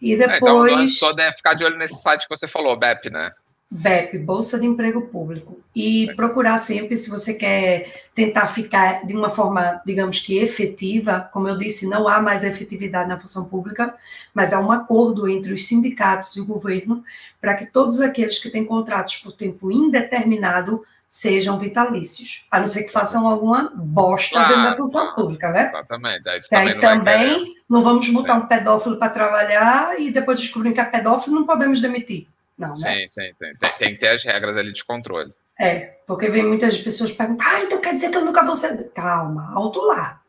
E 0.01 0.17
depois. 0.17 0.71
É, 0.71 0.73
então, 0.73 0.89
só 0.89 1.13
deve 1.13 1.37
ficar 1.37 1.53
de 1.53 1.63
olho 1.63 1.77
nesse 1.77 2.01
site 2.01 2.27
que 2.27 2.35
você 2.35 2.47
falou, 2.47 2.75
BEP, 2.75 3.11
né? 3.11 3.31
BEP, 3.73 4.17
Bolsa 4.17 4.59
de 4.59 4.65
Emprego 4.65 5.03
Público, 5.03 5.61
e 5.73 6.13
procurar 6.17 6.57
sempre, 6.57 6.97
se 6.97 7.09
você 7.09 7.33
quer 7.33 8.03
tentar 8.13 8.47
ficar 8.47 9.05
de 9.05 9.15
uma 9.15 9.29
forma, 9.29 9.81
digamos 9.85 10.19
que 10.19 10.37
efetiva, 10.37 11.29
como 11.31 11.47
eu 11.47 11.57
disse, 11.57 11.87
não 11.87 12.05
há 12.05 12.21
mais 12.21 12.43
efetividade 12.43 13.07
na 13.07 13.17
função 13.17 13.45
pública, 13.45 13.95
mas 14.33 14.51
há 14.51 14.59
um 14.59 14.73
acordo 14.73 15.29
entre 15.29 15.53
os 15.53 15.65
sindicatos 15.65 16.35
e 16.35 16.41
o 16.41 16.45
governo 16.45 17.01
para 17.39 17.55
que 17.55 17.65
todos 17.65 18.01
aqueles 18.01 18.39
que 18.39 18.49
têm 18.49 18.65
contratos 18.65 19.15
por 19.15 19.31
tempo 19.31 19.71
indeterminado 19.71 20.83
sejam 21.07 21.57
vitalícios, 21.57 22.45
a 22.51 22.59
não 22.59 22.67
ser 22.67 22.83
que 22.83 22.91
façam 22.91 23.25
alguma 23.25 23.71
bosta 23.73 24.35
claro, 24.35 24.49
dentro 24.49 24.69
da 24.69 24.75
função 24.75 25.15
pública, 25.15 25.49
né? 25.49 25.69
Exatamente. 25.69 26.29
Aí 26.29 26.39
também, 26.49 26.73
não, 26.73 26.81
também 26.81 27.55
não, 27.69 27.83
vamos 27.83 28.09
botar 28.09 28.33
é. 28.33 28.35
um 28.35 28.47
pedófilo 28.47 28.97
para 28.97 29.09
trabalhar 29.09 29.99
e 29.99 30.11
depois 30.11 30.41
descobrir 30.41 30.73
que 30.73 30.79
é 30.81 30.85
pedófilo, 30.85 31.35
não 31.35 31.45
podemos 31.45 31.81
demitir. 31.81 32.27
Não, 32.61 32.73
né? 32.75 32.75
Sim, 32.75 33.07
sim. 33.07 33.33
Tem, 33.39 33.53
tem, 33.79 33.93
que 33.93 33.99
ter 33.99 34.09
as 34.09 34.23
regras 34.23 34.55
ali 34.55 34.71
de 34.71 34.85
controle. 34.85 35.33
É, 35.59 35.97
porque 36.05 36.29
vem 36.29 36.45
muitas 36.45 36.77
pessoas 36.77 37.11
perguntar, 37.11 37.55
ah, 37.55 37.61
então 37.63 37.81
quer 37.81 37.95
dizer 37.95 38.11
que 38.11 38.17
eu 38.17 38.25
nunca 38.25 38.43
vou 38.43 38.55
ser. 38.55 38.91
Calma, 38.93 39.51
alto 39.53 39.81
lá. 39.81 40.21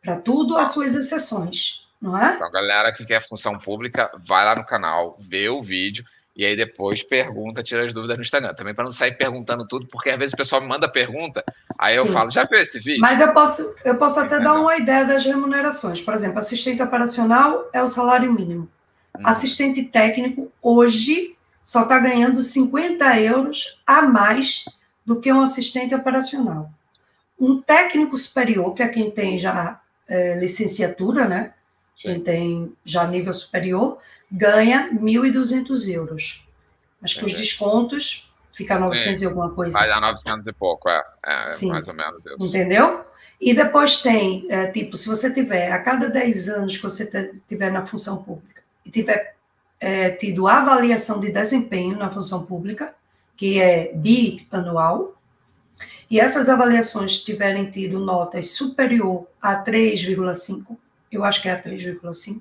Para 0.00 0.16
tudo 0.16 0.56
as 0.56 0.68
suas 0.68 0.94
exceções, 0.94 1.86
não 2.00 2.16
é? 2.16 2.34
Então, 2.34 2.50
galera 2.50 2.92
que 2.92 3.04
quer 3.04 3.26
função 3.26 3.58
pública, 3.58 4.10
vai 4.26 4.44
lá 4.44 4.54
no 4.54 4.64
canal, 4.64 5.18
vê 5.20 5.48
o 5.48 5.62
vídeo 5.62 6.04
e 6.36 6.44
aí 6.44 6.54
depois 6.54 7.02
pergunta, 7.02 7.62
tira 7.62 7.84
as 7.84 7.92
dúvidas 7.92 8.16
no 8.16 8.22
Instagram. 8.22 8.54
Também 8.54 8.74
para 8.74 8.84
não 8.84 8.90
sair 8.90 9.16
perguntando 9.16 9.66
tudo, 9.66 9.86
porque 9.86 10.10
às 10.10 10.18
vezes 10.18 10.34
o 10.34 10.36
pessoal 10.36 10.60
me 10.60 10.68
manda 10.68 10.88
pergunta, 10.88 11.44
aí 11.78 11.96
eu 11.96 12.06
Sim. 12.06 12.12
falo, 12.12 12.30
já 12.30 12.44
viu 12.44 12.60
esse 12.60 12.78
vídeo? 12.78 13.00
Mas 13.00 13.20
eu 13.20 13.32
posso, 13.32 13.74
eu 13.84 13.96
posso 13.96 14.20
até 14.20 14.38
dar 14.38 14.54
uma 14.54 14.76
ideia 14.76 15.04
das 15.04 15.24
remunerações. 15.24 16.00
Por 16.00 16.14
exemplo, 16.14 16.38
assistente 16.38 16.82
operacional 16.82 17.68
é 17.72 17.82
o 17.82 17.88
salário 17.88 18.32
mínimo. 18.32 18.68
Hum. 19.16 19.22
Assistente 19.24 19.82
técnico, 19.84 20.52
hoje, 20.60 21.34
só 21.64 21.82
está 21.82 21.98
ganhando 21.98 22.42
50 22.42 23.20
euros 23.20 23.80
a 23.86 24.02
mais 24.02 24.66
do 25.04 25.18
que 25.18 25.32
um 25.32 25.40
assistente 25.40 25.94
operacional. 25.94 26.70
Um 27.40 27.60
técnico 27.60 28.16
superior, 28.16 28.74
que 28.74 28.82
é 28.82 28.88
quem 28.88 29.10
tem 29.10 29.38
já 29.38 29.80
é, 30.06 30.38
licenciatura, 30.38 31.26
né? 31.26 31.54
Sim. 31.96 32.08
Quem 32.08 32.20
tem 32.20 32.76
já 32.84 33.06
nível 33.06 33.32
superior, 33.32 33.98
ganha 34.30 34.90
1.200 34.92 35.92
euros. 35.92 36.46
Mas 37.00 37.14
com 37.14 37.26
os 37.26 37.32
descontos, 37.32 38.30
fica 38.52 38.78
900 38.78 39.18
Sim. 39.18 39.24
e 39.24 39.28
alguma 39.28 39.50
coisa. 39.50 39.72
Vai 39.72 39.88
dar 39.88 40.00
900 40.00 40.46
e 40.46 40.52
pouco, 40.52 40.88
é, 40.88 41.02
é 41.26 41.46
Sim. 41.46 41.68
mais 41.70 41.88
ou 41.88 41.94
menos 41.94 42.22
isso. 42.24 42.48
Entendeu? 42.48 43.04
E 43.40 43.54
depois 43.54 44.02
tem, 44.02 44.46
é, 44.50 44.66
tipo, 44.68 44.96
se 44.96 45.08
você 45.08 45.32
tiver, 45.32 45.72
a 45.72 45.78
cada 45.78 46.08
10 46.08 46.48
anos 46.50 46.76
que 46.76 46.82
você 46.82 47.32
tiver 47.48 47.70
na 47.70 47.86
função 47.86 48.22
pública 48.22 48.62
e 48.84 48.90
tiver 48.90 49.34
é, 49.80 50.10
tido 50.10 50.46
avaliação 50.46 51.20
de 51.20 51.30
desempenho 51.30 51.96
na 51.96 52.10
função 52.10 52.46
pública, 52.46 52.94
que 53.36 53.60
é 53.60 53.92
bianual, 53.94 55.14
e 56.10 56.20
essas 56.20 56.48
avaliações 56.48 57.22
tiverem 57.22 57.70
tido 57.70 57.98
notas 57.98 58.50
superior 58.50 59.26
a 59.40 59.62
3,5, 59.62 60.76
eu 61.10 61.24
acho 61.24 61.42
que 61.42 61.48
é 61.48 61.52
a 61.52 61.62
3,5, 61.62 62.40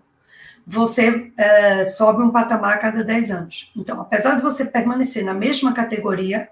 você 0.65 1.31
é, 1.38 1.85
sobe 1.85 2.22
um 2.22 2.31
patamar 2.31 2.76
a 2.76 2.77
cada 2.77 3.03
10 3.03 3.31
anos. 3.31 3.72
Então, 3.76 3.99
apesar 3.99 4.35
de 4.35 4.41
você 4.41 4.65
permanecer 4.65 5.26
na 5.26 5.34
mesma 5.34 5.73
categoria, 5.73 6.47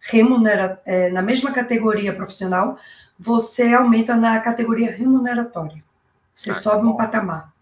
remunera, 0.00 0.80
é, 0.84 1.08
na 1.10 1.22
mesma 1.22 1.52
categoria 1.52 2.14
profissional, 2.14 2.78
você 3.18 3.72
aumenta 3.72 4.14
na 4.14 4.38
categoria 4.40 4.90
remuneratória. 4.90 5.82
Você 6.34 6.50
ah, 6.50 6.54
sobe 6.54 6.86
um 6.86 6.96
patamar. 6.96 7.53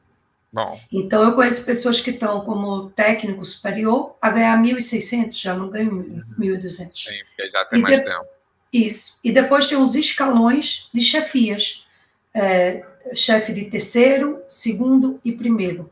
Bom. 0.53 0.79
Então, 0.93 1.23
eu 1.23 1.35
conheço 1.35 1.65
pessoas 1.65 2.01
que 2.01 2.11
estão 2.11 2.43
como 2.43 2.91
técnico 2.91 3.45
superior 3.45 4.17
a 4.21 4.31
ganhar 4.31 4.61
1.600, 4.61 5.33
já 5.33 5.55
não 5.55 5.71
ganham 5.71 6.05
1.200. 6.39 6.91
Sim, 6.95 7.25
porque 7.25 7.51
já 7.51 7.65
tem 7.65 7.79
e 7.79 7.83
mais 7.83 7.99
de... 7.99 8.05
tempo. 8.05 8.27
Isso. 8.73 9.19
E 9.25 9.33
depois 9.33 9.67
tem 9.67 9.79
os 9.79 9.95
escalões 9.95 10.91
de 10.93 11.01
chefias. 11.01 11.87
É, 12.35 12.85
chefe 13.15 13.53
de 13.53 13.65
terceiro, 13.65 14.43
segundo 14.49 15.21
e 15.25 15.33
primeiro. 15.33 15.91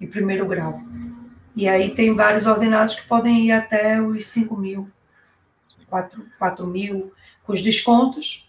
E 0.00 0.06
primeiro 0.06 0.46
grau. 0.46 0.80
E 1.54 1.66
aí 1.66 1.94
tem 1.94 2.14
vários 2.14 2.46
ordenados 2.46 2.94
que 2.94 3.06
podem 3.06 3.46
ir 3.46 3.52
até 3.52 4.00
os 4.00 4.26
5 4.26 4.56
mil, 4.56 4.90
4, 5.88 6.26
4 6.38 6.66
mil, 6.66 7.12
com 7.44 7.54
os 7.54 7.62
descontos. 7.62 8.46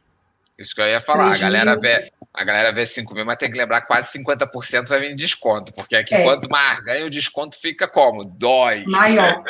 Isso 0.58 0.76
que 0.76 0.82
eu 0.82 0.88
ia 0.88 1.00
falar. 1.00 1.34
A 1.34 1.38
galera 1.38 1.80
vê, 1.80 2.12
a 2.38 2.44
galera 2.44 2.72
vê 2.72 2.86
5 2.86 3.16
mil, 3.16 3.26
mas 3.26 3.38
tem 3.38 3.52
que 3.52 3.58
lembrar 3.58 3.82
que 3.82 3.88
quase 3.88 4.16
50% 4.20 4.88
vai 4.88 5.00
vir 5.00 5.10
de 5.10 5.16
desconto, 5.16 5.74
porque 5.74 5.96
aqui 5.96 6.14
é. 6.14 6.24
quanto 6.24 6.48
mais 6.50 6.80
ganha, 6.82 7.06
o 7.06 7.10
desconto 7.10 7.60
fica 7.60 7.88
como? 7.88 8.24
Dói. 8.24 8.84
Maior. 8.88 9.44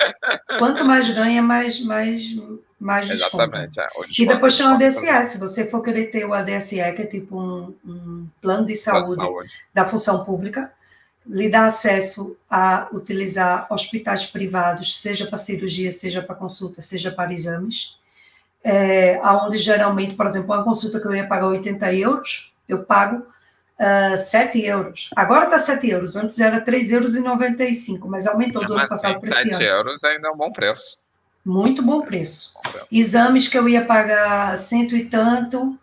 quanto 0.57 0.85
mais 0.85 1.09
ganha, 1.13 1.41
mais, 1.41 1.81
mais, 1.81 2.23
mais 2.79 3.09
desconto. 3.09 3.43
Exatamente. 3.43 3.77
É. 3.77 3.83
Desconto, 3.83 4.09
e 4.17 4.25
depois 4.25 4.55
tem 4.55 4.65
o 4.65 4.69
ADSE. 4.69 5.29
Se 5.29 5.37
você 5.37 5.69
for 5.69 5.83
querer 5.83 6.11
ter 6.11 6.23
o 6.25 6.33
ADSE, 6.33 6.75
que 6.75 7.01
é 7.01 7.05
tipo 7.05 7.37
um, 7.37 7.75
um 7.85 8.27
plano 8.41 8.65
de 8.65 8.75
saúde, 8.75 9.21
saúde 9.21 9.49
da 9.73 9.85
função 9.85 10.23
pública, 10.23 10.71
lhe 11.25 11.49
dá 11.49 11.65
acesso 11.65 12.37
a 12.49 12.87
utilizar 12.93 13.67
hospitais 13.69 14.25
privados, 14.25 15.01
seja 15.01 15.27
para 15.27 15.37
cirurgia, 15.37 15.91
seja 15.91 16.21
para 16.21 16.35
consulta, 16.35 16.81
seja 16.81 17.11
para 17.11 17.33
exames 17.33 17.97
é, 18.67 19.19
onde 19.23 19.57
geralmente, 19.57 20.15
por 20.15 20.25
exemplo, 20.25 20.53
uma 20.53 20.63
consulta 20.63 20.99
que 20.99 21.07
eu 21.07 21.15
ia 21.15 21.25
pagar 21.25 21.47
80 21.47 21.93
euros, 21.93 22.51
eu 22.67 22.83
pago 22.83 23.17
uh, 23.17 24.13
ah, 24.13 24.17
7 24.17 24.59
euros. 24.61 25.09
Agora 25.15 25.45
está 25.45 25.59
7 25.59 25.89
euros, 25.89 26.15
antes 26.15 26.39
era 26.39 26.63
3,95 26.63 26.91
euros, 26.91 27.99
mas 28.05 28.27
aumentou 28.27 28.65
do 28.65 28.73
ano 28.73 28.87
passado 28.87 29.19
para 29.19 29.29
esse 29.29 29.49
7 29.49 29.63
euros 29.63 30.03
ainda 30.03 30.27
é 30.27 30.31
um 30.31 30.37
bom 30.37 30.51
preço. 30.51 30.97
Muito 31.45 31.81
bom 31.81 32.01
preço. 32.01 32.53
Exames 32.91 33.47
que 33.47 33.57
eu 33.57 33.69
ia 33.69 33.85
pagar 33.85 34.57
cento 34.57 34.97
e 34.97 35.05
tanto, 35.05 35.79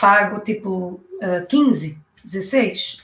pago 0.00 0.38
tipo 0.40 1.00
uh, 1.20 1.44
15, 1.48 1.98
16. 2.22 2.98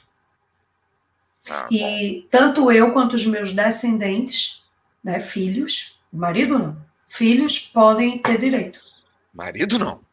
Ah, 1.50 1.66
e 1.70 2.20
bom. 2.22 2.28
tanto 2.30 2.72
eu 2.72 2.92
quanto 2.92 3.16
os 3.16 3.26
meus 3.26 3.52
descendentes, 3.52 4.62
né, 5.02 5.18
filhos, 5.18 5.98
marido 6.12 6.58
não, 6.58 6.76
filhos 7.08 7.58
podem 7.58 8.18
ter 8.18 8.38
direito. 8.38 8.80
Marido 9.32 9.78
não. 9.78 10.03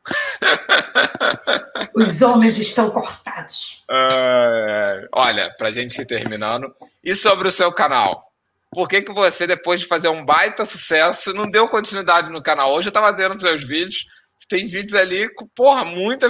Os 1.95 2.21
homens 2.21 2.57
estão 2.57 2.89
cortados. 2.89 3.83
Uh, 3.89 5.07
olha, 5.13 5.53
para 5.57 5.67
a 5.67 5.71
gente 5.71 6.01
ir 6.01 6.05
terminando, 6.05 6.73
e 7.03 7.13
sobre 7.15 7.47
o 7.47 7.51
seu 7.51 7.71
canal? 7.71 8.31
Por 8.71 8.87
que, 8.87 9.01
que 9.01 9.13
você, 9.13 9.45
depois 9.45 9.81
de 9.81 9.87
fazer 9.87 10.07
um 10.07 10.23
baita 10.23 10.63
sucesso, 10.63 11.33
não 11.33 11.49
deu 11.49 11.67
continuidade 11.67 12.31
no 12.31 12.41
canal? 12.41 12.73
Hoje 12.73 12.87
eu 12.87 12.91
estava 12.91 13.11
vendo 13.11 13.39
seus 13.39 13.63
vídeos, 13.63 14.05
tem 14.51 14.67
vídeos 14.67 14.93
ali 14.95 15.29
com, 15.33 15.47
porra, 15.55 15.85
muita 15.85 16.29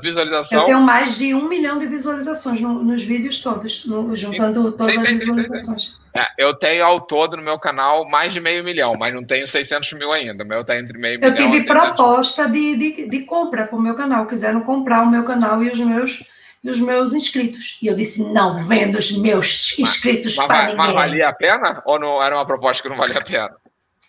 visualização. 0.00 0.60
Eu 0.60 0.66
tenho 0.66 0.80
mais 0.80 1.16
de 1.16 1.34
um 1.34 1.46
milhão 1.48 1.78
de 1.78 1.86
visualizações 1.86 2.60
no, 2.60 2.82
nos 2.82 3.02
vídeos 3.02 3.40
todos, 3.40 3.84
no, 3.84 4.16
juntando 4.16 4.72
todas 4.72 4.96
as 4.96 5.18
visualizações. 5.18 5.94
É, 6.14 6.26
eu 6.38 6.54
tenho 6.54 6.84
ao 6.84 7.00
todo 7.00 7.36
no 7.36 7.42
meu 7.42 7.58
canal 7.58 8.08
mais 8.08 8.32
de 8.32 8.40
meio 8.40 8.64
milhão, 8.64 8.94
mas 8.96 9.14
não 9.14 9.24
tenho 9.24 9.46
600 9.46 9.92
mil 9.92 10.12
ainda. 10.12 10.44
O 10.44 10.46
meu 10.46 10.60
está 10.60 10.78
entre 10.78 10.98
meio 10.98 11.14
eu 11.22 11.32
milhão. 11.32 11.46
Eu 11.46 11.52
tive 11.52 11.66
proposta 11.66 12.48
de, 12.48 12.76
de, 12.76 13.08
de 13.08 13.20
compra 13.22 13.66
para 13.66 13.76
o 13.76 13.80
meu 13.80 13.94
canal. 13.94 14.26
Quiseram 14.26 14.60
comprar 14.62 15.02
o 15.02 15.10
meu 15.10 15.24
canal 15.24 15.62
e 15.62 15.70
os 15.70 15.80
meus 15.80 16.22
e 16.62 16.70
os 16.70 16.80
meus 16.80 17.12
inscritos. 17.12 17.78
E 17.80 17.86
eu 17.86 17.94
disse, 17.94 18.22
não 18.22 18.66
vendo 18.66 18.98
os 18.98 19.12
meus 19.16 19.74
inscritos 19.78 20.36
mas, 20.36 20.46
para 20.46 20.56
mas, 20.56 20.70
ninguém. 20.70 20.86
Mas 20.86 20.94
valia 20.94 21.28
a 21.28 21.32
pena? 21.32 21.82
Ou 21.84 21.98
não 21.98 22.22
era 22.22 22.36
uma 22.36 22.46
proposta 22.46 22.82
que 22.82 22.88
não 22.88 22.96
valia 22.96 23.18
a 23.18 23.24
pena? 23.24 23.54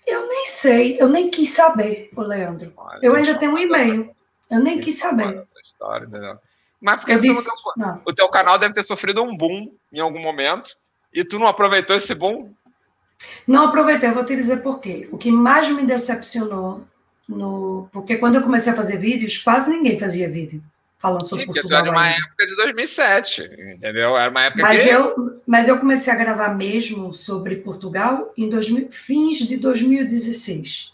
Eu 0.07 0.27
nem 0.27 0.45
sei, 0.47 0.97
eu 0.99 1.07
nem 1.07 1.30
quis 1.30 1.51
saber, 1.51 2.09
o 2.15 2.21
Leandro. 2.21 2.73
Olha, 2.76 2.99
eu 3.03 3.15
ainda 3.15 3.35
tenho 3.35 3.53
um 3.53 3.57
e-mail. 3.59 4.09
Eu 4.49 4.59
nem 4.59 4.80
quis 4.80 4.97
saber. 4.97 5.43
História, 5.63 6.07
mas 6.81 6.97
porque 6.97 7.17
disse, 7.17 7.43
teu, 7.43 8.01
o 8.05 8.13
teu 8.13 8.30
canal 8.30 8.57
deve 8.57 8.73
ter 8.73 8.84
sofrido 8.84 9.21
um 9.21 9.35
boom 9.35 9.71
em 9.91 9.99
algum 9.99 10.19
momento 10.19 10.71
e 11.14 11.23
tu 11.23 11.40
não 11.40 11.48
aproveitou 11.48 11.95
esse 11.95 12.14
boom? 12.15 12.53
Não 13.48 13.65
aproveitei, 13.65 14.10
eu 14.10 14.14
vou 14.14 14.26
te 14.26 14.36
dizer 14.36 14.57
por 14.57 14.80
quê. 14.80 15.07
O 15.11 15.18
que 15.18 15.31
mais 15.31 15.69
me 15.69 15.86
decepcionou, 15.86 16.84
no... 17.27 17.90
porque 17.91 18.18
quando 18.18 18.36
eu 18.36 18.44
comecei 18.44 18.72
a 18.72 18.76
fazer 18.76 18.98
vídeos, 18.98 19.38
quase 19.38 19.69
ninguém 19.69 19.99
fazia 19.99 20.30
vídeo 20.30 20.64
falando 20.99 21.26
sobre 21.26 21.45
Sim, 21.45 21.52
Portugal. 21.52 21.81
Sim, 21.81 21.88
era 21.88 21.98
uma 21.98 22.10
época 22.10 22.45
de 22.45 22.56
2007, 22.56 23.44
entendeu? 23.76 24.18
Era 24.18 24.30
uma 24.30 24.44
época 24.44 24.64
mas 24.64 24.81
que... 24.81 24.90
Eu, 24.90 25.41
mas 25.48 25.68
eu 25.68 25.80
comecei 25.80 26.11
a 26.11 26.15
gravar 26.15 26.56
mesmo 26.56 27.14
sobre 27.14 27.56
Portugal 27.57 28.34
em 28.38 28.49
2000, 28.49 28.90
fins 28.91 29.38
de 29.40 29.57
2016. 29.57 30.94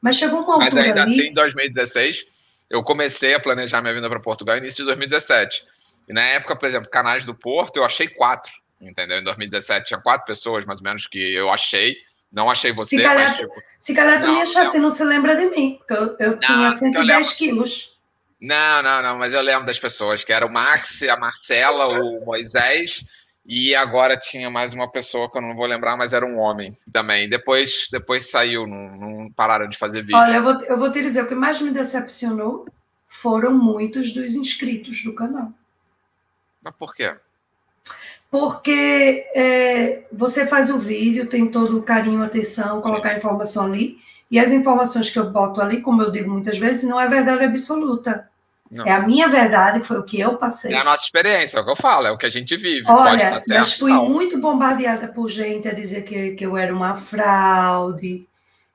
Mas 0.00 0.16
chegou 0.16 0.42
uma 0.42 0.54
altura 0.54 0.74
Mas 0.74 0.84
ainda 0.84 1.02
ali... 1.02 1.14
assim, 1.14 1.30
em 1.30 1.34
2016, 1.34 2.26
eu 2.70 2.82
comecei 2.82 3.34
a 3.34 3.40
planejar 3.40 3.80
minha 3.80 3.94
vinda 3.94 4.08
para 4.08 4.20
Portugal 4.20 4.56
início 4.58 4.78
de 4.78 4.84
2017. 4.84 5.64
E 6.08 6.12
na 6.12 6.22
época, 6.22 6.54
por 6.54 6.66
exemplo, 6.66 6.88
canais 6.90 7.24
do 7.24 7.34
Porto, 7.34 7.78
eu 7.78 7.84
achei 7.84 8.06
quatro, 8.06 8.52
entendeu? 8.80 9.18
Em 9.18 9.24
2017 9.24 9.86
tinha 9.86 10.00
quatro 10.00 10.26
pessoas, 10.26 10.64
mais 10.64 10.80
ou 10.80 10.84
menos, 10.84 11.06
que 11.06 11.18
eu 11.18 11.50
achei. 11.50 11.96
Não 12.32 12.50
achei 12.50 12.72
você, 12.72 12.96
se 12.96 13.02
calhar, 13.02 13.30
mas, 13.30 13.38
tipo, 13.38 13.62
Se 13.78 13.94
calhar 13.94 14.20
tu 14.20 14.32
me 14.32 14.42
achasse, 14.42 14.76
não. 14.76 14.84
não 14.84 14.90
se 14.90 15.04
lembra 15.04 15.36
de 15.36 15.46
mim, 15.46 15.76
porque 15.78 15.92
eu, 15.92 16.16
eu 16.18 16.30
não, 16.32 16.40
tinha 16.40 16.70
110 16.70 17.30
eu 17.30 17.36
quilos. 17.36 17.96
Não, 18.40 18.82
não, 18.82 19.02
não, 19.02 19.18
mas 19.18 19.32
eu 19.32 19.40
lembro 19.40 19.64
das 19.64 19.78
pessoas, 19.78 20.22
que 20.22 20.32
era 20.32 20.44
o 20.44 20.52
Max, 20.52 21.02
a 21.04 21.16
Marcela, 21.16 21.88
o 21.88 22.24
Moisés, 22.24 23.04
e 23.46 23.74
agora 23.74 24.16
tinha 24.16 24.50
mais 24.50 24.74
uma 24.74 24.90
pessoa 24.90 25.30
que 25.30 25.38
eu 25.38 25.42
não 25.42 25.54
vou 25.54 25.66
lembrar, 25.66 25.96
mas 25.96 26.12
era 26.12 26.26
um 26.26 26.38
homem 26.38 26.72
também. 26.92 27.28
Depois, 27.28 27.88
depois 27.90 28.28
saiu, 28.28 28.66
não, 28.66 28.96
não 28.96 29.32
pararam 29.32 29.68
de 29.68 29.78
fazer 29.78 30.02
vídeo. 30.02 30.16
Olha, 30.16 30.36
eu 30.36 30.42
vou, 30.42 30.64
eu 30.64 30.78
vou 30.78 30.92
te 30.92 31.00
dizer, 31.00 31.22
o 31.22 31.28
que 31.28 31.34
mais 31.34 31.60
me 31.60 31.70
decepcionou 31.70 32.66
foram 33.08 33.56
muitos 33.56 34.12
dos 34.12 34.34
inscritos 34.34 35.02
do 35.02 35.14
canal. 35.14 35.50
Mas 36.60 36.74
por 36.74 36.94
quê? 36.94 37.14
Porque 38.30 39.26
é, 39.34 40.02
você 40.12 40.46
faz 40.46 40.70
o 40.70 40.78
vídeo, 40.78 41.26
tem 41.26 41.46
todo 41.46 41.78
o 41.78 41.82
carinho, 41.82 42.22
atenção, 42.22 42.80
colocar 42.80 43.10
a 43.10 43.16
informação 43.16 43.64
ali, 43.64 43.98
e 44.30 44.38
as 44.38 44.50
informações 44.50 45.08
que 45.08 45.18
eu 45.18 45.30
boto 45.30 45.60
ali, 45.60 45.80
como 45.80 46.02
eu 46.02 46.10
digo 46.10 46.30
muitas 46.30 46.58
vezes, 46.58 46.82
não 46.84 47.00
é 47.00 47.08
verdade 47.08 47.44
absoluta. 47.44 48.28
Não. 48.70 48.84
É 48.84 48.90
a 48.90 49.00
minha 49.00 49.28
verdade, 49.28 49.86
foi 49.86 49.98
o 49.98 50.02
que 50.02 50.18
eu 50.18 50.36
passei. 50.36 50.74
É 50.74 50.78
a 50.80 50.84
nossa 50.84 51.04
experiência, 51.04 51.58
é 51.58 51.60
o 51.60 51.64
que 51.64 51.70
eu 51.70 51.76
falo, 51.76 52.08
é 52.08 52.10
o 52.10 52.18
que 52.18 52.26
a 52.26 52.30
gente 52.30 52.56
vive. 52.56 52.84
Olha, 52.88 53.42
mas 53.46 53.74
fui 53.74 53.92
muito 53.92 54.40
bombardeada 54.40 55.06
por 55.06 55.28
gente 55.28 55.68
a 55.68 55.72
dizer 55.72 56.02
que, 56.02 56.32
que 56.32 56.44
eu 56.44 56.56
era 56.56 56.74
uma 56.74 56.96
fraude, 56.96 58.26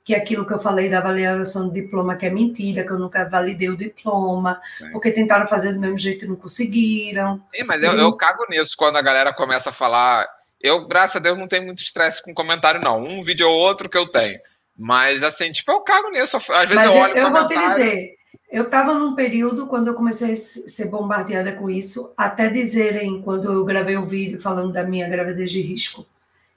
que 0.03 0.15
aquilo 0.15 0.45
que 0.45 0.53
eu 0.53 0.59
falei 0.59 0.89
da 0.89 0.97
avaliação 0.97 1.67
do 1.67 1.73
diploma 1.73 2.15
que 2.15 2.25
é 2.25 2.29
mentira, 2.29 2.83
que 2.83 2.91
eu 2.91 2.99
nunca 2.99 3.23
validei 3.27 3.69
o 3.69 3.77
diploma, 3.77 4.59
Sim. 4.77 4.91
porque 4.91 5.11
tentaram 5.11 5.47
fazer 5.47 5.73
do 5.73 5.79
mesmo 5.79 5.97
jeito 5.97 6.25
e 6.25 6.27
não 6.27 6.35
conseguiram. 6.35 7.41
Sim, 7.55 7.63
mas 7.63 7.83
eu, 7.83 7.93
eu 7.93 8.11
cago 8.13 8.45
nisso 8.49 8.75
quando 8.77 8.97
a 8.97 9.01
galera 9.01 9.33
começa 9.33 9.69
a 9.69 9.73
falar. 9.73 10.27
Eu, 10.59 10.87
graças 10.87 11.17
a 11.17 11.19
Deus, 11.19 11.37
não 11.37 11.47
tenho 11.47 11.65
muito 11.65 11.81
estresse 11.81 12.23
com 12.23 12.33
comentário, 12.33 12.81
não. 12.81 13.03
Um 13.03 13.21
vídeo 13.21 13.47
ou 13.47 13.55
outro 13.55 13.89
que 13.89 13.97
eu 13.97 14.07
tenho. 14.07 14.39
Mas, 14.77 15.21
assim, 15.21 15.51
tipo, 15.51 15.71
eu 15.71 15.81
cago 15.81 16.09
nisso. 16.09 16.37
Às 16.37 16.69
vezes 16.69 16.75
Mas 16.75 16.85
eu 16.85 16.93
olho. 16.93 17.17
Eu, 17.17 17.27
eu 17.27 17.31
vou 17.31 17.47
te 17.47 17.55
dizer, 17.55 18.15
eu 18.51 18.63
estava 18.63 18.93
num 18.93 19.15
período 19.15 19.67
quando 19.67 19.87
eu 19.87 19.93
comecei 19.93 20.33
a 20.33 20.35
ser 20.35 20.85
bombardeada 20.87 21.53
com 21.53 21.69
isso, 21.69 22.13
até 22.17 22.49
dizerem, 22.49 23.21
quando 23.21 23.51
eu 23.51 23.63
gravei 23.63 23.95
o 23.95 24.05
vídeo 24.05 24.41
falando 24.41 24.73
da 24.73 24.83
minha 24.83 25.07
gravidez 25.07 25.51
de 25.51 25.61
risco, 25.61 26.05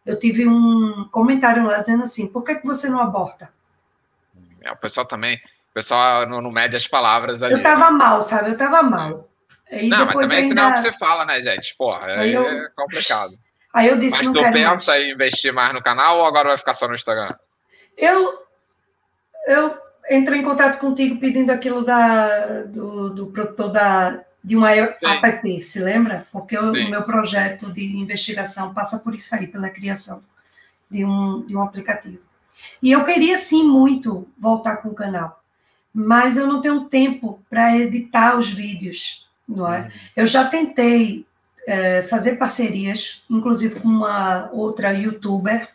eu 0.05 0.19
tive 0.19 0.47
um 0.47 1.09
comentário 1.11 1.65
lá 1.65 1.79
dizendo 1.79 2.03
assim: 2.03 2.27
por 2.27 2.43
que, 2.43 2.57
que 2.57 2.67
você 2.67 2.89
não 2.89 3.01
aborta? 3.01 3.49
É, 4.63 4.71
o 4.73 4.77
pessoal 4.77 5.07
também, 5.07 5.37
o 5.71 5.75
pessoal 5.75 6.29
não, 6.29 6.41
não 6.41 6.51
mede 6.51 6.77
as 6.77 6.87
palavras 6.87 7.43
ali. 7.43 7.55
Eu 7.55 7.59
estava 7.59 7.91
mal, 7.91 8.23
sabe? 8.23 8.49
Eu 8.49 8.53
estava 8.53 8.83
mal. 8.83 9.29
E 9.71 9.89
não, 9.89 10.07
mas 10.07 10.15
também 10.15 10.39
ainda... 10.39 10.55
não 10.55 10.63
é 10.63 10.81
o 10.81 10.83
que 10.83 10.91
você 10.91 10.99
fala, 10.99 11.25
né, 11.25 11.41
gente? 11.41 11.75
Porra, 11.77 12.07
aí 12.07 12.35
é 12.35 12.37
eu... 12.37 12.71
complicado. 12.77 13.33
Aí 13.73 13.89
eu 13.89 13.99
disse, 13.99 14.17
mas 14.17 14.27
não 14.27 14.33
tu 14.33 14.53
pensa 14.53 14.93
mais. 14.93 15.05
em 15.05 15.11
investir 15.11 15.53
mais 15.53 15.73
no 15.73 15.83
canal 15.83 16.19
ou 16.19 16.25
agora 16.25 16.49
vai 16.49 16.59
ficar 16.59 16.75
só 16.75 16.87
no 16.87 16.95
Instagram? 16.95 17.35
Eu, 17.97 18.47
eu 19.49 19.77
entrei 20.11 20.41
em 20.41 20.45
contato 20.45 20.79
contigo 20.79 21.19
pedindo 21.19 21.51
aquilo 21.51 21.85
da, 21.85 22.63
do, 22.63 23.11
do 23.11 23.27
produtor 23.29 23.73
da, 23.73 24.25
de 24.45 24.55
uma 24.55 24.75
Sim. 24.75 24.81
app, 24.81 25.63
se 25.63 25.81
lembra? 25.81 26.27
Porque 26.31 26.57
o 26.59 26.71
meu 26.71 27.03
projeto 27.03 27.73
de 27.73 27.83
investigação 27.97 28.75
passa 28.75 28.99
por 28.99 29.15
isso 29.15 29.35
aí, 29.35 29.47
pela 29.47 29.71
criação 29.71 30.23
de 30.91 31.03
um, 31.03 31.47
de 31.47 31.57
um 31.57 31.63
aplicativo. 31.63 32.19
E 32.83 32.93
eu 32.93 33.05
queria 33.05 33.39
sim 33.39 33.65
muito 33.65 34.29
voltar 34.39 34.77
com 34.77 34.91
o 34.91 34.95
canal, 34.95 35.43
mas 35.93 36.37
eu 36.37 36.47
não 36.47 36.61
tenho 36.61 36.85
tempo 36.85 37.43
para 37.49 37.75
editar 37.77 38.37
os 38.37 38.51
vídeos, 38.51 39.27
não 39.49 39.73
é? 39.73 39.83
Uhum. 39.83 39.91
Eu 40.17 40.27
já 40.27 40.45
tentei 40.45 41.27
é, 41.67 42.03
fazer 42.03 42.37
parcerias, 42.37 43.23
inclusive 43.31 43.81
com 43.81 43.89
uma 43.89 44.51
outra 44.53 44.93
youtuber, 44.93 45.69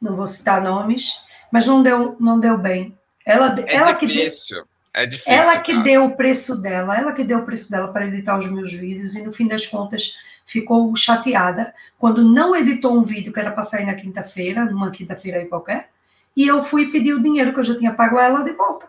não 0.00 0.16
vou 0.16 0.26
citar 0.26 0.62
nomes, 0.62 1.12
mas 1.52 1.66
não 1.66 1.82
deu, 1.82 2.16
não 2.18 2.40
deu 2.40 2.56
bem. 2.56 2.96
Ela, 3.24 3.54
é 3.60 3.76
ela 3.76 3.92
difícil. 3.92 4.62
que 4.62 4.73
é 4.94 5.06
difícil. 5.06 5.32
Ela 5.32 5.58
que 5.58 5.72
cara. 5.72 5.84
deu 5.84 6.04
o 6.04 6.16
preço 6.16 6.56
dela, 6.60 6.96
ela 6.96 7.12
que 7.12 7.24
deu 7.24 7.40
o 7.40 7.44
preço 7.44 7.70
dela 7.70 7.88
para 7.88 8.06
editar 8.06 8.38
os 8.38 8.50
meus 8.50 8.72
vídeos 8.72 9.14
e 9.16 9.22
no 9.22 9.32
fim 9.32 9.48
das 9.48 9.66
contas 9.66 10.14
ficou 10.46 10.94
chateada 10.94 11.74
quando 11.98 12.22
não 12.22 12.54
editou 12.54 12.96
um 12.96 13.02
vídeo 13.02 13.32
que 13.32 13.40
era 13.40 13.50
para 13.50 13.64
sair 13.64 13.86
na 13.86 13.94
quinta-feira, 13.94 14.64
numa 14.64 14.90
quinta-feira 14.90 15.38
aí 15.38 15.46
qualquer, 15.46 15.88
e 16.36 16.46
eu 16.46 16.64
fui 16.64 16.92
pedir 16.92 17.12
o 17.12 17.22
dinheiro 17.22 17.52
que 17.52 17.60
eu 17.60 17.64
já 17.64 17.76
tinha 17.76 17.92
pago 17.92 18.18
ela 18.18 18.42
de 18.42 18.52
volta. 18.52 18.86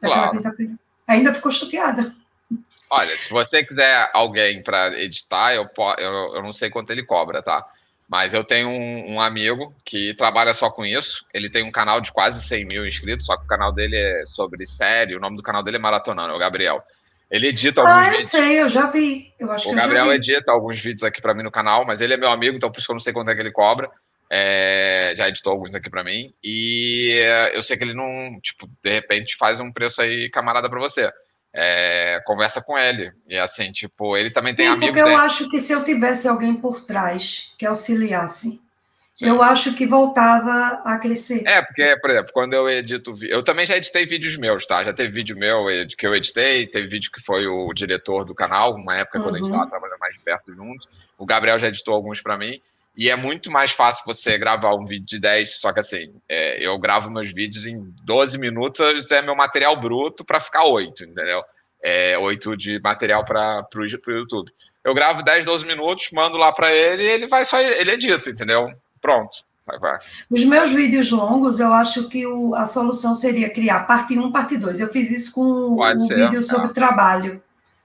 Claro. 0.00 0.40
Ainda 1.06 1.34
ficou 1.34 1.50
chateada. 1.50 2.14
Olha, 2.90 3.16
se 3.16 3.30
você 3.30 3.64
quiser 3.64 4.10
alguém 4.14 4.62
para 4.62 4.98
editar, 5.00 5.54
eu, 5.54 5.68
eu, 5.98 6.36
eu 6.36 6.42
não 6.42 6.52
sei 6.52 6.70
quanto 6.70 6.90
ele 6.90 7.04
cobra, 7.04 7.42
tá? 7.42 7.66
Mas 8.08 8.32
eu 8.32 8.42
tenho 8.42 8.70
um, 8.70 9.14
um, 9.14 9.20
amigo 9.20 9.74
que 9.84 10.14
trabalha 10.14 10.54
só 10.54 10.70
com 10.70 10.84
isso. 10.84 11.26
Ele 11.32 11.50
tem 11.50 11.62
um 11.62 11.70
canal 11.70 12.00
de 12.00 12.10
quase 12.10 12.42
100 12.42 12.64
mil 12.64 12.86
inscritos, 12.86 13.26
só 13.26 13.36
que 13.36 13.44
o 13.44 13.48
canal 13.48 13.70
dele 13.70 13.96
é 13.96 14.24
sobre 14.24 14.64
série. 14.64 15.14
O 15.14 15.20
nome 15.20 15.36
do 15.36 15.42
canal 15.42 15.62
dele 15.62 15.76
é 15.76 15.80
Maratonando, 15.80 16.32
é 16.32 16.36
o 16.36 16.38
Gabriel. 16.38 16.82
Ele 17.30 17.48
edita 17.48 17.82
alguns 17.82 17.94
ah, 17.94 18.10
vídeos. 18.10 18.34
Ah, 18.34 18.38
eu 18.38 18.42
sei, 18.42 18.62
eu 18.62 18.68
já 18.70 18.86
vi. 18.86 19.34
Eu 19.38 19.52
acho 19.52 19.70
o 19.70 19.74
Gabriel 19.74 20.10
edita 20.14 20.50
alguns 20.50 20.80
vídeos 20.80 21.02
aqui 21.02 21.20
para 21.20 21.34
mim 21.34 21.42
no 21.42 21.50
canal, 21.50 21.84
mas 21.86 22.00
ele 22.00 22.14
é 22.14 22.16
meu 22.16 22.30
amigo, 22.30 22.56
então 22.56 22.70
por 22.70 22.78
isso 22.78 22.86
que 22.86 22.92
eu 22.92 22.94
não 22.94 23.00
sei 23.00 23.12
quanto 23.12 23.30
é 23.30 23.34
que 23.34 23.40
ele 23.42 23.52
cobra. 23.52 23.90
É, 24.30 25.12
já 25.14 25.28
editou 25.28 25.52
alguns 25.52 25.74
aqui 25.74 25.90
para 25.90 26.02
mim. 26.02 26.32
E 26.42 27.14
eu 27.52 27.60
sei 27.60 27.76
que 27.76 27.84
ele 27.84 27.94
não, 27.94 28.40
tipo, 28.40 28.66
de 28.82 28.90
repente 28.90 29.36
faz 29.36 29.60
um 29.60 29.70
preço 29.70 30.00
aí 30.00 30.30
camarada 30.30 30.70
para 30.70 30.80
você 30.80 31.10
é, 31.60 32.20
conversa 32.24 32.62
com 32.62 32.78
ele. 32.78 33.12
E 33.28 33.36
assim, 33.36 33.72
tipo, 33.72 34.16
ele 34.16 34.30
também 34.30 34.52
Sim, 34.52 34.58
tem 34.58 34.66
amigos. 34.68 34.94
Porque 34.94 35.10
eu 35.10 35.16
acho 35.16 35.50
que 35.50 35.58
se 35.58 35.72
eu 35.72 35.82
tivesse 35.82 36.28
alguém 36.28 36.54
por 36.54 36.86
trás 36.86 37.52
que 37.58 37.66
auxiliasse, 37.66 38.60
Sim. 39.18 39.26
Eu 39.26 39.42
acho 39.42 39.74
que 39.74 39.84
voltava 39.84 40.80
a 40.84 40.96
crescer. 40.96 41.42
É, 41.44 41.60
porque, 41.60 41.96
por 42.00 42.08
exemplo, 42.08 42.30
quando 42.32 42.54
eu 42.54 42.70
edito. 42.70 43.12
Eu 43.22 43.42
também 43.42 43.66
já 43.66 43.76
editei 43.76 44.06
vídeos 44.06 44.36
meus, 44.36 44.64
tá? 44.64 44.84
Já 44.84 44.92
teve 44.92 45.10
vídeo 45.10 45.36
meu 45.36 45.64
que 45.98 46.06
eu 46.06 46.14
editei, 46.14 46.68
teve 46.68 46.86
vídeo 46.86 47.10
que 47.10 47.20
foi 47.20 47.44
o 47.48 47.72
diretor 47.72 48.24
do 48.24 48.32
canal, 48.32 48.76
uma 48.76 48.96
época 48.96 49.18
uhum. 49.18 49.24
quando 49.24 49.34
a 49.34 49.38
gente 49.38 49.46
estava 49.46 49.64
uhum. 49.64 49.70
trabalhando 49.70 49.98
mais 49.98 50.16
perto 50.18 50.54
juntos. 50.54 50.86
O 51.18 51.26
Gabriel 51.26 51.58
já 51.58 51.66
editou 51.66 51.94
alguns 51.94 52.22
para 52.22 52.38
mim. 52.38 52.60
E 52.98 53.08
é 53.08 53.14
muito 53.14 53.48
mais 53.48 53.76
fácil 53.76 54.02
você 54.04 54.36
gravar 54.36 54.74
um 54.74 54.84
vídeo 54.84 55.06
de 55.06 55.20
10, 55.20 55.60
só 55.60 55.72
que 55.72 55.78
assim, 55.78 56.12
é, 56.28 56.60
eu 56.60 56.76
gravo 56.80 57.08
meus 57.08 57.32
vídeos 57.32 57.64
em 57.64 57.94
12 58.02 58.36
minutos, 58.36 59.08
é 59.12 59.22
meu 59.22 59.36
material 59.36 59.80
bruto 59.80 60.24
para 60.24 60.40
ficar 60.40 60.64
8, 60.64 61.04
entendeu? 61.04 61.44
É 61.80 62.18
8 62.18 62.56
de 62.56 62.80
material 62.80 63.24
para 63.24 63.64
o 63.76 64.10
YouTube. 64.10 64.50
Eu 64.82 64.92
gravo 64.94 65.22
10, 65.22 65.44
12 65.44 65.64
minutos, 65.64 66.10
mando 66.12 66.36
lá 66.36 66.50
para 66.50 66.74
ele 66.74 67.04
e 67.04 67.06
ele 67.06 67.28
vai 67.28 67.44
só, 67.44 67.60
ele 67.60 67.92
edita, 67.92 68.30
entendeu? 68.30 68.68
Pronto. 69.00 69.44
Vai, 69.64 69.78
vai. 69.78 69.98
Os 70.28 70.44
meus 70.44 70.72
vídeos 70.72 71.08
longos, 71.12 71.60
eu 71.60 71.72
acho 71.72 72.08
que 72.08 72.26
o, 72.26 72.52
a 72.56 72.66
solução 72.66 73.14
seria 73.14 73.48
criar 73.48 73.86
parte 73.86 74.18
1, 74.18 74.32
parte 74.32 74.56
2. 74.56 74.80
Eu 74.80 74.88
fiz 74.88 75.08
isso 75.12 75.32
com 75.32 75.76
Pode 75.76 76.00
um 76.00 76.08
ser, 76.08 76.16
vídeo 76.16 76.42
sobre 76.42 76.70
trabalho 76.70 77.40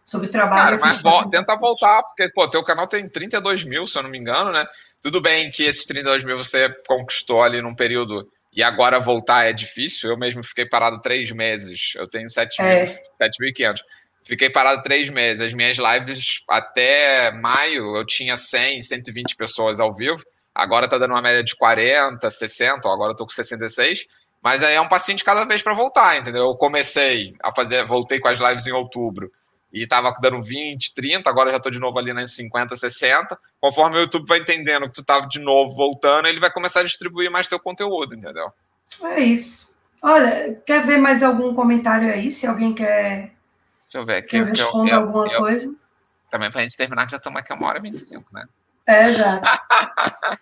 sobre 0.06 0.28
trabalho. 0.28 0.80
Cara, 0.80 1.02
mas 1.02 1.30
tenta 1.30 1.56
voltar, 1.56 2.04
porque 2.04 2.30
pô, 2.30 2.48
teu 2.48 2.64
canal 2.64 2.88
tem 2.88 3.08
32 3.08 3.64
mil, 3.64 3.88
se 3.88 3.98
eu 3.98 4.04
não 4.04 4.10
me 4.10 4.18
engano, 4.18 4.52
né? 4.52 4.66
Tudo 5.04 5.22
bem 5.22 5.52
que 5.52 5.64
esses 5.64 5.86
32 5.86 6.24
mil 6.24 6.38
você 6.38 6.70
conquistou 6.88 7.44
ali 7.44 7.62
num 7.62 7.76
período 7.76 8.26
e 8.56 8.64
agora 8.64 9.02
voltar 9.02 9.44
é 9.44 9.52
difícil. 9.52 10.10
Eu 10.10 10.18
mesmo 10.18 10.42
fiquei 10.42 10.66
parado 10.66 11.02
três 11.02 11.30
meses. 11.34 11.92
Eu 11.98 12.08
tenho 12.08 12.26
7.500. 12.28 12.62
É. 12.62 13.84
Fiquei 14.24 14.50
parado 14.50 14.82
três 14.82 15.10
meses. 15.10 15.42
As 15.42 15.54
minhas 15.54 15.78
lives 15.78 16.42
até 16.50 17.34
maio 17.34 17.98
eu 17.98 18.06
tinha 18.06 18.38
100, 18.38 18.82
120 18.82 19.36
pessoas 19.36 19.82
ao 19.82 19.94
vivo. 19.94 20.24
Agora 20.56 20.88
tá 20.88 20.98
dando 20.98 21.12
uma 21.12 21.22
média 21.22 21.44
de 21.44 21.54
40, 21.54 22.30
60. 22.30 22.90
Agora 22.90 23.12
eu 23.12 23.16
tô 23.18 23.26
com 23.26 23.34
66. 23.34 24.06
Mas 24.42 24.64
aí 24.64 24.76
é 24.76 24.82
um 24.82 24.88
passinho 24.88 25.18
de 25.18 25.26
cada 25.26 25.44
vez 25.44 25.62
para 25.62 25.74
voltar, 25.74 26.18
entendeu? 26.18 26.44
Eu 26.44 26.56
comecei 26.56 27.36
a 27.44 27.54
fazer, 27.54 27.86
voltei 27.86 28.22
com 28.22 28.30
as 28.30 28.40
lives 28.40 28.68
em 28.68 28.72
outubro 28.72 29.30
e 29.74 29.84
estava 29.84 30.14
dando 30.22 30.42
20, 30.42 30.94
30, 30.94 31.28
agora 31.28 31.50
já 31.50 31.58
estou 31.58 31.72
de 31.72 31.80
novo 31.80 31.98
ali 31.98 32.14
nas 32.14 32.36
50, 32.36 32.76
60. 32.76 33.38
Conforme 33.60 33.98
o 33.98 34.02
YouTube 34.02 34.28
vai 34.28 34.38
entendendo 34.38 34.86
que 34.86 34.94
tu 34.94 35.02
estava 35.02 35.28
de 35.28 35.40
novo 35.40 35.76
voltando, 35.76 36.28
ele 36.28 36.40
vai 36.40 36.52
começar 36.52 36.82
a 36.82 36.84
distribuir 36.84 37.32
mais 37.32 37.48
teu 37.48 37.60
conteúdo, 37.60 38.14
entendeu? 38.14 38.52
É 39.02 39.20
isso. 39.20 39.76
Olha, 40.00 40.62
quer 40.66 40.86
ver 40.86 41.00
mais 41.00 41.24
algum 41.24 41.56
comentário 41.56 42.14
aí? 42.14 42.32
Se 42.32 42.46
alguém 42.46 42.76
quer. 42.76 43.34
Deixa 43.86 43.96
eu 43.96 44.06
ver 44.06 44.18
aqui. 44.18 44.38
Eu 44.38 44.46
respondo 44.46 44.94
alguma 44.94 45.34
eu, 45.34 45.40
coisa. 45.40 45.76
Também 46.30 46.52
para 46.52 46.60
a 46.60 46.64
gente 46.64 46.78
terminar, 46.78 47.10
já 47.10 47.18
estamos 47.18 47.40
aqui 47.40 47.52
uma 47.54 47.68
hora 47.68 47.80
e 47.80 47.82
25, 47.82 48.32
né? 48.32 48.46
É, 48.86 49.04
exato. 49.04 49.42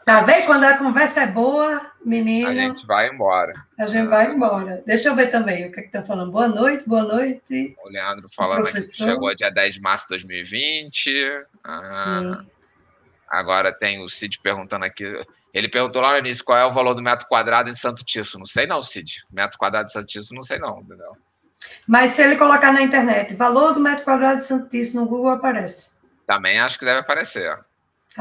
tá 0.03 0.23
vendo? 0.23 0.45
Quando 0.47 0.63
a 0.63 0.77
conversa 0.77 1.21
é 1.21 1.27
boa, 1.27 1.91
menino. 2.03 2.47
A 2.47 2.53
gente 2.53 2.85
vai 2.87 3.09
embora. 3.09 3.53
A 3.77 3.85
gente 3.87 4.07
vai 4.07 4.31
embora. 4.31 4.81
Deixa 4.85 5.09
eu 5.09 5.15
ver 5.15 5.29
também 5.29 5.67
o 5.67 5.71
que 5.71 5.79
é 5.79 5.83
que 5.83 5.91
tá 5.91 6.01
falando. 6.01 6.31
Boa 6.31 6.47
noite, 6.47 6.87
boa 6.87 7.03
noite. 7.03 7.75
O 7.83 7.89
Leandro 7.89 8.27
falando 8.35 8.71
que 8.71 8.81
chegou 8.81 9.35
dia 9.35 9.51
10 9.51 9.75
de 9.75 9.81
março 9.81 10.05
de 10.05 10.15
2020. 10.15 11.45
Ah, 11.63 11.89
Sim. 11.91 12.47
Agora 13.29 13.71
tem 13.71 14.03
o 14.03 14.09
Cid 14.09 14.39
perguntando 14.39 14.85
aqui. 14.85 15.05
Ele 15.53 15.69
perguntou 15.69 16.01
lá 16.01 16.13
no 16.13 16.19
início 16.19 16.43
qual 16.43 16.57
é 16.57 16.65
o 16.65 16.71
valor 16.71 16.95
do 16.95 17.01
metro 17.01 17.27
quadrado 17.27 17.69
em 17.69 17.75
Santo 17.75 18.03
Tisso. 18.03 18.39
Não 18.39 18.45
sei 18.45 18.65
não, 18.65 18.81
Cid. 18.81 19.23
Metro 19.31 19.57
quadrado 19.57 19.85
de 19.85 19.93
Santo 19.93 20.07
Tisso, 20.07 20.33
não 20.33 20.41
sei 20.41 20.57
não, 20.57 20.81
entendeu? 20.81 21.15
Mas 21.87 22.11
se 22.11 22.23
ele 22.23 22.37
colocar 22.37 22.73
na 22.73 22.81
internet, 22.81 23.35
valor 23.35 23.73
do 23.73 23.79
metro 23.79 24.03
quadrado 24.03 24.37
de 24.37 24.45
Santo 24.45 24.67
Tisso 24.69 24.97
no 24.97 25.05
Google 25.05 25.29
aparece. 25.29 25.91
Também 26.25 26.59
acho 26.59 26.79
que 26.79 26.85
deve 26.85 27.01
aparecer. 27.01 27.59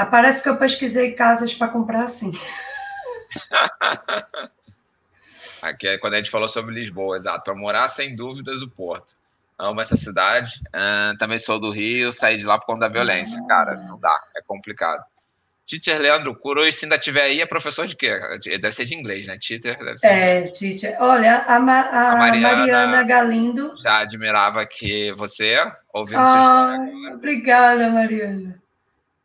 Aparece 0.00 0.38
porque 0.38 0.48
eu 0.48 0.56
pesquisei 0.56 1.12
casas 1.12 1.54
para 1.54 1.68
comprar 1.68 2.04
assim. 2.04 2.32
Aqui 5.62 5.88
é 5.88 5.98
quando 5.98 6.14
a 6.14 6.16
gente 6.16 6.30
falou 6.30 6.48
sobre 6.48 6.74
Lisboa, 6.74 7.16
exato. 7.16 7.44
Para 7.44 7.54
morar, 7.54 7.86
sem 7.88 8.16
dúvidas, 8.16 8.62
o 8.62 8.70
Porto. 8.70 9.12
Amo 9.58 9.80
essa 9.80 9.94
cidade. 9.94 10.58
Uh, 10.68 11.18
também 11.18 11.36
sou 11.36 11.60
do 11.60 11.70
Rio, 11.70 12.10
saí 12.10 12.38
de 12.38 12.44
lá 12.44 12.58
por 12.58 12.64
conta 12.64 12.80
da 12.80 12.88
violência. 12.88 13.44
Cara, 13.46 13.76
não 13.76 14.00
dá, 14.00 14.18
é 14.34 14.40
complicado. 14.40 15.04
Teacher 15.66 16.00
Leandro 16.00 16.34
Curo, 16.34 16.72
se 16.72 16.86
ainda 16.86 16.98
tiver 16.98 17.22
aí, 17.22 17.40
é 17.40 17.46
professor 17.46 17.86
de 17.86 17.94
quê? 17.94 18.18
Deve 18.60 18.72
ser 18.72 18.86
de 18.86 18.94
inglês, 18.94 19.26
né? 19.26 19.36
Teacher 19.38 19.78
deve 19.78 19.98
ser. 19.98 20.08
É, 20.08 20.48
teacher. 20.48 20.96
Olha, 20.98 21.44
a, 21.46 21.60
Ma 21.60 21.80
a, 21.80 22.12
a 22.12 22.16
Mariana, 22.16 22.56
Mariana, 22.56 23.02
Galindo. 23.04 23.74
Já 23.82 23.98
admirava 23.98 24.66
que 24.66 25.12
você, 25.12 25.58
ouvindo 25.92 26.20
ah, 26.20 26.24
sua 26.24 26.40
história. 26.40 27.14
Obrigada, 27.14 27.90
Mariana. 27.90 28.60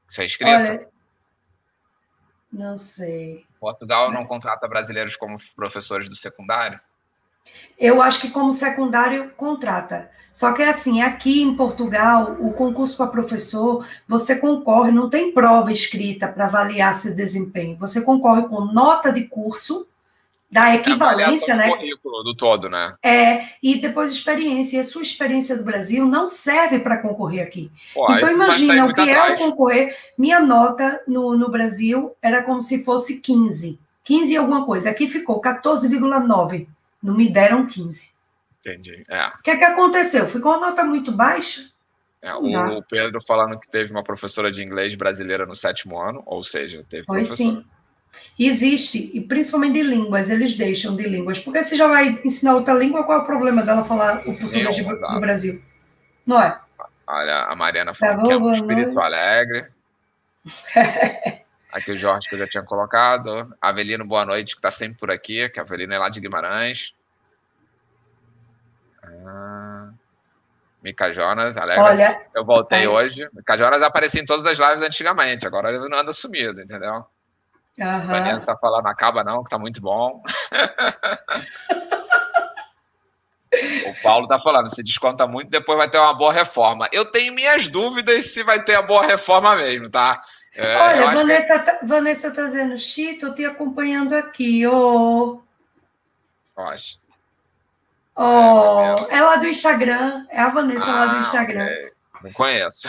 Você 0.07 0.21
é 0.21 0.25
inscrito? 0.25 0.51
Olha, 0.51 0.87
não 2.51 2.77
sei. 2.77 3.45
Portugal 3.59 4.11
não 4.11 4.25
contrata 4.25 4.67
brasileiros 4.67 5.15
como 5.15 5.37
professores 5.55 6.07
do 6.07 6.15
secundário? 6.15 6.79
Eu 7.77 8.01
acho 8.01 8.21
que 8.21 8.29
como 8.29 8.51
secundário 8.51 9.31
contrata. 9.31 10.09
Só 10.31 10.51
que 10.51 10.61
é 10.61 10.69
assim, 10.69 11.01
aqui 11.01 11.41
em 11.41 11.55
Portugal, 11.55 12.35
o 12.39 12.51
concurso 12.53 12.97
para 12.97 13.07
professor, 13.07 13.87
você 14.07 14.35
concorre, 14.35 14.91
não 14.91 15.09
tem 15.09 15.33
prova 15.33 15.71
escrita 15.71 16.27
para 16.27 16.45
avaliar 16.45 16.93
seu 16.95 17.15
desempenho. 17.15 17.77
Você 17.77 18.01
concorre 18.01 18.47
com 18.47 18.61
nota 18.61 19.11
de 19.11 19.23
curso 19.23 19.87
da 20.49 20.71
é 20.71 20.75
equivalência, 20.75 21.55
né? 21.55 21.69
currículo 21.69 22.23
do 22.23 22.35
todo, 22.35 22.69
né? 22.69 22.95
É, 23.03 23.47
e 23.61 23.79
depois 23.81 24.11
experiência. 24.11 24.77
E 24.77 24.79
a 24.79 24.83
sua 24.83 25.01
experiência 25.01 25.57
do 25.57 25.63
Brasil 25.63 26.05
não 26.05 26.29
serve 26.29 26.79
para 26.79 27.01
concorrer 27.01 27.45
aqui. 27.45 27.71
Pô, 27.93 28.11
então, 28.13 28.31
imagina 28.31 28.85
o 28.85 28.93
que 28.93 29.01
é 29.01 29.33
o 29.33 29.37
concorrer. 29.37 29.95
Minha 30.17 30.39
nota 30.39 31.01
no, 31.07 31.35
no 31.37 31.49
Brasil 31.49 32.15
era 32.21 32.43
como 32.43 32.61
se 32.61 32.83
fosse 32.83 33.21
15. 33.21 33.79
15 34.03 34.33
e 34.33 34.37
alguma 34.37 34.65
coisa. 34.65 34.89
Aqui 34.89 35.07
ficou 35.07 35.41
14,9. 35.41 36.67
Não 37.01 37.15
me 37.15 37.29
deram 37.29 37.65
15. 37.65 38.13
Entendi. 38.59 39.03
É. 39.09 39.27
O 39.27 39.41
que 39.43 39.51
é 39.51 39.57
que 39.57 39.63
aconteceu? 39.63 40.27
Ficou 40.27 40.51
uma 40.51 40.69
nota 40.69 40.83
muito 40.83 41.11
baixa. 41.11 41.61
É, 42.21 42.33
o, 42.33 42.77
o, 42.77 42.83
Pedro 42.83 43.19
falando 43.23 43.59
que 43.59 43.69
teve 43.69 43.91
uma 43.91 44.03
professora 44.03 44.51
de 44.51 44.63
inglês 44.63 44.95
brasileira 44.95 45.45
no 45.45 45.53
sétimo 45.53 45.99
ano, 45.99 46.23
ou 46.25 46.43
seja, 46.43 46.83
teve 46.89 47.05
pois 47.05 47.27
professora. 47.27 47.57
Sim. 47.57 47.65
Existe, 48.37 49.11
e 49.13 49.21
principalmente 49.21 49.73
de 49.73 49.83
línguas, 49.83 50.29
eles 50.29 50.55
deixam 50.55 50.95
de 50.95 51.03
línguas. 51.03 51.39
Porque 51.39 51.63
se 51.63 51.75
já 51.75 51.87
vai 51.87 52.19
ensinar 52.23 52.55
outra 52.55 52.73
língua, 52.73 53.03
qual 53.03 53.19
é 53.19 53.21
o 53.21 53.25
problema 53.25 53.63
dela 53.63 53.85
falar 53.85 54.19
o 54.19 54.37
português 54.37 54.75
do 54.77 55.19
Brasil? 55.19 55.61
Não 56.25 56.41
é? 56.41 56.59
Olha, 57.07 57.43
a 57.43 57.55
Mariana 57.55 57.93
falou 57.93 58.17
tá 58.17 58.23
que 58.23 58.31
é 58.31 58.37
um 58.37 58.53
espírito 58.53 58.99
alegre. 58.99 59.67
aqui 61.71 61.91
o 61.91 61.97
Jorge 61.97 62.29
que 62.29 62.35
eu 62.35 62.39
já 62.39 62.47
tinha 62.47 62.63
colocado. 62.63 63.53
Avelino, 63.61 64.05
boa 64.05 64.25
noite, 64.25 64.55
que 64.55 64.59
está 64.59 64.71
sempre 64.71 64.97
por 64.97 65.11
aqui, 65.11 65.47
que 65.49 65.59
a 65.59 65.63
Avelino 65.63 65.93
é 65.93 65.99
lá 65.99 66.09
de 66.09 66.19
Guimarães. 66.19 66.93
Ah, 69.03 69.89
Mica 70.81 71.11
Jonas, 71.11 71.57
alegre. 71.57 71.83
Olha, 71.83 72.27
eu 72.33 72.45
voltei 72.45 72.85
é. 72.85 72.89
hoje. 72.89 73.27
Mica 73.33 73.57
Jonas 73.57 73.81
aparecia 73.81 74.21
em 74.21 74.25
todas 74.25 74.45
as 74.45 74.57
lives 74.57 74.83
antigamente, 74.83 75.45
agora 75.45 75.69
ele 75.69 75.89
não 75.89 75.99
anda 75.99 76.13
sumido, 76.13 76.61
entendeu? 76.61 77.05
Uhum. 77.77 78.07
Vanessa 78.07 78.45
tá 78.45 78.57
falando, 78.57 78.87
acaba 78.87 79.23
não, 79.23 79.43
que 79.43 79.49
tá 79.49 79.59
muito 79.59 79.81
bom. 79.81 80.23
o 83.87 84.01
Paulo 84.01 84.27
tá 84.27 84.39
falando, 84.39 84.73
se 84.73 84.83
desconta 84.83 85.27
muito, 85.27 85.49
depois 85.49 85.77
vai 85.77 85.89
ter 85.89 85.97
uma 85.97 86.13
boa 86.13 86.31
reforma. 86.31 86.87
Eu 86.91 87.05
tenho 87.05 87.33
minhas 87.33 87.67
dúvidas 87.67 88.33
se 88.33 88.43
vai 88.43 88.63
ter 88.63 88.75
a 88.75 88.81
boa 88.81 89.03
reforma 89.03 89.55
mesmo, 89.57 89.89
tá? 89.89 90.21
É, 90.53 90.77
Olha, 90.77 91.15
Vanessa, 91.15 91.59
que... 91.59 91.65
tá, 91.65 91.79
Vanessa 91.83 92.31
tá 92.31 92.45
dizendo, 92.45 92.77
Chito, 92.77 93.27
eu 93.27 93.35
te 93.35 93.45
acompanhando 93.45 94.13
aqui, 94.13 94.65
ô. 94.65 95.41
Oh. 96.55 96.61
Acho. 96.61 97.03
Oh, 98.15 99.07
é, 99.09 99.17
é 99.17 99.21
lá 99.21 99.35
do 99.35 99.47
Instagram, 99.47 100.25
é 100.29 100.39
a 100.39 100.49
Vanessa 100.49 100.89
ah, 100.89 100.93
lá 100.93 101.05
do 101.07 101.19
Instagram. 101.19 101.65
Okay. 101.65 101.94
Não 102.25 102.33
conheço. 102.33 102.87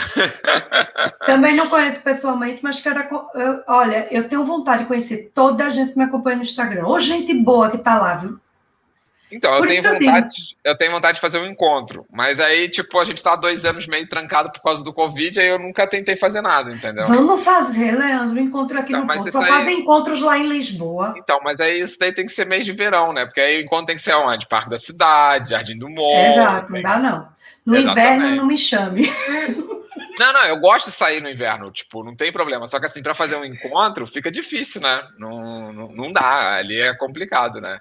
Também 1.27 1.55
não 1.55 1.69
conheço 1.69 2.01
pessoalmente, 2.01 2.61
mas 2.63 2.81
quero. 2.81 3.01
Eu, 3.35 3.63
olha, 3.67 4.09
eu 4.11 4.27
tenho 4.31 4.47
vontade 4.47 4.83
de 4.83 4.89
conhecer 4.89 5.31
toda 5.35 5.67
a 5.67 5.69
gente 5.69 5.93
que 5.93 5.99
me 5.99 6.05
acompanha 6.05 6.37
no 6.37 6.43
Instagram. 6.43 6.87
Ou 6.87 6.99
gente 6.99 7.35
boa 7.35 7.71
que 7.71 7.77
tá 7.77 7.99
lá, 7.99 8.15
viu? 8.15 8.41
Então, 9.31 9.53
eu 9.57 9.67
tenho, 9.67 9.83
vontade, 9.83 10.29
eu, 10.65 10.73
eu 10.73 10.79
tenho 10.79 10.93
vontade 10.93 11.17
de 11.17 11.21
fazer 11.21 11.39
um 11.39 11.45
encontro. 11.45 12.07
Mas 12.11 12.41
aí, 12.41 12.69
tipo, 12.69 12.99
a 12.99 13.05
gente 13.05 13.23
tá 13.23 13.33
há 13.33 13.37
dois 13.37 13.65
anos 13.65 13.87
meio 13.87 14.09
trancado 14.09 14.51
por 14.53 14.63
causa 14.63 14.83
do 14.85 14.93
Covid, 14.93 15.39
aí 15.39 15.49
eu 15.49 15.59
nunca 15.59 15.87
tentei 15.87 16.17
fazer 16.17 16.41
nada, 16.41 16.73
entendeu? 16.73 17.07
Vamos 17.09 17.43
fazer, 17.43 17.91
Leandro, 17.91 18.39
encontro 18.39 18.79
aqui 18.79 18.93
então, 18.93 19.05
no 19.05 19.07
Porto. 19.09 19.33
Só 19.33 19.41
aí... 19.41 19.49
fazem 19.49 19.81
encontros 19.81 20.23
lá 20.23 20.39
em 20.39 20.49
Lisboa. 20.49 21.15
Então, 21.19 21.41
mas 21.43 21.61
aí 21.61 21.81
isso 21.81 21.99
daí 21.99 22.13
tem 22.13 22.25
que 22.25 22.33
ser 22.33 22.47
mês 22.47 22.65
de 22.65 22.73
verão, 22.73 23.13
né? 23.13 23.27
Porque 23.27 23.41
aí 23.41 23.61
o 23.61 23.65
encontro 23.65 23.87
tem 23.87 23.97
que 23.97 24.03
ser 24.03 24.15
onde? 24.15 24.47
Parque 24.47 24.71
da 24.71 24.79
Cidade, 24.79 25.51
Jardim 25.51 25.77
do 25.77 25.91
Morro. 25.91 26.33
Exato, 26.33 26.73
não 26.73 26.83
dá 26.83 26.99
não. 26.99 27.36
No 27.67 27.77
Exatamente. 27.77 28.17
inverno, 28.17 28.37
não 28.37 28.47
me 28.47 28.57
chame. 28.57 29.13
Não, 30.19 30.33
não, 30.33 30.45
eu 30.45 30.59
gosto 30.59 30.87
de 30.87 30.93
sair 30.93 31.21
no 31.21 31.29
inverno, 31.29 31.71
tipo, 31.71 32.03
não 32.03 32.17
tem 32.17 32.33
problema. 32.33 32.67
Só 32.67 32.81
que 32.81 32.87
assim, 32.87 33.03
para 33.03 33.13
fazer 33.13 33.37
um 33.37 33.45
encontro 33.45 34.07
fica 34.07 34.31
difícil, 34.31 34.81
né? 34.81 35.07
Não, 35.19 35.73
não, 35.75 35.93
não 35.93 36.11
dá, 36.11 36.55
ali 36.57 36.81
é 36.81 36.95
complicado, 36.97 37.61
né? 37.61 37.79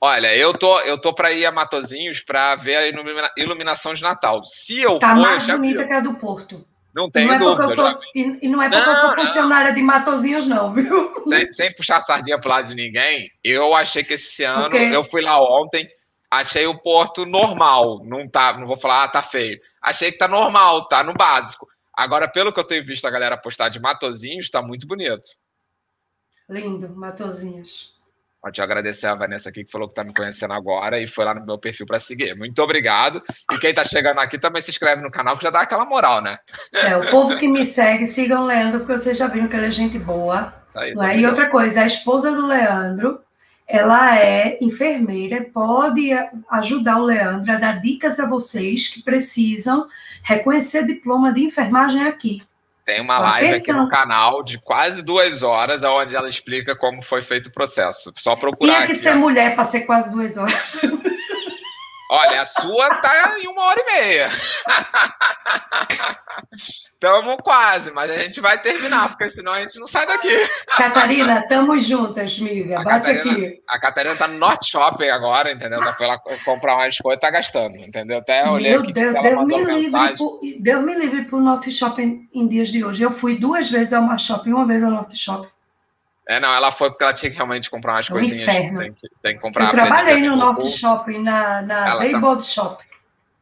Olha, 0.00 0.34
eu 0.34 0.52
tô, 0.54 0.80
eu 0.80 0.98
tô 0.98 1.14
para 1.14 1.32
ir 1.32 1.44
a 1.44 1.52
Matozinhos 1.52 2.20
para 2.20 2.56
ver 2.56 2.76
a 2.76 2.88
ilumina, 2.88 3.30
iluminação 3.36 3.92
de 3.92 4.02
Natal. 4.02 4.42
Se 4.44 4.80
eu 4.80 4.98
tá 4.98 5.14
for, 5.14 5.20
mais 5.20 5.46
bonita 5.46 5.82
vi. 5.82 5.88
que 5.88 5.92
a 5.92 6.00
do 6.00 6.14
Porto. 6.14 6.66
Não 6.94 7.10
tem 7.10 7.30
é 7.30 7.36
dúvida. 7.36 7.68
Sou, 7.68 7.98
e, 8.14 8.38
e, 8.40 8.48
não 8.48 8.62
é 8.62 8.70
porque 8.70 8.82
não, 8.82 8.94
eu 8.94 9.00
sou 9.00 9.14
funcionária 9.14 9.68
não. 9.68 9.74
de 9.76 9.82
Matozinhos, 9.82 10.48
não, 10.48 10.72
viu? 10.72 11.12
Sem, 11.28 11.52
sem 11.52 11.74
puxar 11.74 12.00
sardinha 12.00 12.38
pro 12.38 12.48
lado 12.48 12.68
de 12.68 12.74
ninguém, 12.74 13.30
eu 13.44 13.74
achei 13.74 14.02
que 14.02 14.14
esse 14.14 14.44
ano, 14.44 14.68
okay. 14.68 14.94
eu 14.94 15.04
fui 15.04 15.20
lá 15.20 15.38
ontem, 15.38 15.86
achei 16.30 16.66
o 16.66 16.78
Porto 16.78 17.24
normal. 17.24 18.04
Não 18.04 18.28
tá, 18.28 18.56
não 18.58 18.66
vou 18.66 18.76
falar, 18.76 19.04
ah, 19.04 19.08
tá 19.08 19.22
feio. 19.22 19.60
Achei 19.82 20.12
que 20.12 20.18
tá 20.18 20.28
normal, 20.28 20.88
tá 20.88 21.02
no 21.02 21.14
básico. 21.14 21.66
Agora, 21.96 22.28
pelo 22.28 22.52
que 22.52 22.60
eu 22.60 22.64
tenho 22.64 22.84
visto 22.84 23.06
a 23.06 23.10
galera 23.10 23.36
postar 23.36 23.68
de 23.68 23.80
Matozinhos, 23.80 24.50
tá 24.50 24.60
muito 24.60 24.86
bonito. 24.86 25.30
Lindo, 26.48 26.94
Matozinhos. 26.94 27.96
Pode 28.40 28.62
agradecer 28.62 29.08
a 29.08 29.14
Vanessa 29.14 29.48
aqui 29.48 29.64
que 29.64 29.72
falou 29.72 29.88
que 29.88 29.92
está 29.92 30.04
me 30.04 30.14
conhecendo 30.14 30.52
agora 30.52 31.00
e 31.00 31.06
foi 31.08 31.24
lá 31.24 31.34
no 31.34 31.44
meu 31.44 31.58
perfil 31.58 31.84
para 31.84 31.98
seguir. 31.98 32.36
Muito 32.36 32.62
obrigado. 32.62 33.20
E 33.50 33.58
quem 33.58 33.70
está 33.70 33.82
chegando 33.82 34.20
aqui 34.20 34.38
também 34.38 34.62
se 34.62 34.70
inscreve 34.70 35.02
no 35.02 35.10
canal 35.10 35.36
que 35.36 35.42
já 35.42 35.50
dá 35.50 35.62
aquela 35.62 35.84
moral, 35.84 36.22
né? 36.22 36.38
É, 36.72 36.96
o 36.96 37.10
povo 37.10 37.36
que 37.38 37.48
me 37.48 37.64
segue, 37.64 38.06
sigam 38.06 38.42
o 38.42 38.46
Leandro, 38.46 38.80
porque 38.80 38.98
vocês 38.98 39.18
já 39.18 39.26
viram 39.26 39.48
que 39.48 39.56
ele 39.56 39.66
é 39.66 39.70
gente 39.72 39.98
boa. 39.98 40.54
Tá 40.72 40.82
aí, 40.82 40.94
tá 40.94 41.14
E 41.14 41.26
outra 41.26 41.50
coisa, 41.50 41.80
a 41.80 41.86
esposa 41.86 42.30
do 42.30 42.46
Leandro, 42.46 43.20
ela 43.68 44.18
é 44.18 44.58
enfermeira, 44.60 45.48
pode 45.52 46.10
ajudar 46.50 46.98
o 46.98 47.04
Leandro 47.04 47.52
a 47.52 47.56
dar 47.56 47.80
dicas 47.80 48.20
a 48.20 48.26
vocês 48.26 48.88
que 48.88 49.02
precisam 49.02 49.88
reconhecer 50.22 50.86
diploma 50.86 51.32
de 51.32 51.42
enfermagem 51.42 52.06
aqui. 52.06 52.42
Tem 52.84 53.00
uma 53.00 53.18
live 53.18 53.56
aqui 53.56 53.72
no 53.72 53.88
canal 53.88 54.44
de 54.44 54.60
quase 54.60 55.02
duas 55.02 55.42
horas, 55.42 55.82
onde 55.82 56.14
ela 56.14 56.28
explica 56.28 56.76
como 56.76 57.04
foi 57.04 57.20
feito 57.20 57.46
o 57.46 57.52
processo. 57.52 58.12
Só 58.16 58.36
procurar. 58.36 58.74
Tinha 58.74 58.86
que 58.86 58.92
aqui, 58.92 59.02
ser 59.02 59.16
ó. 59.16 59.18
mulher 59.18 59.56
para 59.56 59.64
ser 59.64 59.80
quase 59.80 60.08
duas 60.12 60.36
horas. 60.36 60.54
Olha, 62.10 62.40
a 62.40 62.44
sua 62.44 62.94
tá 62.96 63.36
em 63.38 63.48
uma 63.48 63.62
hora 63.62 63.80
e 63.80 63.84
meia. 63.92 64.28
Tamo 67.00 67.36
quase, 67.38 67.90
mas 67.90 68.10
a 68.10 68.14
gente 68.14 68.40
vai 68.40 68.60
terminar, 68.60 69.08
porque 69.08 69.30
senão 69.32 69.52
a 69.52 69.58
gente 69.58 69.78
não 69.78 69.86
sai 69.86 70.06
daqui. 70.06 70.28
Catarina, 70.76 71.46
tamo 71.48 71.78
juntas, 71.78 72.38
amiga. 72.40 72.82
Bate 72.82 73.12
Catarina, 73.12 73.32
aqui. 73.32 73.62
A 73.68 73.80
Catarina 73.80 74.16
tá 74.16 74.28
no 74.28 74.38
Norte 74.38 74.70
Shopping 74.70 75.08
agora, 75.08 75.52
entendeu? 75.52 75.82
Ela 75.82 75.92
foi 75.92 76.06
lá 76.06 76.18
comprar 76.44 76.76
umas 76.76 76.96
coisas 76.96 77.20
tá 77.20 77.30
gastando, 77.30 77.76
entendeu? 77.76 78.18
Até 78.18 78.48
olhei 78.48 78.72
Meu 78.72 78.80
aqui. 78.80 78.92
Deus, 78.92 79.14
Deus 79.22 79.46
me, 79.46 79.64
livre 79.64 80.16
por, 80.16 80.40
Deus 80.60 80.84
me 80.84 80.94
livre 80.94 81.24
pro 81.24 81.40
Norte 81.40 81.70
Shopping 81.70 82.28
em 82.32 82.48
dias 82.48 82.68
de 82.68 82.84
hoje. 82.84 83.02
Eu 83.02 83.12
fui 83.12 83.38
duas 83.38 83.68
vezes 83.70 83.92
ao 83.92 84.02
Mar 84.02 84.18
Shopping, 84.18 84.52
uma 84.52 84.66
vez 84.66 84.82
ao 84.82 84.90
Norte 84.90 85.16
Shopping. 85.16 85.55
É, 86.28 86.40
não, 86.40 86.52
ela 86.52 86.72
foi 86.72 86.90
porque 86.90 87.04
ela 87.04 87.12
tinha 87.12 87.30
que 87.30 87.36
realmente 87.36 87.70
comprar 87.70 87.94
umas 87.94 88.08
coisinhas. 88.08 88.52
Tem 88.52 88.92
que, 88.92 89.08
tem 89.22 89.36
que 89.36 89.40
comprar. 89.40 89.66
Eu 89.66 89.70
trabalhei 89.70 90.20
no 90.20 90.34
Norte 90.34 90.70
Shopping, 90.70 91.22
na, 91.22 91.62
na 91.62 91.96
Bayboard 91.98 92.42
tá... 92.42 92.48
Shopping. 92.48 92.86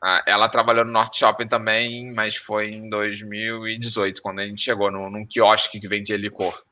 Ah, 0.02 0.22
ela 0.26 0.50
trabalhou 0.50 0.84
no 0.84 0.92
Norte 0.92 1.18
Shopping 1.18 1.48
também, 1.48 2.14
mas 2.14 2.36
foi 2.36 2.68
em 2.68 2.90
2018, 2.90 4.20
quando 4.20 4.40
a 4.40 4.46
gente 4.46 4.60
chegou 4.60 4.90
no, 4.90 5.08
num 5.08 5.24
quiosque 5.24 5.80
que 5.80 5.88
vendia 5.88 6.18
licor. 6.18 6.62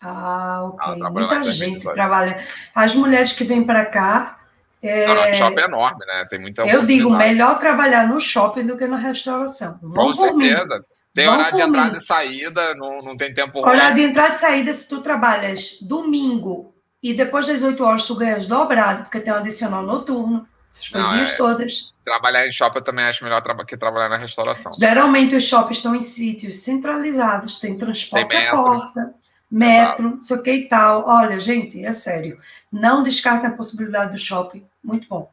Ah, 0.00 0.60
ok. 0.62 0.96
Muita 1.10 1.42
gente 1.50 1.80
trabalha. 1.92 2.44
As 2.72 2.94
mulheres 2.94 3.32
que 3.32 3.42
vêm 3.42 3.64
para 3.64 3.86
cá. 3.86 4.38
É... 4.80 5.10
O 5.10 5.14
Norte 5.14 5.38
Shopping 5.38 5.60
é 5.60 5.64
enorme, 5.64 6.06
né? 6.06 6.24
Tem 6.30 6.40
muita 6.40 6.62
Eu 6.62 6.84
digo, 6.84 7.10
melhor 7.10 7.58
trabalhar 7.58 8.06
no 8.06 8.20
shopping 8.20 8.66
do 8.66 8.76
que 8.76 8.86
na 8.86 8.96
restauração. 8.96 9.78
Vamos 9.82 10.16
Com 10.16 10.28
certeza. 10.28 10.84
Tem 11.14 11.26
Vamos 11.26 11.40
horário 11.40 11.56
de 11.56 11.62
entrada 11.62 11.98
e 11.98 12.06
saída, 12.06 12.74
não, 12.74 13.02
não 13.02 13.16
tem 13.16 13.34
tempo. 13.34 13.60
Horário 13.60 13.96
de 13.96 14.02
entrada 14.02 14.34
e 14.34 14.38
saída, 14.38 14.72
se 14.72 14.88
tu 14.88 15.02
trabalhas 15.02 15.78
domingo 15.82 16.74
e 17.02 17.12
depois 17.14 17.46
das 17.46 17.62
8 17.62 17.82
horas 17.84 18.06
tu 18.06 18.14
ganhas 18.14 18.46
dobrado, 18.46 19.02
porque 19.02 19.20
tem 19.20 19.32
um 19.32 19.36
adicional 19.36 19.82
noturno, 19.82 20.46
essas 20.72 20.88
coisinhas 20.88 21.32
é... 21.32 21.36
todas. 21.36 21.92
Trabalhar 22.02 22.48
em 22.48 22.52
shopping 22.52 22.78
eu 22.78 22.84
também 22.84 23.04
acho 23.04 23.22
melhor 23.22 23.42
que 23.66 23.76
trabalhar 23.76 24.08
na 24.08 24.16
restauração. 24.16 24.72
Geralmente 24.78 25.36
os 25.36 25.44
shoppings 25.44 25.78
estão 25.78 25.94
em 25.94 26.00
sítios 26.00 26.60
centralizados, 26.60 27.58
tem 27.58 27.76
transporte 27.76 28.28
tem 28.28 28.38
metro. 28.38 28.58
à 28.58 28.62
porta, 28.62 29.14
metro, 29.50 30.10
não 30.10 30.20
sei 30.22 30.36
o 30.36 30.42
que 30.42 30.52
e 30.52 30.68
tal. 30.68 31.06
Olha, 31.06 31.38
gente, 31.38 31.84
é 31.84 31.92
sério. 31.92 32.40
Não 32.72 33.02
descarta 33.02 33.48
a 33.48 33.52
possibilidade 33.52 34.12
do 34.12 34.18
shopping. 34.18 34.64
Muito 34.82 35.06
bom. 35.08 35.30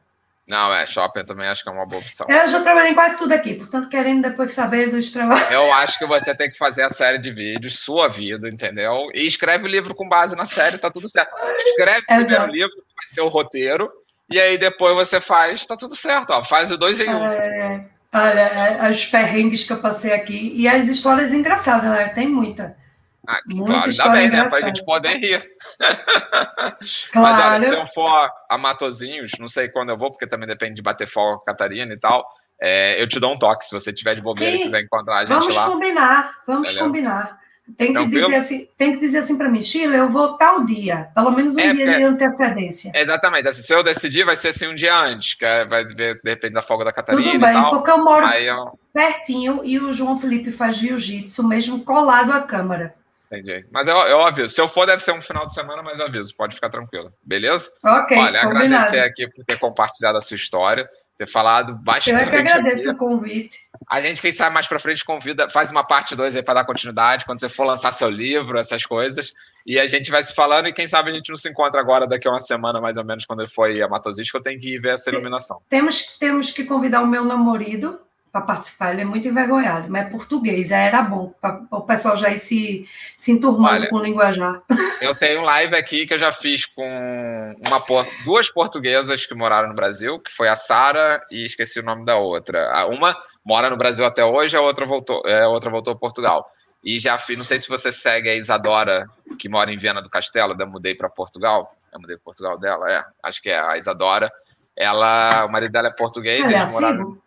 Não, 0.50 0.74
é, 0.74 0.84
shopping 0.84 1.22
também 1.22 1.46
acho 1.46 1.62
que 1.62 1.68
é 1.68 1.72
uma 1.72 1.86
boa 1.86 2.02
opção. 2.02 2.26
Eu 2.28 2.48
já 2.48 2.60
trabalhei 2.60 2.92
quase 2.92 3.16
tudo 3.16 3.32
aqui, 3.32 3.54
portanto, 3.54 3.88
querendo 3.88 4.22
depois 4.22 4.52
saber 4.52 4.90
dos 4.90 5.10
trabalhos. 5.10 5.48
Eu 5.50 5.72
acho 5.72 5.96
que 5.98 6.06
você 6.06 6.34
tem 6.34 6.50
que 6.50 6.58
fazer 6.58 6.82
a 6.82 6.88
série 6.88 7.18
de 7.18 7.30
vídeos, 7.30 7.78
sua 7.78 8.08
vida, 8.08 8.48
entendeu? 8.48 9.08
E 9.14 9.26
escreve 9.26 9.64
o 9.64 9.68
livro 9.68 9.94
com 9.94 10.08
base 10.08 10.36
na 10.36 10.44
série, 10.44 10.76
tá 10.76 10.90
tudo 10.90 11.08
certo. 11.08 11.30
Escreve 11.56 12.00
o 12.00 12.04
primeiro 12.04 12.46
livro, 12.46 12.76
que 12.76 12.94
vai 12.96 13.06
ser 13.06 13.20
o 13.20 13.28
roteiro, 13.28 13.90
e 14.28 14.40
aí 14.40 14.58
depois 14.58 14.94
você 14.94 15.20
faz, 15.20 15.64
tá 15.64 15.76
tudo 15.76 15.94
certo, 15.94 16.30
ó. 16.30 16.42
Faz 16.42 16.70
o 16.70 16.76
dois 16.76 16.98
em 16.98 17.08
um. 17.08 17.24
É, 17.24 17.86
olha, 18.12 18.40
é, 18.40 18.90
os 18.90 19.06
perrengues 19.06 19.64
que 19.64 19.72
eu 19.72 19.78
passei 19.78 20.12
aqui 20.12 20.52
e 20.56 20.66
as 20.68 20.88
histórias 20.88 21.32
engraçadas, 21.32 21.90
né? 21.90 22.08
Tem 22.08 22.28
muita. 22.28 22.76
Ah, 23.26 23.38
claro, 23.66 23.90
ainda 23.90 24.08
bem, 24.08 24.30
né? 24.30 24.48
Pra 24.48 24.60
gente 24.60 24.84
poder 24.84 25.18
rir. 25.18 25.50
Claro. 27.12 27.26
Mas 27.36 27.38
olha, 27.38 27.68
se 27.68 27.74
eu 27.74 27.86
for 27.94 28.30
a 28.48 28.58
Matozinhos, 28.58 29.32
não 29.38 29.48
sei 29.48 29.68
quando 29.68 29.90
eu 29.90 29.96
vou, 29.96 30.10
porque 30.10 30.26
também 30.26 30.48
depende 30.48 30.74
de 30.74 30.82
bater 30.82 31.06
folga 31.06 31.36
com 31.36 31.42
a 31.42 31.46
Catarina 31.46 31.92
e 31.92 31.98
tal. 31.98 32.26
É, 32.60 33.00
eu 33.00 33.08
te 33.08 33.18
dou 33.18 33.32
um 33.32 33.38
toque 33.38 33.64
se 33.64 33.72
você 33.72 33.92
tiver 33.92 34.14
de 34.14 34.22
bobeira 34.22 34.56
Sim, 34.56 34.62
e 34.62 34.64
quiser 34.64 34.82
encontrar 34.82 35.18
a 35.18 35.24
gente 35.24 35.38
vamos 35.38 35.54
lá. 35.54 35.62
Vamos 35.66 35.74
combinar, 35.74 36.34
vamos 36.46 36.68
Beleza? 36.68 36.84
combinar. 36.84 37.40
Tem 37.76 37.94
que, 37.94 38.06
dizer 38.06 38.34
assim, 38.34 38.68
tem 38.76 38.92
que 38.94 39.00
dizer 39.00 39.18
assim 39.18 39.38
para 39.38 39.48
mim, 39.48 39.62
Sheila, 39.62 39.94
eu 39.94 40.08
vou 40.08 40.36
tal 40.36 40.64
dia, 40.64 41.08
pelo 41.14 41.30
menos 41.30 41.54
um 41.54 41.60
é, 41.60 41.72
dia 41.72 41.98
de 41.98 42.02
antecedência. 42.02 42.90
Exatamente. 42.94 43.48
Assim, 43.48 43.62
se 43.62 43.72
eu 43.72 43.82
decidir, 43.82 44.24
vai 44.24 44.34
ser 44.34 44.48
assim 44.48 44.66
um 44.66 44.74
dia 44.74 44.98
antes, 44.98 45.34
que 45.34 45.44
é, 45.44 45.64
vai 45.64 45.84
ver, 45.84 46.20
depende 46.22 46.54
da 46.54 46.62
folga 46.62 46.84
da 46.84 46.92
Catarina. 46.92 47.30
Tudo 47.30 47.40
bem, 47.40 47.70
porque 47.70 47.90
eu 47.90 48.04
moro 48.04 48.26
eu... 48.26 48.78
pertinho 48.92 49.60
e 49.64 49.78
o 49.78 49.92
João 49.92 50.18
Felipe 50.18 50.50
faz 50.50 50.76
jiu-jitsu 50.76 51.46
mesmo 51.46 51.84
colado 51.84 52.32
à 52.32 52.40
câmara. 52.40 52.94
Entendi. 53.30 53.64
Mas 53.70 53.86
eu, 53.86 53.96
eu 53.96 54.20
aviso. 54.22 54.52
Se 54.52 54.60
eu 54.60 54.66
for, 54.66 54.86
deve 54.86 55.02
ser 55.02 55.12
um 55.12 55.20
final 55.20 55.46
de 55.46 55.54
semana, 55.54 55.82
mas 55.82 56.00
eu 56.00 56.06
aviso. 56.06 56.34
Pode 56.34 56.56
ficar 56.56 56.68
tranquilo. 56.68 57.12
Beleza? 57.24 57.70
Ok. 57.84 58.16
Olha, 58.16 58.40
combinado. 58.40 58.88
agradecer 58.88 59.08
aqui 59.08 59.28
por 59.28 59.44
ter 59.44 59.56
compartilhado 59.56 60.18
a 60.18 60.20
sua 60.20 60.34
história, 60.34 60.90
ter 61.16 61.28
falado 61.28 61.74
bastante. 61.76 62.10
Eu 62.10 62.28
é 62.28 62.30
que 62.30 62.36
agradeço 62.36 62.80
aqui. 62.80 62.88
o 62.90 62.96
convite. 62.96 63.58
A 63.88 64.04
gente, 64.04 64.20
quem 64.20 64.32
sabe 64.32 64.52
mais 64.52 64.66
para 64.66 64.80
frente, 64.80 65.04
convida, 65.04 65.48
faz 65.48 65.70
uma 65.70 65.84
parte 65.84 66.16
2 66.16 66.34
aí 66.34 66.42
para 66.42 66.54
dar 66.54 66.64
continuidade, 66.64 67.24
quando 67.24 67.38
você 67.38 67.48
for 67.48 67.64
lançar 67.64 67.92
seu 67.92 68.10
livro, 68.10 68.58
essas 68.58 68.84
coisas. 68.84 69.32
E 69.64 69.78
a 69.78 69.86
gente 69.86 70.10
vai 70.10 70.22
se 70.24 70.34
falando, 70.34 70.66
e 70.66 70.72
quem 70.72 70.88
sabe 70.88 71.10
a 71.10 71.12
gente 71.12 71.28
não 71.28 71.36
se 71.36 71.48
encontra 71.48 71.80
agora, 71.80 72.06
daqui 72.06 72.26
a 72.26 72.32
uma 72.32 72.40
semana, 72.40 72.80
mais 72.80 72.96
ou 72.96 73.04
menos, 73.04 73.26
quando 73.26 73.40
ele 73.40 73.50
foi 73.50 73.80
a 73.80 73.88
Matosisco, 73.88 74.38
eu 74.38 74.42
tenho 74.42 74.58
que 74.58 74.74
ir 74.74 74.80
ver 74.80 74.94
essa 74.94 75.08
iluminação. 75.08 75.60
Temos, 75.68 76.16
temos 76.18 76.50
que 76.50 76.64
convidar 76.64 77.00
o 77.00 77.06
meu 77.06 77.24
namorado 77.24 78.00
para 78.32 78.40
participar. 78.42 78.92
Ele 78.92 79.02
é 79.02 79.04
muito 79.04 79.26
envergonhado, 79.26 79.90
mas 79.90 80.06
é 80.06 80.10
português, 80.10 80.70
era 80.70 81.02
bom, 81.02 81.34
o 81.70 81.80
pessoal 81.82 82.16
já 82.16 82.30
ir 82.30 82.38
se, 82.38 82.88
se 83.16 83.32
enturmando 83.32 83.74
Olha, 83.74 83.88
com 83.88 83.96
o 83.96 84.02
linguajar. 84.02 84.62
Eu 85.00 85.14
tenho 85.14 85.40
um 85.40 85.44
live 85.44 85.74
aqui 85.74 86.06
que 86.06 86.12
eu 86.12 86.18
já 86.18 86.30
fiz 86.30 86.66
com 86.66 86.84
uma, 87.66 88.06
duas 88.24 88.48
portuguesas 88.50 89.24
que 89.24 89.34
moraram 89.34 89.70
no 89.70 89.74
Brasil, 89.74 90.18
que 90.20 90.30
foi 90.30 90.46
a 90.46 90.54
Sara 90.54 91.18
e 91.30 91.44
esqueci 91.44 91.80
o 91.80 91.82
nome 91.82 92.04
da 92.04 92.16
outra. 92.16 92.86
Uma 92.86 93.16
mora 93.42 93.70
no 93.70 93.78
Brasil 93.78 94.04
até 94.04 94.22
hoje, 94.22 94.56
a 94.56 94.60
outra 94.60 94.84
voltou, 94.84 95.22
é, 95.24 95.42
a 95.42 95.48
outra 95.48 95.70
voltou 95.70 95.94
a 95.94 95.96
Portugal. 95.96 96.46
E 96.84 96.98
já 96.98 97.16
fiz, 97.16 97.36
não 97.36 97.44
sei 97.44 97.58
se 97.58 97.68
você 97.68 97.92
segue 98.02 98.28
a 98.28 98.34
Isadora, 98.34 99.06
que 99.38 99.48
mora 99.48 99.72
em 99.72 99.76
Viana 99.78 100.02
do 100.02 100.10
Castelo, 100.10 100.54
da 100.54 100.66
mudei 100.66 100.94
para 100.94 101.08
Portugal. 101.08 101.74
Eu 101.92 102.00
mudei 102.00 102.16
para 102.16 102.24
Portugal 102.24 102.58
dela, 102.58 102.90
é, 102.90 103.02
acho 103.22 103.40
que 103.40 103.48
é 103.48 103.58
a 103.58 103.76
Isadora. 103.78 104.30
Ela, 104.76 105.46
o 105.46 105.48
marido 105.50 105.72
dela 105.72 105.88
é 105.88 105.92
português, 105.92 106.50
é, 106.50 106.58
eles 106.58 106.72
moraram 106.72 107.18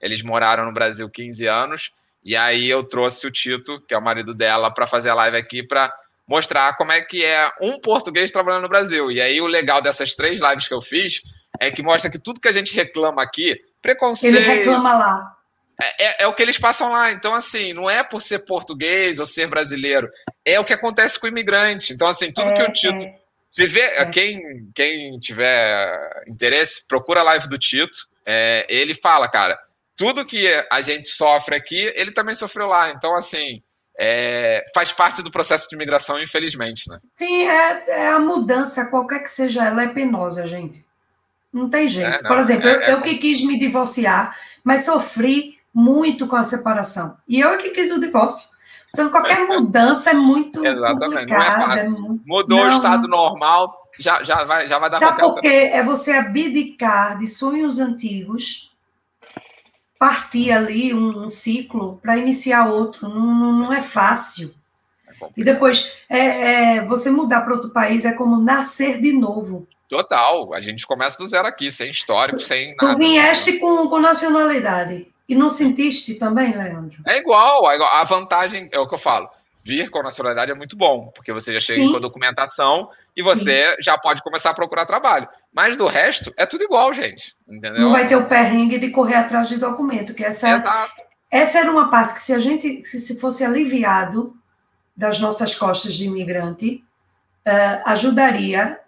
eles 0.00 0.22
moraram 0.22 0.64
no 0.64 0.72
Brasil 0.72 1.08
15 1.08 1.46
anos. 1.46 1.92
E 2.24 2.36
aí 2.36 2.68
eu 2.68 2.84
trouxe 2.84 3.26
o 3.26 3.30
Tito, 3.30 3.80
que 3.86 3.94
é 3.94 3.98
o 3.98 4.02
marido 4.02 4.34
dela, 4.34 4.70
para 4.70 4.86
fazer 4.86 5.10
a 5.10 5.14
live 5.14 5.36
aqui 5.36 5.62
para 5.62 5.92
mostrar 6.26 6.76
como 6.76 6.92
é 6.92 7.00
que 7.00 7.24
é 7.24 7.50
um 7.60 7.80
português 7.80 8.30
trabalhando 8.30 8.62
no 8.62 8.68
Brasil. 8.68 9.10
E 9.10 9.20
aí 9.20 9.40
o 9.40 9.46
legal 9.46 9.82
dessas 9.82 10.14
três 10.14 10.38
lives 10.40 10.68
que 10.68 10.74
eu 10.74 10.80
fiz 10.80 11.22
é 11.58 11.70
que 11.70 11.82
mostra 11.82 12.10
que 12.10 12.18
tudo 12.18 12.40
que 12.40 12.48
a 12.48 12.52
gente 12.52 12.74
reclama 12.74 13.22
aqui, 13.22 13.60
preconceito. 13.82 14.36
Ele 14.36 14.46
reclama 14.46 14.96
lá. 14.96 15.36
É, 15.80 16.04
é, 16.04 16.16
é, 16.24 16.26
o 16.26 16.34
que 16.34 16.42
eles 16.42 16.58
passam 16.58 16.92
lá. 16.92 17.10
Então, 17.10 17.34
assim, 17.34 17.72
não 17.72 17.88
é 17.88 18.04
por 18.04 18.20
ser 18.20 18.40
português 18.40 19.18
ou 19.18 19.26
ser 19.26 19.48
brasileiro, 19.48 20.08
é 20.44 20.60
o 20.60 20.64
que 20.64 20.74
acontece 20.74 21.18
com 21.18 21.26
o 21.26 21.30
imigrante. 21.30 21.92
Então, 21.92 22.06
assim, 22.06 22.30
tudo 22.30 22.50
é, 22.50 22.54
que 22.54 22.62
o 22.62 22.72
Tito. 22.72 23.02
É. 23.02 23.18
Se 23.50 23.66
vê, 23.66 23.80
é. 23.80 24.04
quem, 24.06 24.70
quem 24.74 25.18
tiver 25.18 26.22
interesse, 26.28 26.86
procura 26.86 27.20
a 27.20 27.24
live 27.24 27.48
do 27.48 27.58
Tito. 27.58 28.08
É, 28.24 28.66
ele 28.68 28.94
fala, 28.94 29.28
cara, 29.28 29.58
tudo 30.00 30.24
que 30.24 30.48
a 30.72 30.80
gente 30.80 31.08
sofre 31.08 31.54
aqui, 31.54 31.92
ele 31.94 32.10
também 32.10 32.34
sofreu 32.34 32.68
lá. 32.68 32.90
Então, 32.90 33.14
assim, 33.14 33.62
é, 33.98 34.64
faz 34.74 34.90
parte 34.90 35.22
do 35.22 35.30
processo 35.30 35.68
de 35.68 35.76
imigração, 35.76 36.18
infelizmente, 36.18 36.88
né? 36.88 36.98
Sim, 37.12 37.42
é, 37.42 37.84
é, 37.86 38.08
a 38.08 38.18
mudança, 38.18 38.86
qualquer 38.86 39.18
que 39.18 39.30
seja 39.30 39.62
ela, 39.62 39.82
é 39.82 39.88
penosa, 39.88 40.48
gente. 40.48 40.82
Não 41.52 41.68
tem 41.68 41.86
jeito. 41.86 42.14
É, 42.14 42.22
não, 42.22 42.30
Por 42.30 42.38
exemplo, 42.38 42.66
eu, 42.66 42.80
é, 42.80 42.84
é 42.84 42.92
eu, 42.94 43.02
que 43.02 43.18
quis 43.18 43.44
me 43.44 43.58
divorciar, 43.58 44.34
mas 44.64 44.86
sofri 44.86 45.58
muito 45.74 46.26
com 46.26 46.36
a 46.36 46.44
separação. 46.44 47.18
E 47.28 47.38
eu 47.38 47.58
que 47.58 47.68
quis 47.68 47.90
o 47.90 48.00
divórcio. 48.00 48.48
Então, 48.94 49.10
qualquer 49.10 49.44
mudança 49.46 50.12
é 50.12 50.14
muito 50.14 50.64
Exatamente, 50.64 51.30
não 51.30 51.36
é 51.36 51.50
fácil. 51.50 52.00
Muito... 52.00 52.22
Mudou 52.24 52.58
não, 52.58 52.66
o 52.68 52.70
estado 52.70 53.06
normal, 53.06 53.90
já, 53.98 54.22
já, 54.22 54.44
vai, 54.44 54.66
já 54.66 54.78
vai 54.78 54.88
dar 54.88 54.98
Sabe 54.98 55.20
por 55.20 55.42
quê? 55.42 55.70
É 55.74 55.84
você 55.84 56.12
abdicar 56.12 57.18
de 57.18 57.26
sonhos 57.26 57.78
antigos 57.78 58.69
partir 60.00 60.50
ali 60.50 60.94
um, 60.94 61.24
um 61.24 61.28
ciclo 61.28 62.00
para 62.02 62.16
iniciar 62.16 62.70
outro. 62.70 63.06
Não, 63.06 63.52
não 63.52 63.72
é 63.72 63.82
fácil. 63.82 64.54
É 65.06 65.26
e 65.36 65.44
depois, 65.44 65.92
é, 66.08 66.78
é, 66.78 66.84
você 66.86 67.10
mudar 67.10 67.42
para 67.42 67.52
outro 67.52 67.68
país 67.68 68.06
é 68.06 68.12
como 68.14 68.40
nascer 68.40 68.98
de 68.98 69.12
novo. 69.12 69.68
Total. 69.90 70.54
A 70.54 70.60
gente 70.60 70.86
começa 70.86 71.18
do 71.18 71.26
zero 71.26 71.46
aqui, 71.46 71.70
sem 71.70 71.90
histórico, 71.90 72.40
sem 72.40 72.74
nada. 72.80 72.94
Tu 72.94 72.98
vieste 72.98 73.58
com, 73.58 73.88
com 73.90 73.98
nacionalidade. 74.00 75.06
E 75.28 75.34
não 75.34 75.50
sentiste 75.50 76.14
também, 76.14 76.56
Leandro? 76.56 76.96
É 77.06 77.18
igual, 77.18 77.70
é 77.70 77.74
igual. 77.74 77.94
A 77.94 78.02
vantagem, 78.02 78.70
é 78.72 78.78
o 78.78 78.88
que 78.88 78.94
eu 78.94 78.98
falo. 78.98 79.28
Vir 79.62 79.90
com 79.90 80.02
nacionalidade 80.02 80.50
é 80.50 80.54
muito 80.54 80.78
bom, 80.78 81.12
porque 81.14 81.30
você 81.30 81.52
já 81.52 81.60
chega 81.60 81.82
Sim. 81.82 81.90
com 81.90 81.98
a 81.98 82.00
documentação 82.00 82.88
e 83.14 83.20
você 83.20 83.66
Sim. 83.66 83.82
já 83.82 83.98
pode 83.98 84.22
começar 84.22 84.50
a 84.50 84.54
procurar 84.54 84.86
trabalho. 84.86 85.28
Mas 85.52 85.76
do 85.76 85.86
resto, 85.86 86.32
é 86.36 86.46
tudo 86.46 86.64
igual, 86.64 86.92
gente. 86.92 87.34
Entendeu? 87.48 87.80
Não 87.80 87.92
vai 87.92 88.08
ter 88.08 88.16
o 88.16 88.26
perrengue 88.26 88.78
de 88.78 88.90
correr 88.90 89.16
atrás 89.16 89.48
de 89.48 89.56
documento, 89.56 90.14
que 90.14 90.24
essa, 90.24 90.62
essa 91.30 91.58
era 91.58 91.70
uma 91.70 91.90
parte 91.90 92.14
que 92.14 92.20
se 92.20 92.32
a 92.32 92.38
gente 92.38 92.84
se 92.86 93.18
fosse 93.18 93.44
aliviado 93.44 94.34
das 94.96 95.18
nossas 95.18 95.54
costas 95.54 95.94
de 95.94 96.06
imigrante, 96.06 96.84
uh, 97.46 97.82
ajudaria 97.84 98.78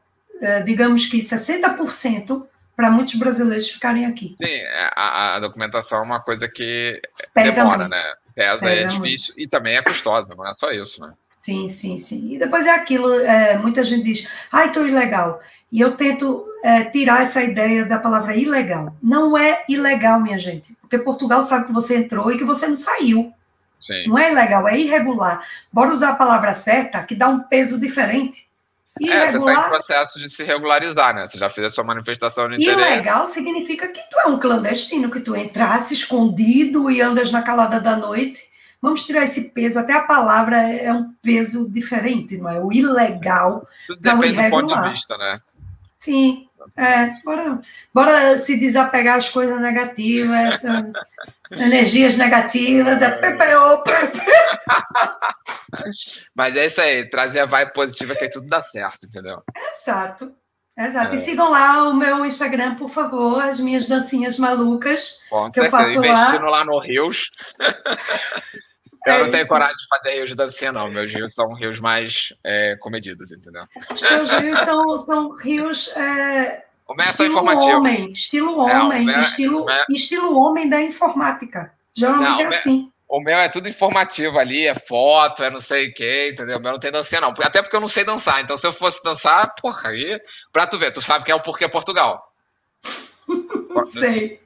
é, 0.43 0.61
digamos 0.61 1.07
que 1.07 1.21
60% 1.21 2.45
para 2.75 2.91
muitos 2.91 3.15
brasileiros 3.15 3.71
ficarem 3.71 4.07
aqui. 4.07 4.35
Sim, 4.43 4.49
é, 4.49 4.91
a, 4.97 5.37
a, 5.37 5.41
documentação 5.41 6.01
é 6.01 6.03
uma 6.03 6.21
coisa 6.21 6.49
que 6.49 7.01
Pesa 7.33 7.53
demora, 7.53 7.79
muito. 7.79 7.91
né? 7.91 8.03
Pesa, 8.35 8.67
Pesa 8.67 8.71
é 8.71 8.85
difícil 8.85 9.35
muito. 9.35 9.41
e 9.41 9.47
também 9.47 9.77
é 9.77 9.83
custosa, 9.83 10.35
não 10.35 10.45
é 10.45 10.53
só 10.57 10.73
isso, 10.73 11.01
né? 11.01 11.13
Sim, 11.43 11.67
sim, 11.67 11.99
sim. 11.99 12.35
E 12.35 12.39
depois 12.39 12.67
é 12.67 12.71
aquilo, 12.71 13.13
é, 13.15 13.59
muita 13.59 13.83
gente 13.83 14.05
diz, 14.05 14.29
ai, 14.53 14.69
estou 14.69 14.87
ilegal. 14.87 15.41
E 15.73 15.81
eu 15.81 15.97
tento 15.97 16.47
é, 16.63 16.85
tirar 16.85 17.23
essa 17.23 17.43
ideia 17.43 17.85
da 17.85 17.99
palavra 17.99 18.37
ilegal. 18.37 18.95
Não 19.03 19.37
é 19.37 19.65
ilegal, 19.69 20.21
minha 20.21 20.39
gente, 20.39 20.73
porque 20.81 20.97
Portugal 20.99 21.43
sabe 21.43 21.67
que 21.67 21.73
você 21.73 21.97
entrou 21.97 22.31
e 22.31 22.39
que 22.39 22.45
você 22.45 22.69
não 22.69 22.77
saiu. 22.77 23.33
Sim. 23.85 24.07
Não 24.07 24.17
é 24.17 24.31
ilegal, 24.31 24.69
é 24.69 24.79
irregular. 24.79 25.45
Bora 25.73 25.91
usar 25.91 26.11
a 26.11 26.15
palavra 26.15 26.55
certa, 26.55 27.03
que 27.03 27.17
dá 27.17 27.29
um 27.29 27.41
peso 27.41 27.81
diferente. 27.81 28.47
Irregular... 29.01 29.25
É, 29.25 29.31
você 29.31 29.39
está 29.39 29.67
em 29.67 29.69
processo 29.69 30.21
de 30.21 30.31
se 30.31 30.45
regularizar, 30.45 31.13
né? 31.13 31.27
Você 31.27 31.39
já 31.39 31.51
fez 31.51 31.67
a 31.67 31.71
sua 31.71 31.83
manifestação 31.83 32.49
de 32.49 32.55
interesse. 32.55 32.81
Ilegal 32.81 33.27
significa 33.27 33.89
que 33.89 34.01
tu 34.09 34.21
é 34.21 34.29
um 34.29 34.39
clandestino, 34.39 35.11
que 35.11 35.19
tu 35.19 35.35
entrasse 35.35 35.93
escondido 35.93 36.89
e 36.89 37.03
andas 37.03 37.33
na 37.33 37.43
calada 37.43 37.81
da 37.81 37.97
noite. 37.97 38.52
Vamos 38.83 39.05
tirar 39.05 39.23
esse 39.23 39.51
peso, 39.51 39.79
até 39.79 39.93
a 39.93 40.03
palavra 40.03 40.61
é 40.61 40.93
um 40.93 41.13
peso 41.23 41.71
diferente, 41.71 42.37
não 42.37 42.51
é? 42.51 42.61
O 42.61 42.73
ilegal. 42.73 43.65
Tudo 43.87 44.01
depende 44.01 44.43
do 44.43 44.51
ponto 44.51 44.83
de 44.83 44.91
vista, 44.91 45.17
né? 45.17 45.41
Sim, 46.01 46.49
é, 46.77 47.13
bora, 47.25 47.61
bora 47.95 48.37
se 48.37 48.59
desapegar 48.59 49.19
as 49.19 49.29
coisas 49.29 49.61
negativas, 49.61 50.61
energias 51.53 52.17
negativas, 52.17 53.01
é 53.01 53.13
PPO, 53.13 53.85
Mas 56.35 56.57
é 56.57 56.67
isso 56.67 56.81
aí, 56.81 57.09
trazer 57.09 57.39
a 57.39 57.47
vibe 57.47 57.73
positiva 57.73 58.17
que 58.17 58.25
aí 58.25 58.31
tudo 58.31 58.49
dá 58.49 58.67
certo, 58.67 59.07
entendeu? 59.07 59.45
Exato. 59.81 60.35
Exato. 60.77 61.13
É. 61.13 61.15
E 61.15 61.19
sigam 61.19 61.51
lá 61.51 61.89
o 61.89 61.95
meu 61.95 62.25
Instagram, 62.25 62.75
por 62.77 62.91
favor, 62.91 63.41
as 63.43 63.61
minhas 63.61 63.87
dancinhas 63.87 64.39
malucas 64.39 65.21
Bom, 65.31 65.53
que 65.53 65.61
eu 65.61 65.71
faço 65.71 66.01
lá. 66.01 66.33
lá 66.33 66.65
no 66.65 66.81
Rios. 66.81 67.31
Eu 69.07 69.13
é 69.13 69.19
não 69.21 69.31
tenho 69.31 69.43
isso. 69.43 69.49
coragem 69.49 69.77
de 69.77 69.89
fazer 69.89 70.17
rios 70.17 70.29
de 70.31 70.37
dancinha, 70.37 70.73
não. 70.73 70.89
Meus 70.89 71.13
rios 71.13 71.35
são 71.35 71.53
rios 71.55 71.81
mais 71.81 72.33
é, 72.45 72.77
comedidos, 72.77 73.33
entendeu? 73.33 73.65
Os 73.77 74.01
teus 74.01 74.31
rios 74.31 74.59
são, 74.61 74.99
são 74.99 75.31
rios. 75.37 75.89
É, 75.97 76.65
o 76.87 76.95
meu 76.95 77.07
é 77.07 77.27
informativo. 77.27 77.79
Homem, 77.79 78.13
estilo 78.13 78.59
homem, 78.59 79.11
é, 79.11 79.21
estilo, 79.21 79.71
é... 79.71 79.85
estilo 79.91 80.37
homem 80.37 80.69
da 80.69 80.81
informática. 80.81 81.73
Geralmente 81.95 82.29
não, 82.29 82.41
é 82.41 82.47
assim. 82.47 82.93
O 83.09 83.21
meu 83.21 83.39
é 83.39 83.49
tudo 83.49 83.69
informativo 83.69 84.39
ali, 84.39 84.67
é 84.67 84.75
foto, 84.75 85.43
é 85.43 85.51
não 85.51 85.61
sei 85.61 85.89
o 85.89 85.95
quê, 85.95 86.31
entendeu? 86.33 86.59
O 86.59 86.61
meu 86.61 86.73
não 86.73 86.79
tem 86.79 86.91
dancinha, 86.91 87.21
não. 87.21 87.35
Até 87.43 87.61
porque 87.61 87.77
eu 87.77 87.81
não 87.81 87.89
sei 87.89 88.05
dançar. 88.05 88.41
Então, 88.41 88.57
se 88.57 88.67
eu 88.67 88.73
fosse 88.73 89.03
dançar, 89.03 89.55
porra, 89.61 89.91
aí. 89.91 90.19
Pra 90.51 90.67
tu 90.67 90.79
ver, 90.79 90.93
tu 90.93 91.03
sabe 91.03 91.25
que 91.25 91.31
é 91.31 91.35
o 91.35 91.41
Porquê 91.41 91.69
Portugal. 91.69 92.33
Não 93.75 93.87
sei. 93.87 94.39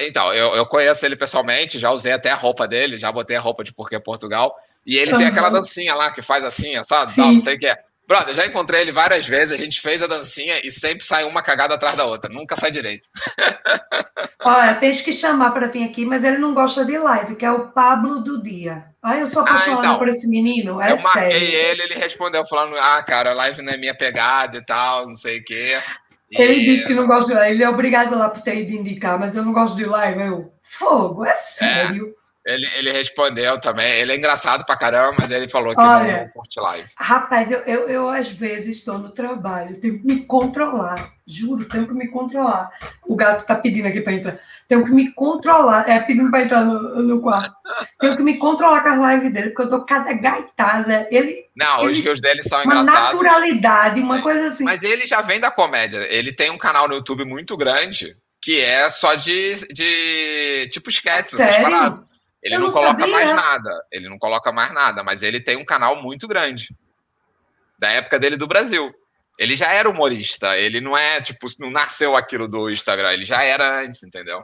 Então, 0.00 0.32
eu, 0.32 0.54
eu 0.54 0.66
conheço 0.66 1.04
ele 1.04 1.16
pessoalmente, 1.16 1.78
já 1.78 1.90
usei 1.90 2.12
até 2.12 2.30
a 2.30 2.36
roupa 2.36 2.68
dele, 2.68 2.98
já 2.98 3.10
botei 3.10 3.36
a 3.36 3.40
roupa 3.40 3.64
de 3.64 3.72
Porquê 3.72 3.98
Portugal. 3.98 4.54
E 4.86 4.96
ele 4.96 5.12
uhum. 5.12 5.18
tem 5.18 5.26
aquela 5.26 5.50
dancinha 5.50 5.94
lá 5.94 6.10
que 6.10 6.22
faz 6.22 6.44
assim, 6.44 6.80
sabe? 6.82 7.12
Não, 7.16 7.32
não 7.32 7.38
sei 7.38 7.56
o 7.56 7.58
que 7.58 7.66
é. 7.66 7.76
Brother, 8.06 8.34
já 8.34 8.44
encontrei 8.44 8.80
ele 8.80 8.92
várias 8.92 9.26
vezes, 9.26 9.58
a 9.58 9.62
gente 9.62 9.80
fez 9.80 10.02
a 10.02 10.06
dancinha 10.06 10.60
e 10.64 10.70
sempre 10.70 11.04
sai 11.04 11.24
uma 11.24 11.40
cagada 11.40 11.74
atrás 11.74 11.96
da 11.96 12.04
outra, 12.04 12.30
nunca 12.30 12.56
sai 12.56 12.70
direito. 12.70 13.08
Olha, 14.44 14.74
tens 14.74 15.00
que 15.00 15.12
chamar 15.12 15.52
para 15.52 15.68
vir 15.68 15.84
aqui, 15.84 16.04
mas 16.04 16.24
ele 16.24 16.38
não 16.38 16.52
gosta 16.52 16.84
de 16.84 16.98
live, 16.98 17.36
que 17.36 17.44
é 17.44 17.50
o 17.50 17.68
Pablo 17.68 18.20
do 18.20 18.42
Dia. 18.42 18.84
Ai, 19.00 19.22
eu 19.22 19.28
sou 19.28 19.42
apaixonada 19.42 19.82
ah, 19.82 19.84
então, 19.84 19.98
por 19.98 20.08
esse 20.08 20.28
menino, 20.28 20.82
é 20.82 20.92
eu 20.92 20.96
sério. 20.96 21.02
Marquei 21.04 21.54
ele, 21.54 21.82
ele 21.82 21.94
respondeu 21.94 22.44
falando, 22.44 22.76
ah, 22.76 23.02
cara, 23.02 23.32
live 23.34 23.62
não 23.62 23.72
é 23.72 23.76
minha 23.76 23.96
pegada 23.96 24.58
e 24.58 24.64
tal, 24.64 25.06
não 25.06 25.14
sei 25.14 25.38
o 25.38 25.44
quê. 25.44 25.80
Ele 26.32 26.54
e... 26.54 26.64
diz 26.64 26.84
que 26.84 26.94
não 26.94 27.06
gosta 27.06 27.32
de 27.32 27.38
live. 27.38 27.56
Ele 27.56 27.64
é 27.64 27.68
obrigado 27.68 28.16
lá 28.16 28.28
por 28.28 28.42
ter 28.42 28.60
ido 28.60 28.72
indicar, 28.72 29.18
mas 29.18 29.36
eu 29.36 29.44
não 29.44 29.52
gosto 29.52 29.76
de 29.76 29.84
live. 29.84 30.20
Eu, 30.20 30.52
fogo, 30.62 31.24
é 31.24 31.34
sério. 31.34 32.14
Ele, 32.44 32.66
ele 32.76 32.90
respondeu 32.90 33.58
também. 33.60 33.92
Ele 33.92 34.12
é 34.12 34.16
engraçado 34.16 34.66
pra 34.66 34.76
caramba, 34.76 35.16
mas 35.20 35.30
ele 35.30 35.48
falou 35.48 35.74
que 35.74 35.80
Olha, 35.80 36.22
não 36.22 36.28
curte 36.30 36.58
live. 36.58 36.88
Rapaz, 36.96 37.50
eu, 37.50 37.60
eu, 37.60 37.88
eu 37.88 38.08
às 38.08 38.28
vezes 38.28 38.78
estou 38.78 38.98
no 38.98 39.10
trabalho, 39.10 39.80
tenho 39.80 40.00
que 40.00 40.06
me 40.06 40.24
controlar. 40.26 41.12
Juro, 41.24 41.68
tenho 41.68 41.86
que 41.86 41.94
me 41.94 42.08
controlar. 42.08 42.68
O 43.06 43.14
gato 43.14 43.46
tá 43.46 43.54
pedindo 43.54 43.86
aqui 43.86 44.00
para 44.00 44.12
entrar. 44.12 44.40
Tenho 44.68 44.84
que 44.84 44.90
me 44.90 45.12
controlar. 45.12 45.88
É 45.88 46.00
pedindo 46.00 46.30
para 46.32 46.42
entrar 46.42 46.64
no, 46.64 47.00
no 47.00 47.20
quarto. 47.20 47.54
Tenho 48.00 48.16
que 48.16 48.22
me 48.24 48.36
controlar 48.38 48.82
com 48.82 48.88
as 48.88 49.14
lives 49.14 49.32
dele, 49.32 49.50
porque 49.50 49.62
eu 49.62 49.70
tô 49.70 49.84
cada 49.84 50.12
gaitada. 50.14 51.06
Ele. 51.12 51.44
Não, 51.56 51.82
ele, 51.82 51.90
os 51.90 52.00
rios 52.00 52.20
dele 52.20 52.42
são 52.42 52.58
uma 52.64 52.74
engraçados. 52.74 53.20
Uma 53.20 53.22
naturalidade, 53.22 54.00
uma 54.00 54.20
coisa 54.20 54.46
assim. 54.46 54.64
Mas 54.64 54.82
ele 54.82 55.06
já 55.06 55.22
vem 55.22 55.38
da 55.38 55.50
comédia. 55.52 56.08
Ele 56.10 56.32
tem 56.32 56.50
um 56.50 56.58
canal 56.58 56.88
no 56.88 56.94
YouTube 56.94 57.24
muito 57.24 57.56
grande 57.56 58.16
que 58.42 58.60
é 58.60 58.90
só 58.90 59.14
de, 59.14 59.54
de 59.72 60.68
tipo 60.72 60.90
sketches, 60.90 61.38
essas 61.38 61.58
paradas. 61.58 62.11
Ele 62.42 62.58
não, 62.58 62.64
não, 62.64 62.72
coloca 62.72 63.00
sabia. 63.00 63.14
mais 63.14 63.36
nada. 63.36 63.84
Ele 63.92 64.08
não 64.08 64.18
coloca 64.18 64.52
mais 64.52 64.72
nada, 64.72 65.02
mas 65.02 65.22
ele 65.22 65.40
tem 65.40 65.56
um 65.56 65.64
canal 65.64 66.02
muito 66.02 66.26
grande. 66.26 66.74
Da 67.78 67.88
época 67.90 68.18
dele 68.18 68.36
do 68.36 68.46
Brasil. 68.46 68.92
Ele 69.38 69.54
já 69.54 69.72
era 69.72 69.88
humorista. 69.88 70.58
Ele 70.58 70.80
não 70.80 70.96
é, 70.98 71.20
tipo, 71.20 71.46
não 71.58 71.70
nasceu 71.70 72.16
aquilo 72.16 72.48
do 72.48 72.68
Instagram. 72.68 73.12
Ele 73.12 73.24
já 73.24 73.42
era 73.42 73.80
antes, 73.80 74.02
entendeu? 74.02 74.42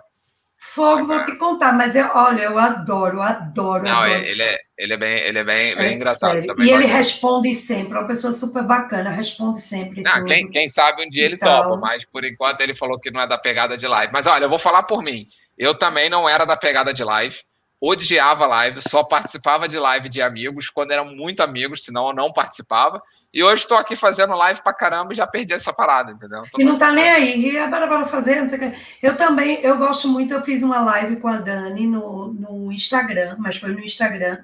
Fogo, 0.74 1.06
vou 1.06 1.24
te 1.24 1.36
contar, 1.36 1.72
mas 1.72 1.94
eu, 1.94 2.10
olha, 2.14 2.42
eu 2.42 2.58
adoro, 2.58 3.22
adoro. 3.22 3.84
Não, 3.84 4.00
adoro. 4.00 4.20
Ele, 4.20 4.42
é, 4.42 4.56
ele 4.76 4.92
é 4.92 4.96
bem, 4.96 5.18
ele 5.18 5.38
é 5.38 5.44
bem, 5.44 5.76
bem 5.76 5.86
é 5.86 5.92
engraçado 5.92 6.44
também. 6.44 6.66
E 6.66 6.70
ele 6.70 6.86
responde 6.86 7.54
sempre, 7.54 7.94
é 7.96 8.00
uma 8.00 8.08
pessoa 8.08 8.32
super 8.32 8.64
bacana, 8.64 9.10
responde 9.10 9.60
sempre. 9.60 10.02
Não, 10.02 10.24
quem, 10.24 10.50
quem 10.50 10.68
sabe 10.68 11.04
um 11.04 11.08
dia 11.08 11.24
ele 11.26 11.36
então... 11.36 11.62
topa, 11.62 11.76
mas 11.76 12.04
por 12.10 12.24
enquanto 12.24 12.60
ele 12.60 12.74
falou 12.74 12.98
que 12.98 13.10
não 13.10 13.20
é 13.20 13.26
da 13.26 13.38
pegada 13.38 13.76
de 13.76 13.86
live. 13.86 14.12
Mas 14.12 14.26
olha, 14.26 14.44
eu 14.44 14.48
vou 14.48 14.58
falar 14.58 14.82
por 14.82 15.02
mim. 15.02 15.28
Eu 15.56 15.74
também 15.74 16.10
não 16.10 16.28
era 16.28 16.44
da 16.44 16.56
pegada 16.56 16.92
de 16.92 17.04
live 17.04 17.38
odiava 17.80 18.46
live, 18.46 18.80
só 18.80 19.04
participava 19.04 19.68
de 19.68 19.78
live 19.78 20.08
de 20.08 20.20
amigos 20.20 20.68
quando 20.68 20.90
eram 20.90 21.04
muito 21.06 21.40
amigos, 21.42 21.84
senão 21.84 22.08
eu 22.08 22.14
não 22.14 22.32
participava. 22.32 23.00
E 23.32 23.42
hoje 23.42 23.62
estou 23.62 23.76
aqui 23.76 23.94
fazendo 23.94 24.34
live 24.34 24.62
pra 24.62 24.72
caramba 24.72 25.12
e 25.12 25.16
já 25.16 25.26
perdi 25.26 25.52
essa 25.52 25.72
parada, 25.72 26.12
entendeu? 26.12 26.42
Tô 26.50 26.60
e 26.60 26.64
não 26.64 26.78
tá 26.78 26.90
nem 26.90 27.08
aí, 27.08 27.52
e 27.52 27.58
agora 27.58 27.86
bora 27.86 28.06
fazer, 28.06 28.40
não 28.40 28.48
sei 28.48 28.58
o 28.58 28.60
que. 28.60 28.78
Eu 29.02 29.16
também, 29.16 29.60
eu 29.62 29.76
gosto 29.76 30.08
muito, 30.08 30.32
eu 30.32 30.42
fiz 30.42 30.62
uma 30.62 30.80
live 30.80 31.16
com 31.16 31.28
a 31.28 31.38
Dani 31.38 31.86
no, 31.86 32.32
no 32.32 32.72
Instagram, 32.72 33.36
mas 33.38 33.56
foi 33.56 33.72
no 33.72 33.80
Instagram. 33.80 34.38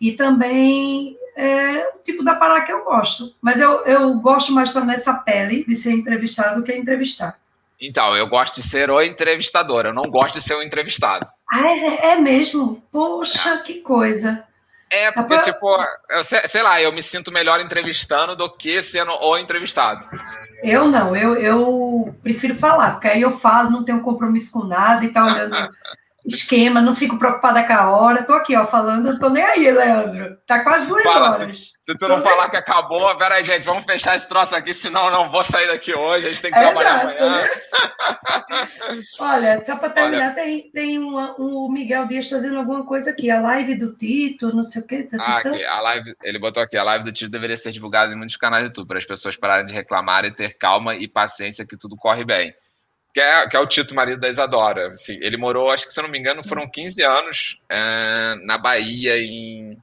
E 0.00 0.12
também 0.12 1.16
é 1.36 1.88
o 1.94 1.98
tipo 2.04 2.22
da 2.22 2.34
parada 2.34 2.64
que 2.64 2.72
eu 2.72 2.84
gosto. 2.84 3.34
Mas 3.40 3.60
eu, 3.60 3.84
eu 3.86 4.14
gosto 4.14 4.52
mais 4.52 4.68
estar 4.68 4.84
nessa 4.84 5.14
pele 5.14 5.64
de 5.64 5.76
ser 5.76 5.92
entrevistado 5.92 6.60
do 6.60 6.64
que 6.64 6.74
entrevistar. 6.74 7.38
Então, 7.80 8.16
eu 8.16 8.26
gosto 8.26 8.56
de 8.56 8.62
ser 8.62 8.90
o 8.90 9.02
entrevistador, 9.02 9.84
eu 9.86 9.92
não 9.92 10.04
gosto 10.04 10.34
de 10.34 10.40
ser 10.40 10.54
o 10.54 10.62
entrevistado. 10.62 11.26
Ah, 11.56 11.70
é, 11.70 12.10
é 12.10 12.16
mesmo? 12.16 12.82
Poxa, 12.90 13.50
é. 13.50 13.58
que 13.58 13.74
coisa. 13.74 14.42
É, 14.90 15.12
porque, 15.12 15.38
tipo, 15.38 15.66
eu, 16.10 16.24
sei 16.24 16.62
lá, 16.62 16.82
eu 16.82 16.92
me 16.92 17.00
sinto 17.00 17.30
melhor 17.30 17.60
entrevistando 17.60 18.34
do 18.34 18.50
que 18.50 18.82
sendo 18.82 19.12
o 19.12 19.38
entrevistado. 19.38 20.04
Eu 20.64 20.88
não, 20.88 21.14
eu, 21.14 21.36
eu 21.36 22.14
prefiro 22.24 22.58
falar, 22.58 22.92
porque 22.92 23.06
aí 23.06 23.22
eu 23.22 23.38
falo, 23.38 23.70
não 23.70 23.84
tenho 23.84 24.00
compromisso 24.00 24.50
com 24.50 24.64
nada 24.64 25.04
e 25.04 25.12
tá 25.12 25.24
olhando 25.24 25.54
esquema, 26.24 26.80
não 26.80 26.96
fico 26.96 27.18
preocupada 27.18 27.62
com 27.66 27.72
a 27.72 27.90
hora. 27.90 28.22
Tô 28.24 28.32
aqui, 28.32 28.56
ó, 28.56 28.66
falando, 28.66 29.12
não 29.12 29.18
tô 29.18 29.28
nem 29.28 29.44
aí, 29.44 29.70
Leandro. 29.70 30.36
Tá 30.46 30.62
quase 30.62 30.86
duas 30.86 31.02
Fala, 31.02 31.32
horas. 31.32 31.72
Se 31.86 31.98
tu 31.98 32.08
não 32.08 32.22
falar 32.22 32.48
que 32.48 32.56
acabou, 32.56 33.14
peraí, 33.16 33.44
gente, 33.44 33.64
vamos 33.64 33.84
fechar 33.84 34.16
esse 34.16 34.26
troço 34.26 34.56
aqui, 34.56 34.72
senão 34.72 35.06
eu 35.06 35.10
não 35.10 35.30
vou 35.30 35.42
sair 35.42 35.66
daqui 35.66 35.94
hoje, 35.94 36.26
a 36.26 36.28
gente 36.30 36.40
tem 36.40 36.50
que 36.50 36.58
é 36.58 36.62
trabalhar 36.62 37.04
exato. 37.04 37.22
amanhã. 37.22 37.48
Olha, 39.20 39.60
só 39.60 39.76
para 39.76 39.90
terminar, 39.90 40.26
Olha. 40.28 40.34
tem, 40.34 40.70
tem 40.70 40.98
uma, 40.98 41.38
um 41.38 41.70
Miguel 41.70 42.06
Dias 42.06 42.28
fazendo 42.28 42.56
alguma 42.56 42.86
coisa 42.86 43.10
aqui, 43.10 43.30
a 43.30 43.40
live 43.40 43.74
do 43.74 43.92
Tito, 43.94 44.54
não 44.54 44.64
sei 44.64 44.80
o 44.80 44.86
quê. 44.86 45.02
Tá, 45.02 45.18
ah, 45.20 45.38
aqui, 45.38 45.64
a 45.64 45.80
live, 45.82 46.14
ele 46.22 46.38
botou 46.38 46.62
aqui, 46.62 46.76
a 46.76 46.84
live 46.84 47.04
do 47.04 47.12
Tito 47.12 47.30
deveria 47.30 47.56
ser 47.56 47.70
divulgada 47.70 48.14
em 48.14 48.16
muitos 48.16 48.36
canais 48.38 48.64
do 48.64 48.68
YouTube, 48.68 48.88
para 48.88 48.98
as 48.98 49.04
pessoas 49.04 49.36
pararem 49.36 49.66
de 49.66 49.74
reclamar 49.74 50.24
e 50.24 50.30
ter 50.30 50.54
calma 50.54 50.94
e 50.94 51.06
paciência 51.06 51.66
que 51.66 51.76
tudo 51.76 51.96
corre 51.96 52.24
bem. 52.24 52.54
Que 53.14 53.20
é, 53.20 53.48
que 53.48 53.56
é 53.56 53.60
o 53.60 53.66
Tito, 53.66 53.94
marido 53.94 54.20
da 54.20 54.28
Isadora. 54.28 54.88
Assim, 54.88 55.16
ele 55.22 55.36
morou, 55.36 55.70
acho 55.70 55.86
que 55.86 55.92
se 55.92 56.00
eu 56.00 56.02
não 56.02 56.10
me 56.10 56.18
engano, 56.18 56.46
foram 56.46 56.68
15 56.68 57.02
anos 57.04 57.60
é, 57.70 58.34
na 58.44 58.58
Bahia, 58.58 59.16
em. 59.16 59.78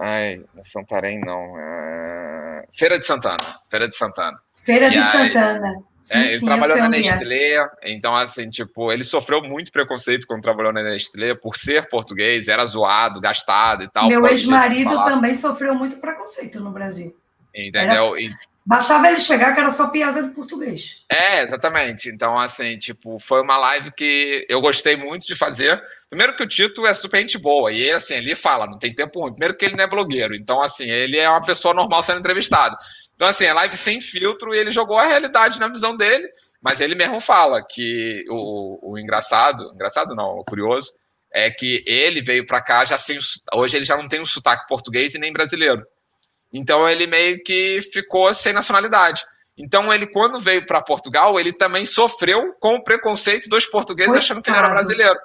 Ai, 0.00 0.42
na 0.54 0.62
Santarém, 0.62 1.20
não. 1.20 1.58
É... 1.58 2.64
Feira 2.72 2.98
de 2.98 3.04
Santana. 3.04 3.36
Feira 3.70 3.86
de 3.86 3.94
Santana. 3.94 4.38
Feira 4.64 4.86
e 4.86 4.90
de 4.90 4.98
aí, 4.98 5.04
Santana. 5.04 5.74
Sim, 6.02 6.18
é, 6.18 6.26
ele 6.28 6.40
sim, 6.40 6.46
trabalhou 6.46 6.76
na 6.78 6.84
é. 6.84 6.88
Nestlé, 6.88 7.70
então, 7.84 8.16
assim, 8.16 8.48
tipo, 8.48 8.90
ele 8.90 9.04
sofreu 9.04 9.42
muito 9.42 9.70
preconceito 9.70 10.26
quando 10.26 10.42
trabalhou 10.42 10.72
na 10.72 10.82
Nestlé 10.82 11.34
por 11.34 11.54
ser 11.54 11.88
português, 11.88 12.48
era 12.48 12.64
zoado, 12.64 13.20
gastado 13.20 13.84
e 13.84 13.88
tal. 13.88 14.08
Meu 14.08 14.26
ex-marido 14.26 15.04
também 15.04 15.34
sofreu 15.34 15.74
muito 15.74 15.98
preconceito 15.98 16.58
no 16.58 16.72
Brasil. 16.72 17.14
Entendeu? 17.54 18.16
Era... 18.16 18.34
Bastava 18.64 19.08
ele 19.08 19.20
chegar 19.20 19.54
que 19.54 19.60
era 19.60 19.70
só 19.72 19.88
piada 19.88 20.22
de 20.22 20.30
português. 20.30 20.96
É, 21.10 21.42
exatamente. 21.42 22.08
Então, 22.08 22.38
assim, 22.38 22.78
tipo, 22.78 23.18
foi 23.18 23.42
uma 23.42 23.56
live 23.56 23.92
que 23.92 24.46
eu 24.48 24.60
gostei 24.60 24.96
muito 24.96 25.26
de 25.26 25.34
fazer. 25.34 25.82
Primeiro 26.08 26.36
que 26.36 26.44
o 26.44 26.48
Tito 26.48 26.86
é 26.86 26.94
super 26.94 27.20
gente 27.20 27.38
boa, 27.38 27.72
e 27.72 27.90
assim, 27.90 28.14
ele 28.14 28.36
fala, 28.36 28.66
não 28.66 28.78
tem 28.78 28.94
tempo 28.94 29.20
ruim. 29.20 29.32
Primeiro 29.32 29.56
que 29.56 29.64
ele 29.64 29.76
não 29.76 29.84
é 29.84 29.86
blogueiro, 29.86 30.34
então, 30.34 30.60
assim, 30.60 30.88
ele 30.88 31.18
é 31.18 31.28
uma 31.28 31.44
pessoa 31.44 31.74
normal 31.74 32.04
sendo 32.04 32.20
entrevistado. 32.20 32.76
Então, 33.14 33.26
assim, 33.26 33.46
é 33.46 33.52
live 33.52 33.76
sem 33.76 34.00
filtro 34.00 34.54
e 34.54 34.58
ele 34.58 34.70
jogou 34.70 34.98
a 34.98 35.06
realidade 35.06 35.58
na 35.58 35.68
visão 35.68 35.96
dele, 35.96 36.28
mas 36.60 36.80
ele 36.80 36.94
mesmo 36.94 37.20
fala 37.20 37.62
que 37.66 38.24
o, 38.28 38.92
o 38.92 38.98
engraçado, 38.98 39.70
engraçado 39.74 40.14
não, 40.14 40.38
o 40.38 40.44
curioso, 40.44 40.92
é 41.32 41.50
que 41.50 41.82
ele 41.86 42.22
veio 42.22 42.44
para 42.44 42.60
cá 42.60 42.84
já 42.84 42.98
sem. 42.98 43.18
Hoje 43.54 43.76
ele 43.76 43.84
já 43.84 43.96
não 43.96 44.06
tem 44.06 44.20
um 44.20 44.26
sotaque 44.26 44.68
português 44.68 45.14
e 45.14 45.18
nem 45.18 45.32
brasileiro. 45.32 45.82
Então 46.52 46.88
ele 46.88 47.06
meio 47.06 47.42
que 47.42 47.80
ficou 47.92 48.32
sem 48.34 48.52
nacionalidade. 48.52 49.24
Então 49.56 49.92
ele, 49.92 50.06
quando 50.06 50.40
veio 50.40 50.66
para 50.66 50.82
Portugal, 50.82 51.38
ele 51.38 51.52
também 51.52 51.84
sofreu 51.84 52.54
com 52.60 52.76
o 52.76 52.84
preconceito 52.84 53.48
dos 53.48 53.66
portugueses 53.66 54.14
achando 54.14 54.42
que 54.42 54.50
ele 54.50 54.58
era 54.58 54.68
brasileiro. 54.68 55.18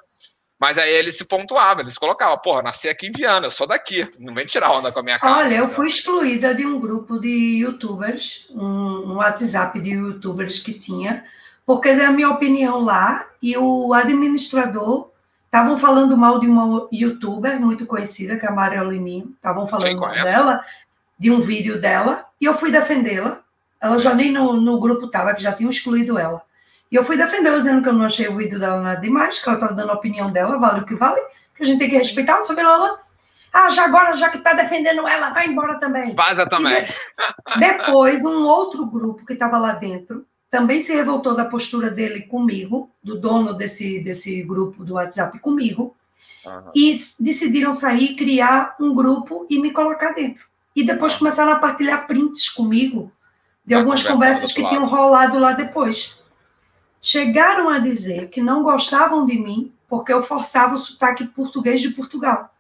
Mas 0.59 0.77
aí 0.77 0.91
ele 0.91 1.11
se 1.11 1.25
pontuava, 1.25 1.81
ele 1.81 1.91
se 1.91 1.99
colocava, 1.99 2.35
porra, 2.37 2.63
nasci 2.63 2.89
aqui 2.89 3.07
em 3.07 3.11
Viana, 3.11 3.45
eu 3.45 3.51
sou 3.51 3.67
daqui, 3.67 4.07
não 4.17 4.33
vem 4.33 4.45
tirar 4.45 4.71
onda 4.71 4.91
com 4.91 4.99
a 4.99 5.03
minha 5.03 5.19
cara. 5.19 5.37
Olha, 5.37 5.55
eu 5.55 5.69
fui 5.69 5.85
excluída 5.85 6.55
de 6.55 6.65
um 6.65 6.79
grupo 6.79 7.19
de 7.19 7.59
youtubers, 7.59 8.47
um, 8.49 9.11
um 9.11 9.15
WhatsApp 9.17 9.79
de 9.79 9.91
youtubers 9.91 10.59
que 10.59 10.73
tinha, 10.73 11.23
porque 11.63 11.93
dei 11.93 12.05
a 12.05 12.11
minha 12.11 12.31
opinião 12.31 12.83
lá 12.83 13.27
e 13.39 13.55
o 13.55 13.93
administrador 13.93 15.11
estavam 15.45 15.77
falando 15.77 16.17
mal 16.17 16.39
de 16.39 16.47
uma 16.47 16.87
youtuber 16.91 17.59
muito 17.61 17.85
conhecida, 17.85 18.37
que 18.37 18.45
é 18.45 18.49
a 18.49 18.51
Maria 18.51 18.81
Lininho, 18.81 19.33
estavam 19.35 19.67
falando 19.67 19.89
Sim, 19.89 19.95
mal 19.95 20.11
dela, 20.11 20.65
de 21.17 21.31
um 21.31 21.41
vídeo 21.41 21.79
dela, 21.79 22.25
e 22.39 22.45
eu 22.45 22.55
fui 22.55 22.71
defendê-la. 22.71 23.41
Ela 23.79 23.99
já 23.99 24.13
nem 24.13 24.31
no, 24.31 24.53
no 24.53 24.79
grupo 24.79 25.05
estava, 25.05 25.33
que 25.33 25.41
já 25.41 25.51
tinham 25.51 25.69
excluído 25.69 26.17
ela. 26.17 26.41
E 26.91 26.95
eu 26.95 27.03
fui 27.03 27.17
defendê-la, 27.17 27.57
dizendo 27.57 27.83
que 27.83 27.89
eu 27.89 27.93
não 27.93 28.05
achei 28.05 28.27
o 28.27 28.35
vídeo 28.35 28.59
dela 28.59 28.81
nada 28.81 29.01
demais, 29.01 29.39
que 29.39 29.47
ela 29.47 29.57
estava 29.57 29.73
dando 29.73 29.91
a 29.91 29.95
opinião 29.95 30.31
dela, 30.31 30.57
vale 30.57 30.81
o 30.81 30.85
que 30.85 30.95
vale, 30.95 31.21
que 31.55 31.63
a 31.63 31.65
gente 31.65 31.79
tem 31.79 31.89
que 31.89 31.97
respeitar, 31.97 32.41
que 32.41 32.59
ela. 32.59 32.97
Ah, 33.53 33.69
já 33.69 33.85
agora, 33.85 34.13
já 34.13 34.29
que 34.29 34.37
está 34.37 34.53
defendendo 34.53 35.07
ela, 35.07 35.31
vai 35.31 35.47
embora 35.47 35.79
também. 35.79 36.13
Vaza 36.13 36.47
também. 36.47 36.83
De... 36.83 37.59
Depois, 37.59 38.23
um 38.23 38.45
outro 38.45 38.85
grupo 38.85 39.25
que 39.25 39.33
estava 39.33 39.57
lá 39.57 39.73
dentro 39.73 40.25
também 40.49 40.79
se 40.79 40.93
revoltou 40.93 41.35
da 41.35 41.45
postura 41.45 41.89
dele 41.89 42.21
comigo, 42.21 42.89
do 43.03 43.19
dono 43.19 43.53
desse, 43.53 43.99
desse 43.99 44.41
grupo 44.43 44.83
do 44.83 44.93
WhatsApp 44.93 45.39
comigo, 45.39 45.95
uhum. 46.45 46.71
e 46.73 46.97
decidiram 47.19 47.73
sair, 47.73 48.15
criar 48.15 48.75
um 48.79 48.93
grupo 48.93 49.45
e 49.49 49.59
me 49.59 49.71
colocar 49.71 50.13
dentro. 50.13 50.45
E 50.77 50.85
depois 50.85 51.15
começaram 51.15 51.53
a 51.53 51.55
partilhar 51.55 52.05
prints 52.05 52.49
comigo 52.49 53.11
de 53.65 53.73
algumas 53.73 54.03
conversas 54.03 54.53
que 54.53 54.63
tinham 54.67 54.85
rolado 54.85 55.39
lá 55.39 55.53
depois 55.53 56.15
chegaram 57.01 57.67
a 57.67 57.79
dizer 57.79 58.29
que 58.29 58.41
não 58.41 58.61
gostavam 58.61 59.25
de 59.25 59.39
mim 59.39 59.73
porque 59.89 60.13
eu 60.13 60.21
forçava 60.21 60.75
o 60.75 60.77
sotaque 60.77 61.25
português 61.25 61.81
de 61.81 61.89
Portugal. 61.89 62.53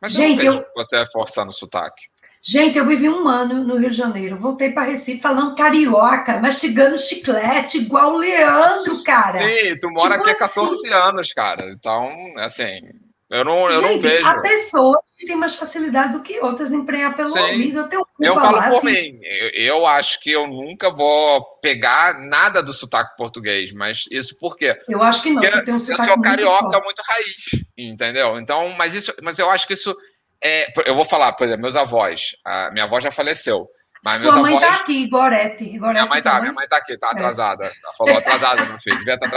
Mas 0.00 0.12
gente, 0.12 0.46
eu, 0.46 0.64
você 0.74 0.96
é 0.96 1.06
forçando 1.12 1.50
o 1.50 1.52
sotaque. 1.52 2.08
Gente, 2.40 2.78
eu 2.78 2.86
vivi 2.86 3.06
um 3.06 3.28
ano 3.28 3.62
no 3.62 3.76
Rio 3.76 3.90
de 3.90 3.96
Janeiro, 3.96 4.38
voltei 4.38 4.70
para 4.70 4.86
Recife 4.88 5.20
falando 5.20 5.54
carioca, 5.54 6.40
mastigando 6.40 6.96
chiclete, 6.96 7.76
igual 7.76 8.14
o 8.14 8.18
Leandro, 8.18 9.04
cara. 9.04 9.40
Sim, 9.40 9.78
tu 9.78 9.90
mora 9.90 10.16
tipo 10.16 10.30
aqui 10.30 10.30
há 10.30 10.48
14 10.48 10.74
assim. 10.74 10.88
anos, 10.88 11.32
cara. 11.34 11.70
Então, 11.70 12.10
assim, 12.38 12.80
eu 13.28 13.44
não, 13.44 13.70
eu 13.70 13.82
Gente, 13.82 13.92
não 13.92 14.00
vejo. 14.00 14.26
A 14.26 14.40
pessoa 14.40 15.02
tem 15.26 15.36
mais 15.36 15.54
facilidade 15.54 16.12
do 16.12 16.22
que 16.22 16.40
outras 16.40 16.72
empregar 16.72 17.14
pelo 17.14 17.34
Sim. 17.34 17.40
ouvido. 17.40 17.80
Eu, 17.80 17.88
tenho 17.88 18.06
eu 18.20 18.34
falo 18.34 18.58
por 18.58 18.76
assim. 18.76 18.86
mim. 18.86 19.20
Eu, 19.22 19.50
eu, 19.54 19.86
acho 19.86 20.20
que 20.20 20.30
eu 20.30 20.46
nunca 20.46 20.90
vou 20.90 21.44
pegar 21.60 22.18
nada 22.26 22.62
do 22.62 22.72
sotaque 22.72 23.16
português, 23.16 23.72
mas 23.72 24.04
isso 24.10 24.36
por 24.38 24.56
quê? 24.56 24.78
Eu 24.88 25.02
acho 25.02 25.22
que 25.22 25.30
não, 25.30 25.42
porque, 25.42 25.62
tem 25.62 25.74
um 25.74 25.80
sotaque 25.80 26.08
Eu 26.08 26.14
sou 26.14 26.22
carioca 26.22 26.62
muito, 26.62 26.84
muito, 26.84 27.02
raiz, 27.08 27.64
entendeu? 27.76 28.38
Então, 28.38 28.74
mas 28.76 28.94
isso, 28.94 29.14
mas 29.22 29.38
eu 29.38 29.50
acho 29.50 29.66
que 29.66 29.74
isso 29.74 29.94
é. 30.42 30.66
Eu 30.86 30.94
vou 30.94 31.04
falar, 31.04 31.32
por 31.32 31.46
exemplo, 31.46 31.62
meus 31.62 31.76
avós. 31.76 32.34
A 32.44 32.70
minha 32.70 32.84
avó 32.84 32.98
já 32.98 33.10
faleceu. 33.10 33.68
Mas 34.02 34.20
meus 34.20 34.32
Tua 34.32 34.42
mãe 34.42 34.56
avós... 34.56 34.66
tá 34.66 34.74
aqui, 34.76 35.08
Gorete. 35.08 35.78
Gorete 35.78 35.92
minha 35.92 36.06
mãe 36.06 36.22
tá, 36.22 36.40
minha 36.40 36.52
mãe 36.52 36.66
tá 36.66 36.78
aqui, 36.78 36.96
tá 36.98 37.08
é. 37.08 37.10
atrasada. 37.10 37.64
Ela 37.64 37.94
falou 37.96 38.16
atrasada, 38.16 38.64
meu 38.64 38.78
filho. 38.78 38.98
Devia 38.98 39.14
estar 39.14 39.28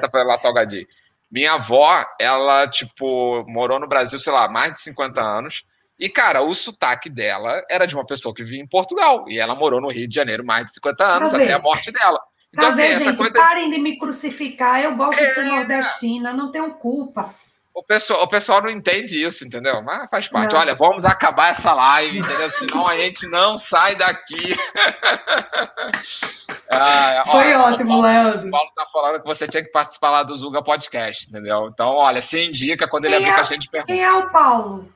tá, 0.00 0.08
tá 0.08 0.22
lá 0.24 0.34
salgadinho. 0.36 0.86
Minha 1.30 1.54
avó, 1.54 2.04
ela, 2.18 2.66
tipo, 2.68 3.44
morou 3.46 3.78
no 3.78 3.86
Brasil, 3.86 4.18
sei 4.18 4.32
lá, 4.32 4.48
mais 4.48 4.72
de 4.72 4.80
50 4.80 5.20
anos. 5.20 5.64
E, 5.98 6.08
cara, 6.08 6.42
o 6.42 6.54
sotaque 6.54 7.10
dela 7.10 7.62
era 7.68 7.86
de 7.86 7.94
uma 7.94 8.06
pessoa 8.06 8.34
que 8.34 8.44
vivia 8.44 8.62
em 8.62 8.68
Portugal. 8.68 9.24
E 9.28 9.38
ela 9.38 9.54
morou 9.54 9.80
no 9.80 9.88
Rio 9.88 10.08
de 10.08 10.14
Janeiro 10.14 10.44
mais 10.44 10.66
de 10.66 10.74
50 10.74 11.04
anos, 11.04 11.34
até 11.34 11.52
a 11.52 11.58
morte 11.58 11.90
dela. 11.92 12.20
Então, 12.52 12.68
tá 12.68 12.74
assim, 12.74 12.82
essa 12.82 13.04
gente, 13.04 13.16
coisa. 13.16 13.32
Parem 13.34 13.70
de 13.70 13.78
me 13.78 13.98
crucificar, 13.98 14.82
eu 14.82 14.96
gosto 14.96 15.18
é... 15.18 15.26
de 15.26 15.34
ser 15.34 15.40
é. 15.40 15.44
nordestina, 15.44 16.32
não 16.32 16.50
tenho 16.50 16.70
culpa. 16.74 17.34
O 17.78 17.82
pessoal, 17.84 18.24
o 18.24 18.26
pessoal 18.26 18.60
não 18.60 18.70
entende 18.70 19.22
isso, 19.22 19.46
entendeu? 19.46 19.80
Mas 19.80 20.08
faz 20.10 20.28
parte. 20.28 20.52
Não. 20.52 20.60
Olha, 20.60 20.74
vamos 20.74 21.04
acabar 21.04 21.50
essa 21.50 21.72
live, 21.72 22.18
entendeu? 22.18 22.50
Senão 22.50 22.88
a 22.88 22.98
gente 22.98 23.24
não 23.28 23.56
sai 23.56 23.94
daqui. 23.94 24.34
ah, 26.72 27.22
Foi 27.30 27.54
olha, 27.54 27.60
ótimo, 27.60 27.90
Paulo, 27.90 28.02
Leandro. 28.02 28.48
O 28.48 28.50
Paulo 28.50 28.70
tá 28.74 28.84
falando 28.92 29.20
que 29.20 29.26
você 29.28 29.46
tinha 29.46 29.62
que 29.62 29.70
participar 29.70 30.10
lá 30.10 30.24
do 30.24 30.34
Zuga 30.34 30.60
Podcast, 30.60 31.28
entendeu? 31.28 31.68
Então, 31.72 31.90
olha, 31.90 32.20
se 32.20 32.44
indica 32.44 32.88
quando 32.88 33.04
ele 33.04 33.14
abrir 33.14 33.28
é, 33.28 33.38
a 33.38 33.44
gente 33.44 33.70
pergunta. 33.70 33.92
Quem 33.92 34.02
é 34.02 34.12
o 34.12 34.28
Paulo? 34.32 34.92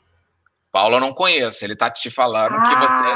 Paulo 0.72 0.96
eu 0.96 1.00
não 1.00 1.14
conheço. 1.14 1.64
Ele 1.64 1.76
tá 1.76 1.88
te 1.88 2.10
falando 2.10 2.56
ah, 2.56 2.62
que 2.62 2.74
você 2.80 3.06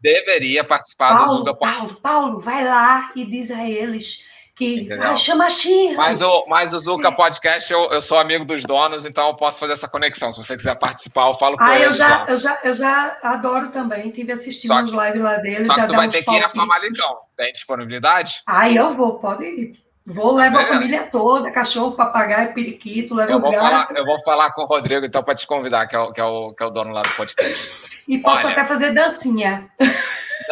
deveria 0.00 0.64
participar 0.64 1.14
Paulo, 1.14 1.26
do 1.26 1.32
Zuga 1.32 1.54
Podcast. 1.54 1.78
Paulo, 1.78 2.00
Paulo, 2.00 2.40
vai 2.40 2.64
lá 2.64 3.12
e 3.14 3.24
diz 3.24 3.52
a 3.52 3.64
eles 3.64 4.31
que 4.54 4.92
ah, 4.92 5.16
chama 5.16 5.48
Shirley. 5.48 5.96
Mas 5.96 6.20
o, 6.20 6.46
mas 6.46 6.74
o 6.74 6.78
Zuka 6.78 7.10
Podcast, 7.10 7.72
eu, 7.72 7.90
eu 7.90 8.02
sou 8.02 8.18
amigo 8.18 8.44
dos 8.44 8.62
donos, 8.64 9.06
então 9.06 9.28
eu 9.28 9.34
posso 9.34 9.58
fazer 9.58 9.72
essa 9.72 9.88
conexão. 9.88 10.30
Se 10.30 10.42
você 10.42 10.54
quiser 10.56 10.74
participar, 10.74 11.28
eu 11.28 11.34
falo 11.34 11.56
com 11.56 11.64
ah, 11.64 11.74
eles. 11.74 11.86
Eu 11.86 11.94
já, 11.94 12.26
eu, 12.28 12.38
já, 12.38 12.58
eu 12.64 12.74
já 12.74 13.18
adoro 13.22 13.70
também. 13.70 14.10
Tive 14.10 14.32
assistindo 14.32 14.74
uns 14.74 14.90
lives 14.90 15.22
lá 15.22 15.36
deles. 15.36 15.66
Só 15.66 15.74
que 15.74 15.86
tu 15.86 15.94
vai 15.94 16.08
ter 16.08 16.22
que 16.22 16.30
ir 16.30 16.44
a 16.44 16.50
Famalicão. 16.50 17.18
Tem 17.36 17.52
disponibilidade? 17.52 18.42
Ah, 18.46 18.70
eu 18.70 18.94
vou, 18.94 19.18
pode 19.18 19.44
ir. 19.44 19.82
Vou 20.04 20.34
levar 20.34 20.62
é. 20.62 20.64
a 20.64 20.66
família 20.66 21.08
toda, 21.12 21.52
cachorro, 21.52 21.92
papagaio, 21.92 22.52
periquito, 22.52 23.14
levo 23.14 23.36
o 23.36 23.40
gato. 23.40 23.54
Falar, 23.54 23.88
eu 23.94 24.04
vou 24.04 24.20
falar 24.22 24.50
com 24.50 24.62
o 24.62 24.66
Rodrigo, 24.66 25.06
então, 25.06 25.22
para 25.22 25.36
te 25.36 25.46
convidar, 25.46 25.86
que 25.86 25.94
é, 25.94 25.98
o, 25.98 26.12
que, 26.12 26.20
é 26.20 26.24
o, 26.24 26.52
que 26.52 26.62
é 26.62 26.66
o 26.66 26.70
dono 26.70 26.92
lá 26.92 27.02
do 27.02 27.10
podcast. 27.10 27.70
E 28.08 28.18
posso 28.18 28.46
Olha, 28.46 28.52
até 28.52 28.66
fazer 28.66 28.92
dancinha. 28.92 29.70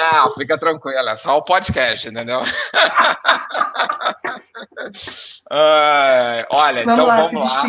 Não, 0.01 0.35
fica 0.35 0.59
tranquilo, 0.59 1.09
é 1.09 1.14
só 1.14 1.36
o 1.36 1.44
podcast, 1.44 2.09
entendeu? 2.09 2.40
olha, 6.51 6.85
vamos 6.85 6.98
então 6.98 7.06
lá, 7.06 7.22
vamos 7.22 7.44
lá. 7.44 7.64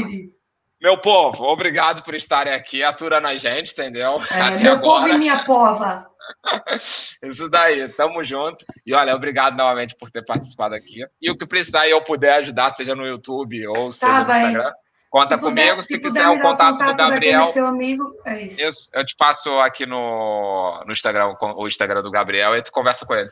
Meu 0.82 0.98
povo, 0.98 1.44
obrigado 1.44 2.02
por 2.03 2.16
estarem 2.16 2.53
aqui 2.53 2.84
aturando 2.84 3.28
a 3.28 3.36
gente, 3.38 3.72
entendeu? 3.74 4.16
É, 4.32 4.41
Até 4.41 4.64
meu 4.64 4.74
agora. 4.74 4.82
povo 4.82 5.08
e 5.10 5.18
minha 5.18 5.44
pova. 5.44 6.08
Isso 7.22 7.49
daí, 7.49 7.88
tamo 7.90 8.24
junto. 8.24 8.66
E 8.86 8.95
olha, 8.95 9.14
obrigado 9.14 9.58
novamente 9.58 9.95
por 9.95 10.10
ter 10.10 10.24
participado 10.24 10.74
aqui. 10.74 11.06
E 11.22 11.30
o 11.30 11.38
que 11.38 11.45
precisar 11.45 11.86
e 11.86 11.91
eu 11.91 12.02
puder 12.02 12.36
ajudar, 12.36 12.72
seja 12.72 12.95
no 12.95 13.06
YouTube 13.06 13.68
ou 13.68 13.88
tá 13.88 13.91
seja 13.91 14.14
no 14.14 14.22
Instagram, 14.22 14.72
conta 15.12 15.36
se 15.36 15.42
comigo. 15.42 15.70
Puder, 15.70 15.84
se, 15.84 15.94
se 15.94 16.00
quiser 16.00 16.28
o 16.30 16.42
contato, 16.42 16.78
contato 16.78 16.92
do 16.92 16.98
Gabriel. 16.98 17.52
Seu 17.52 17.68
amigo, 17.68 18.16
é 18.26 18.42
isso. 18.44 18.62
isso. 18.62 18.90
Eu 18.94 19.06
te 19.06 19.16
passo 19.18 19.52
aqui 19.60 19.86
no, 19.86 20.82
no 20.86 20.92
Instagram, 20.92 21.36
o 21.40 21.68
Instagram 21.68 22.02
do 22.02 22.10
Gabriel, 22.10 22.56
e 22.56 22.62
tu 22.64 22.72
conversa 22.72 23.06
com 23.06 23.14
ele. 23.14 23.30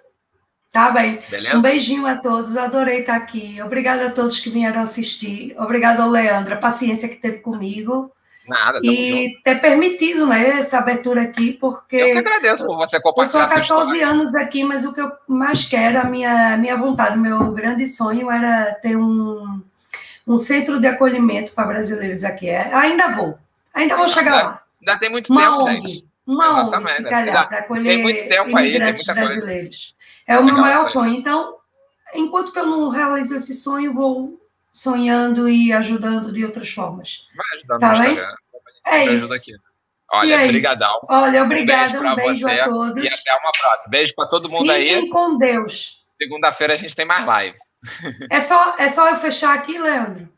Tá 0.71 0.91
bem. 0.91 1.23
Beleza? 1.29 1.57
Um 1.57 1.61
beijinho 1.61 2.05
a 2.05 2.17
todos, 2.17 2.55
adorei 2.55 2.99
estar 2.99 3.15
aqui. 3.15 3.59
Obrigada 3.61 4.07
a 4.07 4.11
todos 4.11 4.39
que 4.39 4.51
vieram 4.51 4.81
assistir. 4.81 5.55
Obrigada 5.57 6.03
ao 6.03 6.09
Leandro, 6.09 6.53
a 6.53 6.57
paciência 6.57 7.09
que 7.09 7.15
teve 7.15 7.39
comigo. 7.39 8.11
Nada, 8.47 8.79
E 8.83 9.05
junto. 9.29 9.43
ter 9.43 9.61
permitido 9.61 10.25
né, 10.25 10.57
essa 10.57 10.79
abertura 10.79 11.21
aqui, 11.21 11.53
porque. 11.53 11.95
Eu 11.95 12.23
que 12.23 12.29
agradeço 12.29 12.65
por 12.65 12.77
você 12.77 12.99
compartilhar. 12.99 13.43
Eu 13.43 13.59
estou 13.61 13.77
há 13.77 13.83
14 13.83 14.01
anos 14.01 14.35
aqui, 14.35 14.63
mas 14.63 14.85
o 14.85 14.93
que 14.93 15.01
eu 15.01 15.11
mais 15.27 15.65
quero, 15.65 15.99
a 15.99 16.03
minha, 16.03 16.57
minha 16.57 16.75
vontade, 16.75 17.17
o 17.17 17.21
meu 17.21 17.51
grande 17.51 17.85
sonho 17.85 18.29
era 18.29 18.73
ter 18.81 18.95
um, 18.95 19.61
um 20.29 20.37
centro 20.37 20.79
de 20.79 20.85
acolhimento 20.85 21.51
para 21.53 21.67
brasileiros 21.67 22.23
aqui. 22.23 22.47
É, 22.47 22.71
ainda 22.71 23.07
vou, 23.09 23.37
ainda 23.73 23.97
vou 23.97 24.07
chegar 24.07 24.33
ainda, 24.33 24.43
lá. 24.43 24.63
Ainda 24.79 24.99
tem 24.99 25.09
muito 25.09 25.31
Uma 25.31 25.41
tempo, 25.41 25.63
ONG, 25.63 25.71
gente. 25.71 26.07
Uma 26.27 26.65
ONG, 26.65 26.93
se 26.93 27.03
calhar, 27.03 27.47
para 27.49 27.59
acolher 27.59 27.93
imigrantes 27.95 29.09
aí, 29.09 29.15
brasileiros. 29.15 29.95
É 30.27 30.37
o 30.37 30.45
meu 30.45 30.55
maior 30.55 30.83
sonho. 30.85 31.15
Então, 31.15 31.55
enquanto 32.13 32.51
que 32.53 32.59
eu 32.59 32.67
não 32.67 32.89
realizo 32.89 33.35
esse 33.35 33.55
sonho, 33.55 33.91
vou 33.91 34.39
sonhando 34.71 35.49
e 35.49 35.73
ajudando 35.73 36.31
de 36.31 36.45
outras 36.45 36.69
formas. 36.69 37.25
Vai 37.35 37.57
ajudando 37.57 37.79
tá 37.79 37.87
no 37.87 37.93
Instagram. 37.95 38.35
É 38.85 39.05
isso. 39.05 39.33
Aqui. 39.33 39.51
Olha, 40.11 40.35
é 40.35 40.47
brigadão. 40.47 40.99
Olha, 41.09 41.43
obrigada, 41.43 41.99
um 41.99 42.15
beijo, 42.15 42.45
um 42.45 42.47
beijo 42.47 42.47
a 42.47 42.65
todos. 42.65 43.03
E 43.03 43.07
até 43.07 43.33
uma 43.33 43.51
próxima. 43.51 43.91
Beijo 43.91 44.13
para 44.15 44.27
todo 44.27 44.49
mundo 44.49 44.71
Fiquem 44.71 44.75
aí. 44.75 44.89
Fiquem 44.89 45.09
com 45.09 45.37
Deus. 45.37 45.99
Segunda-feira 46.17 46.73
a 46.73 46.77
gente 46.77 46.95
tem 46.95 47.05
mais 47.05 47.25
live. 47.25 47.57
É 48.29 48.41
só, 48.41 48.75
é 48.77 48.89
só 48.89 49.09
eu 49.09 49.17
fechar 49.17 49.53
aqui, 49.55 49.77
Leandro? 49.77 50.29